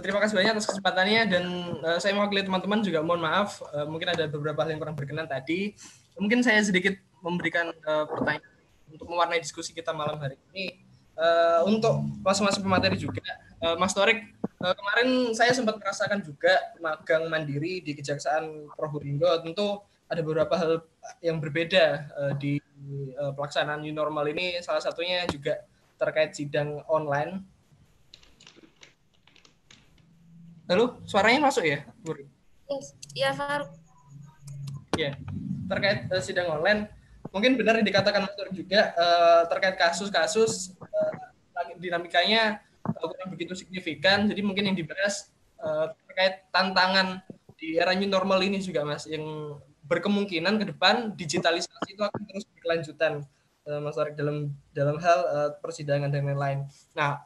terima 0.01 0.19
kasih 0.23 0.35
banyak 0.37 0.53
atas 0.57 0.67
kesempatannya 0.69 1.23
dan 1.29 1.45
uh, 1.83 1.99
saya 2.01 2.13
mewakili 2.17 2.45
teman-teman 2.45 2.81
juga 2.85 3.01
mohon 3.01 3.23
maaf 3.23 3.61
uh, 3.73 3.87
mungkin 3.89 4.13
ada 4.13 4.29
beberapa 4.29 4.63
hal 4.65 4.73
yang 4.75 4.81
kurang 4.81 4.97
berkenan 4.97 5.27
tadi. 5.29 5.77
Mungkin 6.17 6.41
saya 6.41 6.61
sedikit 6.65 6.97
memberikan 7.21 7.73
uh, 7.85 8.09
pertanyaan 8.09 8.45
untuk 8.89 9.07
mewarnai 9.11 9.41
diskusi 9.43 9.75
kita 9.77 9.93
malam 9.93 10.17
hari 10.17 10.39
ini. 10.53 10.81
Uh, 11.17 11.65
untuk 11.65 11.97
masing-masing 12.21 12.61
pemateri 12.61 13.01
juga, 13.01 13.25
uh, 13.65 13.73
Mas 13.81 13.97
Torik, 13.97 14.21
uh, 14.61 14.75
kemarin 14.77 15.33
saya 15.33 15.57
sempat 15.57 15.81
merasakan 15.81 16.21
juga 16.21 16.53
magang 16.77 17.33
mandiri 17.33 17.81
di 17.81 17.97
Kejaksaan 17.97 18.69
Probolinggo. 18.77 19.41
Tentu 19.41 19.81
ada 20.13 20.21
beberapa 20.21 20.55
hal 20.61 20.85
yang 21.25 21.41
berbeda 21.41 22.13
uh, 22.21 22.33
di 22.37 22.61
uh, 23.17 23.33
pelaksanaan 23.33 23.81
new 23.81 23.97
normal 23.97 24.29
ini. 24.29 24.61
Salah 24.61 24.85
satunya 24.85 25.25
juga 25.25 25.65
terkait 25.97 26.37
sidang 26.37 26.85
online 26.85 27.56
Lalu 30.67 30.85
suaranya 31.07 31.47
masuk 31.47 31.65
ya, 31.67 31.87
Buri? 32.03 32.27
Yes. 32.67 32.95
Ya, 33.15 33.31
Faruk. 33.31 33.71
Ya, 34.99 35.15
terkait 35.71 36.09
uh, 36.11 36.23
sidang 36.25 36.51
online, 36.51 36.89
mungkin 37.31 37.55
benar 37.55 37.77
yang 37.77 37.87
dikatakan 37.87 38.25
Mas 38.25 38.35
juga 38.57 38.97
uh, 38.97 39.43
terkait 39.47 39.77
kasus-kasus 39.77 40.73
uh, 40.81 41.13
dinamikanya 41.77 42.65
begitu 43.29 43.53
signifikan. 43.53 44.25
Jadi 44.31 44.41
mungkin 44.41 44.73
yang 44.73 44.77
dibahas 44.79 45.29
uh, 45.61 45.93
terkait 46.09 46.49
tantangan 46.49 47.21
di 47.57 47.77
era 47.77 47.93
new 47.97 48.09
normal 48.09 48.41
ini 48.41 48.61
juga 48.61 48.85
Mas 48.85 49.05
yang 49.05 49.57
berkemungkinan 49.87 50.59
ke 50.59 50.65
depan 50.75 51.15
digitalisasi 51.15 51.95
itu 51.95 52.03
akan 52.03 52.21
terus 52.27 52.45
berkelanjutan 52.57 53.13
uh, 53.69 53.81
Mas 53.85 53.95
Tarik 53.95 54.17
dalam 54.19 54.51
dalam 54.75 54.97
hal 54.99 55.19
uh, 55.29 55.51
persidangan 55.61 56.11
dan 56.11 56.27
lain-lain. 56.27 56.67
Nah, 56.97 57.23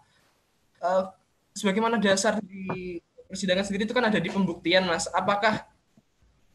uh, 0.83 1.11
sebagaimana 1.55 2.03
dasar 2.03 2.39
di 2.43 2.99
persidangan 3.31 3.65
sendiri 3.65 3.87
itu 3.87 3.95
kan 3.95 4.11
ada 4.11 4.19
di 4.19 4.29
pembuktian 4.29 4.85
Mas. 4.85 5.07
Apakah 5.15 5.65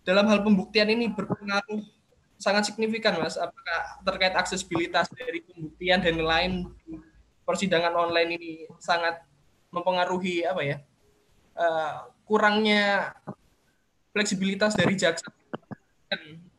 dalam 0.04 0.28
hal 0.28 0.44
pembuktian 0.44 0.92
ini 0.92 1.10
berpengaruh 1.10 1.82
sangat 2.36 2.68
signifikan 2.68 3.16
Mas? 3.18 3.40
Apakah 3.40 4.04
terkait 4.04 4.36
aksesibilitas 4.36 5.08
dari 5.16 5.40
pembuktian 5.42 6.04
dan 6.04 6.20
lain 6.20 6.52
persidangan 7.48 7.96
online 7.96 8.36
ini 8.36 8.52
sangat 8.84 9.24
mempengaruhi 9.72 10.44
apa 10.44 10.62
ya? 10.62 10.78
Uh, 11.56 12.12
kurangnya 12.28 13.16
fleksibilitas 14.12 14.76
dari 14.76 15.00
jaksa 15.00 15.32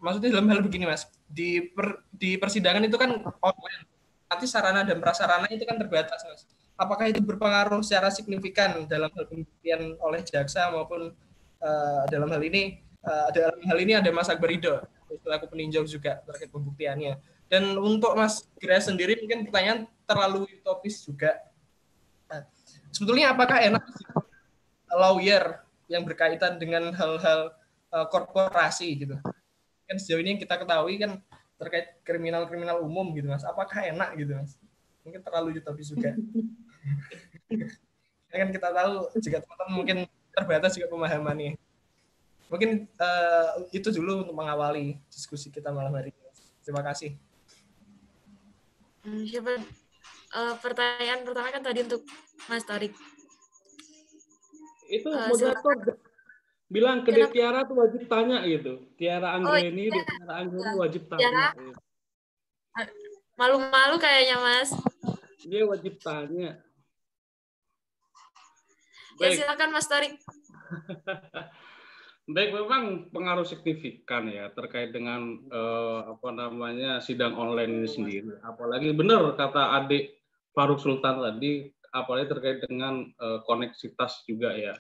maksudnya 0.00 0.30
dalam 0.38 0.46
hal 0.52 0.60
begini 0.62 0.86
mas 0.86 1.08
di 1.26 1.72
per, 1.72 2.06
di 2.14 2.38
persidangan 2.38 2.84
itu 2.86 2.94
kan 2.94 3.10
online 3.42 3.82
nanti 4.26 4.46
sarana 4.46 4.86
dan 4.86 5.02
prasarana 5.02 5.50
itu 5.50 5.66
kan 5.66 5.74
terbatas 5.80 6.22
mas 6.26 6.46
apakah 6.76 7.08
itu 7.08 7.24
berpengaruh 7.24 7.80
secara 7.80 8.12
signifikan 8.12 8.84
dalam 8.84 9.08
hal 9.12 9.24
pembuktian 9.26 9.96
oleh 10.00 10.20
jaksa 10.22 10.68
maupun 10.70 11.12
uh, 11.60 12.02
dalam 12.12 12.28
hal 12.28 12.42
ini 12.44 12.84
uh, 13.04 13.28
dalam 13.32 13.58
hal 13.64 13.78
ini 13.80 13.92
ada 13.96 14.12
mas 14.12 14.28
Akbar 14.28 14.52
Ido 14.52 14.84
selaku 15.22 15.46
peninjau 15.50 15.86
juga 15.86 16.20
terkait 16.26 16.50
pembuktiannya. 16.50 17.18
Dan 17.46 17.78
untuk 17.78 18.18
mas 18.18 18.42
Gira 18.58 18.82
sendiri 18.82 19.22
mungkin 19.22 19.46
pertanyaan 19.46 19.86
terlalu 20.02 20.50
utopis 20.50 21.06
juga. 21.06 21.38
Nah, 22.26 22.42
sebetulnya 22.90 23.30
apakah 23.30 23.62
enak 23.62 23.84
lawyer 24.90 25.62
yang 25.86 26.02
berkaitan 26.02 26.58
dengan 26.58 26.90
hal-hal 26.90 27.54
uh, 27.94 28.06
korporasi 28.10 28.98
gitu? 28.98 29.16
Kan 29.86 29.96
sejauh 30.02 30.18
ini 30.18 30.34
yang 30.34 30.42
kita 30.42 30.58
ketahui 30.58 30.98
kan 30.98 31.22
terkait 31.56 32.02
kriminal-kriminal 32.02 32.82
umum 32.82 33.14
gitu 33.14 33.30
mas. 33.30 33.46
Apakah 33.46 33.86
enak 33.94 34.18
gitu 34.18 34.34
mas? 34.34 34.58
Mungkin 35.06 35.22
terlalu 35.22 35.62
utopis 35.62 35.94
juga 35.94 36.18
kan 38.30 38.50
kita 38.52 38.68
tahu 38.68 38.94
jika 39.22 39.38
teman-teman 39.40 39.72
mungkin 39.72 39.96
terbatas 40.34 40.76
juga 40.76 40.92
pemahamannya 40.92 41.56
mungkin 42.46 42.86
uh, 43.00 43.64
itu 43.72 43.88
dulu 43.90 44.22
untuk 44.26 44.36
mengawali 44.36 45.00
diskusi 45.08 45.48
kita 45.48 45.72
malam 45.72 45.94
hari 45.96 46.12
ini 46.12 46.30
terima 46.62 46.84
kasih 46.84 47.16
hmm, 49.08 49.24
siapa 49.26 49.56
uh, 50.36 50.54
pertanyaan 50.60 51.24
pertama 51.24 51.48
kan 51.50 51.62
tadi 51.64 51.80
untuk 51.82 52.04
Mas 52.46 52.62
Tarik 52.62 52.92
itu 54.86 55.08
uh, 55.10 55.26
moderator 55.32 55.98
bilang 56.66 57.06
ke 57.06 57.14
Kenapa? 57.14 57.30
Tiara 57.30 57.60
tuh 57.62 57.76
wajib 57.78 58.02
tanya 58.10 58.42
gitu. 58.42 58.82
Tiara 58.98 59.38
Anggreni, 59.38 59.86
oh, 59.86 59.94
iya. 59.94 60.02
Tiara 60.02 60.34
Anggreni 60.42 60.74
wajib 60.74 61.02
tanya. 61.06 61.22
Tiara. 61.22 61.46
Gitu. 61.54 61.72
Malu-malu 63.38 63.96
kayaknya, 64.02 64.36
Mas. 64.42 64.70
Dia 65.46 65.62
wajib 65.62 65.94
tanya. 66.02 66.58
Ya, 69.16 69.20
Baik. 69.20 69.32
Ya 69.32 69.38
silakan 69.44 69.70
Mas 69.72 69.88
Tarik. 69.88 70.14
Baik, 72.26 72.58
memang 72.58 73.06
pengaruh 73.14 73.46
signifikan 73.46 74.26
ya 74.26 74.50
terkait 74.50 74.90
dengan 74.90 75.38
eh, 75.46 76.00
apa 76.10 76.28
namanya 76.34 76.98
sidang 76.98 77.38
online 77.38 77.82
ini 77.82 77.88
sendiri. 77.88 78.34
Apalagi 78.42 78.90
benar 78.92 79.38
kata 79.38 79.78
adik 79.78 80.18
Faruk 80.50 80.82
Sultan 80.82 81.22
tadi, 81.22 81.70
apalagi 81.94 82.26
terkait 82.26 82.58
dengan 82.66 83.06
eh, 83.06 83.38
koneksitas 83.46 84.26
juga 84.26 84.58
ya 84.58 84.74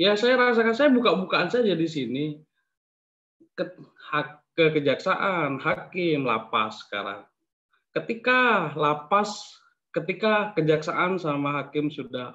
ya 0.00 0.16
saya 0.16 0.40
rasakan 0.40 0.72
saya 0.72 0.88
buka-bukaan 0.96 1.52
saja 1.52 1.76
di 1.76 1.84
sini 1.84 2.40
ke, 3.52 3.68
hak, 4.08 4.56
ke 4.56 4.80
kejaksaan, 4.80 5.60
hakim, 5.60 6.24
lapas 6.24 6.88
sekarang. 6.88 7.28
Ketika 7.92 8.72
lapas, 8.72 9.60
ketika 9.92 10.56
kejaksaan 10.56 11.20
sama 11.20 11.60
hakim 11.60 11.92
sudah 11.92 12.32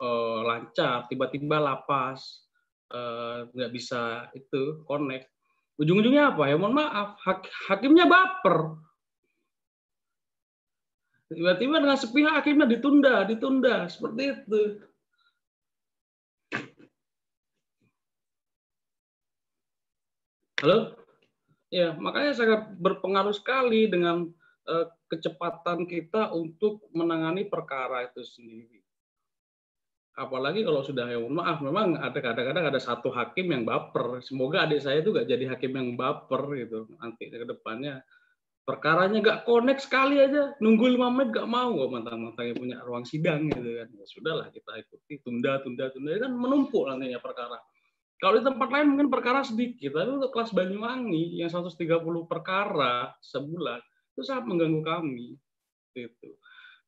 uh, 0.00 0.40
lancar, 0.44 1.08
tiba-tiba 1.08 1.60
lapas 1.60 2.46
uh, 2.92 3.48
nggak 3.52 3.72
bisa 3.72 4.30
itu 4.36 4.84
connect. 4.84 5.28
Ujung-ujungnya 5.76 6.32
apa 6.32 6.48
ya? 6.48 6.56
Mohon 6.56 6.86
maaf, 6.88 7.20
hak, 7.20 7.40
hakimnya 7.68 8.08
baper. 8.08 8.80
Tiba-tiba 11.26 11.82
dengan 11.82 11.98
sepihak 11.98 12.38
hakimnya 12.38 12.70
ditunda, 12.70 13.26
ditunda 13.26 13.90
seperti 13.90 14.22
itu. 14.30 14.62
Halo? 20.62 20.96
Ya, 21.68 21.92
makanya 21.98 22.32
sangat 22.32 22.78
berpengaruh 22.78 23.34
sekali 23.34 23.90
dengan 23.90 24.30
uh, 24.70 24.86
kecepatan 25.10 25.84
kita 25.84 26.30
untuk 26.30 26.86
menangani 26.94 27.44
perkara 27.44 28.06
itu 28.06 28.22
sendiri. 28.22 28.85
Apalagi 30.16 30.64
kalau 30.64 30.80
sudah 30.80 31.12
ya 31.12 31.20
maaf, 31.20 31.60
memang 31.60 32.00
ada 32.00 32.16
kadang-kadang 32.16 32.72
ada 32.72 32.80
satu 32.80 33.12
hakim 33.12 33.52
yang 33.52 33.68
baper. 33.68 34.24
Semoga 34.24 34.64
adik 34.64 34.80
saya 34.80 35.04
itu 35.04 35.12
gak 35.12 35.28
jadi 35.28 35.44
hakim 35.52 35.76
yang 35.76 35.88
baper 35.92 36.40
gitu 36.56 36.88
nanti 36.96 37.28
ke 37.28 37.44
depannya. 37.44 38.00
Perkaranya 38.64 39.20
gak 39.22 39.44
connect 39.44 39.84
sekali 39.84 40.18
aja, 40.18 40.56
nunggu 40.58 40.96
lima 40.96 41.12
menit 41.12 41.36
gak 41.36 41.46
mau, 41.46 41.70
oh, 41.70 41.86
mantang-mantangnya 41.92 42.56
punya 42.56 42.76
ruang 42.82 43.04
sidang 43.04 43.46
gitu 43.52 43.84
kan. 43.84 43.88
Ya 43.92 44.04
sudahlah 44.08 44.48
kita 44.50 44.72
ikuti, 44.80 45.20
tunda, 45.20 45.60
tunda, 45.60 45.92
tunda, 45.92 46.10
kan 46.16 46.32
menumpuk 46.32 46.88
nantinya 46.88 47.20
perkara 47.20 47.60
kalau 48.16 48.40
di 48.40 48.44
tempat 48.48 48.68
lain 48.72 48.96
mungkin 48.96 49.08
perkara 49.12 49.44
sedikit, 49.44 49.92
tapi 49.92 50.08
untuk 50.08 50.32
kelas 50.32 50.56
Banyuwangi 50.56 51.36
yang 51.36 51.52
130 51.52 52.00
perkara 52.24 53.12
sebulan 53.20 53.80
itu 54.16 54.22
sangat 54.24 54.48
mengganggu 54.48 54.80
kami. 54.80 55.36
Itu. 55.92 56.40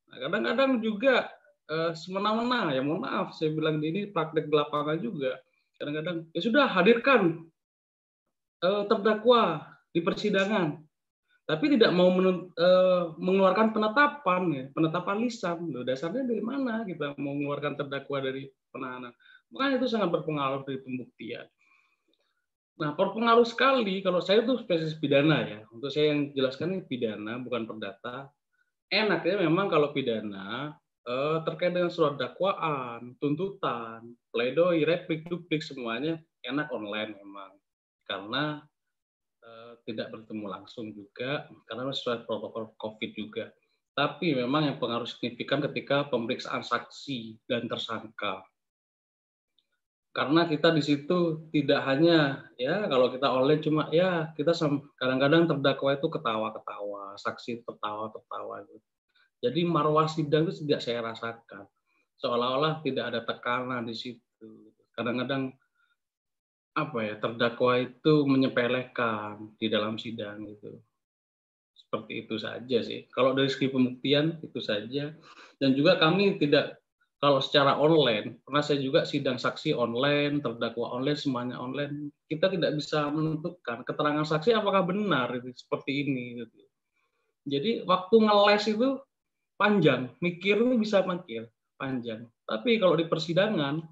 Nah, 0.09 0.17
kadang-kadang 0.25 0.81
juga 0.81 1.29
eh, 1.69 1.93
semena-mena 1.95 2.73
ya 2.73 2.81
mohon 2.81 3.05
maaf 3.05 3.37
saya 3.37 3.53
bilang 3.53 3.81
ini 3.85 4.09
praktek 4.11 4.49
lapangan 4.49 4.99
juga. 4.99 5.39
Kadang-kadang 5.79 6.27
ya 6.35 6.41
sudah 6.43 6.65
hadirkan 6.67 7.47
eh, 8.65 8.83
terdakwa 8.91 9.63
di 9.95 10.01
persidangan, 10.03 10.83
tapi 11.49 11.73
tidak 11.73 11.97
mau 11.97 12.13
menun, 12.13 12.53
eh, 12.53 13.03
mengeluarkan 13.17 13.73
penetapan 13.73 14.43
ya, 14.53 14.65
penetapan 14.77 15.17
lisan. 15.25 15.65
Loh, 15.73 15.81
dasarnya 15.81 16.29
dari 16.29 16.45
mana 16.45 16.85
kita 16.85 17.17
mau 17.17 17.33
mengeluarkan 17.33 17.73
terdakwa 17.81 18.21
dari 18.21 18.53
penahanan? 18.69 19.17
Makanya 19.49 19.81
itu 19.81 19.89
sangat 19.89 20.13
berpengaruh 20.13 20.69
dari 20.69 20.77
pembuktian. 20.85 21.49
Nah, 22.79 22.95
berpengaruh 22.95 23.49
sekali 23.49 24.05
kalau 24.05 24.21
saya 24.21 24.45
itu 24.45 24.61
spesies 24.61 24.95
pidana 25.01 25.43
ya. 25.43 25.61
Untuk 25.73 25.89
saya 25.91 26.15
yang 26.15 26.31
jelaskan 26.37 26.79
ini 26.79 26.83
pidana 26.85 27.41
bukan 27.43 27.65
perdata. 27.65 28.31
Enaknya 28.93 29.49
memang 29.49 29.73
kalau 29.73 29.91
pidana 29.97 30.77
eh, 31.09 31.39
terkait 31.49 31.73
dengan 31.73 31.89
surat 31.89 32.21
dakwaan, 32.21 33.17
tuntutan, 33.17 34.13
pledoi, 34.29 34.85
replik, 34.85 35.25
duplik 35.27 35.65
semuanya 35.65 36.21
enak 36.45 36.69
online 36.69 37.17
memang. 37.17 37.53
Karena 38.05 38.61
eh, 39.41 39.73
tidak 39.89 40.13
bertemu 40.13 40.47
langsung 40.47 40.93
juga 40.93 41.49
karena 41.65 41.89
sesuai 41.89 42.29
protokol 42.29 42.77
Covid 42.77 43.11
juga. 43.17 43.49
Tapi 43.97 44.37
memang 44.37 44.69
yang 44.69 44.77
pengaruh 44.79 45.09
signifikan 45.09 45.59
ketika 45.65 46.07
pemeriksaan 46.07 46.63
saksi 46.63 47.43
dan 47.51 47.67
tersangka 47.67 48.47
karena 50.19 50.51
kita 50.51 50.75
di 50.75 50.83
situ 50.83 51.47
tidak 51.55 51.87
hanya 51.87 52.43
ya 52.59 52.91
kalau 52.91 53.07
kita 53.07 53.31
online 53.31 53.63
cuma 53.63 53.87
ya 53.95 54.35
kita 54.35 54.51
kadang-kadang 54.99 55.47
terdakwa 55.47 55.95
itu 55.95 56.11
ketawa-ketawa, 56.11 57.15
saksi 57.23 57.63
tertawa-tertawa 57.63 58.67
gitu. 58.67 58.98
Jadi 59.39 59.63
marwah 59.63 60.11
sidang 60.11 60.51
itu 60.51 60.67
tidak 60.67 60.83
saya 60.83 61.01
rasakan. 61.03 61.65
Seolah-olah 62.19 62.83
tidak 62.83 63.15
ada 63.15 63.21
tekanan 63.23 63.87
di 63.87 63.95
situ. 63.95 64.75
Kadang-kadang 64.95 65.55
apa 66.75 66.99
ya 67.03 67.15
terdakwa 67.19 67.79
itu 67.79 68.27
menyepelekan 68.27 69.55
di 69.59 69.67
dalam 69.71 69.95
sidang 69.99 70.43
itu. 70.47 70.79
Seperti 71.79 72.27
itu 72.27 72.35
saja 72.39 72.79
sih. 72.83 73.07
Kalau 73.15 73.35
dari 73.39 73.47
segi 73.47 73.71
pembuktian 73.71 74.43
itu 74.43 74.59
saja. 74.59 75.15
Dan 75.63 75.79
juga 75.79 76.03
kami 76.03 76.39
tidak 76.43 76.83
kalau 77.19 77.43
secara 77.43 77.75
online, 77.75 78.39
pernah 78.47 78.63
saya 78.63 78.79
juga 78.79 79.03
sidang 79.03 79.43
saksi 79.43 79.75
online, 79.75 80.39
terdakwa 80.39 80.95
online, 80.95 81.19
semuanya 81.19 81.59
online, 81.59 82.15
kita 82.31 82.47
tidak 82.47 82.79
bisa 82.79 83.11
menentukan 83.11 83.83
keterangan 83.83 84.23
saksi 84.23 84.55
apakah 84.55 84.87
benar 84.87 85.35
seperti 85.51 86.07
ini. 86.07 86.39
Gitu. 86.39 86.59
Jadi 87.51 87.71
waktu 87.91 88.17
ngeles 88.23 88.65
itu 88.71 88.89
panjang, 89.59 90.15
mikir 90.23 90.63
itu 90.63 90.75
bisa 90.79 91.03
mikir 91.03 91.51
panjang. 91.75 92.25
Tapi 92.47 92.79
kalau 92.79 92.95
di 92.95 93.11
persidangan 93.11 93.83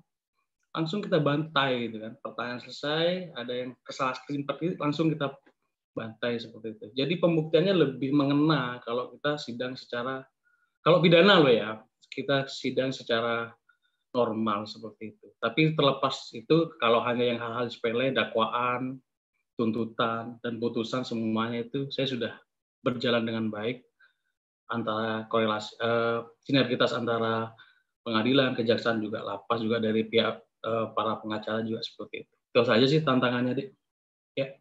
langsung 0.76 1.00
kita 1.02 1.18
bantai 1.18 1.90
gitu 1.90 2.00
kan. 2.00 2.12
Pertanyaan 2.22 2.60
selesai, 2.62 3.34
ada 3.34 3.52
yang 3.52 3.72
kesalahan 3.82 4.16
screen 4.20 4.42
langsung 4.78 5.10
kita 5.10 5.34
bantai 5.96 6.36
seperti 6.36 6.76
itu. 6.76 6.86
Jadi 6.92 7.14
pembuktiannya 7.16 7.74
lebih 7.74 8.12
mengena 8.12 8.78
kalau 8.84 9.10
kita 9.16 9.40
sidang 9.40 9.74
secara 9.74 10.20
kalau 10.84 11.02
pidana 11.02 11.42
loh 11.42 11.50
ya, 11.50 11.82
kita 12.12 12.46
sidang 12.46 12.94
secara 12.94 13.50
normal 14.14 14.70
seperti 14.70 15.18
itu. 15.18 15.26
Tapi 15.42 15.74
terlepas 15.74 16.30
itu 16.30 16.70
kalau 16.78 17.02
hanya 17.02 17.24
yang 17.26 17.40
hal-hal 17.42 17.66
sepele, 17.66 18.14
dakwaan, 18.14 19.02
tuntutan 19.56 20.36
dan 20.44 20.60
putusan 20.60 21.02
semuanya 21.02 21.64
itu 21.66 21.88
saya 21.90 22.06
sudah 22.06 22.32
berjalan 22.84 23.24
dengan 23.24 23.48
baik 23.50 23.82
antara 24.70 25.26
korelasi 25.30 25.78
eh, 25.78 26.20
sinergitas 26.42 26.94
antara 26.94 27.54
pengadilan, 28.06 28.54
kejaksaan 28.54 29.02
juga 29.02 29.22
lapas 29.22 29.62
juga 29.62 29.82
dari 29.82 30.06
pihak 30.06 30.34
eh, 30.42 30.86
para 30.94 31.18
pengacara 31.22 31.62
juga 31.62 31.82
seperti 31.82 32.26
itu. 32.26 32.34
Itu 32.54 32.60
saja 32.64 32.86
sih 32.86 33.00
tantangannya, 33.02 33.52
Dik. 33.54 33.68
Ya. 34.38 34.56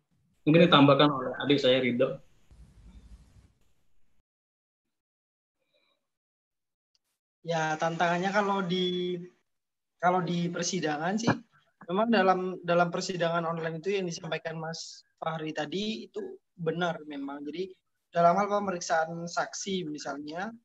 Mungkin 0.46 0.70
ditambahkan 0.70 1.10
oleh 1.10 1.32
adik 1.42 1.58
saya 1.58 1.82
Ridho. 1.82 2.22
Ya, 7.46 7.78
tantangannya 7.78 8.34
kalau 8.34 8.66
di 8.66 9.18
kalau 10.02 10.22
di 10.22 10.50
persidangan 10.50 11.18
sih 11.18 11.30
memang 11.86 12.10
dalam 12.10 12.40
dalam 12.66 12.90
persidangan 12.90 13.46
online 13.46 13.78
itu 13.82 13.94
yang 13.94 14.10
disampaikan 14.10 14.58
Mas 14.58 15.06
Fahri 15.22 15.54
tadi 15.54 16.10
itu 16.10 16.42
benar 16.58 16.98
memang. 17.06 17.46
Jadi 17.46 17.70
dalam 18.16 18.40
hal 18.40 18.48
pemeriksaan 18.48 19.28
saksi 19.28 19.84
misalnya 19.92 20.56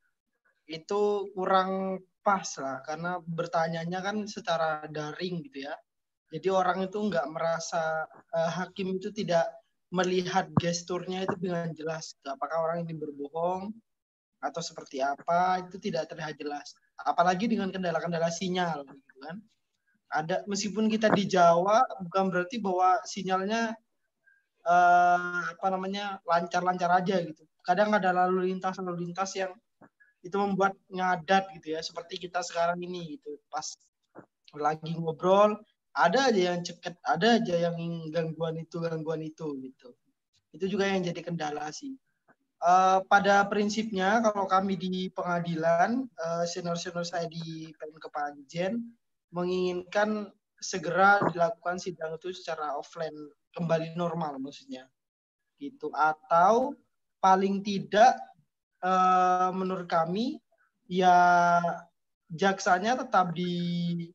itu 0.70 1.35
kurang 1.35 1.98
pas 2.22 2.47
lah 2.62 2.78
karena 2.86 3.18
bertanyanya 3.18 3.98
kan 3.98 4.22
secara 4.31 4.86
daring 4.86 5.43
gitu 5.51 5.66
ya. 5.66 5.74
Jadi 6.31 6.47
orang 6.47 6.86
itu 6.86 6.94
nggak 6.94 7.27
merasa 7.27 8.06
uh, 8.06 8.51
hakim 8.55 9.02
itu 9.02 9.10
tidak 9.10 9.51
melihat 9.90 10.47
gesturnya 10.62 11.27
itu 11.27 11.35
dengan 11.43 11.74
jelas. 11.74 12.14
Apakah 12.22 12.70
orang 12.70 12.86
ini 12.86 12.94
berbohong 12.94 13.74
atau 14.39 14.62
seperti 14.62 15.02
apa 15.02 15.66
itu 15.66 15.82
tidak 15.82 16.06
terlihat 16.06 16.39
jelas. 16.39 16.70
Apalagi 17.02 17.51
dengan 17.51 17.74
kendala-kendala 17.74 18.31
sinyal, 18.31 18.86
gitu 18.86 19.14
kan. 19.27 19.43
Ada 20.10 20.47
meskipun 20.47 20.86
kita 20.86 21.10
di 21.10 21.27
Jawa 21.27 21.82
bukan 22.06 22.31
berarti 22.31 22.62
bahwa 22.62 23.02
sinyalnya 23.02 23.74
uh, 24.66 25.40
apa 25.56 25.66
namanya 25.72 26.18
lancar-lancar 26.24 26.90
aja 27.00 27.20
gitu. 27.24 27.44
Kadang 27.60 27.92
ada 27.94 28.10
lalu 28.12 28.52
lintas 28.52 28.80
lalu 28.80 29.08
lintas 29.08 29.36
yang 29.36 29.52
itu 30.20 30.36
membuat 30.36 30.76
ngadat 30.92 31.48
gitu 31.56 31.76
ya 31.76 31.80
seperti 31.80 32.20
kita 32.20 32.44
sekarang 32.44 32.80
ini 32.80 33.16
gitu. 33.16 33.40
Pas 33.48 33.76
lagi 34.56 34.92
ngobrol 34.98 35.56
ada 35.94 36.30
aja 36.30 36.54
yang 36.54 36.60
ceket 36.62 36.94
ada 37.02 37.40
aja 37.40 37.70
yang 37.70 37.76
gangguan 38.12 38.60
itu 38.60 38.82
gangguan 38.82 39.22
itu 39.24 39.46
gitu. 39.64 39.88
Itu 40.50 40.66
juga 40.66 40.90
yang 40.90 41.06
jadi 41.06 41.20
kendala 41.22 41.70
sih. 41.70 41.94
Uh, 42.60 43.00
pada 43.08 43.40
prinsipnya 43.48 44.20
kalau 44.20 44.44
kami 44.44 44.76
di 44.76 45.08
pengadilan 45.16 46.04
uh, 46.20 46.44
senior-senior 46.44 47.08
saya 47.08 47.24
di 47.24 47.72
Kepanjen 47.72 48.84
menginginkan 49.32 50.28
segera 50.60 51.24
dilakukan 51.32 51.80
sidang 51.80 52.20
itu 52.20 52.36
secara 52.36 52.76
offline 52.76 53.16
kembali 53.55 53.98
normal 53.98 54.39
maksudnya 54.39 54.86
gitu 55.60 55.93
atau 55.93 56.72
paling 57.20 57.60
tidak 57.60 58.16
uh, 58.81 59.52
menurut 59.52 59.86
kami 59.86 60.40
ya 60.89 61.60
jaksanya 62.32 62.97
tetap 62.97 63.36
di 63.36 64.09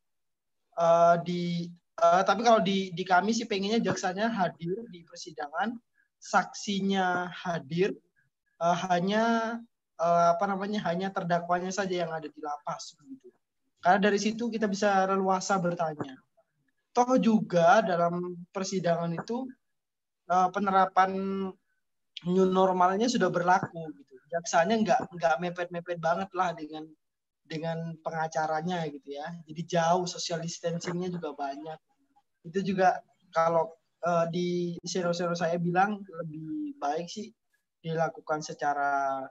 uh, 0.80 1.20
di 1.22 1.70
uh, 2.02 2.24
tapi 2.26 2.42
kalau 2.42 2.60
di 2.64 2.92
di 2.92 3.04
kami 3.06 3.32
sih 3.36 3.46
pengennya 3.46 3.80
jaksanya 3.80 4.32
hadir 4.32 4.88
di 4.90 5.06
persidangan 5.06 5.78
saksinya 6.18 7.30
hadir 7.30 7.94
uh, 8.58 8.76
hanya 8.90 9.58
uh, 10.00 10.26
apa 10.36 10.46
namanya 10.50 10.82
hanya 10.88 11.12
terdakwanya 11.12 11.72
saja 11.72 12.06
yang 12.06 12.12
ada 12.12 12.28
di 12.28 12.40
lapas 12.42 12.96
gitu. 12.98 13.30
Karena 13.80 14.10
dari 14.10 14.18
situ 14.18 14.50
kita 14.50 14.66
bisa 14.66 15.06
leluasa 15.06 15.62
bertanya. 15.62 16.18
Toh 16.96 17.20
juga 17.20 17.84
dalam 17.84 18.48
persidangan 18.56 19.12
itu 19.12 19.44
uh, 20.32 20.48
penerapan 20.48 21.12
new 22.24 22.48
normalnya 22.48 23.12
sudah 23.12 23.28
berlaku 23.28 23.92
gitu. 23.92 24.16
Jaksanya 24.32 24.76
nggak 24.80 25.00
nggak 25.12 25.36
mepet-mepet 25.44 26.00
banget 26.00 26.32
lah 26.32 26.56
dengan 26.56 26.88
dengan 27.44 27.94
pengacaranya 28.00 28.88
gitu 28.90 29.20
ya. 29.20 29.28
Jadi 29.44 29.62
jauh 29.68 30.08
social 30.08 30.40
distancingnya 30.40 31.12
juga 31.12 31.36
banyak. 31.36 31.78
Itu 32.48 32.64
juga 32.64 33.04
kalau 33.36 33.76
uh, 34.08 34.26
di 34.32 34.80
sero-sero 34.88 35.36
saya 35.36 35.60
bilang 35.60 36.00
lebih 36.00 36.80
baik 36.80 37.12
sih 37.12 37.28
dilakukan 37.84 38.42
secara 38.42 39.22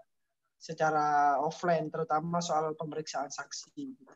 secara 0.60 1.36
offline 1.42 1.90
terutama 1.90 2.38
soal 2.40 2.72
pemeriksaan 2.78 3.28
saksi 3.28 3.68
gitu. 3.74 4.14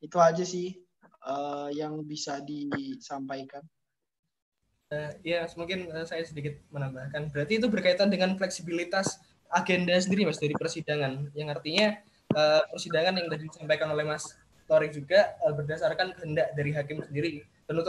itu 0.00 0.16
aja 0.20 0.44
sih 0.44 0.85
uh, 1.26 1.68
yang 1.74 2.00
bisa 2.06 2.38
disampaikan? 2.40 3.60
Uh, 4.86 5.10
ya 5.26 5.42
mungkin 5.58 5.90
uh, 5.90 6.06
saya 6.06 6.22
sedikit 6.22 6.54
menambahkan. 6.70 7.34
Berarti 7.34 7.58
itu 7.58 7.66
berkaitan 7.66 8.06
dengan 8.06 8.38
fleksibilitas 8.38 9.18
agenda 9.50 9.94
sendiri 9.98 10.26
mas 10.26 10.38
dari 10.38 10.54
persidangan. 10.54 11.30
Yang 11.34 11.48
artinya 11.58 11.86
uh, 12.38 12.62
persidangan 12.70 13.18
yang 13.18 13.26
tadi 13.26 13.50
disampaikan 13.50 13.90
oleh 13.90 14.06
mas 14.06 14.38
Torik 14.66 14.94
juga 14.94 15.34
uh, 15.46 15.54
berdasarkan 15.54 16.14
kehendak 16.14 16.54
dari 16.54 16.70
hakim 16.74 17.02
sendiri. 17.02 17.42
Dan 17.66 17.82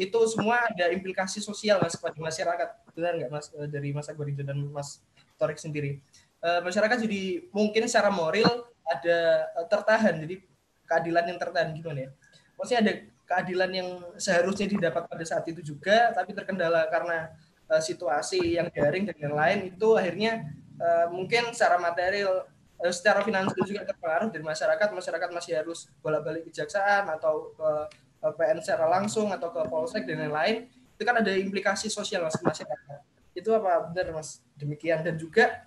itu 0.00 0.18
semua 0.32 0.64
ada 0.72 0.88
implikasi 0.88 1.44
sosial 1.44 1.84
mas 1.84 1.92
kepada 1.96 2.16
masyarakat. 2.16 2.68
Benar 2.96 3.12
nggak 3.20 3.30
mas 3.32 3.46
eh, 3.52 3.68
dari 3.68 3.92
mas 3.92 4.08
Akbar 4.08 4.28
dan 4.32 4.56
mas 4.72 5.04
Torik 5.36 5.60
sendiri? 5.60 6.00
Uh, 6.40 6.64
masyarakat 6.64 7.04
jadi 7.04 7.44
mungkin 7.52 7.84
secara 7.84 8.08
moral 8.08 8.64
ada 8.88 9.18
uh, 9.52 9.66
tertahan. 9.68 10.16
Jadi 10.24 10.40
keadilan 10.88 11.24
yang 11.28 11.36
tertahan 11.36 11.76
gimana 11.76 12.08
ya 12.08 12.10
maksudnya 12.58 12.80
ada 12.82 12.94
keadilan 13.28 13.70
yang 13.70 13.88
seharusnya 14.18 14.66
didapat 14.66 15.06
pada 15.06 15.24
saat 15.24 15.44
itu 15.46 15.62
juga 15.62 16.10
tapi 16.12 16.34
terkendala 16.34 16.90
karena 16.90 17.30
uh, 17.68 17.82
situasi 17.82 18.58
yang 18.58 18.72
daring 18.72 19.06
dan 19.06 19.16
yang 19.20 19.36
lain 19.36 19.58
itu 19.70 19.88
akhirnya 19.94 20.48
uh, 20.80 21.06
mungkin 21.12 21.52
secara 21.52 21.76
material 21.76 22.48
uh, 22.80 22.92
secara 22.92 23.20
finansial 23.22 23.64
juga 23.68 23.84
terpengaruh 23.84 24.32
dari 24.32 24.44
masyarakat. 24.44 24.88
Masyarakat 24.90 25.28
masih 25.30 25.52
harus 25.60 25.86
bolak-balik 26.00 26.48
kejaksaan 26.48 27.06
atau 27.12 27.52
uh, 27.60 27.86
PN 28.34 28.58
secara 28.64 28.90
langsung 28.90 29.30
atau 29.30 29.52
ke 29.54 29.62
polsek 29.70 30.02
dan 30.02 30.26
lain-lain 30.26 30.66
itu 30.98 31.06
kan 31.06 31.22
ada 31.22 31.30
implikasi 31.30 31.86
sosial 31.86 32.26
mas 32.26 32.34
masyarakat 32.42 32.98
itu 33.30 33.46
apa? 33.54 33.94
Benar 33.94 34.18
mas. 34.18 34.42
Demikian. 34.58 35.06
Dan 35.06 35.14
juga 35.14 35.62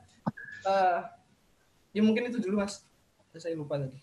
uh, 0.68 1.08
ya 1.96 2.02
mungkin 2.04 2.28
itu 2.28 2.44
dulu 2.44 2.60
mas. 2.60 2.84
Saya 3.32 3.56
lupa 3.56 3.80
tadi 3.80 3.96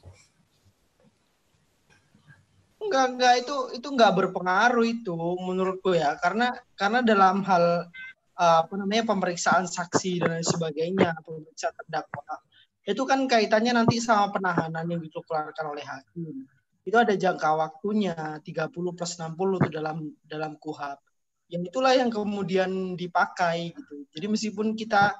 enggak 2.78 3.06
enggak 3.14 3.34
itu 3.42 3.56
itu 3.74 3.88
enggak 3.90 4.12
berpengaruh 4.14 4.86
itu 4.86 5.16
menurutku 5.42 5.94
ya 5.94 6.14
karena 6.22 6.54
karena 6.78 7.02
dalam 7.02 7.42
hal 7.42 7.90
uh, 8.38 8.58
apa 8.62 8.74
namanya 8.78 9.10
pemeriksaan 9.10 9.66
saksi 9.66 10.22
dan 10.22 10.38
lain 10.38 10.46
sebagainya 10.46 11.18
pemeriksaan 11.26 11.74
terdakwa 11.74 12.38
itu 12.88 13.02
kan 13.04 13.28
kaitannya 13.28 13.76
nanti 13.76 14.00
sama 14.00 14.32
penahanan 14.32 14.86
yang 14.88 15.02
dikeluarkan 15.02 15.66
oleh 15.74 15.84
hakim 15.84 16.48
itu 16.88 16.96
ada 16.96 17.12
jangka 17.12 17.48
waktunya 17.52 18.16
30 18.40 18.96
plus 18.96 19.12
60 19.20 19.60
itu 19.60 19.68
dalam 19.68 20.08
dalam 20.24 20.56
kuhab. 20.56 20.96
Yang 21.52 21.68
itulah 21.72 21.92
yang 21.92 22.08
kemudian 22.08 22.96
dipakai 22.96 23.76
gitu. 23.76 24.08
Jadi 24.16 24.26
meskipun 24.32 24.72
kita 24.72 25.12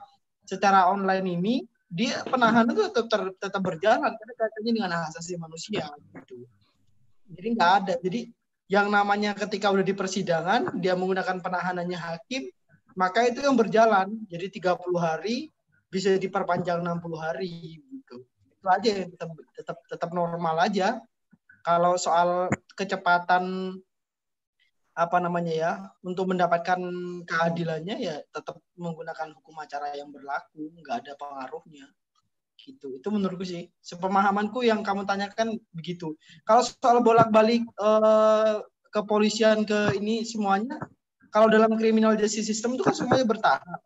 secara 0.49 0.89
online 0.89 1.29
ini 1.29 1.55
dia 1.89 2.25
penahanan 2.25 2.73
itu 2.73 2.89
tetap 2.89 3.37
tetap 3.37 3.61
berjalan 3.61 4.13
karena 4.17 4.35
kaitannya 4.37 4.73
dengan 4.73 4.91
hak 4.97 5.13
asasi 5.13 5.37
manusia 5.37 5.89
gitu. 6.17 6.49
Jadi 7.29 7.49
nggak 7.55 7.73
ada. 7.85 7.95
Jadi 8.01 8.33
yang 8.69 8.93
namanya 8.93 9.33
ketika 9.33 9.73
udah 9.73 9.85
di 9.85 9.97
persidangan 9.97 10.77
dia 10.77 10.93
menggunakan 10.97 11.41
penahanannya 11.41 11.99
hakim, 11.99 12.49
maka 12.97 13.29
itu 13.29 13.45
yang 13.45 13.57
berjalan. 13.57 14.13
Jadi 14.29 14.61
30 14.61 14.77
hari 15.01 15.53
bisa 15.89 16.17
diperpanjang 16.17 16.85
60 16.85 17.17
hari 17.17 17.81
gitu. 17.81 18.25
Itu 18.53 18.67
aja 18.69 18.91
tetap 19.09 19.31
tetap 19.57 19.77
tetap 19.89 20.11
normal 20.13 20.69
aja 20.69 21.01
kalau 21.65 22.01
soal 22.01 22.49
kecepatan 22.77 23.77
apa 24.99 25.23
namanya 25.23 25.55
ya 25.55 25.73
untuk 26.03 26.35
mendapatkan 26.35 26.81
keadilannya 27.23 28.03
ya 28.03 28.19
tetap 28.35 28.59
menggunakan 28.75 29.31
hukum 29.39 29.55
acara 29.63 29.95
yang 29.95 30.11
berlaku 30.11 30.75
nggak 30.83 31.07
ada 31.07 31.13
pengaruhnya 31.15 31.87
gitu. 32.69 33.01
Itu 33.01 33.09
menurutku 33.09 33.49
sih 33.49 33.73
sepemahamanku 33.81 34.61
yang 34.61 34.85
kamu 34.85 35.09
tanyakan 35.09 35.57
begitu. 35.73 36.13
Kalau 36.45 36.61
soal 36.61 37.01
bolak 37.01 37.33
balik 37.33 37.65
eh, 37.65 38.57
kepolisian 38.93 39.65
ke 39.65 39.97
ini 39.97 40.25
semuanya 40.29 40.77
kalau 41.29 41.49
dalam 41.53 41.77
criminal 41.77 42.17
justice 42.17 42.49
system 42.49 42.77
itu 42.77 42.85
kan 42.85 42.97
semuanya 42.97 43.25
bertahap. 43.25 43.81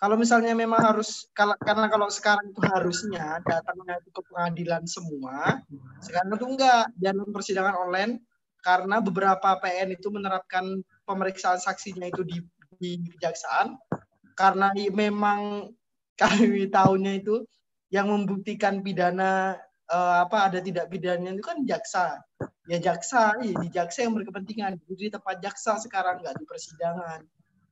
Kalau 0.00 0.16
misalnya 0.16 0.56
memang 0.56 0.80
harus 0.80 1.28
karena 1.36 1.92
kalau 1.92 2.08
sekarang 2.08 2.56
itu 2.56 2.60
harusnya 2.64 3.36
datangnya 3.44 4.00
itu 4.00 4.08
ke 4.08 4.22
pengadilan 4.32 4.88
semua, 4.88 5.60
sekarang 6.00 6.40
itu 6.40 6.46
enggak. 6.56 6.88
Dalam 6.96 7.28
persidangan 7.28 7.76
online 7.76 8.24
karena 8.64 9.04
beberapa 9.04 9.60
PN 9.60 9.92
itu 9.92 10.08
menerapkan 10.08 10.80
pemeriksaan 11.04 11.60
saksinya 11.60 12.08
itu 12.08 12.24
di, 12.24 12.40
di 12.80 12.96
kejaksaan 13.12 13.76
karena 14.40 14.72
memang 14.88 15.68
kami 16.20 16.68
tahunya 16.68 17.20
itu 17.20 17.44
yang 17.90 18.06
membuktikan 18.08 18.80
pidana 18.80 19.58
eh, 19.90 20.16
apa 20.24 20.50
ada 20.50 20.58
tidak 20.62 20.88
pidana 20.88 21.34
itu 21.34 21.44
kan 21.44 21.62
jaksa. 21.66 22.22
Ya 22.70 22.78
jaksa, 22.78 23.34
iya, 23.42 23.58
di 23.58 23.68
jaksa 23.74 24.06
yang 24.06 24.14
berkepentingan. 24.14 24.78
Di 24.86 25.10
tempat 25.10 25.42
jaksa 25.42 25.82
sekarang 25.82 26.22
nggak 26.22 26.38
di 26.38 26.44
persidangan 26.46 27.20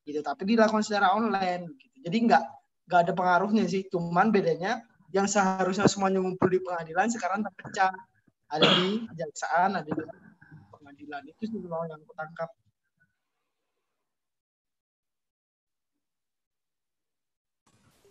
gitu. 0.03 0.21
Tapi 0.21 0.43
dilakukan 0.45 0.83
secara 0.83 1.15
online 1.15 1.71
gitu. 1.79 1.97
Jadi 2.11 2.17
nggak 2.27 2.45
nggak 2.91 3.01
ada 3.07 3.13
pengaruhnya 3.15 3.65
sih. 3.71 3.87
Cuman 3.87 4.35
bedanya 4.35 4.83
yang 5.15 5.31
seharusnya 5.31 5.87
semuanya 5.87 6.19
ngumpul 6.21 6.51
di 6.51 6.59
pengadilan 6.61 7.09
sekarang 7.15 7.47
terpecah. 7.47 7.95
Ada 8.49 8.65
di 8.81 9.07
jaksaan, 9.15 9.77
ada 9.79 9.87
di 9.87 10.03
pengadilan. 10.75 11.23
Itu 11.31 11.47
sih 11.47 11.61
yang 11.63 12.01
aku 12.01 12.15
tangkap. 12.19 12.51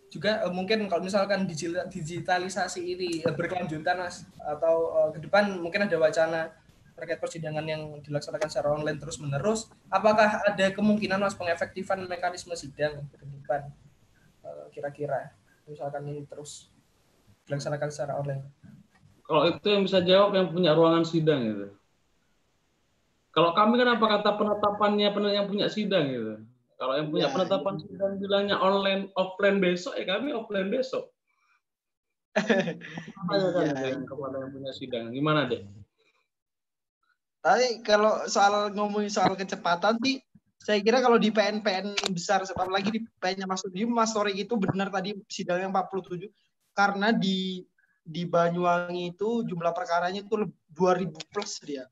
Juga 0.08 0.44
uh, 0.44 0.52
mungkin 0.52 0.88
kalau 0.88 1.04
misalkan 1.04 1.44
digitalisasi 1.92 2.80
ini 2.80 3.10
uh, 3.28 3.32
berkelanjutan 3.36 4.00
mas 4.00 4.24
atau 4.40 4.74
uh, 4.92 5.08
ke 5.12 5.20
depan 5.20 5.60
mungkin 5.60 5.84
ada 5.84 5.96
wacana 6.00 6.52
terkait 6.96 7.22
persidangan 7.22 7.62
yang 7.62 8.02
dilaksanakan 8.02 8.48
secara 8.50 8.74
online 8.74 8.98
terus 8.98 9.22
menerus 9.22 9.70
apakah 9.86 10.42
ada 10.42 10.66
kemungkinan 10.74 11.20
mas 11.22 11.36
pengefektifan 11.38 12.02
mekanisme 12.10 12.56
sidang 12.58 13.06
ke 13.06 13.22
depan? 13.22 13.70
Kira-kira 14.74 15.30
misalkan 15.68 16.08
ini 16.10 16.26
terus 16.26 16.72
dilaksanakan 17.46 17.88
secara 17.92 18.18
online. 18.18 18.42
Kalau 19.22 19.44
itu 19.46 19.66
yang 19.68 19.84
bisa 19.84 20.00
jawab 20.02 20.34
yang 20.34 20.50
punya 20.50 20.74
ruangan 20.74 21.04
sidang 21.06 21.44
itu 21.44 21.68
kalau 23.38 23.54
kami 23.54 23.78
kan 23.78 23.94
apa 23.94 24.06
kata 24.18 24.30
penetapannya 24.34 25.14
yang 25.30 25.46
punya 25.46 25.70
sidang 25.70 26.10
gitu 26.10 26.34
kalau 26.78 26.94
yang 26.94 27.10
punya 27.10 27.26
ya, 27.26 27.34
penetapan 27.34 27.74
ya. 27.74 27.82
sidang 27.90 28.14
bilangnya 28.22 28.56
online 28.62 29.10
offline 29.18 29.58
besok, 29.58 29.98
ya 29.98 30.04
kami 30.06 30.30
offline 30.30 30.70
besok. 30.70 31.10
Ayo 33.34 33.46
kan 33.50 33.66
ya. 33.66 33.98
kepada 34.06 34.36
yang 34.46 34.50
punya 34.54 34.70
sidang. 34.70 35.10
Gimana 35.10 35.50
deh? 35.50 35.66
Tapi 37.42 37.82
kalau 37.82 38.22
soal 38.30 38.70
ngomongin 38.70 39.10
soal 39.10 39.34
kecepatan 39.34 39.98
sih, 40.06 40.22
saya 40.62 40.78
kira 40.78 41.02
kalau 41.02 41.18
di 41.18 41.34
PN-PN 41.34 42.14
besar, 42.14 42.46
apalagi 42.46 42.94
di 42.94 43.00
PN-nya 43.18 43.50
Mas 43.50 43.66
Todi, 43.66 43.82
Mas 43.86 44.14
Tori 44.14 44.38
itu 44.38 44.54
benar 44.54 44.90
tadi 44.94 45.18
sidangnya 45.26 45.70
47, 45.70 46.30
karena 46.78 47.10
di 47.10 47.66
di 48.08 48.22
Banyuwangi 48.24 49.18
itu 49.18 49.44
jumlah 49.44 49.74
perkaranya 49.74 50.22
itu 50.22 50.46
2000 50.72 51.32
plus 51.34 51.58
dia. 51.66 51.90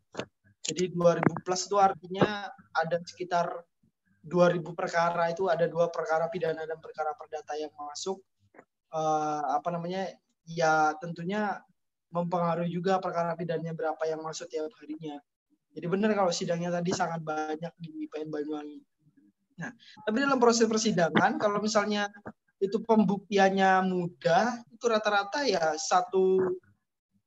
Jadi 0.63 0.95
2000 0.95 1.45
plus 1.45 1.63
itu 1.67 1.77
artinya 1.79 2.51
ada 2.75 2.97
sekitar 3.05 3.47
2000 4.27 4.75
perkara 4.75 5.31
itu 5.31 5.47
ada 5.47 5.71
dua 5.71 5.87
perkara 5.89 6.27
pidana 6.27 6.67
dan 6.67 6.83
perkara 6.83 7.15
perdata 7.15 7.55
yang 7.55 7.71
masuk 7.79 8.19
uh, 8.91 9.55
apa 9.55 9.69
namanya 9.71 10.11
ya 10.47 10.95
tentunya 10.99 11.63
mempengaruhi 12.11 12.71
juga 12.71 13.03
perkara 13.03 13.35
pidananya 13.35 13.75
berapa 13.75 14.03
yang 14.07 14.23
masuk 14.23 14.47
tiap 14.49 14.71
harinya. 14.83 15.19
Jadi 15.77 15.87
benar 15.93 16.17
kalau 16.17 16.33
sidangnya 16.33 16.73
tadi 16.73 16.91
sangat 16.95 17.21
banyak 17.21 17.73
di 17.77 18.09
PN 18.09 18.33
Banyuwangi. 18.33 18.81
Nah, 19.61 19.73
tapi 20.05 20.17
dalam 20.25 20.41
proses 20.41 20.65
persidangan 20.65 21.37
kalau 21.37 21.61
misalnya 21.61 22.09
itu 22.57 22.81
pembuktiannya 22.81 23.85
mudah, 23.85 24.65
itu 24.73 24.85
rata-rata 24.89 25.45
ya 25.45 25.77
satu 25.77 26.41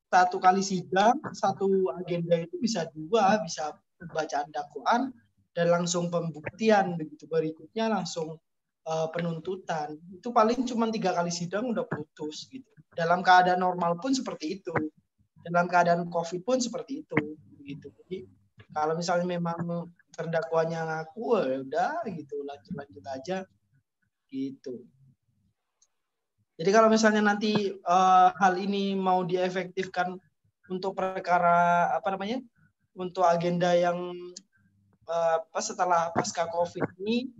satu 0.09 0.41
kali 0.41 0.65
sidang, 0.65 1.21
satu 1.37 1.93
agenda 2.01 2.41
itu 2.41 2.57
bisa 2.57 2.89
dua, 2.89 3.37
bisa 3.45 3.77
pembacaan 4.01 4.49
dakwaan, 4.49 5.13
dan 5.59 5.75
langsung 5.75 6.07
pembuktian 6.07 6.95
begitu. 6.95 7.27
Berikutnya 7.27 7.91
langsung 7.91 8.39
uh, 8.87 9.07
penuntutan. 9.11 9.99
Itu 10.07 10.31
paling 10.31 10.63
cuma 10.63 10.87
tiga 10.87 11.11
kali 11.11 11.27
sidang 11.27 11.75
udah 11.75 11.83
putus 11.83 12.47
gitu. 12.47 12.63
Dalam 12.95 13.19
keadaan 13.19 13.59
normal 13.59 13.99
pun 13.99 14.15
seperti 14.15 14.63
itu. 14.63 14.71
Dalam 15.43 15.67
keadaan 15.67 16.07
covid 16.07 16.47
pun 16.47 16.63
seperti 16.63 17.03
itu 17.03 17.19
gitu. 17.67 17.91
Jadi 17.91 18.23
kalau 18.71 18.95
misalnya 18.95 19.27
memang 19.27 19.91
terdakwanya 20.15 20.87
ngaku 20.87 21.43
ya 21.43 21.57
udah 21.59 21.91
gitu. 22.07 22.39
Lanjut 22.47 22.73
lanjut 22.79 23.03
aja 23.11 23.37
gitu. 24.31 24.87
Jadi 26.55 26.69
kalau 26.71 26.87
misalnya 26.87 27.35
nanti 27.35 27.75
uh, 27.83 28.31
hal 28.31 28.55
ini 28.55 28.95
mau 28.95 29.27
diefektifkan 29.27 30.15
untuk 30.71 30.95
perkara 30.95 31.91
apa 31.91 32.15
namanya 32.15 32.39
untuk 32.95 33.27
agenda 33.27 33.75
yang 33.75 34.15
pas 35.49 35.65
setelah 35.65 36.13
pasca 36.13 36.45
covid 36.53 36.85
ini 37.01 37.33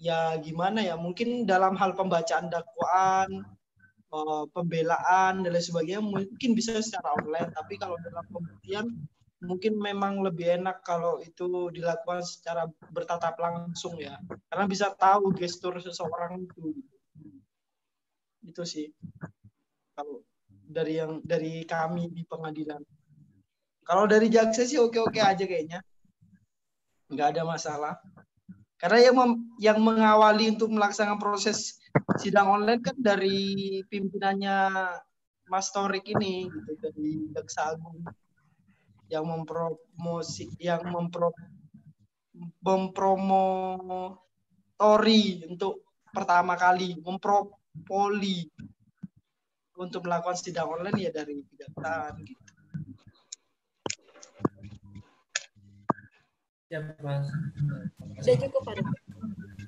ya 0.00 0.38
gimana 0.40 0.80
ya 0.80 0.94
mungkin 0.94 1.44
dalam 1.44 1.74
hal 1.76 1.92
pembacaan 1.92 2.48
dakwaan 2.48 3.44
uh, 4.14 4.44
pembelaan 4.54 5.44
dan 5.44 5.50
lain 5.52 5.64
sebagainya 5.64 6.02
mungkin 6.02 6.50
bisa 6.56 6.78
secara 6.80 7.14
online. 7.18 7.50
Tapi 7.52 7.74
kalau 7.76 8.00
dalam 8.00 8.24
pembuktian 8.32 8.86
mungkin 9.40 9.80
memang 9.80 10.20
lebih 10.20 10.60
enak 10.60 10.84
kalau 10.84 11.20
itu 11.20 11.72
dilakukan 11.72 12.24
secara 12.24 12.64
bertatap 12.92 13.36
langsung 13.36 14.00
ya. 14.00 14.16
Karena 14.48 14.64
bisa 14.64 14.92
tahu 14.94 15.36
gestur 15.36 15.76
seseorang 15.82 16.46
itu. 16.46 16.78
Itu 18.40 18.62
sih. 18.64 18.88
Kalau 19.98 20.24
dari 20.48 20.96
yang 20.96 21.20
dari 21.26 21.66
kami 21.66 22.08
di 22.08 22.22
pengadilan. 22.24 22.80
Kalau 23.84 24.06
dari 24.06 24.30
jaksa 24.30 24.62
sih 24.62 24.78
oke 24.78 25.02
oke 25.02 25.18
aja 25.18 25.42
kayaknya 25.42 25.82
nggak 27.10 27.28
ada 27.36 27.42
masalah. 27.44 27.94
Karena 28.80 28.98
yang 29.10 29.16
mem, 29.18 29.32
yang 29.60 29.78
mengawali 29.82 30.56
untuk 30.56 30.72
melaksanakan 30.72 31.20
proses 31.20 31.76
sidang 32.16 32.48
online 32.48 32.80
kan 32.80 32.96
dari 32.96 33.82
pimpinannya 33.84 34.88
Mas 35.50 35.68
Torik 35.74 36.06
ini 36.08 36.48
gitu 36.48 36.72
dari 36.80 37.28
Jaksa 37.34 37.76
Agung 37.76 38.00
yang 39.10 39.26
mempromosi 39.26 40.46
yang 40.62 40.86
mempro 40.86 41.34
mempromotori 42.62 45.42
untuk 45.50 45.82
pertama 46.14 46.54
kali 46.56 46.94
mempropoli 47.02 48.46
untuk 49.76 50.06
melakukan 50.06 50.38
sidang 50.38 50.70
online 50.70 51.04
ya 51.04 51.10
dari 51.12 51.42
kejaksaan 51.42 52.22
gitu. 52.24 52.49
Ya, 56.70 56.78
Mas. 57.02 57.26
Sudah 58.22 58.36
cukup, 58.46 58.62
Pak. 58.62 58.78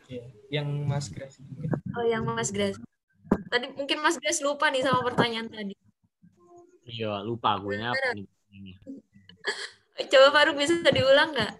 Ya, 0.06 0.22
yang 0.54 0.86
Mas 0.86 1.10
Grace. 1.10 1.42
Oh, 1.98 2.06
yang 2.06 2.22
Mas 2.22 2.54
Grace. 2.54 2.78
Tadi 3.50 3.74
mungkin 3.74 3.98
Mas 3.98 4.22
Grace 4.22 4.38
lupa 4.38 4.70
nih 4.70 4.86
sama 4.86 5.02
pertanyaan 5.02 5.50
tadi. 5.50 5.74
Iya, 6.86 7.26
lupa 7.26 7.58
gue 7.58 7.74
apa 7.74 8.14
nih. 8.14 8.26
Coba 10.12 10.28
Faruk 10.32 10.56
bisa 10.56 10.78
diulang 10.88 11.34
nggak? 11.36 11.52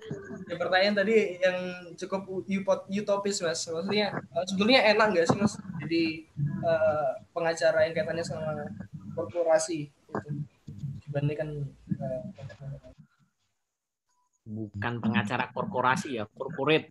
Ya, 0.48 0.54
pertanyaan 0.56 0.96
tadi 1.04 1.36
yang 1.42 1.58
cukup 1.98 2.22
utopis 2.88 3.44
mas. 3.44 3.66
Maksudnya 3.68 4.14
uh, 4.32 4.44
sebetulnya 4.48 4.80
enak 4.88 5.12
nggak 5.12 5.26
sih 5.28 5.36
mas? 5.36 5.54
Jadi 5.84 6.26
uh, 6.64 7.18
pengacara 7.36 7.84
yang 7.86 7.92
kaitannya 7.92 8.24
sama 8.24 8.66
korporasi 9.12 9.92
gitu. 9.92 10.30
dibandingkan 11.08 11.68
uh, 12.00 12.22
bukan 14.42 14.98
pengacara 14.98 15.50
korporasi 15.54 16.18
ya, 16.18 16.24
corporate. 16.26 16.90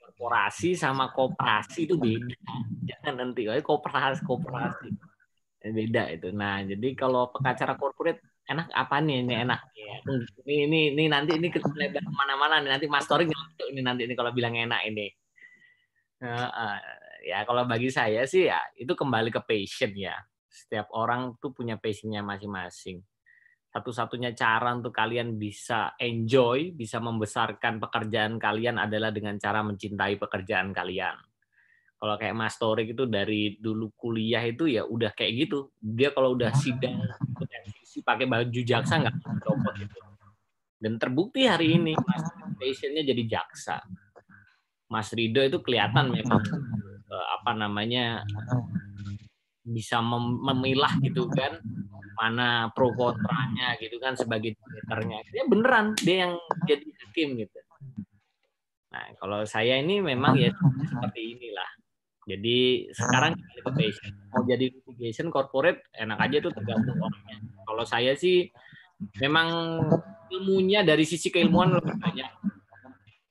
korporasi 0.00 0.76
sama 0.76 1.08
kooperasi 1.16 1.88
itu 1.88 1.96
beda. 1.96 2.36
Jangan 2.84 3.14
nanti 3.24 3.48
kayak 3.48 3.64
kooperasi 3.64 4.20
kooperasi 4.28 4.92
beda 5.68 6.08
itu. 6.12 6.28
Nah, 6.32 6.64
jadi 6.64 6.88
kalau 6.96 7.28
pengacara 7.28 7.76
korporat 7.76 8.16
enak 8.48 8.72
apa 8.72 8.96
nih 9.04 9.24
ini 9.24 9.34
enak 9.44 9.60
ya. 9.76 9.96
Ini 10.44 10.54
ini 10.68 10.80
ini 10.96 11.04
nanti 11.06 11.36
ini 11.36 11.52
lebar 11.52 12.00
ke 12.00 12.12
mana-mana 12.12 12.64
nih 12.64 12.70
nanti 12.72 12.86
Mas 12.88 13.04
Tori 13.04 13.28
ini 13.28 13.80
nanti 13.84 14.08
ini 14.08 14.16
kalau 14.16 14.32
bilang 14.32 14.56
enak 14.56 14.80
ini. 14.88 15.06
Uh, 16.20 16.48
uh, 16.48 16.76
ya 17.24 17.44
kalau 17.48 17.64
bagi 17.64 17.88
saya 17.88 18.28
sih 18.28 18.48
ya 18.48 18.60
itu 18.76 18.92
kembali 18.96 19.28
ke 19.28 19.40
passion 19.44 19.92
ya. 19.92 20.16
Setiap 20.48 20.88
orang 20.96 21.36
tuh 21.38 21.52
punya 21.52 21.76
passionnya 21.76 22.24
masing-masing 22.24 23.04
satu-satunya 23.70 24.34
cara 24.34 24.74
untuk 24.74 24.90
kalian 24.90 25.38
bisa 25.38 25.94
enjoy, 25.94 26.74
bisa 26.74 26.98
membesarkan 26.98 27.78
pekerjaan 27.78 28.34
kalian 28.34 28.82
adalah 28.82 29.14
dengan 29.14 29.38
cara 29.38 29.62
mencintai 29.62 30.18
pekerjaan 30.18 30.74
kalian. 30.74 31.14
Kalau 32.00 32.16
kayak 32.18 32.34
Mas 32.34 32.58
Torik 32.58 32.96
itu 32.96 33.06
dari 33.06 33.60
dulu 33.60 33.94
kuliah 33.94 34.42
itu 34.42 34.66
ya 34.66 34.82
udah 34.82 35.14
kayak 35.14 35.46
gitu. 35.46 35.70
Dia 35.78 36.10
kalau 36.10 36.34
udah 36.34 36.50
sidang 36.56 36.98
si 37.86 38.02
pakai 38.02 38.26
baju 38.26 38.60
jaksa 38.62 39.02
nggak 39.02 39.16
copot 39.42 39.74
gitu. 39.78 39.98
Dan 40.80 40.96
terbukti 40.96 41.46
hari 41.46 41.76
ini 41.78 41.92
Mas 41.94 42.26
passionnya 42.58 43.06
jadi 43.06 43.22
jaksa. 43.38 43.84
Mas 44.90 45.14
Rido 45.14 45.38
itu 45.44 45.62
kelihatan 45.62 46.10
memang 46.10 46.42
eh, 47.06 47.26
apa 47.38 47.52
namanya 47.54 48.26
bisa 49.60 50.00
memilah 50.02 50.96
gitu 51.04 51.28
kan 51.28 51.60
mana 52.16 52.68
pro 52.72 52.92
kontranya 52.92 53.76
gitu 53.80 53.96
kan 54.00 54.16
sebagai 54.16 54.56
twitternya 54.56 55.24
dia 55.32 55.44
beneran 55.48 55.96
dia 56.00 56.28
yang 56.28 56.34
jadi 56.68 56.84
hakim 56.84 57.40
gitu 57.40 57.58
nah 58.90 59.06
kalau 59.20 59.46
saya 59.46 59.78
ini 59.78 60.02
memang 60.02 60.36
ya 60.36 60.50
seperti 60.84 61.38
inilah 61.38 61.70
Jadi 62.30 62.86
sekarang 62.94 63.34
litigation. 63.58 64.12
Mau 64.30 64.46
jadi 64.46 64.70
litigation 64.70 65.34
corporate 65.34 65.88
enak 65.98 66.18
aja 66.20 66.36
tuh 66.44 66.52
tergantung 66.54 66.94
orangnya. 67.02 67.42
Kalau 67.66 67.82
saya 67.82 68.14
sih 68.14 68.46
memang 69.18 69.80
ilmunya 70.30 70.86
dari 70.86 71.02
sisi 71.02 71.32
keilmuan 71.32 71.74
lebih 71.74 71.96
banyak. 71.98 72.30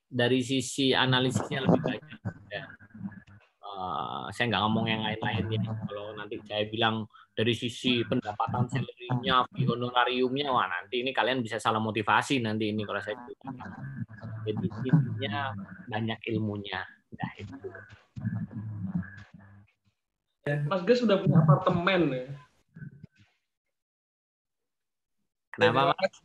Dari 0.09 0.43
sisi 0.43 0.91
analisisnya 0.91 1.63
lebih 1.63 1.79
banyak. 1.79 2.18
Ya. 3.79 3.87
Uh, 3.87 4.27
saya 4.35 4.51
nggak 4.51 4.63
ngomong 4.67 4.85
yang 4.91 5.01
lain-lain 5.07 5.45
ya. 5.55 5.61
Kalau 5.63 6.11
nanti 6.19 6.35
saya 6.43 6.67
bilang 6.67 7.07
dari 7.31 7.55
sisi 7.55 8.03
pendapatan 8.03 8.67
salary-nya, 8.67 9.47
fee 9.55 9.63
honorariumnya, 9.63 10.51
wah 10.51 10.67
nanti 10.67 10.99
ini 10.99 11.15
kalian 11.15 11.39
bisa 11.39 11.63
salah 11.63 11.79
motivasi 11.79 12.43
nanti 12.43 12.75
ini 12.75 12.83
kalau 12.83 12.99
saya 12.99 13.15
bilang. 13.23 13.55
Jadi 14.43 14.67
intinya 14.67 15.55
banyak 15.87 16.19
ilmunya. 16.35 16.83
Nah, 17.15 17.31
itu. 17.39 17.55
Mas 20.67 20.81
Gas 20.83 20.99
sudah 20.99 21.21
punya 21.23 21.39
apartemen 21.45 22.01
ya. 22.11 22.27
Kenapa, 25.55 25.93
Mas? 25.95 26.15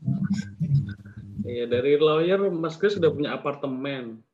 Iya, 1.44 1.64
dari 1.68 2.00
lawyer 2.00 2.40
Mas 2.50 2.74
Gas 2.80 2.98
sudah 2.98 3.12
punya 3.12 3.36
apartemen. 3.36 4.24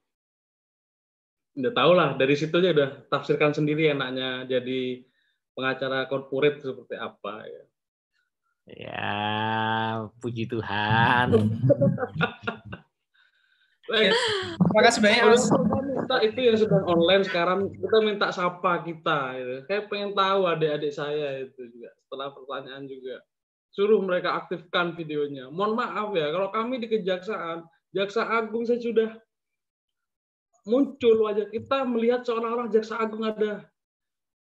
Udah 1.58 1.72
tahu 1.74 1.92
lah, 1.98 2.14
dari 2.14 2.34
situ 2.38 2.54
aja 2.62 2.70
udah 2.70 2.90
tafsirkan 3.10 3.50
sendiri 3.50 3.90
enaknya 3.90 4.46
jadi 4.46 5.02
pengacara 5.54 6.06
korporat 6.06 6.62
seperti 6.62 6.94
apa 6.94 7.42
ya. 7.44 7.62
Ya, 8.70 10.06
puji 10.22 10.46
Tuhan. 10.46 11.28
Baik. 13.90 14.12
Terima 14.70 14.82
kasih 14.86 15.00
banyak 15.02 15.24
Mas. 15.26 15.44
Kita 15.50 16.16
itu 16.22 16.40
yang 16.42 16.56
sedang 16.58 16.84
online 16.86 17.22
sekarang 17.26 17.58
kita 17.74 17.96
minta 17.98 18.30
sapa 18.30 18.86
kita 18.86 19.34
gitu. 19.42 19.54
Kayak 19.66 19.84
pengen 19.90 20.10
tahu 20.14 20.46
adik-adik 20.46 20.94
saya 20.94 21.42
itu 21.42 21.62
juga 21.66 21.90
setelah 22.06 22.30
pertanyaan 22.30 22.86
juga. 22.86 23.18
Suruh 23.74 23.98
mereka 24.02 24.38
aktifkan 24.38 24.94
videonya. 24.94 25.50
Mohon 25.50 25.74
maaf 25.78 26.08
ya 26.14 26.30
kalau 26.30 26.48
kami 26.54 26.78
di 26.78 26.86
kejaksaan, 26.90 27.66
jaksa 27.90 28.26
agung 28.26 28.66
saya 28.66 28.78
sudah 28.78 29.18
muncul 30.68 31.28
wajah 31.28 31.48
kita 31.48 31.84
melihat 31.88 32.24
seolah-olah 32.24 32.68
jaksa 32.68 33.00
agung 33.00 33.24
ada 33.24 33.64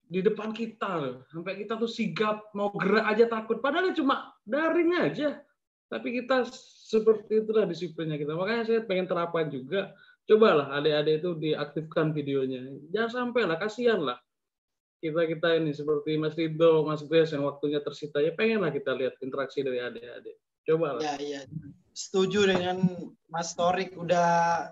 di 0.07 0.23
depan 0.23 0.55
kita. 0.55 1.21
Sampai 1.27 1.59
kita 1.59 1.75
tuh 1.75 1.91
sigap 1.91 2.49
mau 2.55 2.71
gerak 2.73 3.05
aja 3.05 3.27
takut. 3.27 3.59
Padahal 3.59 3.91
cuma 3.91 4.33
daring 4.47 4.95
aja. 4.97 5.43
Tapi 5.87 6.19
kita 6.19 6.47
seperti 6.83 7.43
itulah 7.43 7.63
disiplinnya 7.67 8.19
kita. 8.19 8.35
Makanya 8.35 8.63
saya 8.67 8.81
pengen 8.83 9.07
terapkan 9.07 9.47
juga. 9.47 9.95
Cobalah 10.27 10.75
adik-adik 10.75 11.23
itu 11.23 11.29
diaktifkan 11.39 12.11
videonya. 12.11 12.67
Jangan 12.91 13.31
sampai 13.31 13.47
lah, 13.47 13.55
kasihan 13.55 14.03
lah. 14.03 14.19
Kita-kita 14.99 15.55
ini 15.55 15.71
seperti 15.71 16.19
Mas 16.19 16.35
Rido, 16.35 16.83
Mas 16.83 17.05
Grace 17.07 17.31
yang 17.31 17.47
waktunya 17.47 17.79
tersita. 17.79 18.19
Ya 18.19 18.35
pengen 18.35 18.59
lah 18.65 18.73
kita 18.75 18.91
lihat 18.91 19.15
interaksi 19.23 19.63
dari 19.63 19.79
adik-adik. 19.79 20.35
Coba 20.67 20.99
lah. 20.99 21.01
Ya, 21.07 21.15
iya. 21.23 21.41
Setuju 21.95 22.43
dengan 22.43 22.83
Mas 23.31 23.55
Torik 23.55 23.95
udah 23.95 24.67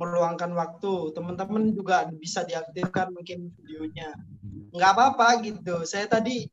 meluangkan 0.00 0.48
waktu. 0.56 1.12
Teman-teman 1.12 1.76
juga 1.76 2.08
bisa 2.08 2.40
diaktifkan 2.48 3.12
mungkin 3.12 3.52
videonya. 3.60 4.16
Nggak 4.72 4.92
apa-apa 4.96 5.44
gitu. 5.44 5.84
Saya 5.84 6.08
tadi 6.08 6.48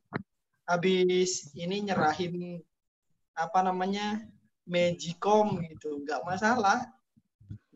habis 0.68 1.56
ini 1.56 1.88
nyerahin 1.88 2.60
apa 3.32 3.64
namanya 3.64 4.20
magicom 4.68 5.64
gitu 5.64 6.04
nggak 6.04 6.28
masalah 6.28 6.92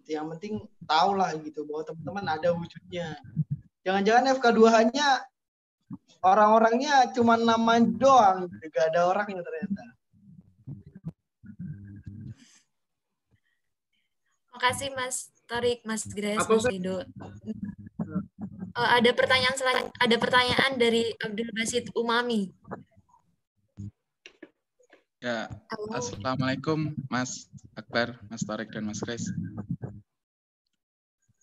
yang 0.03 0.27
penting 0.35 0.67
tahu 0.83 1.15
lah 1.15 1.31
gitu 1.39 1.63
bahwa 1.63 1.87
teman-teman 1.87 2.25
ada 2.35 2.51
wujudnya 2.51 3.15
jangan-jangan 3.87 4.35
FK2 4.35 4.59
hanya 4.75 5.23
orang-orangnya 6.19 7.15
cuma 7.15 7.39
nama 7.39 7.79
doang 7.79 8.51
gitu. 8.51 8.65
gak 8.75 8.91
ada 8.91 9.07
orangnya 9.07 9.39
ternyata 9.39 9.83
Makasih 14.51 14.93
Mas 14.93 15.31
Torik, 15.51 15.83
Mas 15.83 16.07
Grace, 16.07 16.47
Mas 16.47 16.63
Rido. 16.63 17.03
Uh, 18.71 18.87
ada 18.95 19.11
pertanyaan 19.11 19.51
selanjutnya, 19.59 19.91
ada 19.99 20.15
pertanyaan 20.15 20.71
dari 20.79 21.11
Abdul 21.19 21.51
Basit 21.51 21.91
Umami. 21.91 22.47
Ya, 25.19 25.51
Halo. 25.51 25.91
Assalamualaikum 25.91 26.95
Mas 27.11 27.51
Akbar, 27.75 28.15
Mas 28.31 28.47
Tarik, 28.47 28.71
dan 28.71 28.87
Mas 28.87 29.03
Kris. 29.03 29.27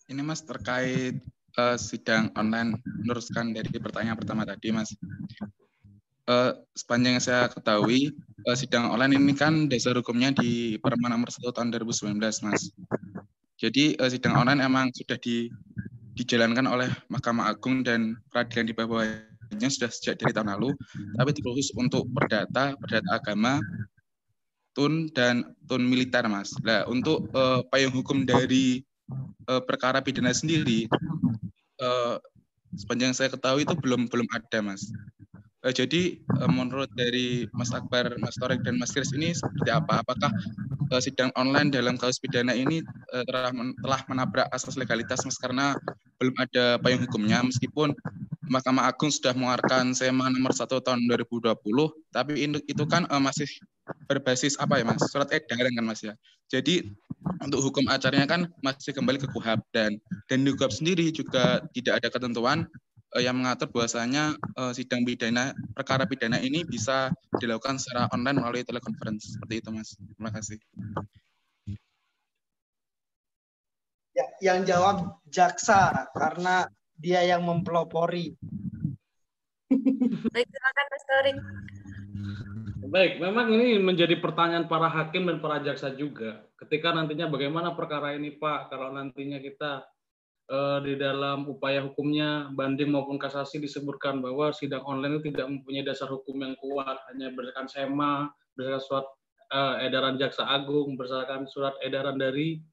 Ini 0.09 0.25
Mas 0.25 0.41
terkait 0.41 1.21
uh, 1.61 1.77
sidang 1.77 2.33
online 2.33 2.81
meneruskan 3.05 3.53
dari 3.53 3.77
pertanyaan 3.77 4.17
pertama 4.17 4.41
tadi 4.41 4.73
Mas. 4.73 4.89
Uh, 6.25 6.57
sepanjang 6.73 7.21
yang 7.21 7.25
saya 7.25 7.45
ketahui, 7.45 8.09
uh, 8.49 8.57
sidang 8.57 8.89
online 8.89 9.21
ini 9.21 9.37
kan 9.37 9.69
dasar 9.69 9.93
hukumnya 9.93 10.33
di 10.33 10.81
Permen 10.81 11.13
nomor 11.13 11.29
1 11.29 11.45
tahun 11.53 11.69
2019 11.69 12.17
Mas. 12.49 12.73
Jadi 13.59 13.99
uh, 13.99 14.07
sidang 14.07 14.39
online 14.39 14.63
emang 14.63 14.87
sudah 14.95 15.19
di, 15.19 15.51
dijalankan 16.15 16.63
oleh 16.63 16.87
Mahkamah 17.11 17.51
Agung 17.51 17.83
dan 17.83 18.15
peradilan 18.31 18.65
di 18.71 18.75
bawah 18.75 19.03
yang 19.57 19.71
sudah 19.71 19.91
sejak 19.91 20.21
dari 20.21 20.31
tahun 20.31 20.55
lalu, 20.55 20.77
tapi 21.17 21.29
khusus 21.41 21.73
untuk 21.75 22.05
perdata, 22.13 22.77
perdata 22.77 23.09
agama, 23.17 23.57
tun 24.77 25.09
dan 25.11 25.43
tun 25.65 25.83
militer, 25.83 26.23
mas. 26.29 26.53
Nah, 26.61 26.85
untuk 26.85 27.27
uh, 27.33 27.65
payung 27.73 27.91
hukum 27.91 28.23
dari 28.23 28.85
uh, 29.49 29.59
perkara 29.59 29.99
pidana 29.99 30.31
sendiri, 30.31 30.85
uh, 31.81 32.21
sepanjang 32.77 33.11
saya 33.17 33.33
ketahui 33.33 33.65
itu 33.65 33.73
belum 33.73 34.07
belum 34.07 34.29
ada, 34.31 34.61
mas. 34.61 34.85
Uh, 35.65 35.73
jadi 35.73 36.21
uh, 36.39 36.47
menurut 36.47 36.87
dari 36.95 37.49
Mas 37.51 37.73
Akbar, 37.75 38.15
Mas 38.21 38.39
Torek 38.39 38.63
dan 38.63 38.79
Mas 38.79 38.95
Kris 38.95 39.11
ini 39.11 39.35
seperti 39.35 39.73
apa? 39.73 40.05
Apakah 40.05 40.31
uh, 40.93 41.01
sidang 41.03 41.33
online 41.35 41.73
dalam 41.73 41.99
kasus 41.99 42.21
pidana 42.21 42.55
ini 42.55 42.79
telah 43.25 43.51
men 43.53 43.73
telah 43.81 44.01
menabrak 44.05 44.47
asas 44.53 44.77
legalitas 44.77 45.25
mas 45.25 45.37
karena 45.41 45.73
belum 46.19 46.35
ada 46.37 46.77
payung 46.83 47.03
hukumnya 47.07 47.41
meskipun 47.41 47.95
Mahkamah 48.49 48.89
Agung 48.89 49.13
sudah 49.13 49.37
mengeluarkan 49.37 49.93
SEMA 49.93 50.25
nomor 50.33 50.49
1 50.49 50.65
tahun 50.65 51.05
2020 51.05 51.53
tapi 52.09 52.31
itu 52.65 52.83
kan 52.89 53.05
uh, 53.05 53.21
masih 53.21 53.45
berbasis 54.09 54.57
apa 54.57 54.81
ya 54.81 54.85
Mas? 54.89 55.01
Surat 55.05 55.29
edaran 55.29 55.69
kan 55.69 55.85
Mas 55.85 56.01
ya. 56.01 56.17
Jadi 56.49 56.81
untuk 57.45 57.61
hukum 57.61 57.85
acaranya 57.85 58.25
kan 58.25 58.41
masih 58.65 58.89
kembali 58.89 59.21
ke 59.21 59.29
KUHAP 59.29 59.61
dan 59.69 60.01
dan 60.25 60.37
di 60.41 60.49
KUHAP 60.57 60.73
sendiri 60.73 61.13
juga 61.13 61.61
tidak 61.77 62.01
ada 62.01 62.09
ketentuan 62.09 62.65
uh, 63.13 63.21
yang 63.21 63.37
mengatur 63.37 63.69
bahwasanya 63.69 64.33
uh, 64.57 64.73
sidang 64.73 65.05
pidana 65.05 65.53
perkara 65.77 66.09
pidana 66.09 66.41
ini 66.41 66.65
bisa 66.65 67.13
dilakukan 67.37 67.77
secara 67.77 68.09
online 68.13 68.41
melalui 68.41 68.65
telekonferensi 68.65 69.37
seperti 69.37 69.61
itu 69.61 69.69
mas 69.73 69.93
terima 69.97 70.31
kasih 70.33 70.57
yang 74.39 74.63
jawab 74.67 75.19
jaksa 75.27 76.09
karena 76.15 76.67
dia 76.99 77.23
yang 77.23 77.43
mempelopori. 77.43 78.35
Baik 80.33 80.47
silakan 80.49 80.85
mas 80.89 81.05
Torik 81.05 81.37
Baik, 82.89 83.21
memang 83.21 83.53
ini 83.53 83.77
menjadi 83.77 84.17
pertanyaan 84.17 84.65
para 84.65 84.89
hakim 84.89 85.29
dan 85.29 85.37
para 85.37 85.61
jaksa 85.61 85.93
juga. 85.93 86.41
Ketika 86.57 86.89
nantinya 86.89 87.29
bagaimana 87.29 87.77
perkara 87.77 88.17
ini, 88.17 88.33
Pak, 88.33 88.73
kalau 88.73 88.89
nantinya 88.89 89.37
kita 89.37 89.85
Eh, 90.49 90.79
di 90.81 90.97
dalam 90.97 91.45
upaya 91.45 91.85
hukumnya 91.85 92.49
banding 92.57 92.89
maupun 92.89 93.21
kasasi 93.21 93.61
disebutkan 93.61 94.17
bahwa 94.17 94.49
sidang 94.49 94.81
online 94.81 95.21
itu 95.21 95.29
tidak 95.29 95.45
mempunyai 95.45 95.85
dasar 95.85 96.09
hukum 96.09 96.41
yang 96.41 96.57
kuat. 96.57 96.97
Hanya 97.13 97.29
berdasarkan 97.37 97.69
SEMA 97.69 98.33
berdasarkan 98.57 98.81
surat 98.81 99.07
uh, 99.53 99.75
edaran 99.85 100.17
jaksa 100.17 100.49
agung 100.49 100.97
berdasarkan 100.97 101.45
surat 101.45 101.77
edaran 101.85 102.17
dari 102.17 102.65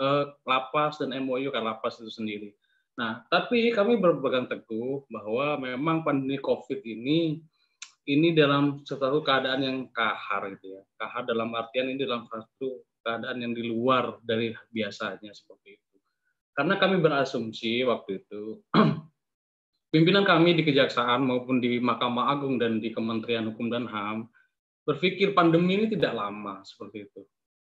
uh, 0.00 0.24
lapas 0.48 0.98
dan 0.98 1.12
MOU 1.20 1.52
kan 1.52 1.62
lapas 1.62 2.00
itu 2.00 2.10
sendiri. 2.10 2.50
Nah, 2.98 3.24
tapi 3.30 3.70
kami 3.70 4.00
berpegang 4.00 4.48
teguh 4.50 5.06
bahwa 5.08 5.60
memang 5.60 6.02
pandemi 6.02 6.40
COVID 6.40 6.80
ini 6.82 7.40
ini 8.08 8.34
dalam 8.34 8.82
satu 8.82 9.22
keadaan 9.22 9.62
yang 9.62 9.78
kahar 9.92 10.50
gitu 10.56 10.74
ya. 10.74 10.82
Kahar 10.98 11.22
dalam 11.28 11.52
artian 11.54 11.92
ini 11.92 12.02
dalam 12.02 12.26
satu 12.26 12.82
keadaan 13.04 13.40
yang 13.40 13.52
di 13.54 13.64
luar 13.68 14.18
dari 14.24 14.52
biasanya 14.72 15.30
seperti 15.30 15.78
itu. 15.78 15.96
Karena 16.52 16.76
kami 16.76 17.00
berasumsi 17.00 17.86
waktu 17.86 18.26
itu 18.26 18.60
pimpinan 19.94 20.26
kami 20.26 20.58
di 20.58 20.62
Kejaksaan 20.66 21.24
maupun 21.24 21.62
di 21.62 21.80
Mahkamah 21.80 22.36
Agung 22.36 22.60
dan 22.60 22.82
di 22.82 22.92
Kementerian 22.92 23.48
Hukum 23.48 23.72
dan 23.72 23.88
HAM 23.88 24.28
berpikir 24.84 25.32
pandemi 25.32 25.78
ini 25.78 25.86
tidak 25.88 26.18
lama 26.18 26.60
seperti 26.66 27.06
itu. 27.08 27.22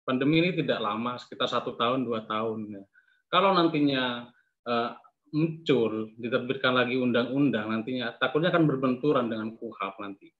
Pandemi 0.08 0.40
ini 0.40 0.56
tidak 0.56 0.80
lama, 0.80 1.20
sekitar 1.20 1.52
satu 1.52 1.76
tahun, 1.76 2.08
dua 2.08 2.24
tahun. 2.24 2.80
Ya. 2.80 2.84
Kalau 3.28 3.52
nantinya 3.52 4.32
uh, 4.64 4.90
muncul, 5.36 6.16
diterbitkan 6.16 6.72
lagi 6.72 6.96
undang-undang, 6.96 7.68
nantinya 7.68 8.16
takutnya 8.16 8.56
akan 8.56 8.64
berbenturan 8.72 9.28
dengan 9.28 9.52
KUHAP 9.60 10.00
nanti. 10.00 10.32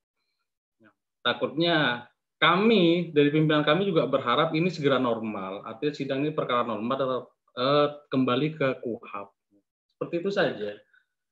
Ya. 0.80 0.88
Takutnya 1.20 2.08
kami 2.40 3.12
dari 3.12 3.28
pimpinan 3.28 3.68
kami 3.68 3.92
juga 3.92 4.08
berharap 4.08 4.56
ini 4.56 4.72
segera 4.72 5.04
normal. 5.04 5.68
Artinya 5.68 5.92
sidang 5.92 6.24
ini 6.24 6.32
perkara 6.32 6.64
normal 6.64 7.28
Eh, 7.58 7.88
kembali 8.14 8.54
ke 8.54 8.68
KUHAP. 8.86 9.28
Seperti 9.98 10.16
itu 10.22 10.30
saja. 10.30 10.78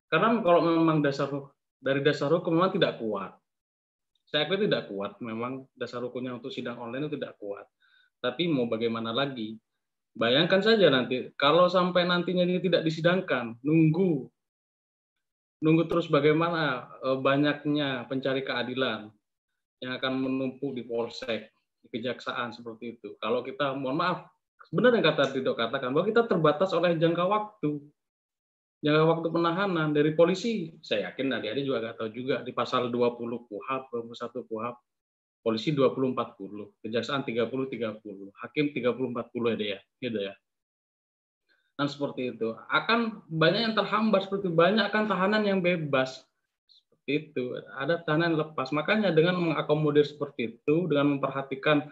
Karena 0.09 0.41
kalau 0.41 0.65
memang 0.65 0.97
dasar 0.97 1.29
dari 1.77 2.01
dasar 2.01 2.33
hukum 2.33 2.57
memang 2.57 2.73
tidak 2.73 2.97
kuat. 2.97 3.37
Saya 4.25 4.49
akui 4.49 4.57
tidak 4.57 4.89
kuat, 4.89 5.21
memang 5.21 5.69
dasar 5.77 6.01
hukumnya 6.01 6.33
untuk 6.33 6.49
sidang 6.49 6.81
online 6.81 7.05
itu 7.05 7.21
tidak 7.21 7.37
kuat. 7.37 7.69
Tapi 8.25 8.49
mau 8.49 8.65
bagaimana 8.65 9.13
lagi? 9.13 9.53
Bayangkan 10.17 10.65
saja 10.65 10.89
nanti, 10.89 11.29
kalau 11.37 11.69
sampai 11.69 12.09
nantinya 12.09 12.41
ini 12.41 12.57
tidak 12.57 12.81
disidangkan, 12.81 13.53
nunggu, 13.61 14.25
nunggu 15.61 15.83
terus 15.85 16.09
bagaimana 16.09 16.89
eh, 17.05 17.19
banyaknya 17.21 18.09
pencari 18.09 18.41
keadilan 18.41 19.13
yang 19.85 19.91
akan 20.01 20.13
menumpuk 20.25 20.73
di 20.73 20.81
polsek, 20.81 21.53
di 21.85 21.87
kejaksaan 21.93 22.49
seperti 22.49 22.97
itu. 22.97 23.13
Kalau 23.21 23.45
kita, 23.45 23.77
mohon 23.77 24.01
maaf, 24.01 24.19
benar 24.73 24.97
yang 24.97 25.05
kata 25.05 25.29
Dido 25.29 25.53
katakan 25.53 25.93
bahwa 25.93 26.09
kita 26.09 26.25
terbatas 26.25 26.73
oleh 26.73 26.97
jangka 26.97 27.21
waktu 27.29 27.77
jangka 28.81 29.03
waktu 29.05 29.27
penahanan 29.29 29.93
dari 29.93 30.17
polisi, 30.17 30.73
saya 30.81 31.11
yakin 31.11 31.37
adik-adik 31.37 31.63
juga 31.65 31.77
nggak 31.81 31.97
tahu 32.01 32.09
juga 32.13 32.35
di 32.41 32.51
pasal 32.53 32.89
20 32.93 33.49
KUHAP, 33.49 33.83
21 33.93 34.45
KUHAP, 34.45 34.75
polisi 35.45 35.77
20 35.77 36.17
40, 36.17 36.81
kejaksaan 36.81 37.21
30 37.21 37.69
30, 37.69 38.33
hakim 38.33 38.65
30 38.73 39.13
40 39.13 39.53
ya 39.53 39.77
ya, 39.77 39.79
gitu 40.01 40.19
ya. 40.25 40.33
Dan 41.77 41.85
seperti 41.85 42.33
itu. 42.33 42.57
Akan 42.71 43.21
banyak 43.29 43.61
yang 43.69 43.75
terhambat 43.77 44.25
seperti 44.25 44.49
banyak 44.49 44.89
akan 44.89 45.05
tahanan 45.05 45.43
yang 45.45 45.59
bebas. 45.61 46.25
Seperti 46.65 47.11
itu. 47.29 47.61
Ada 47.77 48.01
tahanan 48.01 48.39
lepas. 48.39 48.73
Makanya 48.73 49.13
dengan 49.13 49.37
mengakomodir 49.37 50.07
seperti 50.07 50.55
itu, 50.57 50.87
dengan 50.89 51.19
memperhatikan 51.19 51.85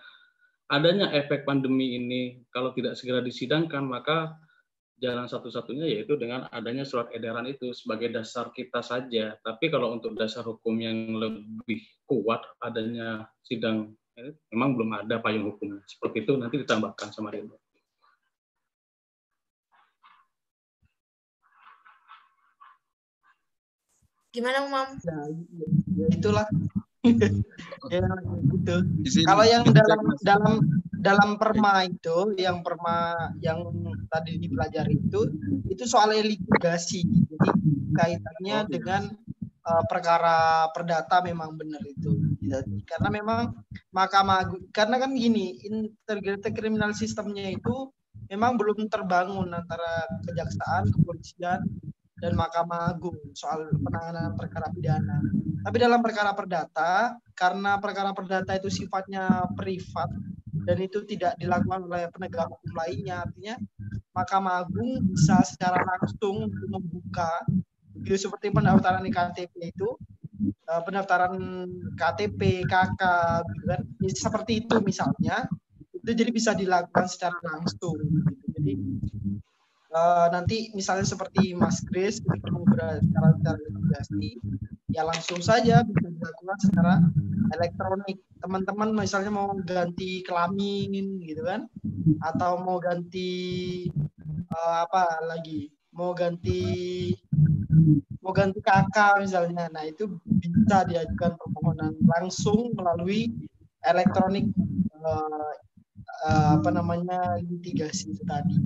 adanya 0.71 1.11
efek 1.13 1.45
pandemi 1.45 1.99
ini 1.99 2.41
kalau 2.49 2.73
tidak 2.73 2.97
segera 2.97 3.21
disidangkan 3.21 3.85
maka 3.85 4.33
jalan 5.03 5.27
satu-satunya 5.27 5.83
yaitu 5.83 6.15
dengan 6.15 6.47
adanya 6.47 6.87
surat 6.87 7.11
edaran 7.11 7.43
itu 7.43 7.75
sebagai 7.75 8.07
dasar 8.07 8.55
kita 8.55 8.79
saja. 8.79 9.35
Tapi 9.43 9.67
kalau 9.67 9.91
untuk 9.91 10.15
dasar 10.15 10.47
hukum 10.47 10.79
yang 10.79 11.11
lebih 11.19 11.83
kuat 12.07 12.39
adanya 12.63 13.27
sidang 13.43 13.91
eh, 14.15 14.31
memang 14.55 14.79
belum 14.79 15.03
ada 15.03 15.19
payung 15.19 15.51
hukum 15.51 15.83
seperti 15.83 16.23
itu 16.23 16.39
nanti 16.39 16.55
ditambahkan 16.63 17.11
sama 17.11 17.35
Ridho. 17.35 17.59
Gimana, 24.33 24.65
Umam? 24.65 24.97
Ya, 25.05 25.19
ya 25.93 26.07
itulah. 26.09 26.49
Ya, 27.03 28.01
gitu. 28.47 28.75
Kalau 29.27 29.43
yang 29.43 29.63
dalam 29.67 30.01
dalam 30.23 30.53
dalam 31.03 31.29
perma 31.35 31.83
itu 31.83 32.31
yang 32.39 32.63
perma 32.63 33.27
yang 33.43 33.59
tadi 34.07 34.39
dipelajari 34.39 34.95
itu 35.03 35.27
itu 35.67 35.83
soal 35.83 36.15
litigasi. 36.15 37.03
Jadi 37.03 37.49
kaitannya 37.93 38.57
oh, 38.63 38.69
dengan 38.71 39.03
uh, 39.67 39.83
perkara 39.91 40.71
perdata 40.71 41.19
memang 41.19 41.59
benar 41.59 41.83
itu. 41.83 42.15
Karena 42.87 43.09
memang 43.11 43.51
mahkamah 43.91 44.71
karena 44.71 44.95
kan 44.99 45.11
gini 45.11 45.59
integrated 45.67 46.55
criminal 46.55 46.95
sistemnya 46.95 47.51
itu 47.51 47.91
memang 48.31 48.55
belum 48.55 48.87
terbangun 48.87 49.51
antara 49.51 50.07
kejaksaan 50.23 50.89
kepolisian 50.89 51.59
dan 52.23 52.39
Mahkamah 52.39 52.95
Agung 52.95 53.19
soal 53.35 53.67
penanganan 53.83 54.39
perkara 54.39 54.71
pidana. 54.71 55.19
Tapi 55.59 55.75
dalam 55.75 55.99
perkara 55.99 56.31
perdata, 56.31 57.19
karena 57.35 57.75
perkara 57.83 58.15
perdata 58.15 58.55
itu 58.55 58.71
sifatnya 58.71 59.43
privat, 59.59 60.07
dan 60.63 60.77
itu 60.79 61.03
tidak 61.03 61.35
dilakukan 61.35 61.83
oleh 61.91 62.07
penegak 62.15 62.47
hukum 62.47 62.71
lainnya 62.71 63.27
artinya 63.27 63.55
Mahkamah 64.15 64.63
Agung 64.63 65.11
bisa 65.11 65.43
secara 65.43 65.83
langsung 65.83 66.47
membuka 66.71 67.43
gitu 68.05 68.29
seperti 68.29 68.53
pendaftaran 68.53 69.03
KTP 69.03 69.73
itu 69.75 69.89
eh, 70.39 70.81
pendaftaran 70.87 71.35
KTP 71.97 72.63
KK 72.63 73.01
gitu 73.43 73.65
kan 73.67 73.81
seperti 74.13 74.51
itu 74.63 74.75
misalnya 74.79 75.49
itu 75.93 76.11
jadi 76.11 76.31
bisa 76.35 76.51
dilakukan 76.51 77.07
secara 77.07 77.35
langsung 77.43 77.95
gitu. 77.97 78.45
jadi 78.59 78.71
uh, 79.93 80.27
nanti 80.33 80.73
misalnya 80.73 81.05
seperti 81.05 81.53
Mas 81.53 81.79
Kris 81.85 82.19
perlu 82.19 82.65
secara 82.65 82.99
secara 82.99 83.29
ya 84.93 85.01
langsung 85.05 85.41
saja 85.41 85.81
bisa 85.85 86.07
dilakukan 86.09 86.59
secara 86.61 86.93
elektronik. 87.53 88.17
Teman-teman 88.43 88.91
misalnya 88.91 89.31
mau 89.31 89.55
ganti 89.63 90.25
kelamin 90.25 91.23
gitu 91.23 91.47
kan 91.47 91.69
atau 92.19 92.59
mau 92.59 92.77
ganti 92.81 93.87
uh, 94.51 94.83
apa 94.83 95.23
lagi 95.23 95.71
mau 95.93 96.11
ganti 96.17 97.13
mau 98.19 98.33
ganti 98.33 98.59
kakak 98.59 99.23
misalnya. 99.23 99.69
Nah 99.71 99.85
itu 99.87 100.09
bisa 100.25 100.83
diajukan 100.89 101.37
permohonan 101.37 101.93
langsung 102.03 102.73
melalui 102.75 103.31
elektronik 103.83 104.47
uh, 104.99 105.53
uh, 106.27 106.49
apa 106.59 106.69
namanya 106.71 107.39
litigasi 107.43 108.15
itu 108.15 108.23
tadi 108.27 108.57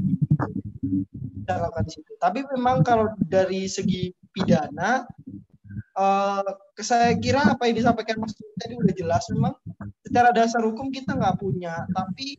kita 1.47 1.79
di 1.87 1.91
situ. 1.95 2.11
Tapi 2.19 2.43
memang 2.51 2.83
kalau 2.83 3.07
dari 3.23 3.71
segi 3.71 4.11
pidana 4.35 5.07
uh, 5.95 6.43
saya 6.75 7.15
kira 7.15 7.47
apa 7.47 7.71
yang 7.71 7.79
disampaikan 7.79 8.19
Mas 8.19 8.35
tadi 8.59 8.75
udah 8.75 8.93
jelas 8.93 9.23
memang. 9.31 9.55
Secara 10.03 10.35
dasar 10.35 10.63
hukum 10.63 10.91
kita 10.91 11.15
nggak 11.15 11.39
punya 11.39 11.87
tapi 11.95 12.35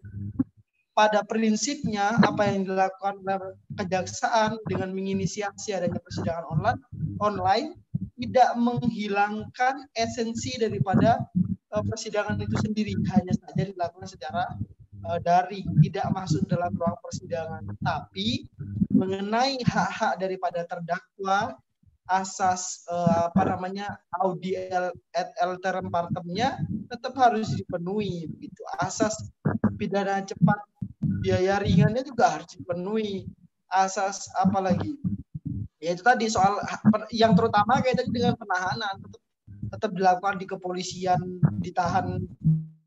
pada 0.93 1.23
prinsipnya 1.23 2.19
apa 2.27 2.51
yang 2.51 2.67
dilakukan 2.67 3.23
oleh 3.23 3.55
kejaksaan 3.79 4.59
dengan 4.67 4.91
menginisiasi 4.91 5.71
adanya 5.71 6.03
persidangan 6.03 6.47
online 6.51 6.81
online 7.23 7.69
tidak 8.19 8.51
menghilangkan 8.59 9.87
esensi 9.95 10.59
daripada 10.59 11.23
uh, 11.71 11.85
persidangan 11.87 12.43
itu 12.43 12.57
sendiri. 12.59 12.99
Hanya 13.15 13.31
saja 13.31 13.63
dilakukan 13.63 14.11
secara 14.11 14.43
uh, 15.07 15.19
daring 15.23 15.67
tidak 15.87 16.07
masuk 16.11 16.43
dalam 16.51 16.75
ruang 16.75 16.99
persidangan. 16.99 17.63
Tapi 17.79 18.49
mengenai 18.93 19.63
hak-hak 19.63 20.19
daripada 20.19 20.65
terdakwa 20.67 21.57
asas 22.09 22.89
uh, 22.89 23.29
apa 23.29 23.45
namanya 23.45 24.01
audi 24.25 24.57
et 24.57 25.29
alteram 25.45 25.93
partemnya 25.93 26.57
tetap 26.89 27.13
harus 27.21 27.53
dipenuhi 27.53 28.27
begitu. 28.33 28.65
Asas 28.81 29.15
pidana 29.77 30.25
cepat 30.25 30.59
biaya 31.21 31.61
ringannya 31.61 32.03
juga 32.03 32.41
harus 32.41 32.49
dipenuhi. 32.57 33.29
Asas 33.69 34.33
apa 34.41 34.59
lagi? 34.65 34.97
Ya 35.79 35.95
itu 35.95 36.03
tadi 36.03 36.27
soal 36.33 36.59
yang 37.13 37.37
terutama 37.37 37.85
kaitannya 37.85 38.11
dengan 38.11 38.35
penahanan 38.41 38.99
tetap 39.05 39.23
tetap 39.69 39.91
dilakukan 39.93 40.41
di 40.41 40.47
kepolisian 40.49 41.21
ditahan 41.61 42.25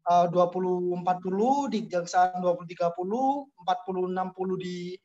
uh, 0.10 0.26
20 0.28 0.98
40 1.06 1.72
di 1.72 1.80
kejaksaan 1.86 2.42
20 2.42 2.66
30 2.74 2.90
40 2.98 4.18
60 4.18 4.66
di 4.66 4.98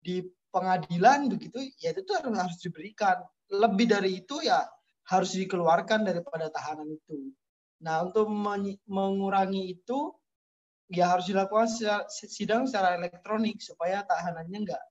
di 0.00 0.24
pengadilan 0.50 1.30
begitu 1.30 1.62
ya 1.78 1.94
itu 1.94 2.12
harus 2.18 2.58
diberikan 2.58 3.22
lebih 3.52 3.86
dari 3.86 4.24
itu 4.24 4.42
ya 4.42 4.66
harus 5.10 5.34
dikeluarkan 5.34 6.06
daripada 6.06 6.50
tahanan 6.54 6.86
itu. 6.86 7.34
Nah, 7.82 8.06
untuk 8.06 8.28
mengurangi 8.86 9.74
itu 9.74 10.14
ya 10.90 11.10
harus 11.16 11.26
dilakukan 11.26 11.66
secara, 11.70 12.06
sidang 12.10 12.66
secara 12.66 12.98
elektronik 12.98 13.58
supaya 13.62 14.02
tahanannya 14.06 14.58
enggak 14.66 14.84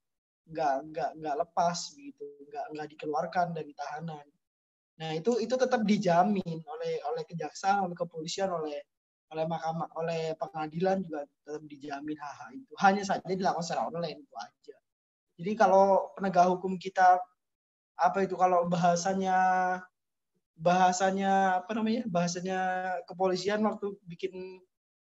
enggak 0.49 0.73
enggak 0.84 1.10
enggak 1.15 1.36
lepas 1.45 1.77
begitu, 1.95 2.26
enggak 2.49 2.65
enggak 2.73 2.88
dikeluarkan 2.95 3.48
dari 3.56 3.72
tahanan. 3.77 4.26
Nah, 4.99 5.15
itu 5.15 5.40
itu 5.40 5.56
tetap 5.56 5.88
dijamin 5.88 6.60
oleh 6.68 6.94
oleh 7.07 7.23
kejaksaan, 7.23 7.88
oleh 7.88 7.95
kepolisian, 7.95 8.52
oleh 8.52 8.84
oleh 9.30 9.45
mahkamah, 9.45 9.88
oleh 9.95 10.34
pengadilan 10.36 11.06
juga 11.06 11.23
tetap 11.45 11.64
dijamin 11.69 12.18
hak-hak 12.18 12.49
itu. 12.57 12.73
Hanya 12.81 13.03
saja 13.06 13.23
dilakukan 13.23 13.64
secara 13.64 13.88
online 13.88 14.26
itu 14.26 14.36
aja. 14.36 14.76
Jadi 15.40 15.56
kalau 15.56 16.11
penegak 16.20 16.52
hukum 16.52 16.76
kita 16.76 17.16
apa 17.95 18.28
itu 18.28 18.36
kalau 18.36 18.68
bahasanya 18.68 19.40
bahasanya 20.60 21.64
apa 21.64 21.72
namanya 21.72 22.03
bahasanya 22.11 22.60
kepolisian 23.07 23.64
waktu 23.64 23.95
bikin 24.03 24.60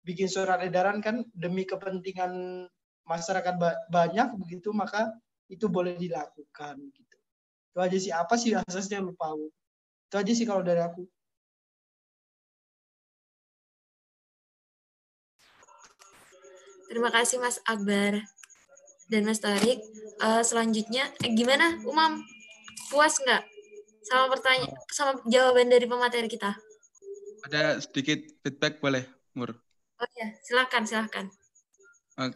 bikin 0.01 0.25
surat 0.25 0.65
edaran 0.65 0.97
kan 1.05 1.21
demi 1.37 1.69
kepentingan 1.69 2.65
masyarakat 3.05 3.53
banyak 3.93 4.33
begitu 4.41 4.73
maka 4.73 5.13
itu 5.45 5.69
boleh 5.69 5.93
dilakukan 5.93 6.81
gitu. 6.89 7.17
Itu 7.69 7.77
aja 7.77 7.97
sih 8.01 8.09
apa 8.09 8.33
sih 8.33 8.57
asasnya 8.57 9.05
lupa 9.05 9.29
itu 10.09 10.15
aja 10.17 10.33
sih 10.33 10.45
kalau 10.49 10.65
dari 10.65 10.81
aku. 10.81 11.05
Terima 16.89 17.09
kasih 17.13 17.37
Mas 17.41 17.61
Akbar 17.65 18.25
dan 19.09 19.21
Mas 19.25 19.41
Tarik. 19.41 19.81
Uh, 20.21 20.41
selanjutnya, 20.41 21.11
eh, 21.21 21.31
gimana 21.35 21.77
Umam? 21.83 22.23
Puas 22.87 23.17
nggak 23.19 23.43
sama 24.05 24.25
pertanyaan 24.37 24.71
sama 24.93 25.17
jawaban 25.25 25.67
dari 25.67 25.85
pemateri 25.89 26.29
kita? 26.29 26.53
Ada 27.49 27.81
sedikit 27.81 28.21
feedback 28.45 28.79
boleh, 28.79 29.03
Mur? 29.37 29.53
Oh 30.01 30.09
ya, 30.17 30.27
silakan, 30.45 30.83
silakan. 30.85 31.25
Uh, 32.15 32.31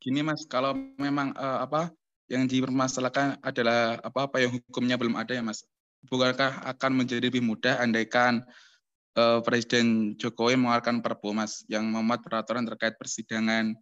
gini 0.00 0.24
Mas, 0.24 0.46
kalau 0.48 0.72
memang 0.96 1.34
uh, 1.36 1.62
apa 1.62 1.92
yang 2.30 2.46
dipermasalahkan 2.46 3.42
adalah 3.42 3.98
apa 4.00 4.38
yang 4.38 4.54
hukumnya 4.54 4.94
belum 4.94 5.18
ada 5.18 5.34
ya 5.34 5.42
Mas. 5.42 5.66
Bukankah 6.06 6.64
akan 6.64 7.04
menjadi 7.04 7.28
lebih 7.28 7.44
mudah 7.44 7.76
andaikan 7.82 8.46
uh, 9.18 9.42
Presiden 9.42 10.14
Jokowi 10.16 10.56
mengeluarkan 10.56 11.02
Perpu 11.02 11.34
Mas 11.34 11.66
yang 11.66 11.84
memuat 11.90 12.22
peraturan 12.22 12.64
terkait 12.64 12.94
persidangan 12.96 13.74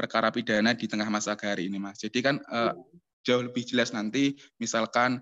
perkara 0.00 0.32
pidana 0.32 0.72
di 0.72 0.88
tengah 0.88 1.04
masa 1.12 1.36
hari 1.36 1.68
ini 1.68 1.76
Mas. 1.76 2.00
Jadi 2.00 2.24
kan 2.24 2.40
uh, 2.48 2.72
jauh 3.20 3.44
lebih 3.44 3.68
jelas 3.68 3.92
nanti 3.92 4.32
misalkan 4.56 5.20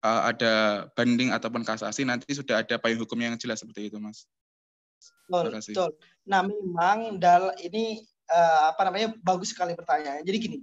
uh, 0.00 0.22
ada 0.24 0.86
banding 0.96 1.36
ataupun 1.36 1.60
kasasi 1.60 2.08
nanti 2.08 2.32
sudah 2.32 2.64
ada 2.64 2.80
payung 2.80 3.04
hukum 3.04 3.20
yang 3.20 3.36
jelas 3.36 3.60
seperti 3.60 3.92
itu 3.92 4.00
Mas. 4.00 4.24
Betul, 5.28 5.52
betul. 5.52 5.90
Nah, 6.24 6.40
memang 6.48 7.20
dal 7.20 7.52
ini 7.60 8.00
uh, 8.32 8.72
apa 8.72 8.88
namanya 8.88 9.12
bagus 9.20 9.52
sekali 9.52 9.76
pertanyaannya. 9.76 10.24
Jadi 10.24 10.38
gini, 10.40 10.58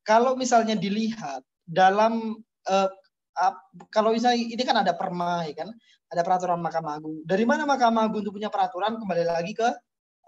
kalau 0.00 0.34
misalnya 0.34 0.74
dilihat 0.74 1.44
dalam 1.68 2.40
uh, 2.66 2.90
uh, 3.36 3.54
kalau 3.92 4.16
misalnya 4.16 4.40
ini 4.40 4.62
kan 4.64 4.80
ada 4.80 4.96
perma 4.96 5.44
ya 5.44 5.64
kan, 5.64 5.68
ada 6.10 6.24
peraturan 6.24 6.58
Mahkamah 6.58 6.98
Agung. 6.98 7.22
Dari 7.22 7.44
mana 7.44 7.68
Mahkamah 7.68 8.10
Agung 8.10 8.24
itu 8.24 8.32
punya 8.34 8.50
peraturan 8.50 8.98
kembali 8.98 9.24
lagi 9.28 9.52
ke 9.54 9.68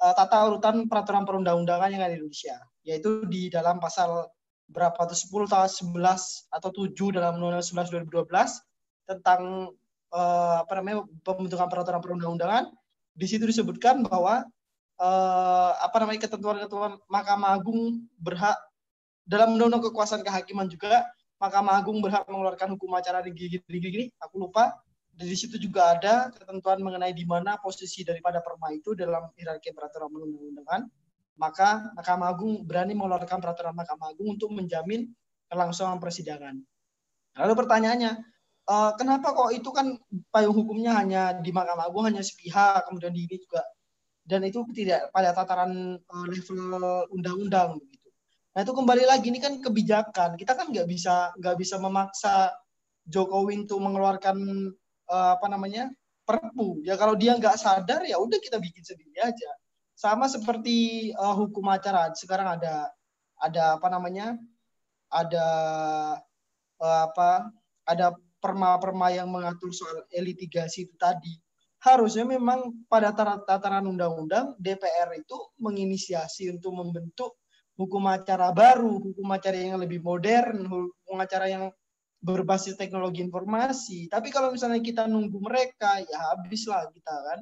uh, 0.00 0.14
tata 0.16 0.48
urutan 0.48 0.86
peraturan 0.88 1.26
perundang-undangan 1.28 1.90
yang 1.92 2.02
ada 2.04 2.16
di 2.16 2.24
Indonesia, 2.24 2.56
yaitu 2.86 3.26
di 3.28 3.52
dalam 3.52 3.82
pasal 3.82 4.30
berapa 4.72 4.96
atau 4.96 5.12
10 5.12 5.52
atau 5.52 5.68
11 5.68 6.48
atau 6.48 6.70
7 6.72 7.16
dalam 7.16 7.36
Undang-Undang 7.36 7.66
11 7.66 8.08
2012 8.08 8.24
tentang 9.04 9.72
uh, 10.14 10.56
apa 10.64 10.72
namanya 10.80 11.04
pembentukan 11.20 11.68
peraturan 11.68 12.00
perundang-undangan 12.00 12.72
di 13.12 13.26
situ 13.28 13.44
disebutkan 13.44 14.00
bahwa 14.08 14.48
uh, 14.96 15.72
apa 15.76 15.96
namanya 16.00 16.24
ketentuan-ketentuan 16.24 16.96
Mahkamah 17.12 17.60
Agung 17.60 18.08
berhak 18.16 18.56
dalam 19.28 19.60
undang-undang 19.60 19.92
kekuasaan 19.92 20.24
kehakiman 20.24 20.72
juga 20.72 21.04
Mahkamah 21.42 21.82
Agung 21.82 21.98
berhak 21.98 22.22
mengeluarkan 22.30 22.78
hukum 22.78 22.94
acara 22.94 23.18
gini-gini, 23.26 24.14
aku 24.22 24.46
lupa. 24.46 24.78
Di 25.12 25.36
situ 25.36 25.60
juga 25.60 25.92
ada 25.92 26.32
ketentuan 26.32 26.80
mengenai 26.80 27.12
di 27.12 27.28
mana 27.28 27.60
posisi 27.60 28.00
daripada 28.00 28.40
perma 28.40 28.72
itu 28.72 28.96
dalam 28.96 29.28
hierarki 29.36 29.70
peraturan 29.76 30.08
perundang-undangan. 30.08 30.82
Maka 31.36 31.92
Mahkamah 31.96 32.28
Agung 32.32 32.64
berani 32.64 32.96
mengeluarkan 32.96 33.38
peraturan 33.40 33.76
Mahkamah 33.76 34.12
Agung 34.12 34.36
untuk 34.36 34.52
menjamin 34.52 35.08
kelangsungan 35.52 36.00
persidangan. 36.00 36.56
Lalu 37.36 37.54
pertanyaannya, 37.56 38.12
uh, 38.68 38.92
kenapa 38.96 39.32
kok 39.36 39.52
itu 39.52 39.68
kan 39.72 39.96
payung 40.32 40.56
hukumnya 40.56 40.96
hanya 40.96 41.36
di 41.40 41.52
Mahkamah 41.52 41.88
Agung 41.88 42.08
hanya 42.08 42.24
sepihak, 42.24 42.88
kemudian 42.88 43.12
di 43.12 43.28
ini 43.28 43.36
juga 43.36 43.64
dan 44.22 44.46
itu 44.46 44.62
tidak 44.70 45.10
pada 45.10 45.34
tataran 45.34 45.98
uh, 45.98 46.26
level 46.30 46.78
undang-undang 47.10 47.82
Nah 48.52 48.60
itu 48.60 48.72
kembali 48.76 49.04
lagi 49.08 49.32
ini 49.32 49.40
kan 49.40 49.58
kebijakan. 49.64 50.36
Kita 50.36 50.52
kan 50.52 50.68
nggak 50.68 50.84
bisa 50.84 51.32
nggak 51.40 51.56
bisa 51.56 51.80
memaksa 51.80 52.52
Jokowi 53.08 53.64
untuk 53.64 53.80
mengeluarkan 53.80 54.36
uh, 55.08 55.38
apa 55.38 55.46
namanya 55.50 55.90
perpu. 56.22 56.82
Ya 56.86 56.94
kalau 56.94 57.18
dia 57.18 57.34
nggak 57.34 57.58
sadar 57.58 58.06
ya 58.06 58.18
udah 58.18 58.38
kita 58.38 58.58
bikin 58.62 58.82
sendiri 58.84 59.18
aja. 59.22 59.50
Sama 59.96 60.26
seperti 60.30 61.10
uh, 61.14 61.34
hukum 61.34 61.66
acara. 61.70 62.10
Sekarang 62.14 62.58
ada 62.58 62.90
ada 63.38 63.78
apa 63.78 63.88
namanya 63.90 64.38
ada 65.10 65.46
uh, 66.78 67.00
apa 67.10 67.50
ada 67.86 68.14
perma-perma 68.42 69.14
yang 69.14 69.30
mengatur 69.30 69.70
soal 69.70 70.02
elitigasi 70.10 70.90
itu 70.90 70.94
tadi. 70.98 71.30
Harusnya 71.82 72.22
memang 72.22 72.86
pada 72.86 73.10
tataran 73.42 73.86
undang-undang 73.86 74.54
DPR 74.58 75.18
itu 75.18 75.34
menginisiasi 75.58 76.50
untuk 76.54 76.78
membentuk 76.78 77.42
hukum 77.74 78.06
acara 78.06 78.54
baru, 78.54 79.02
hukum 79.02 79.26
acara 79.34 79.58
yang 79.58 79.82
lebih 79.82 79.98
modern, 79.98 80.62
hukum 80.66 81.18
acara 81.18 81.50
yang 81.50 81.64
berbasis 82.22 82.78
teknologi 82.78 83.20
informasi. 83.20 84.06
Tapi 84.06 84.30
kalau 84.30 84.54
misalnya 84.54 84.78
kita 84.78 85.10
nunggu 85.10 85.42
mereka, 85.42 85.98
ya 86.00 86.18
habislah 86.32 86.86
kita 86.94 87.10
kan. 87.12 87.40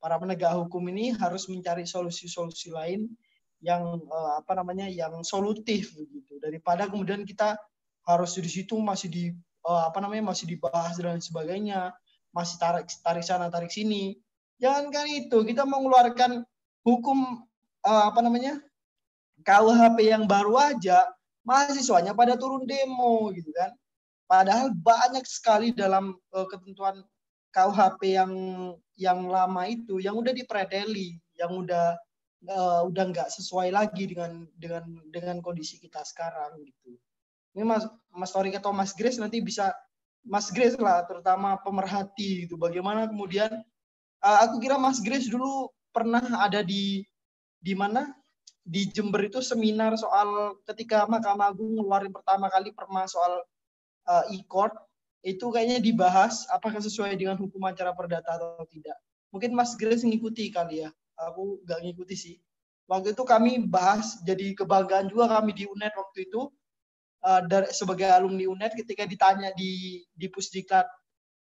Para 0.00 0.16
penegak 0.16 0.56
hukum 0.56 0.88
ini 0.88 1.12
harus 1.12 1.44
mencari 1.48 1.84
solusi-solusi 1.84 2.72
lain 2.72 3.04
yang 3.60 4.00
uh, 4.08 4.40
apa 4.40 4.56
namanya 4.56 4.88
yang 4.88 5.20
solutif 5.20 5.92
begitu 5.92 6.40
daripada 6.40 6.88
kemudian 6.88 7.28
kita 7.28 7.60
harus 8.08 8.32
di 8.40 8.48
situ 8.48 8.80
masih 8.80 9.08
di 9.12 9.24
uh, 9.68 9.92
apa 9.92 10.00
namanya 10.00 10.32
masih 10.32 10.48
dibahas 10.48 10.96
dan 10.96 11.20
sebagainya 11.20 11.92
masih 12.32 12.56
tarik 12.56 12.88
tarik 13.04 13.20
sana 13.20 13.52
tarik 13.52 13.68
sini 13.68 14.16
jangan 14.56 14.88
kan 14.88 15.04
itu 15.04 15.44
kita 15.44 15.68
mengeluarkan 15.68 16.40
hukum 16.80 17.44
uh, 17.84 18.04
apa 18.08 18.24
namanya 18.24 18.56
KUHP 19.44 19.98
yang 20.08 20.24
baru 20.28 20.56
aja 20.56 21.08
mahasiswanya 21.44 22.12
pada 22.12 22.36
turun 22.36 22.68
demo 22.68 23.32
gitu 23.32 23.48
kan. 23.56 23.72
Padahal 24.30 24.70
banyak 24.70 25.26
sekali 25.26 25.74
dalam 25.74 26.14
uh, 26.30 26.46
ketentuan 26.46 27.02
KUHP 27.50 28.14
yang 28.14 28.32
yang 28.94 29.26
lama 29.26 29.66
itu 29.66 29.98
yang 29.98 30.14
udah 30.14 30.30
dipredeli, 30.30 31.18
yang 31.34 31.50
udah 31.50 31.98
uh, 32.46 32.86
udah 32.86 33.04
nggak 33.10 33.26
sesuai 33.26 33.74
lagi 33.74 34.06
dengan 34.06 34.46
dengan 34.54 34.86
dengan 35.10 35.42
kondisi 35.42 35.82
kita 35.82 36.06
sekarang 36.06 36.62
gitu. 36.62 36.94
Ini 37.58 37.66
Mas 37.66 37.90
Mas 38.14 38.30
Torik 38.30 38.54
atau 38.54 38.70
Mas 38.70 38.94
Grace 38.94 39.18
nanti 39.18 39.42
bisa 39.42 39.74
Mas 40.22 40.54
Grace 40.54 40.78
lah 40.78 41.02
terutama 41.10 41.58
pemerhati 41.66 42.46
itu 42.46 42.54
bagaimana 42.54 43.10
kemudian 43.10 43.50
uh, 44.22 44.38
aku 44.46 44.62
kira 44.62 44.78
Mas 44.78 45.02
Grace 45.02 45.26
dulu 45.26 45.74
pernah 45.90 46.22
ada 46.38 46.62
di 46.62 47.02
di 47.58 47.74
mana 47.74 48.14
di 48.62 48.86
Jember 48.94 49.26
itu 49.26 49.42
seminar 49.42 49.98
soal 49.98 50.54
ketika 50.70 51.02
Mahkamah 51.10 51.50
Agung 51.50 51.74
ngeluarin 51.74 52.14
pertama 52.14 52.46
kali 52.46 52.70
perma 52.70 53.10
soal 53.10 53.42
uh, 54.10 54.24
e-court 54.34 54.74
itu 55.22 55.52
kayaknya 55.52 55.78
dibahas 55.78 56.48
apakah 56.50 56.82
sesuai 56.82 57.14
dengan 57.14 57.38
hukum 57.38 57.62
acara 57.62 57.94
perdata 57.94 58.34
atau 58.34 58.66
tidak. 58.66 58.98
Mungkin 59.30 59.54
Mas 59.54 59.78
Grace 59.78 60.02
ngikuti 60.02 60.50
kali 60.50 60.82
ya. 60.82 60.90
Aku 61.30 61.62
nggak 61.62 61.80
ngikuti 61.86 62.16
sih. 62.18 62.36
Waktu 62.90 63.14
itu 63.14 63.22
kami 63.22 63.70
bahas 63.70 64.18
jadi 64.26 64.56
kebanggaan 64.58 65.06
juga 65.06 65.30
kami 65.30 65.54
di 65.54 65.68
UNED 65.68 65.94
waktu 65.94 66.26
itu 66.26 66.50
uh, 67.22 67.40
dari, 67.46 67.70
sebagai 67.70 68.10
alumni 68.10 68.50
UNED 68.50 68.74
ketika 68.82 69.06
ditanya 69.06 69.54
di 69.54 70.02
di 70.10 70.26
Pusdiklat 70.26 70.88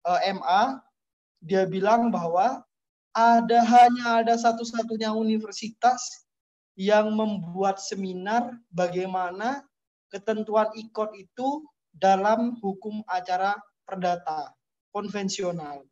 uh, 0.06 0.20
MA 0.39 0.78
dia 1.43 1.66
bilang 1.66 2.14
bahwa 2.14 2.62
ada 3.10 3.60
hanya 3.66 4.22
ada 4.22 4.39
satu-satunya 4.39 5.10
universitas 5.10 6.22
yang 6.78 7.10
membuat 7.12 7.82
seminar 7.82 8.56
bagaimana 8.72 9.66
ketentuan 10.09 10.70
ikot 10.78 11.12
itu 11.18 11.66
dalam 11.93 12.56
hukum 12.59 13.05
acara 13.06 13.56
perdata 13.85 14.52
konvensional. 14.93 15.85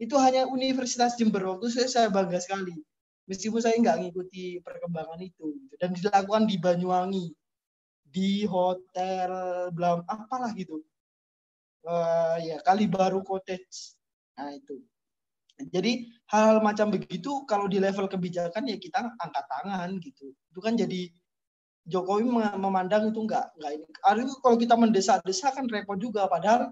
Itu 0.00 0.18
hanya 0.18 0.50
Universitas 0.50 1.14
Jember 1.14 1.46
waktu 1.46 1.70
saya, 1.70 1.88
saya 1.88 2.08
bangga 2.10 2.42
sekali. 2.42 2.74
Meskipun 3.30 3.62
saya 3.62 3.78
nggak 3.78 4.02
ngikuti 4.02 4.58
perkembangan 4.66 5.20
itu 5.22 5.54
dan 5.78 5.94
dilakukan 5.94 6.50
di 6.50 6.56
Banyuwangi 6.58 7.26
di 8.02 8.44
hotel 8.44 9.30
belum 9.70 10.02
apalah 10.04 10.50
gitu. 10.58 10.82
Uh, 11.86 12.36
ya 12.42 12.58
kali 12.66 12.90
baru 12.90 13.22
cottage. 13.22 13.94
Nah 14.36 14.52
itu. 14.58 14.82
Jadi 15.70 16.10
hal-hal 16.26 16.58
macam 16.58 16.90
begitu 16.90 17.46
kalau 17.46 17.70
di 17.70 17.78
level 17.78 18.10
kebijakan 18.10 18.66
ya 18.66 18.76
kita 18.82 19.06
angkat 19.06 19.44
tangan 19.46 20.02
gitu. 20.02 20.34
Itu 20.50 20.58
kan 20.58 20.74
jadi 20.74 21.14
Jokowi 21.82 22.22
memandang 22.58 23.10
itu 23.10 23.18
enggak 23.26 23.50
enggak 23.58 23.72
ini. 23.74 23.86
Artinya 24.06 24.34
kalau 24.38 24.56
kita 24.58 24.74
mendesak-desak 24.78 25.52
kan 25.58 25.66
repot 25.66 25.98
juga 25.98 26.30
padahal 26.30 26.70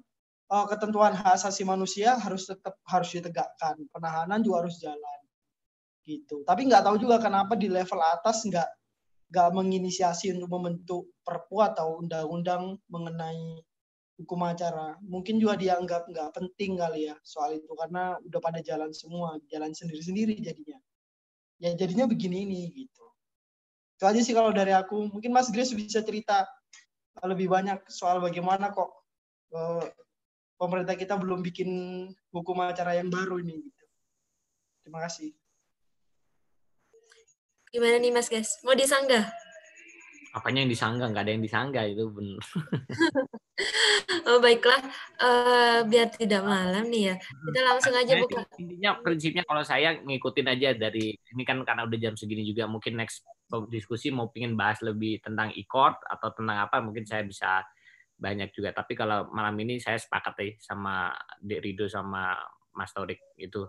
uh, 0.50 0.66
ketentuan 0.70 1.14
hak 1.18 1.34
asasi 1.34 1.66
manusia 1.66 2.14
harus 2.14 2.46
tetap 2.46 2.78
harus 2.86 3.10
ditegakkan. 3.10 3.74
Penahanan 3.90 4.42
juga 4.42 4.66
harus 4.66 4.78
jalan. 4.78 5.20
Gitu. 6.06 6.46
Tapi 6.46 6.70
nggak 6.70 6.86
tahu 6.86 6.96
juga 7.02 7.18
kenapa 7.18 7.58
di 7.58 7.66
level 7.66 7.98
atas 7.98 8.46
nggak 8.46 8.68
nggak 9.30 9.48
menginisiasi 9.54 10.34
untuk 10.34 10.50
membentuk 10.50 11.02
perpu 11.22 11.62
atau 11.62 12.02
undang-undang 12.02 12.78
mengenai 12.86 13.62
hukum 14.18 14.46
acara. 14.46 14.94
Mungkin 15.02 15.42
juga 15.42 15.58
dianggap 15.58 16.06
nggak 16.06 16.30
penting 16.34 16.78
kali 16.78 17.10
ya 17.10 17.16
soal 17.26 17.58
itu 17.58 17.70
karena 17.74 18.14
udah 18.22 18.40
pada 18.42 18.62
jalan 18.62 18.94
semua, 18.94 19.38
jalan 19.50 19.74
sendiri-sendiri 19.74 20.38
jadinya. 20.38 20.78
Ya 21.58 21.74
jadinya 21.74 22.06
begini 22.06 22.46
ini 22.46 22.60
gitu. 22.74 23.09
Itu 24.00 24.08
aja 24.08 24.20
sih 24.24 24.32
kalau 24.32 24.48
dari 24.48 24.72
aku. 24.72 25.12
Mungkin 25.12 25.28
Mas 25.28 25.52
Grace 25.52 25.76
bisa 25.76 26.00
cerita 26.00 26.48
lebih 27.20 27.52
banyak 27.52 27.84
soal 27.92 28.16
bagaimana 28.16 28.72
kok 28.72 28.88
uh, 29.52 29.84
pemerintah 30.56 30.96
kita 30.96 31.20
belum 31.20 31.44
bikin 31.44 31.68
hukum 32.32 32.64
acara 32.64 32.96
yang 32.96 33.12
baru 33.12 33.44
ini 33.44 33.60
gitu. 33.60 33.84
Terima 34.88 35.04
kasih. 35.04 35.36
Gimana 37.68 38.00
nih 38.00 38.08
Mas 38.08 38.32
Gas? 38.32 38.64
Mau 38.64 38.72
disanggah? 38.72 39.28
apanya 40.30 40.62
yang 40.62 40.70
disanggah 40.70 41.06
nggak 41.10 41.24
ada 41.26 41.32
yang 41.34 41.42
disanggah 41.42 41.84
itu 41.90 42.04
benar 42.06 42.42
oh 44.30 44.38
baiklah 44.38 44.82
uh, 45.18 45.82
biar 45.90 46.06
tidak 46.14 46.46
malam 46.46 46.86
nih 46.86 47.14
ya 47.14 47.14
kita 47.18 47.60
langsung 47.66 47.94
aja 47.98 48.14
buka 48.14 48.46
intinya 48.62 48.90
prinsipnya 49.02 49.42
kalau 49.42 49.66
saya 49.66 49.98
ngikutin 49.98 50.46
aja 50.46 50.68
dari 50.78 51.18
ini 51.18 51.42
kan 51.42 51.58
karena 51.66 51.82
udah 51.82 51.98
jam 51.98 52.14
segini 52.14 52.46
juga 52.46 52.70
mungkin 52.70 53.02
next 53.02 53.26
diskusi 53.66 54.14
mau 54.14 54.30
pingin 54.30 54.54
bahas 54.54 54.78
lebih 54.80 55.18
tentang 55.18 55.50
e-court 55.58 55.98
atau 56.06 56.30
tentang 56.30 56.62
apa 56.62 56.78
mungkin 56.78 57.02
saya 57.02 57.26
bisa 57.26 57.66
banyak 58.14 58.54
juga. 58.54 58.70
Tapi 58.70 58.94
kalau 58.94 59.26
malam 59.34 59.56
ini 59.64 59.82
saya 59.82 59.98
sepakat 59.98 60.34
deh 60.38 60.52
sama 60.62 61.10
Dek 61.42 61.60
Rido 61.64 61.90
sama 61.90 62.36
Mas 62.76 62.94
Torik 62.94 63.18
itu. 63.40 63.66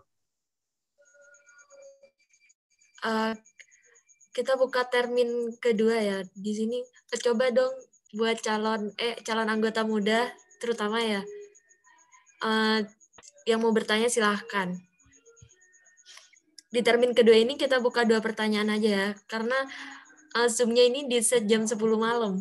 Uh, 3.02 3.34
kita 4.30 4.54
buka 4.62 4.86
termin 4.86 5.58
kedua 5.58 5.98
ya 5.98 6.18
di 6.38 6.54
sini. 6.54 6.80
Coba 7.18 7.50
dong 7.50 7.74
buat 8.12 8.44
calon 8.44 8.92
eh 9.00 9.16
calon 9.24 9.48
anggota 9.48 9.88
muda 9.88 10.28
terutama 10.60 11.00
ya 11.00 11.24
uh, 12.44 12.84
yang 13.48 13.64
mau 13.64 13.72
bertanya 13.72 14.12
silahkan 14.12 14.76
di 16.72 16.80
termin 16.80 17.12
kedua 17.12 17.36
ini 17.36 17.60
kita 17.60 17.84
buka 17.84 18.08
dua 18.08 18.24
pertanyaan 18.24 18.72
aja 18.72 18.90
ya, 18.90 19.08
karena 19.28 19.60
uh, 20.40 20.48
Zoom-nya 20.48 20.88
ini 20.88 21.04
di 21.04 21.20
set 21.20 21.44
jam 21.44 21.68
10 21.68 21.76
malam. 22.00 22.40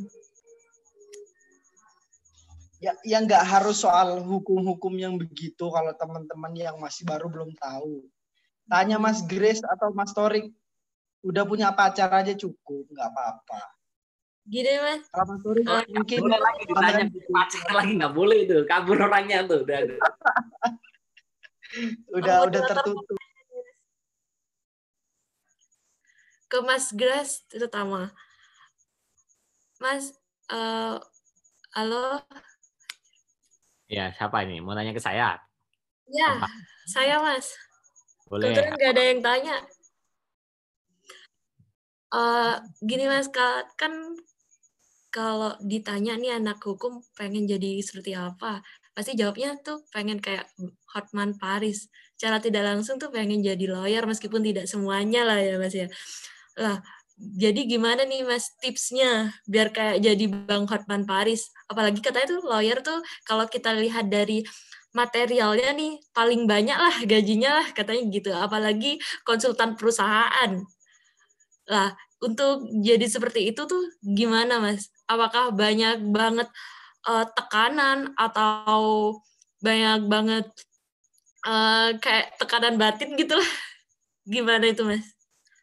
Ya, 2.81 2.97
yang 3.05 3.29
nggak 3.29 3.45
harus 3.45 3.85
soal 3.85 4.25
hukum-hukum 4.25 4.97
yang 4.97 5.21
begitu 5.21 5.69
kalau 5.69 5.93
teman-teman 5.99 6.57
yang 6.57 6.81
masih 6.81 7.05
baru 7.05 7.29
belum 7.29 7.53
tahu. 7.59 8.07
Tanya 8.71 8.97
Mas 8.97 9.21
Grace 9.27 9.61
atau 9.67 9.93
Mas 9.93 10.15
Torik, 10.17 10.49
udah 11.27 11.45
punya 11.45 11.75
pacar 11.75 12.09
aja 12.15 12.33
cukup, 12.33 12.89
nggak 12.89 13.09
apa-apa. 13.11 13.61
Gini 14.49 14.73
mas. 14.81 15.05
Kalau 15.13 15.27
Mas 15.27 15.43
Torik 15.45 15.67
uh, 15.69 15.85
mungkin 15.93 16.19
boleh 16.25 16.41
lagi 16.41 16.63
ditanya 16.65 17.05
pacar 17.35 17.67
lagi 17.77 17.93
nggak 17.99 18.15
boleh 18.15 18.39
itu, 18.49 18.57
kabur 18.65 18.97
orangnya 18.97 19.45
tuh. 19.45 19.61
Udah, 19.61 19.81
udah, 22.17 22.37
udah 22.49 22.61
tertutup 22.65 23.20
ke 26.51 26.59
Mas 26.67 26.91
Gras 26.91 27.47
terutama. 27.47 28.11
Mas, 29.79 30.11
uh, 30.51 30.99
halo? 31.73 32.19
Ya, 33.87 34.11
siapa 34.19 34.43
ini? 34.43 34.59
Mau 34.59 34.75
tanya 34.75 34.91
ke 34.91 34.99
saya? 34.99 35.39
Ya, 36.11 36.43
Apa? 36.43 36.51
saya 36.91 37.23
Mas. 37.23 37.55
Boleh. 38.27 38.51
Kebetulan 38.51 38.75
nggak 38.75 38.91
ada 38.91 39.03
yang 39.07 39.21
tanya. 39.23 39.57
Uh, 42.11 42.55
gini 42.83 43.07
Mas, 43.07 43.31
kan 43.31 44.19
kalau 45.15 45.55
ditanya 45.63 46.19
nih 46.19 46.35
anak 46.35 46.59
hukum 46.63 46.99
pengen 47.15 47.47
jadi 47.47 47.79
seperti 47.83 48.19
apa, 48.19 48.63
pasti 48.91 49.15
jawabnya 49.15 49.55
tuh 49.63 49.87
pengen 49.95 50.19
kayak 50.19 50.51
Hotman 50.91 51.39
Paris. 51.39 51.87
Cara 52.19 52.43
tidak 52.43 52.67
langsung 52.67 52.99
tuh 52.99 53.15
pengen 53.15 53.39
jadi 53.39 53.71
lawyer 53.71 54.03
meskipun 54.03 54.43
tidak 54.43 54.67
semuanya 54.67 55.23
lah 55.23 55.39
ya 55.39 55.63
Mas 55.63 55.79
ya. 55.79 55.87
Lah, 56.61 56.85
jadi 57.17 57.65
gimana 57.69 58.05
nih 58.05 58.25
Mas 58.25 58.53
tipsnya 58.61 59.33
biar 59.49 59.73
kayak 59.73 60.05
jadi 60.05 60.25
Bang 60.29 60.69
Hotman 60.69 61.09
Paris? 61.09 61.49
Apalagi 61.69 62.01
katanya 62.05 62.37
tuh 62.37 62.41
lawyer 62.45 62.79
tuh 62.85 63.01
kalau 63.25 63.49
kita 63.49 63.73
lihat 63.77 64.13
dari 64.13 64.45
materialnya 64.91 65.71
nih 65.77 65.93
paling 66.11 66.45
banyak 66.45 66.75
lah 66.75 66.97
gajinya 67.05 67.61
lah 67.61 67.67
katanya 67.73 68.03
gitu. 68.13 68.31
Apalagi 68.33 69.01
konsultan 69.25 69.77
perusahaan. 69.77 70.61
Lah, 71.69 71.97
untuk 72.21 72.69
jadi 72.85 73.07
seperti 73.09 73.53
itu 73.53 73.65
tuh 73.65 73.85
gimana 74.05 74.61
Mas? 74.61 74.89
Apakah 75.09 75.53
banyak 75.53 76.05
banget 76.13 76.49
uh, 77.09 77.25
tekanan 77.37 78.13
atau 78.17 79.17
banyak 79.65 80.09
banget 80.09 80.47
uh, 81.45 81.97
kayak 82.01 82.37
tekanan 82.41 82.77
batin 82.81 83.17
gitu 83.17 83.37
lah? 83.37 83.51
Gimana 84.35 84.65
itu 84.69 84.85
Mas? 84.85 85.20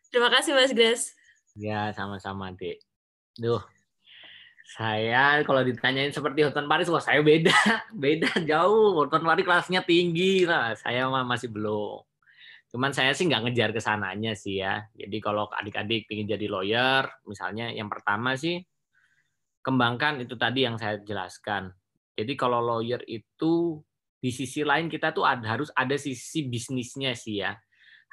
Terima 0.07 0.31
kasih 0.31 0.55
Mas 0.55 0.71
Grace. 0.71 1.13
Ya, 1.57 1.91
sama-sama, 1.91 2.53
Dek. 2.55 2.79
Duh, 3.37 3.61
saya 4.67 5.43
kalau 5.47 5.63
ditanyain 5.63 6.11
seperti 6.11 6.43
Hutan 6.43 6.67
Paris, 6.67 6.91
wah 6.91 6.99
saya 6.99 7.23
beda, 7.23 7.53
beda 8.03 8.31
jauh. 8.43 8.99
Hutan 8.99 9.23
Paris 9.23 9.47
kelasnya 9.47 9.81
tinggi 9.83 10.43
lah, 10.43 10.75
saya 10.75 11.07
mah 11.07 11.23
masih 11.23 11.47
belum. 11.51 12.03
Cuman 12.67 12.91
saya 12.91 13.15
sih 13.15 13.27
nggak 13.31 13.47
ngejar 13.47 13.69
ke 13.71 13.79
sananya 13.79 14.35
sih 14.35 14.59
ya. 14.59 14.83
Jadi 14.91 15.17
kalau 15.23 15.47
adik-adik 15.51 16.11
ingin 16.11 16.35
jadi 16.35 16.47
lawyer, 16.51 17.07
misalnya 17.23 17.71
yang 17.71 17.87
pertama 17.87 18.35
sih 18.35 18.59
kembangkan 19.63 20.23
itu 20.23 20.35
tadi 20.35 20.67
yang 20.67 20.75
saya 20.75 20.99
jelaskan. 20.99 21.71
Jadi 22.15 22.33
kalau 22.35 22.59
lawyer 22.59 22.99
itu 23.07 23.79
di 24.19 24.31
sisi 24.35 24.67
lain 24.67 24.91
kita 24.91 25.15
tuh 25.15 25.23
harus 25.23 25.71
ada 25.77 25.95
sisi 25.95 26.49
bisnisnya 26.49 27.13
sih 27.13 27.45
ya 27.45 27.53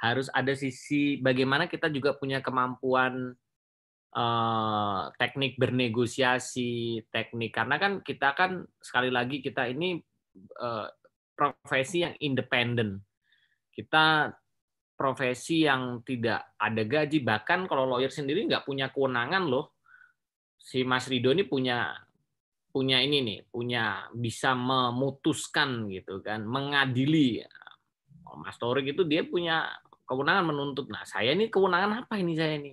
harus 0.01 0.27
ada 0.35 0.53
sisi 0.55 1.19
bagaimana 1.23 1.71
kita 1.71 1.89
juga 1.91 2.15
punya 2.19 2.43
kemampuan 2.43 3.35
uh, 4.15 5.03
teknik 5.19 5.59
bernegosiasi, 5.59 7.05
teknik 7.11 7.55
karena 7.55 7.77
kan 7.77 7.93
kita 8.01 8.35
kan 8.35 8.65
sekali 8.79 9.11
lagi 9.11 9.43
kita 9.43 9.69
ini 9.71 9.99
uh, 10.59 10.89
profesi 11.35 12.07
yang 12.07 12.15
independen. 12.23 13.03
Kita 13.75 14.31
profesi 14.95 15.67
yang 15.67 16.07
tidak 16.07 16.55
ada 16.55 16.83
gaji 16.87 17.19
bahkan 17.27 17.67
kalau 17.67 17.91
lawyer 17.91 18.11
sendiri 18.11 18.47
nggak 18.47 18.63
punya 18.63 18.95
kewenangan 18.95 19.45
loh. 19.51 19.75
Si 20.55 20.81
Mas 20.87 21.11
Rido 21.11 21.35
ini 21.35 21.45
punya 21.45 21.93
punya 22.75 22.99
ini 22.99 23.23
nih, 23.23 23.41
punya 23.55 24.11
bisa 24.11 24.51
memutuskan 24.59 25.87
gitu 25.91 26.19
kan, 26.19 26.43
mengadili. 26.43 27.39
Mas 28.35 28.59
Torik 28.59 28.99
itu 28.99 29.07
dia 29.07 29.23
punya 29.23 29.71
kewenangan 30.05 30.45
menuntut. 30.53 30.87
Nah, 30.93 31.03
saya 31.09 31.33
ini 31.33 31.49
kewenangan 31.49 32.05
apa 32.05 32.15
ini 32.21 32.33
saya 32.37 32.61
ini? 32.61 32.73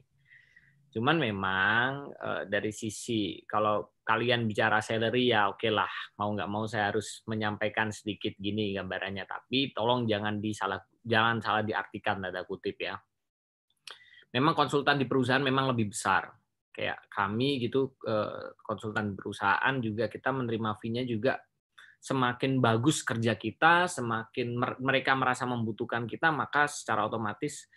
Cuman 0.92 1.16
memang 1.18 2.12
eh, 2.12 2.44
dari 2.52 2.72
sisi 2.76 3.40
kalau 3.48 3.96
kalian 4.04 4.44
bicara 4.44 4.84
salary 4.84 5.32
ya 5.32 5.48
oke 5.48 5.70
lah 5.72 5.88
mau 6.20 6.36
nggak 6.36 6.50
mau 6.52 6.68
saya 6.68 6.92
harus 6.92 7.24
menyampaikan 7.32 7.94
sedikit 7.96 8.36
gini 8.36 8.76
gambarannya 8.76 9.24
tapi 9.24 9.72
tolong 9.72 10.04
jangan 10.04 10.44
disalah 10.44 10.84
jangan 11.00 11.40
salah 11.40 11.64
diartikan 11.64 12.20
tanda 12.20 12.44
kutip 12.44 12.76
ya. 12.76 13.00
Memang 14.32 14.56
konsultan 14.56 15.00
di 15.00 15.08
perusahaan 15.08 15.44
memang 15.44 15.72
lebih 15.72 15.92
besar 15.92 16.28
kayak 16.72 17.08
kami 17.12 17.60
gitu 17.64 17.96
eh, 18.08 18.56
konsultan 18.60 19.16
perusahaan 19.16 19.76
juga 19.80 20.12
kita 20.12 20.32
menerima 20.32 20.76
fee-nya 20.80 21.04
juga 21.08 21.40
semakin 22.02 22.58
bagus 22.58 23.06
kerja 23.06 23.38
kita, 23.38 23.86
semakin 23.86 24.58
mereka 24.82 25.14
merasa 25.14 25.46
membutuhkan 25.46 26.10
kita, 26.10 26.34
maka 26.34 26.66
secara 26.66 27.06
otomatis 27.06 27.70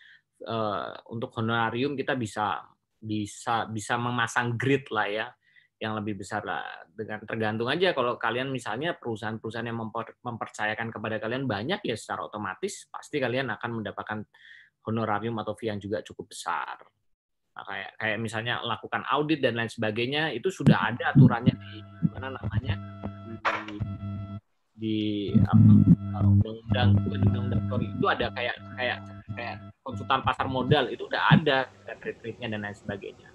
uh, 0.49 0.97
untuk 1.13 1.29
honorarium 1.37 1.93
kita 1.93 2.17
bisa 2.17 2.65
bisa 3.05 3.69
bisa 3.69 4.01
memasang 4.01 4.57
grid 4.57 4.89
lah 4.89 5.09
ya 5.13 5.27
yang 5.77 5.93
lebih 6.01 6.25
besar 6.25 6.41
lah. 6.41 6.65
Dengan 6.89 7.21
tergantung 7.29 7.69
aja 7.69 7.93
kalau 7.93 8.17
kalian 8.17 8.49
misalnya 8.49 8.97
perusahaan-perusahaan 8.97 9.69
yang 9.69 9.85
memper, 9.85 10.17
mempercayakan 10.25 10.89
kepada 10.89 11.21
kalian 11.21 11.45
banyak 11.45 11.85
ya 11.85 11.93
secara 11.93 12.25
otomatis 12.25 12.89
pasti 12.89 13.21
kalian 13.21 13.53
akan 13.53 13.85
mendapatkan 13.85 14.25
honorarium 14.89 15.37
atau 15.45 15.53
fee 15.53 15.69
yang 15.69 15.77
juga 15.77 16.01
cukup 16.01 16.33
besar. 16.33 16.81
Nah, 17.55 17.63
kayak 17.63 17.91
kayak 18.01 18.19
misalnya 18.19 18.65
lakukan 18.65 19.05
audit 19.05 19.45
dan 19.45 19.61
lain 19.61 19.71
sebagainya 19.71 20.33
itu 20.33 20.49
sudah 20.49 20.91
ada 20.91 21.13
aturannya 21.13 21.55
di 21.55 22.09
mana 22.11 22.35
namanya 22.35 22.75
di 23.69 23.77
di 24.75 25.31
apa 25.47 26.23
undang-undang 26.27 26.99
bukan 27.07 27.21
undang-undang 27.31 27.83
itu 27.83 28.07
ada 28.11 28.27
kayak 28.35 28.57
kayak 28.75 28.99
kayak 29.35 29.57
konsultan 29.83 30.21
pasar 30.23 30.47
modal 30.51 30.85
itu 30.91 31.07
udah 31.07 31.23
ada 31.31 31.71
retreatnya 32.03 32.51
dan 32.55 32.67
lain 32.67 32.77
sebagainya. 32.77 33.29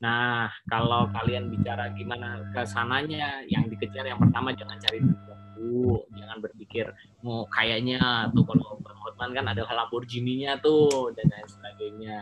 Nah 0.00 0.50
kalau 0.68 1.08
kalian 1.12 1.48
bicara 1.52 1.92
gimana 1.94 2.40
ke 2.52 2.64
sananya 2.64 3.44
yang 3.48 3.68
dikejar 3.68 4.04
yang 4.04 4.20
pertama 4.20 4.52
jangan 4.52 4.76
cari 4.80 5.00
dulu, 5.00 6.02
jangan 6.16 6.38
berpikir 6.42 6.90
mau 7.22 7.42
oh, 7.42 7.44
kayaknya 7.52 8.28
tuh 8.34 8.44
kalau 8.44 8.82
Hotman 9.02 9.34
kan 9.34 9.46
ada 9.50 9.62
Lamborghini-nya 9.66 10.62
tuh 10.62 11.10
dan 11.14 11.26
lain 11.30 11.48
sebagainya. 11.48 12.18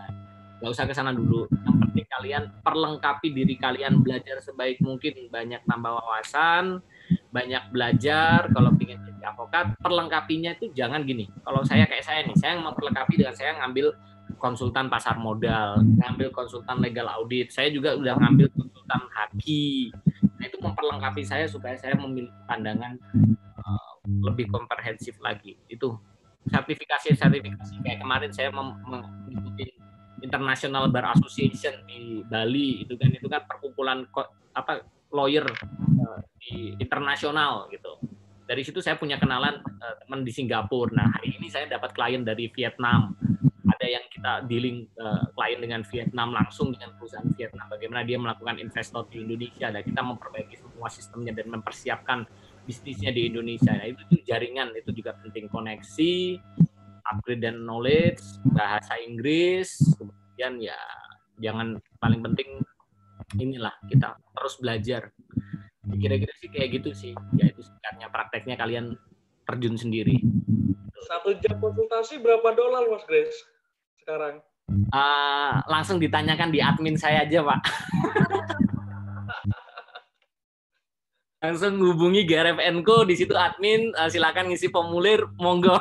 Gak 0.60 0.70
usah 0.77 0.85
ke 0.85 0.93
sana 0.93 1.12
dulu. 1.16 1.48
Yang 1.48 1.77
penting 1.89 2.06
kalian 2.09 2.43
perlengkapi 2.60 3.28
diri 3.32 3.55
kalian 3.56 4.05
belajar 4.05 4.40
sebaik 4.44 4.81
mungkin 4.85 5.32
banyak 5.32 5.64
tambah 5.64 5.93
wawasan, 5.97 6.85
banyak 7.31 7.62
belajar 7.70 8.51
kalau 8.51 8.74
ingin 8.78 8.98
jadi 9.07 9.31
avokat 9.31 9.74
perlengkapinya 9.78 10.55
itu 10.59 10.70
jangan 10.74 11.07
gini. 11.07 11.31
Kalau 11.47 11.62
saya 11.62 11.86
kayak 11.86 12.05
saya 12.05 12.20
nih 12.27 12.36
saya 12.39 12.59
memperlengkapi 12.59 13.15
dengan 13.19 13.35
saya 13.35 13.55
ngambil 13.62 13.94
konsultan 14.39 14.86
pasar 14.86 15.19
modal 15.19 15.82
ngambil 15.82 16.31
konsultan 16.31 16.78
legal 16.78 17.11
audit 17.11 17.51
saya 17.51 17.69
juga 17.70 17.94
udah 17.94 18.15
ngambil 18.19 18.51
konsultan 18.55 19.02
haki. 19.15 19.94
Nah 20.39 20.44
itu 20.47 20.59
memperlengkapi 20.59 21.23
saya 21.23 21.47
supaya 21.47 21.78
saya 21.78 21.94
memiliki 21.94 22.35
pandangan 22.47 22.98
uh, 23.61 23.93
lebih 24.27 24.51
komprehensif 24.51 25.15
lagi. 25.23 25.55
Itu 25.70 25.98
sertifikasi 26.48 27.15
sertifikasi 27.15 27.74
kayak 27.85 28.01
kemarin 28.01 28.32
saya 28.32 28.51
mengikuti 28.51 29.77
International 30.20 30.89
Bar 30.89 31.16
Association 31.16 31.85
di 31.89 32.24
Bali 32.24 32.85
itu 32.85 32.97
kan 32.97 33.12
itu 33.12 33.28
kan 33.28 33.44
perkumpulan 33.44 34.05
apa 34.57 34.85
lawyer 35.12 35.44
internasional 36.78 37.70
gitu. 37.70 37.98
Dari 38.44 38.66
situ 38.66 38.82
saya 38.82 38.98
punya 38.98 39.14
kenalan 39.16 39.62
uh, 39.62 39.94
teman 40.02 40.27
di 40.27 40.32
Singapura. 40.35 40.90
Nah 40.90 41.06
hari 41.14 41.39
ini 41.39 41.47
saya 41.47 41.70
dapat 41.70 41.94
klien 41.94 42.27
dari 42.27 42.51
Vietnam, 42.51 43.14
ada 43.70 43.86
yang 43.86 44.05
kita 44.10 44.32
dealing 44.51 44.90
uh, 44.98 45.31
klien 45.39 45.62
dengan 45.62 45.86
Vietnam 45.86 46.35
langsung 46.35 46.74
dengan 46.74 46.98
perusahaan 46.98 47.31
Vietnam. 47.39 47.70
Bagaimana 47.70 48.02
dia 48.02 48.18
melakukan 48.18 48.59
investor 48.59 49.06
di 49.06 49.22
Indonesia. 49.22 49.70
Dan 49.70 49.86
kita 49.86 50.02
memperbaiki 50.02 50.59
semua 50.59 50.90
sistemnya 50.90 51.31
dan 51.31 51.47
mempersiapkan 51.47 52.27
bisnisnya 52.66 53.14
di 53.14 53.31
Indonesia. 53.31 53.70
Nah, 53.70 53.86
itu, 53.86 54.02
itu 54.10 54.27
jaringan 54.27 54.74
itu 54.74 54.90
juga 54.90 55.14
penting. 55.14 55.47
Koneksi 55.47 56.12
upgrade 57.10 57.43
dan 57.43 57.66
knowledge 57.66 58.22
bahasa 58.55 58.94
Inggris 59.02 59.74
kemudian 59.98 60.62
ya 60.62 60.78
jangan 61.43 61.81
paling 61.98 62.22
penting 62.22 62.62
inilah 63.39 63.74
kita 63.90 64.14
terus 64.35 64.55
belajar 64.62 65.10
kira-kira 65.89 66.32
sih 66.36 66.48
kayak 66.52 66.69
gitu 66.81 66.90
sih. 66.93 67.12
Ya 67.36 67.48
itu 67.48 67.65
singkatnya 67.65 68.09
prakteknya 68.12 68.57
kalian 68.61 68.97
terjun 69.48 69.77
sendiri. 69.81 70.20
Satu 71.09 71.32
jam 71.40 71.57
konsultasi 71.59 72.20
berapa 72.20 72.52
dolar 72.52 72.85
mas 72.93 73.05
Grace? 73.09 73.35
Sekarang? 74.05 74.44
Uh, 74.94 75.59
langsung 75.66 75.98
ditanyakan 75.98 76.55
di 76.55 76.62
admin 76.62 76.94
saya 76.94 77.27
aja 77.27 77.43
pak. 77.43 77.61
Langsung 81.40 81.81
hubungi 81.81 82.28
GRF 82.28 82.61
Enco 82.61 83.09
di 83.09 83.16
situ 83.16 83.32
admin 83.32 83.97
uh, 83.97 84.12
silakan 84.12 84.52
ngisi 84.52 84.69
formulir 84.69 85.24
monggo. 85.40 85.81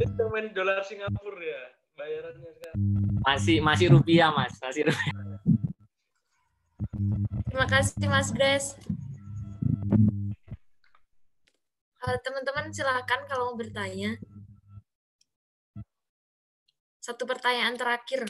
Itu 0.00 0.24
main 0.32 0.50
dolar 0.56 0.80
Singapura 0.82 1.38
ya 1.38 1.62
bayarannya 1.94 2.50
sekarang. 2.56 2.80
Masih 3.22 3.60
masih 3.60 3.86
rupiah 3.92 4.32
mas. 4.32 4.56
Masih 4.58 4.88
rupiah 4.88 5.14
terima 7.54 7.70
kasih 7.70 8.10
mas 8.10 8.34
Grace 8.34 8.74
uh, 12.02 12.18
teman-teman 12.26 12.74
silakan 12.74 13.30
kalau 13.30 13.54
mau 13.54 13.56
bertanya 13.62 14.18
satu 16.98 17.22
pertanyaan 17.30 17.78
terakhir 17.78 18.26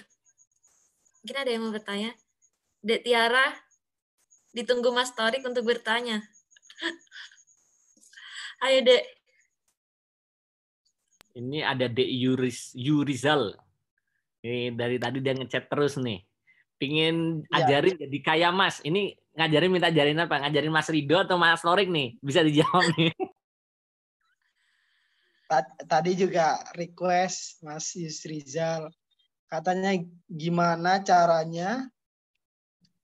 mungkin 1.24 1.40
ada 1.40 1.48
yang 1.48 1.64
mau 1.64 1.72
bertanya 1.72 2.12
Dek 2.84 3.00
Tiara 3.00 3.48
Ditunggu 4.52 4.94
Mas 4.94 5.10
Torik 5.18 5.42
untuk 5.42 5.66
bertanya. 5.66 6.22
Ayo, 8.62 8.86
Dek. 8.86 9.02
Ini 11.34 11.58
ada 11.66 11.90
Dek 11.90 12.06
Yuris, 12.06 12.70
Yurizal. 12.78 13.50
Ini 14.46 14.70
dari 14.78 15.02
tadi 15.02 15.18
dia 15.18 15.34
ngechat 15.34 15.66
terus 15.66 15.98
nih. 15.98 16.22
Pingin 16.76 17.46
ya. 17.48 17.64
ajarin 17.64 17.96
jadi 17.96 18.18
kaya 18.22 18.48
Mas. 18.50 18.82
Ini 18.82 19.14
ngajarin 19.34 19.70
minta 19.70 19.88
ajarin 19.90 20.18
apa? 20.20 20.42
Ngajarin 20.44 20.72
Mas 20.74 20.88
Rido 20.90 21.16
atau 21.20 21.38
Mas 21.38 21.62
Torik 21.62 21.88
nih? 21.90 22.18
Bisa 22.18 22.42
dijawab 22.42 22.90
nih. 22.98 23.12
Tadi 25.90 26.12
juga 26.18 26.58
request 26.74 27.62
Mas 27.62 27.94
Yusrizal. 27.94 28.90
Katanya 29.46 29.94
gimana 30.26 30.98
caranya 31.04 31.86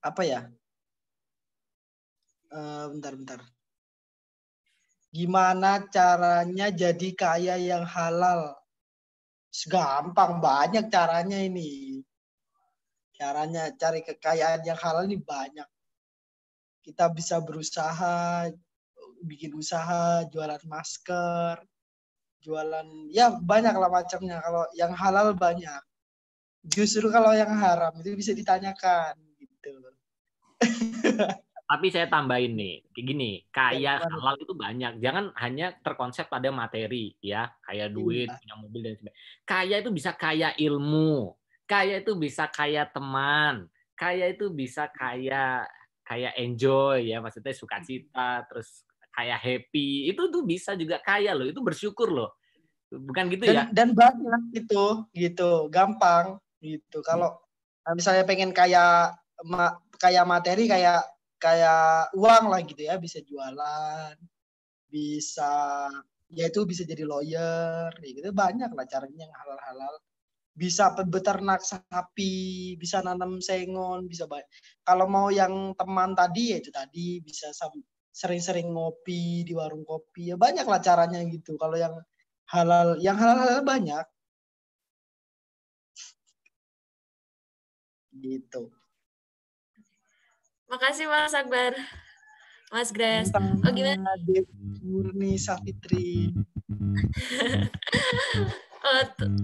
apa 0.01 0.25
ya 0.25 0.41
uh, 2.57 2.85
bentar 2.89 3.13
bentar 3.21 3.41
gimana 5.13 5.85
caranya 5.93 6.73
jadi 6.73 7.09
kaya 7.13 7.61
yang 7.61 7.85
halal 7.85 8.57
gampang 9.69 10.41
banyak 10.41 10.89
caranya 10.89 11.37
ini 11.37 12.00
caranya 13.21 13.69
cari 13.77 14.01
kekayaan 14.01 14.65
yang 14.65 14.81
halal 14.81 15.05
ini 15.05 15.21
banyak. 15.21 15.69
Kita 16.81 17.13
bisa 17.13 17.45
berusaha 17.45 18.49
bikin 19.21 19.53
usaha 19.53 20.25
jualan 20.33 20.65
masker 20.65 21.61
jualan 22.41 23.13
ya 23.13 23.37
banyak 23.37 23.77
lah 23.77 23.93
macamnya. 23.93 24.41
Kalau 24.41 24.65
yang 24.73 24.97
halal 24.97 25.37
banyak. 25.37 25.85
Justru 26.65 27.13
kalau 27.13 27.37
yang 27.37 27.53
haram 27.61 27.93
itu 28.01 28.17
bisa 28.17 28.33
ditanyakan 28.33 29.17
gitu. 29.37 29.73
Tapi 31.71 31.87
saya 31.87 32.11
tambahin 32.11 32.59
nih, 32.59 32.83
kayak 32.91 33.07
gini, 33.07 33.47
kaya 33.55 34.03
halal 34.03 34.35
itu 34.43 34.59
banyak. 34.59 34.99
Jangan 34.99 35.31
hanya 35.39 35.71
terkonsep 35.87 36.27
pada 36.27 36.51
materi, 36.51 37.15
ya, 37.23 37.47
duit, 37.95 38.27
iya. 38.27 38.35
punya 38.43 38.57
mobil 38.59 38.81
dan 38.83 38.99
sebagainya. 38.99 39.21
Kaya 39.47 39.75
itu 39.79 39.91
bisa 39.95 40.11
kaya 40.19 40.51
ilmu, 40.59 41.31
kaya 41.71 42.03
itu 42.03 42.19
bisa 42.19 42.51
kaya 42.51 42.83
teman, 42.91 43.71
kaya 43.95 44.35
itu 44.35 44.51
bisa 44.51 44.91
kaya 44.91 45.63
kaya 46.03 46.35
enjoy, 46.35 47.07
ya, 47.15 47.23
maksudnya 47.23 47.55
sukacita, 47.55 48.43
terus 48.51 48.83
kayak 49.15 49.39
happy. 49.39 50.11
Itu 50.11 50.27
tuh 50.27 50.43
bisa 50.43 50.75
juga 50.75 50.99
kaya 50.99 51.39
loh, 51.39 51.47
itu 51.47 51.63
bersyukur 51.63 52.11
loh. 52.11 52.35
Bukan 52.91 53.31
gitu 53.31 53.47
dan, 53.47 53.55
ya? 53.55 53.63
Dan 53.71 53.95
banyak 53.95 54.43
itu, 54.59 55.07
gitu, 55.15 55.71
gampang 55.71 56.43
gitu. 56.59 56.99
Kalau 57.07 57.39
hmm. 57.87 57.95
misalnya 57.95 58.27
pengen 58.27 58.51
kaya 58.51 59.15
ma, 59.47 59.79
kaya 60.03 60.27
materi 60.27 60.67
kayak 60.67 61.07
kayak 61.41 62.13
uang 62.19 62.53
lah 62.53 62.61
gitu 62.61 62.85
ya 62.85 63.01
bisa 63.01 63.25
jualan 63.25 64.13
bisa 64.93 65.89
ya 66.29 66.53
itu 66.53 66.69
bisa 66.69 66.85
jadi 66.85 67.09
lawyer 67.09 67.89
kayak 67.97 68.13
gitu 68.13 68.29
banyak 68.37 68.69
lah 68.69 68.85
caranya 68.85 69.25
yang 69.25 69.33
halal-halal 69.33 69.95
bisa 70.61 70.93
beternak 70.93 71.65
sapi 71.65 72.77
bisa 72.77 73.01
nanam 73.01 73.41
sengon 73.41 74.05
bisa 74.05 74.29
banyak 74.29 74.45
kalau 74.85 75.09
mau 75.09 75.33
yang 75.33 75.73
teman 75.73 76.13
tadi 76.13 76.53
ya 76.53 76.61
itu 76.61 76.69
tadi 76.69 77.25
bisa 77.25 77.49
sering-sering 78.13 78.69
ngopi 78.69 79.49
di 79.49 79.57
warung 79.57 79.89
kopi 79.89 80.29
ya 80.29 80.37
banyak 80.37 80.69
lah 80.69 80.85
caranya 80.85 81.25
gitu 81.25 81.57
kalau 81.57 81.81
yang 81.81 81.97
halal 82.53 83.01
yang 83.01 83.17
halal-halal 83.17 83.65
banyak 83.65 84.05
gitu 88.21 88.69
Makasih 90.71 91.11
Mas 91.11 91.35
Akbar. 91.35 91.75
Mas 92.71 92.95
Grace. 92.95 93.35
Oh 93.35 93.75
gimana? 93.75 94.15
Murni 94.87 95.35
Safitri. 95.35 96.31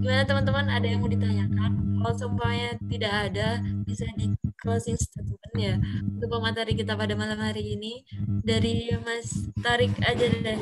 gimana 0.01 0.25
teman-teman 0.25 0.67
ada 0.73 0.87
yang 0.89 1.05
mau 1.05 1.13
ditanyakan? 1.13 1.71
Kalau 2.01 2.15
semuanya 2.17 2.71
tidak 2.89 3.13
ada, 3.33 3.49
bisa 3.85 4.09
di 4.17 4.33
closing 4.63 4.97
statement 4.97 5.55
ya 5.59 5.75
untuk 6.07 6.29
pemateri 6.33 6.73
kita 6.73 6.97
pada 6.97 7.13
malam 7.13 7.37
hari 7.37 7.77
ini 7.77 8.01
dari 8.47 8.89
Mas 9.05 9.51
Tarik 9.61 9.93
aja 10.01 10.25
deh. 10.25 10.61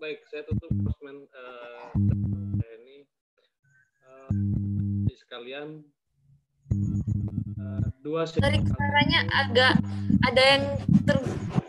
Baik, 0.00 0.18
saya 0.32 0.42
tutup 0.48 0.72
statement 0.72 1.28
uh, 1.36 1.92
ini. 2.80 3.04
Uh, 4.02 4.30
sekalian 5.14 5.84
dua 8.02 8.26
Sorry, 8.26 8.58
suaranya 8.64 9.20
agak 9.30 9.78
ada 10.26 10.42
yang 10.42 10.64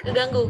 terganggu. 0.01 0.49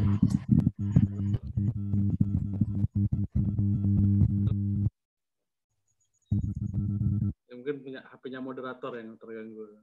Mungkin 7.74 7.90
punya 7.90 8.06
HP-nya 8.06 8.38
moderator 8.38 9.02
yang 9.02 9.18
terganggu. 9.18 9.66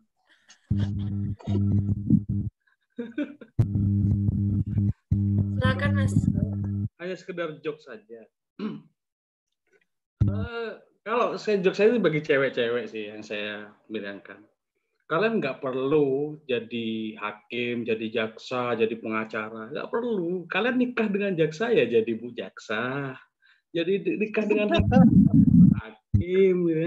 Silakan 5.58 5.90
Mas. 5.98 6.14
Hanya 7.02 7.18
sekedar 7.18 7.58
joke 7.58 7.82
saja. 7.82 8.30
uh, 8.62 8.78
kalau 11.06 11.34
saya 11.34 11.58
joke 11.58 11.74
saya 11.74 11.90
itu 11.90 11.98
bagi 11.98 12.22
cewek-cewek 12.22 12.86
sih 12.86 13.10
yang 13.10 13.26
saya 13.26 13.74
bilangkan 13.90 14.38
kalian 15.10 15.42
nggak 15.42 15.58
perlu 15.58 16.38
jadi 16.46 17.18
hakim, 17.18 17.82
jadi 17.82 18.06
jaksa, 18.14 18.78
jadi 18.78 18.94
pengacara, 18.94 19.74
nggak 19.74 19.90
perlu. 19.90 20.46
Kalian 20.46 20.78
nikah 20.78 21.10
dengan 21.10 21.34
jaksa 21.34 21.74
ya 21.74 21.82
jadi 21.82 22.14
bu 22.14 22.30
jaksa, 22.30 23.18
jadi 23.74 24.06
nikah 24.06 24.46
dengan 24.46 24.70
hakim, 25.82 26.70
ya. 26.70 26.86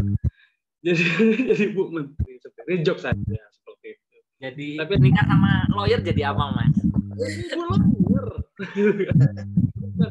Jadi 0.85 1.03
jadi 1.49 1.65
bu 1.72 1.89
menteri. 1.89 2.38
Seperti 2.38 2.84
jok 2.84 2.99
saja 2.99 3.39
seperti 3.55 3.88
itu. 3.95 4.18
Jadi 4.43 4.68
tapi 4.77 4.93
nikah 4.99 5.26
sama 5.26 5.65
lawyer 5.72 5.99
jadi 6.03 6.35
apa 6.35 6.43
mas? 6.53 6.76
Bu 6.84 7.23
lawyer. 7.57 8.27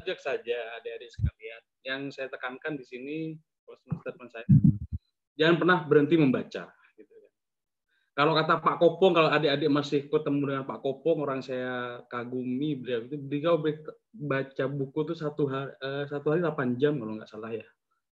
jok 0.03 0.19
saja 0.19 0.57
adik-adik 0.81 1.11
sekalian. 1.13 1.63
Yang 1.85 2.01
saya 2.17 2.29
tekankan 2.33 2.79
di 2.79 2.85
sini, 2.87 3.17
statement 4.03 4.31
saya, 4.31 4.47
jangan 5.37 5.57
pernah 5.61 5.79
berhenti 5.85 6.17
membaca 6.19 6.71
kalau 8.13 8.37
kata 8.37 8.61
Pak 8.61 8.77
Kopong, 8.77 9.17
kalau 9.17 9.33
adik-adik 9.33 9.73
masih 9.73 10.05
ketemu 10.05 10.53
dengan 10.53 10.65
Pak 10.69 10.85
Kopong, 10.85 11.25
orang 11.25 11.41
saya 11.41 12.05
kagumi 12.13 12.77
beliau 12.77 13.09
itu 13.09 13.17
beliau 13.17 13.57
baca 14.13 14.65
buku 14.69 14.99
itu 15.09 15.15
satu 15.17 15.49
hari 15.49 15.73
eh, 15.81 16.05
satu 16.13 16.29
hari 16.29 16.45
8 16.45 16.77
jam 16.77 17.01
kalau 17.01 17.17
nggak 17.17 17.31
salah 17.33 17.57
ya. 17.57 17.65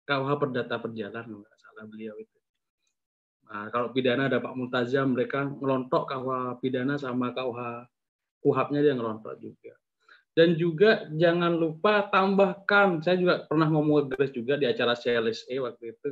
KUH 0.09 0.31
Perdata 0.41 0.81
Perjalanan 0.81 1.45
nggak 1.45 1.59
salah 1.61 1.85
beliau 1.85 2.17
itu. 2.17 2.40
Nah, 3.51 3.67
kalau 3.75 3.91
pidana 3.91 4.31
ada 4.31 4.39
Pak 4.39 4.55
Multazam, 4.55 5.19
mereka 5.19 5.51
ngelontok 5.51 6.07
KUH 6.07 6.63
pidana 6.63 6.95
sama 6.95 7.35
KUH 7.35 7.83
kuhapnya 8.41 8.81
dia 8.81 8.95
ngelontok 8.95 9.43
juga. 9.43 9.75
Dan 10.31 10.55
juga 10.55 11.11
jangan 11.11 11.59
lupa 11.59 12.07
tambahkan, 12.15 13.03
saya 13.03 13.19
juga 13.19 13.45
pernah 13.51 13.67
ngomong 13.67 14.07
ke 14.07 14.15
Grace 14.15 14.35
juga 14.39 14.55
di 14.55 14.71
acara 14.71 14.95
CLSE 14.95 15.59
waktu 15.59 15.99
itu, 15.99 16.11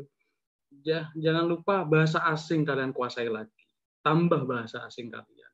ya, 0.82 1.06
jangan 1.15 1.47
lupa 1.47 1.86
bahasa 1.86 2.19
asing 2.27 2.66
kalian 2.66 2.90
kuasai 2.90 3.31
lagi. 3.31 3.62
Tambah 4.02 4.43
bahasa 4.43 4.82
asing 4.82 5.06
kalian. 5.15 5.52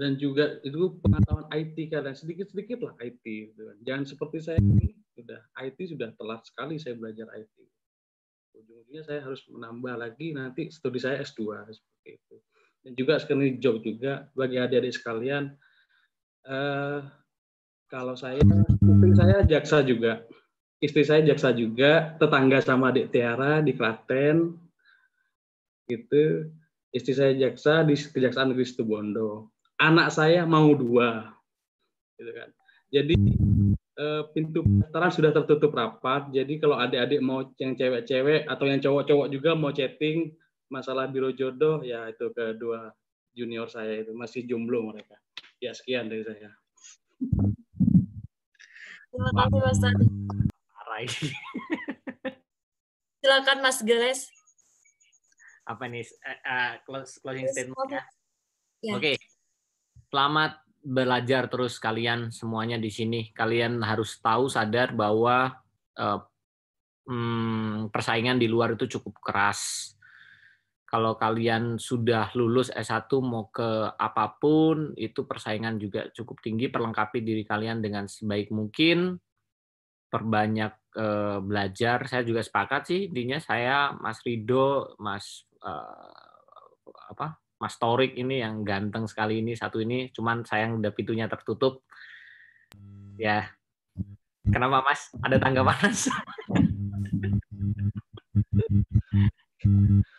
Dan 0.00 0.16
juga 0.16 0.56
itu 0.64 0.96
pengetahuan 1.04 1.46
IT 1.52 1.76
kalian 1.92 2.16
sedikit-sedikit 2.16 2.80
lah 2.80 2.96
IT. 3.04 3.22
Gitu. 3.22 3.60
kan. 3.60 3.76
Jangan 3.84 4.04
seperti 4.08 4.38
saya 4.40 4.58
ini, 4.58 4.96
sudah 5.12 5.44
IT 5.60 5.78
sudah 5.92 6.08
telat 6.16 6.40
sekali 6.48 6.80
saya 6.80 6.96
belajar 6.96 7.28
IT. 7.36 7.56
Ujung-ujungnya 8.52 9.02
saya 9.04 9.20
harus 9.24 9.40
menambah 9.48 9.94
lagi 9.96 10.36
nanti 10.36 10.68
studi 10.68 11.00
saya 11.00 11.20
S2 11.24 11.72
seperti 11.72 12.08
itu. 12.20 12.36
Dan 12.82 12.92
juga 12.98 13.14
sekali 13.22 13.56
job 13.62 13.80
juga 13.80 14.26
bagi 14.34 14.58
adik-adik 14.58 14.94
sekalian, 14.94 15.54
eh, 16.48 17.00
kalau 17.86 18.16
saya, 18.16 18.40
istri 18.40 19.12
saya 19.14 19.44
jaksa 19.46 19.84
juga 19.84 20.24
istri 20.82 21.06
saya 21.06 21.22
jaksa 21.22 21.54
juga, 21.54 22.18
tetangga 22.18 22.58
sama 22.58 22.90
adik 22.90 23.14
Tiara 23.14 23.62
di 23.62 23.72
Klaten, 23.78 24.58
gitu. 25.86 26.50
Istri 26.92 27.12
saya 27.14 27.32
jaksa 27.38 27.86
di 27.86 27.94
Kejaksaan 27.96 28.52
Negeri 28.52 28.66
Situbondo. 28.66 29.54
Anak 29.80 30.12
saya 30.12 30.42
mau 30.44 30.74
dua, 30.74 31.32
gitu 32.18 32.34
kan. 32.34 32.50
Jadi 32.92 33.14
pintu 34.32 34.64
pendaftaran 34.64 35.12
sudah 35.12 35.30
tertutup 35.36 35.72
rapat. 35.76 36.32
Jadi 36.32 36.56
kalau 36.56 36.80
adik-adik 36.80 37.20
mau 37.20 37.44
yang 37.60 37.76
cewek-cewek 37.76 38.48
atau 38.48 38.64
yang 38.64 38.80
cowok-cowok 38.80 39.28
juga 39.28 39.52
mau 39.52 39.72
chatting 39.72 40.32
masalah 40.72 41.04
biro 41.04 41.28
jodoh, 41.36 41.84
ya 41.84 42.08
itu 42.08 42.32
kedua 42.32 42.96
junior 43.36 43.68
saya 43.68 44.00
itu 44.00 44.16
masih 44.16 44.48
jomblo 44.48 44.88
mereka. 44.88 45.20
Ya 45.60 45.76
sekian 45.76 46.08
dari 46.08 46.24
saya. 46.24 46.50
Terima 49.12 49.30
kasih 49.36 49.60
Mas 49.60 49.78
Tadi. 49.80 50.06
Silakan 53.22 53.58
Mas 53.60 53.78
Geles. 53.84 54.20
Apa 55.62 55.86
nih 55.86 56.02
eh, 56.02 56.38
eh, 56.42 56.72
close- 56.88 57.20
closing 57.22 57.46
statement-nya? 57.48 58.02
Ya. 58.82 58.98
Oke. 58.98 59.14
Selamat 60.10 60.58
belajar 60.82 61.46
terus 61.46 61.78
kalian 61.78 62.34
semuanya 62.34 62.76
di 62.76 62.90
sini. 62.90 63.30
Kalian 63.30 63.80
harus 63.86 64.18
tahu 64.18 64.50
sadar 64.50 64.92
bahwa 64.92 65.54
eh, 65.96 66.20
hmm, 67.06 67.88
persaingan 67.94 68.36
di 68.36 68.50
luar 68.50 68.74
itu 68.74 68.98
cukup 68.98 69.22
keras. 69.22 69.94
Kalau 70.84 71.16
kalian 71.16 71.80
sudah 71.80 72.28
lulus 72.36 72.68
S1 72.68 73.08
mau 73.24 73.48
ke 73.48 73.96
apa 73.96 74.36
pun, 74.36 74.92
itu 75.00 75.24
persaingan 75.24 75.80
juga 75.80 76.12
cukup 76.12 76.44
tinggi. 76.44 76.68
Perlengkapi 76.68 77.24
diri 77.24 77.48
kalian 77.48 77.80
dengan 77.80 78.04
sebaik 78.04 78.52
mungkin. 78.52 79.16
Perbanyak 80.12 80.74
eh, 80.98 81.38
belajar. 81.40 82.04
Saya 82.10 82.22
juga 82.26 82.44
sepakat 82.44 82.82
sih 82.90 83.00
intinya 83.08 83.38
saya 83.40 83.96
Mas 83.96 84.20
Rido, 84.20 84.92
Mas 85.00 85.48
eh, 85.64 86.30
apa 87.12 87.41
Mas 87.62 87.78
Torik 87.78 88.18
ini 88.18 88.42
yang 88.42 88.66
ganteng 88.66 89.06
sekali 89.06 89.38
ini 89.38 89.54
satu 89.54 89.78
ini 89.78 90.10
cuman 90.10 90.42
sayang 90.42 90.82
udah 90.82 90.90
pintunya 90.90 91.30
tertutup. 91.30 91.86
Ya. 93.14 93.54
Kenapa 94.50 94.82
Mas? 94.82 95.14
Ada 95.22 95.38
tanggapan? 95.38 95.78
Mas 95.78 96.10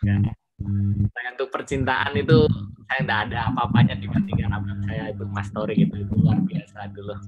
ya. 0.07 0.15
Saya 1.11 1.27
untuk 1.35 1.51
percintaan 1.51 2.15
itu 2.15 2.47
saya 2.87 2.99
tidak 3.03 3.19
ada 3.27 3.39
apa-apanya 3.51 3.99
dibandingkan 3.99 4.55
abang 4.55 4.79
saya 4.87 5.11
itu 5.11 5.27
Mas 5.27 5.51
Torik 5.51 5.75
itu, 5.75 5.95
itu 5.99 6.13
luar 6.15 6.39
biasa 6.39 6.87
dulu. 6.95 7.19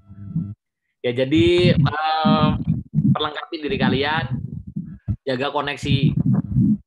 Ya 1.03 1.11
jadi 1.11 1.75
eh, 1.75 2.47
perlengkapi 3.11 3.55
diri 3.59 3.75
kalian 3.75 4.39
jaga 5.27 5.51
koneksi 5.51 6.15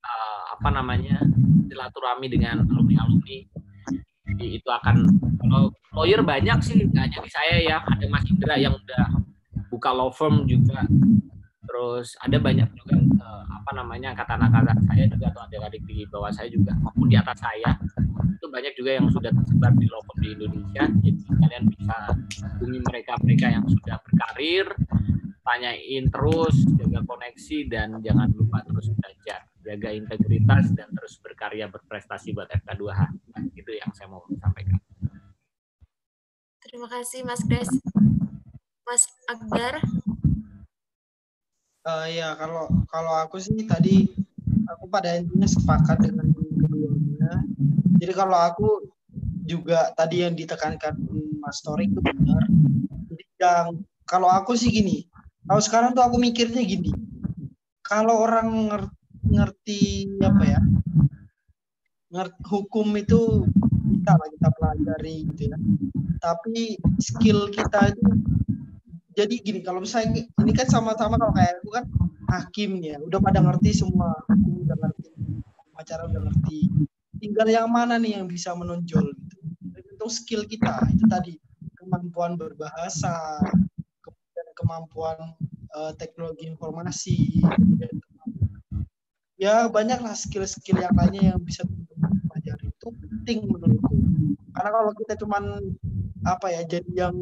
eh, 0.01 0.43
apa 0.57 0.69
namanya 0.73 1.21
silaturahmi 1.69 2.27
dengan 2.33 2.65
alumni 2.65 3.05
alumni 3.05 3.39
jadi 4.29 4.61
itu 4.61 4.69
akan 4.69 4.97
kalau 5.41 5.73
lawyer 5.97 6.21
banyak 6.21 6.59
sih 6.61 6.85
nggak 6.85 7.05
hanya 7.09 7.21
saya 7.33 7.57
ya 7.65 7.77
ada 7.81 8.07
Mas 8.13 8.29
Indra 8.29 8.61
yang 8.61 8.77
udah 8.77 9.05
buka 9.73 9.91
law 9.91 10.13
firm 10.13 10.45
juga. 10.45 10.85
Terus 11.65 12.17
ada 12.21 12.37
banyak 12.37 12.69
juga 12.77 12.97
eh, 12.99 13.45
apa 13.49 13.71
namanya 13.77 14.13
angkatan-angkatan 14.13 14.79
saya 14.89 15.05
juga 15.09 15.33
atau 15.33 15.43
adik-adik 15.49 15.83
di 15.89 16.05
bawah 16.09 16.33
saya 16.33 16.49
juga 16.53 16.77
maupun 16.79 17.09
di 17.09 17.17
atas 17.17 17.41
saya. 17.41 17.73
Itu 18.37 18.47
banyak 18.53 18.73
juga 18.77 18.91
yang 19.01 19.07
sudah 19.09 19.33
tersebar 19.33 19.73
di 19.75 19.87
law 19.89 20.03
firm 20.07 20.19
di 20.21 20.29
Indonesia. 20.37 20.85
Jadi 20.87 21.11
kalian 21.25 21.65
bisa 21.73 21.97
hubungi 22.59 22.79
mereka-mereka 22.85 23.47
yang 23.49 23.65
sudah 23.65 23.97
berkarir 24.05 24.67
tanyain 25.49 26.05
terus 26.13 26.57
jaga 26.77 27.01
koneksi 27.09 27.59
dan 27.73 27.89
jangan 28.05 28.29
lupa 28.37 28.61
terus 28.69 28.93
belajar 28.93 29.41
jaga 29.69 29.93
integritas 29.93 30.73
dan 30.73 30.89
terus 30.97 31.21
berkarya 31.21 31.69
berprestasi 31.69 32.33
buat 32.33 32.49
FK2H 32.49 33.01
itu 33.53 33.71
yang 33.77 33.93
saya 33.93 34.09
mau 34.09 34.25
sampaikan 34.41 34.81
Terima 36.69 36.85
kasih 36.85 37.25
Mas 37.25 37.41
Gres. 37.49 37.73
Mas 38.85 39.09
Akbar. 39.25 39.81
Eh, 41.89 42.07
ya 42.21 42.37
kalau 42.37 42.69
kalau 42.93 43.15
aku 43.25 43.41
sih 43.41 43.65
tadi 43.65 44.05
aku 44.69 44.85
pada 44.93 45.17
intinya 45.17 45.49
sepakat 45.49 45.97
dengan 46.05 46.29
keduanya. 46.29 47.41
Jadi 47.97 48.13
kalau 48.13 48.37
aku 48.37 48.85
juga 49.49 49.97
tadi 49.97 50.29
yang 50.29 50.37
ditekankan 50.37 51.01
Mas 51.41 51.65
Tori 51.65 51.89
itu 51.89 52.05
benar. 52.05 52.45
Jadi 53.09 53.25
yang 53.41 53.81
kalau 54.05 54.29
aku 54.29 54.53
sih 54.53 54.69
gini, 54.69 55.09
kalau 55.49 55.65
sekarang 55.65 55.97
tuh 55.97 56.05
aku 56.05 56.21
mikirnya 56.21 56.61
gini, 56.69 56.93
kalau 57.81 58.29
orang 58.29 58.85
ngerti 59.29 60.09
apa 60.25 60.45
ya, 60.45 60.61
ngerti 62.09 62.41
hukum 62.49 62.89
itu 62.97 63.45
kita 63.89 64.13
lah 64.17 64.29
kita 64.33 64.49
pelajari 64.57 65.17
gitu 65.33 65.43
ya. 65.53 65.59
Tapi 66.19 66.81
skill 66.99 67.53
kita 67.53 67.93
itu 67.95 68.05
jadi 69.19 69.35
gini 69.43 69.61
kalau 69.67 69.83
misalnya 69.83 70.23
ini 70.23 70.53
kan 70.55 70.67
sama-sama 70.71 71.19
kalau 71.19 71.35
kayak 71.35 71.59
aku 71.59 71.69
kan 71.75 71.85
hakim 72.29 72.79
ya 72.79 73.03
udah 73.03 73.19
pada 73.19 73.43
ngerti 73.43 73.75
semua 73.75 74.15
hukum 74.31 74.63
udah 74.63 74.77
ngerti 74.79 75.11
acara 75.79 76.07
udah 76.11 76.23
ngerti. 76.27 76.71
Tinggal 77.19 77.49
yang 77.51 77.69
mana 77.71 77.99
nih 77.99 78.19
yang 78.19 78.27
bisa 78.31 78.55
menonjol 78.55 79.11
gitu. 79.15 79.37
Tergantung 79.75 80.11
skill 80.11 80.43
kita 80.47 80.87
itu 80.95 81.05
tadi 81.11 81.35
kemampuan 81.79 82.39
berbahasa 82.39 83.43
kemudian 84.03 84.49
kemampuan 84.55 85.19
eh, 85.75 85.93
teknologi 85.99 86.47
informasi 86.47 87.43
kemampuan- 87.43 88.08
ya 89.39 89.71
banyaklah 89.71 90.19
skill-skill 90.19 90.83
yang 90.83 90.93
lainnya 90.99 91.33
yang 91.33 91.41
bisa 91.41 91.63
pelajari 92.27 92.75
itu 92.75 92.89
penting 92.91 93.47
menurutku. 93.47 93.95
Karena 94.51 94.71
kalau 94.75 94.91
kita 94.99 95.15
cuman 95.23 95.45
apa 96.27 96.47
ya 96.51 96.67
jadi 96.67 97.07
yang 97.07 97.17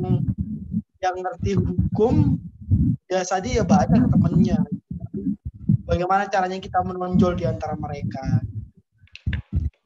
yang 1.05 1.15
ngerti 1.21 1.61
hukum 1.61 2.41
ya 3.13 3.21
saja 3.21 3.45
ya 3.45 3.65
banyak 3.69 4.09
temennya. 4.09 4.59
Bagaimana 5.87 6.27
caranya 6.27 6.59
kita 6.59 6.83
menonjol 6.83 7.39
di 7.39 7.45
antara 7.47 7.77
mereka? 7.79 8.43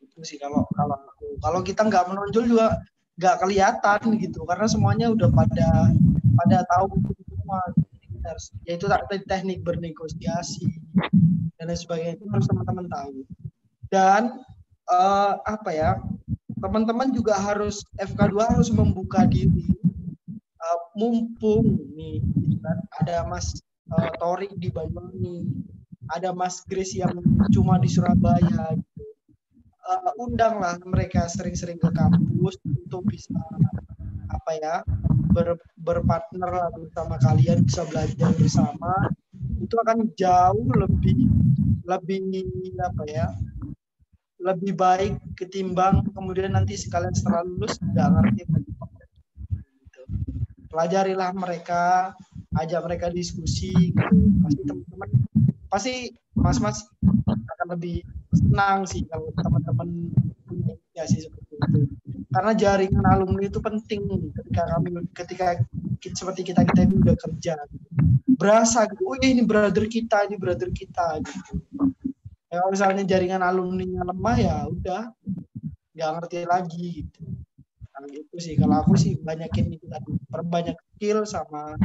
Itu 0.01 0.23
sih 0.23 0.39
kalau 0.39 0.65
kalau 0.73 0.97
aku. 0.97 1.37
Kalau 1.43 1.61
kita 1.67 1.83
nggak 1.85 2.09
menonjol 2.09 2.47
juga 2.47 2.81
nggak 3.21 3.37
kelihatan 3.43 4.01
gitu. 4.23 4.47
Karena 4.47 4.71
semuanya 4.71 5.13
udah 5.13 5.29
pada 5.35 5.93
pada 6.41 6.59
tahu 6.71 6.95
semua. 7.27 7.61
Yaitu 8.69 8.85
teknik 9.27 9.65
bernegosiasi 9.65 10.69
dan 11.61 11.69
lain 11.69 11.77
sebagainya. 11.77 12.17
Itu 12.17 12.25
harus 12.33 12.49
teman-teman 12.49 12.87
tahu. 12.89 13.29
Dan 13.93 14.23
eh, 14.89 15.35
apa 15.45 15.71
ya 15.71 16.01
teman-teman 16.61 17.13
juga 17.13 17.37
harus 17.37 17.85
FK2 18.01 18.37
harus 18.57 18.71
membuka 18.73 19.25
diri 19.25 19.65
uh, 20.61 20.81
mumpung 20.93 21.81
nih 21.97 22.21
gitu 22.21 22.57
kan. 22.61 22.77
Ada 23.01 23.25
Mas 23.25 23.57
uh, 23.93 24.13
Torik 24.21 24.53
di 24.61 24.69
Banyuwangi 24.69 25.49
ada 26.11 26.35
Mas 26.35 26.67
Grace 26.67 26.99
yang 26.99 27.15
cuma 27.55 27.79
di 27.79 27.87
Surabaya 27.87 28.75
gitu. 28.75 29.05
Uh, 29.91 30.13
undanglah 30.23 30.79
mereka 30.87 31.27
sering-sering 31.27 31.81
ke 31.81 31.91
kampus 31.91 32.55
untuk 32.63 33.03
bisa 33.11 33.35
apa 34.31 34.51
ya 34.63 34.75
ber, 35.35 35.59
berpartner 35.75 36.47
lah 36.47 36.71
bersama 36.71 37.19
kalian 37.19 37.67
bisa 37.67 37.83
belajar 37.89 38.31
bersama. 38.37 38.93
Itu 39.59 39.75
akan 39.81 40.15
jauh 40.15 40.67
lebih 40.75 41.27
lebih 41.85 42.21
apa 42.81 43.03
ya 43.09 43.27
lebih 44.41 44.73
baik 44.73 45.15
ketimbang 45.37 46.01
kemudian 46.17 46.57
nanti 46.57 46.73
sekalian 46.77 47.13
setelah 47.13 47.45
lulus 47.45 47.77
nggak 47.77 48.09
ngerti 48.09 48.43
gitu. 48.49 50.03
pelajarilah 50.73 51.31
mereka 51.37 52.17
ajak 52.57 52.81
mereka 52.89 53.07
diskusi 53.13 53.93
pasti 54.41 54.63
teman-teman 54.65 55.09
pasti 55.69 55.95
mas-mas 56.33 56.89
akan 57.29 57.67
lebih 57.77 58.01
senang 58.33 58.89
sih 58.89 59.05
kalau 59.07 59.29
teman-teman 59.37 60.09
punya 60.49 60.75
inisiasi 60.75 61.29
seperti 61.29 61.53
itu. 61.55 61.81
Karena 62.31 62.55
jaringan 62.55 63.07
alumni 63.11 63.51
itu 63.51 63.59
penting 63.59 64.07
ketika 64.31 64.63
kami 64.71 65.03
ketika 65.15 65.47
kita, 65.99 66.15
seperti 66.15 66.43
kita 66.47 66.63
kita 66.63 66.81
ini 66.87 66.95
udah 67.03 67.17
kerja. 67.19 67.55
Berasa 68.39 68.87
gitu 68.87 69.03
oh 69.03 69.19
ini 69.19 69.43
brother 69.43 69.91
kita 69.91 70.31
ini 70.31 70.39
brother 70.39 70.71
kita 70.71 71.19
gitu 71.27 71.59
ya, 72.51 72.59
kalau 72.59 72.71
misalnya 72.75 73.03
jaringan 73.07 73.43
alumni 73.47 73.87
lemah 73.87 74.37
ya 74.37 74.57
udah. 74.67 75.03
Nggak 75.95 76.11
ngerti 76.19 76.39
lagi 76.51 76.87
gitu. 77.07 77.23
Nah, 77.95 78.09
gitu 78.11 78.37
sih. 78.43 78.55
Kalau 78.59 78.77
aku 78.83 78.99
sih 78.99 79.15
banyakin 79.23 79.77
itu 79.79 79.87
tadi. 79.87 80.13
Perbanyak 80.27 80.77
skill 80.99 81.23
sama 81.23 81.79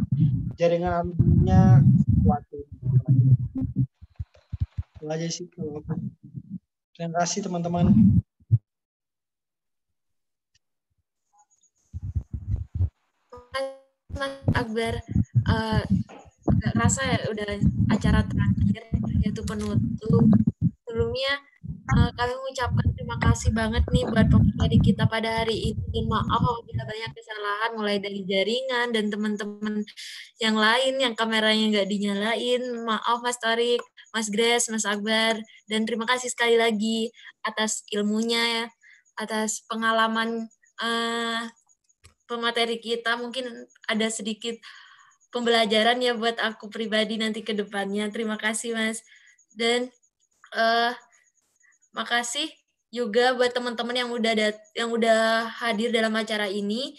jaringan 0.57 1.05
alumninya 1.05 1.85
kuat. 2.25 2.41
Itu 4.97 5.05
aja 5.05 5.27
sih 5.29 5.45
kalau 5.53 5.85
aku. 5.85 5.93
Terima 6.95 7.21
kasih 7.21 7.45
teman-teman. 7.45 7.91
Akbar. 14.55 15.03
Uh, 15.45 15.83
rasa 16.75 17.01
ya 17.07 17.19
udah 17.31 17.49
acara 17.89 18.21
terakhir 18.25 18.83
yaitu 19.23 19.41
penutup. 19.41 20.25
Sebelumnya 20.85 21.33
uh, 21.91 22.09
kami 22.13 22.33
mengucapkan 22.37 22.87
terima 22.95 23.17
kasih 23.19 23.51
banget 23.51 23.83
nih 23.91 24.05
buat 24.07 24.27
pemateri 24.29 24.77
kita 24.79 25.09
pada 25.09 25.43
hari 25.43 25.73
ini. 25.73 25.83
Dan 25.91 26.05
maaf 26.07 26.41
apabila 26.41 26.83
banyak 26.85 27.11
kesalahan 27.13 27.71
mulai 27.75 27.97
dari 27.99 28.21
jaringan 28.23 28.87
dan 28.93 29.05
teman-teman 29.09 29.83
yang 30.39 30.55
lain 30.55 30.93
yang 31.01 31.13
kameranya 31.17 31.65
nggak 31.73 31.89
dinyalain. 31.89 32.61
Maaf 32.85 33.19
Mas 33.25 33.37
Torik 33.41 33.81
Mas 34.13 34.27
Grace 34.29 34.69
Mas 34.69 34.85
Akbar. 34.85 35.41
Dan 35.67 35.83
terima 35.83 36.05
kasih 36.05 36.29
sekali 36.31 36.55
lagi 36.55 37.09
atas 37.43 37.83
ilmunya 37.91 38.41
ya 38.41 38.65
atas 39.15 39.63
pengalaman 39.67 40.47
uh, 40.83 41.41
pemateri 42.29 42.77
kita. 42.81 43.17
Mungkin 43.17 43.67
ada 43.89 44.07
sedikit 44.09 44.57
pembelajaran 45.35 45.99
ya 45.99 46.15
buat 46.15 46.39
aku 46.39 46.71
pribadi 46.71 47.19
nanti 47.19 47.43
ke 47.43 47.51
depannya. 47.51 48.07
Terima 48.07 48.39
kasih 48.39 48.71
Mas. 48.71 49.03
Dan 49.51 49.91
uh, 50.55 50.95
makasih 51.91 52.47
juga 52.87 53.35
buat 53.35 53.51
teman-teman 53.51 53.99
yang 53.99 54.09
udah 54.15 54.31
dat 54.31 54.55
yang 54.71 54.87
udah 54.95 55.51
hadir 55.59 55.91
dalam 55.91 56.15
acara 56.15 56.47
ini. 56.47 56.95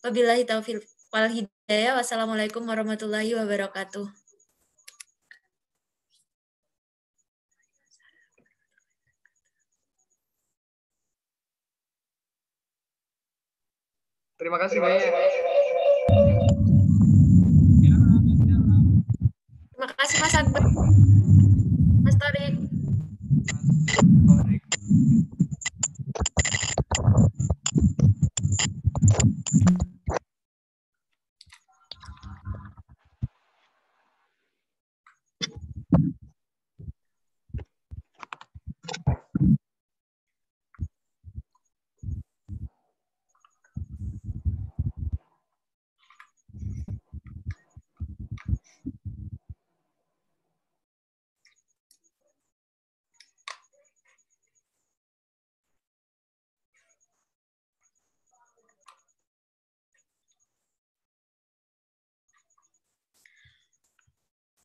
Wabillahi 0.00 0.48
taufiq 0.48 0.80
wal 1.12 1.28
hidayah. 1.28 2.00
Wassalamualaikum 2.00 2.64
warahmatullahi 2.64 3.36
wabarakatuh. 3.36 4.08
Terima 14.40 14.56
kasih 14.56 14.80
banyak. 14.80 16.39
Kasih 20.00 20.16
Mas 20.24 20.34
Akbar. 20.34 20.64
Mas 22.00 22.16
Tarik. 22.16 22.54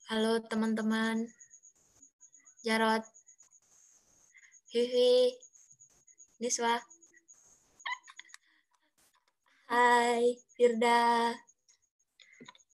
Halo 0.05 0.37
teman-teman. 0.49 1.17
Jarot. 2.65 3.01
Hihi. 4.69 5.33
Niswa. 6.39 6.77
Hai, 9.65 10.37
Firda. 10.53 11.01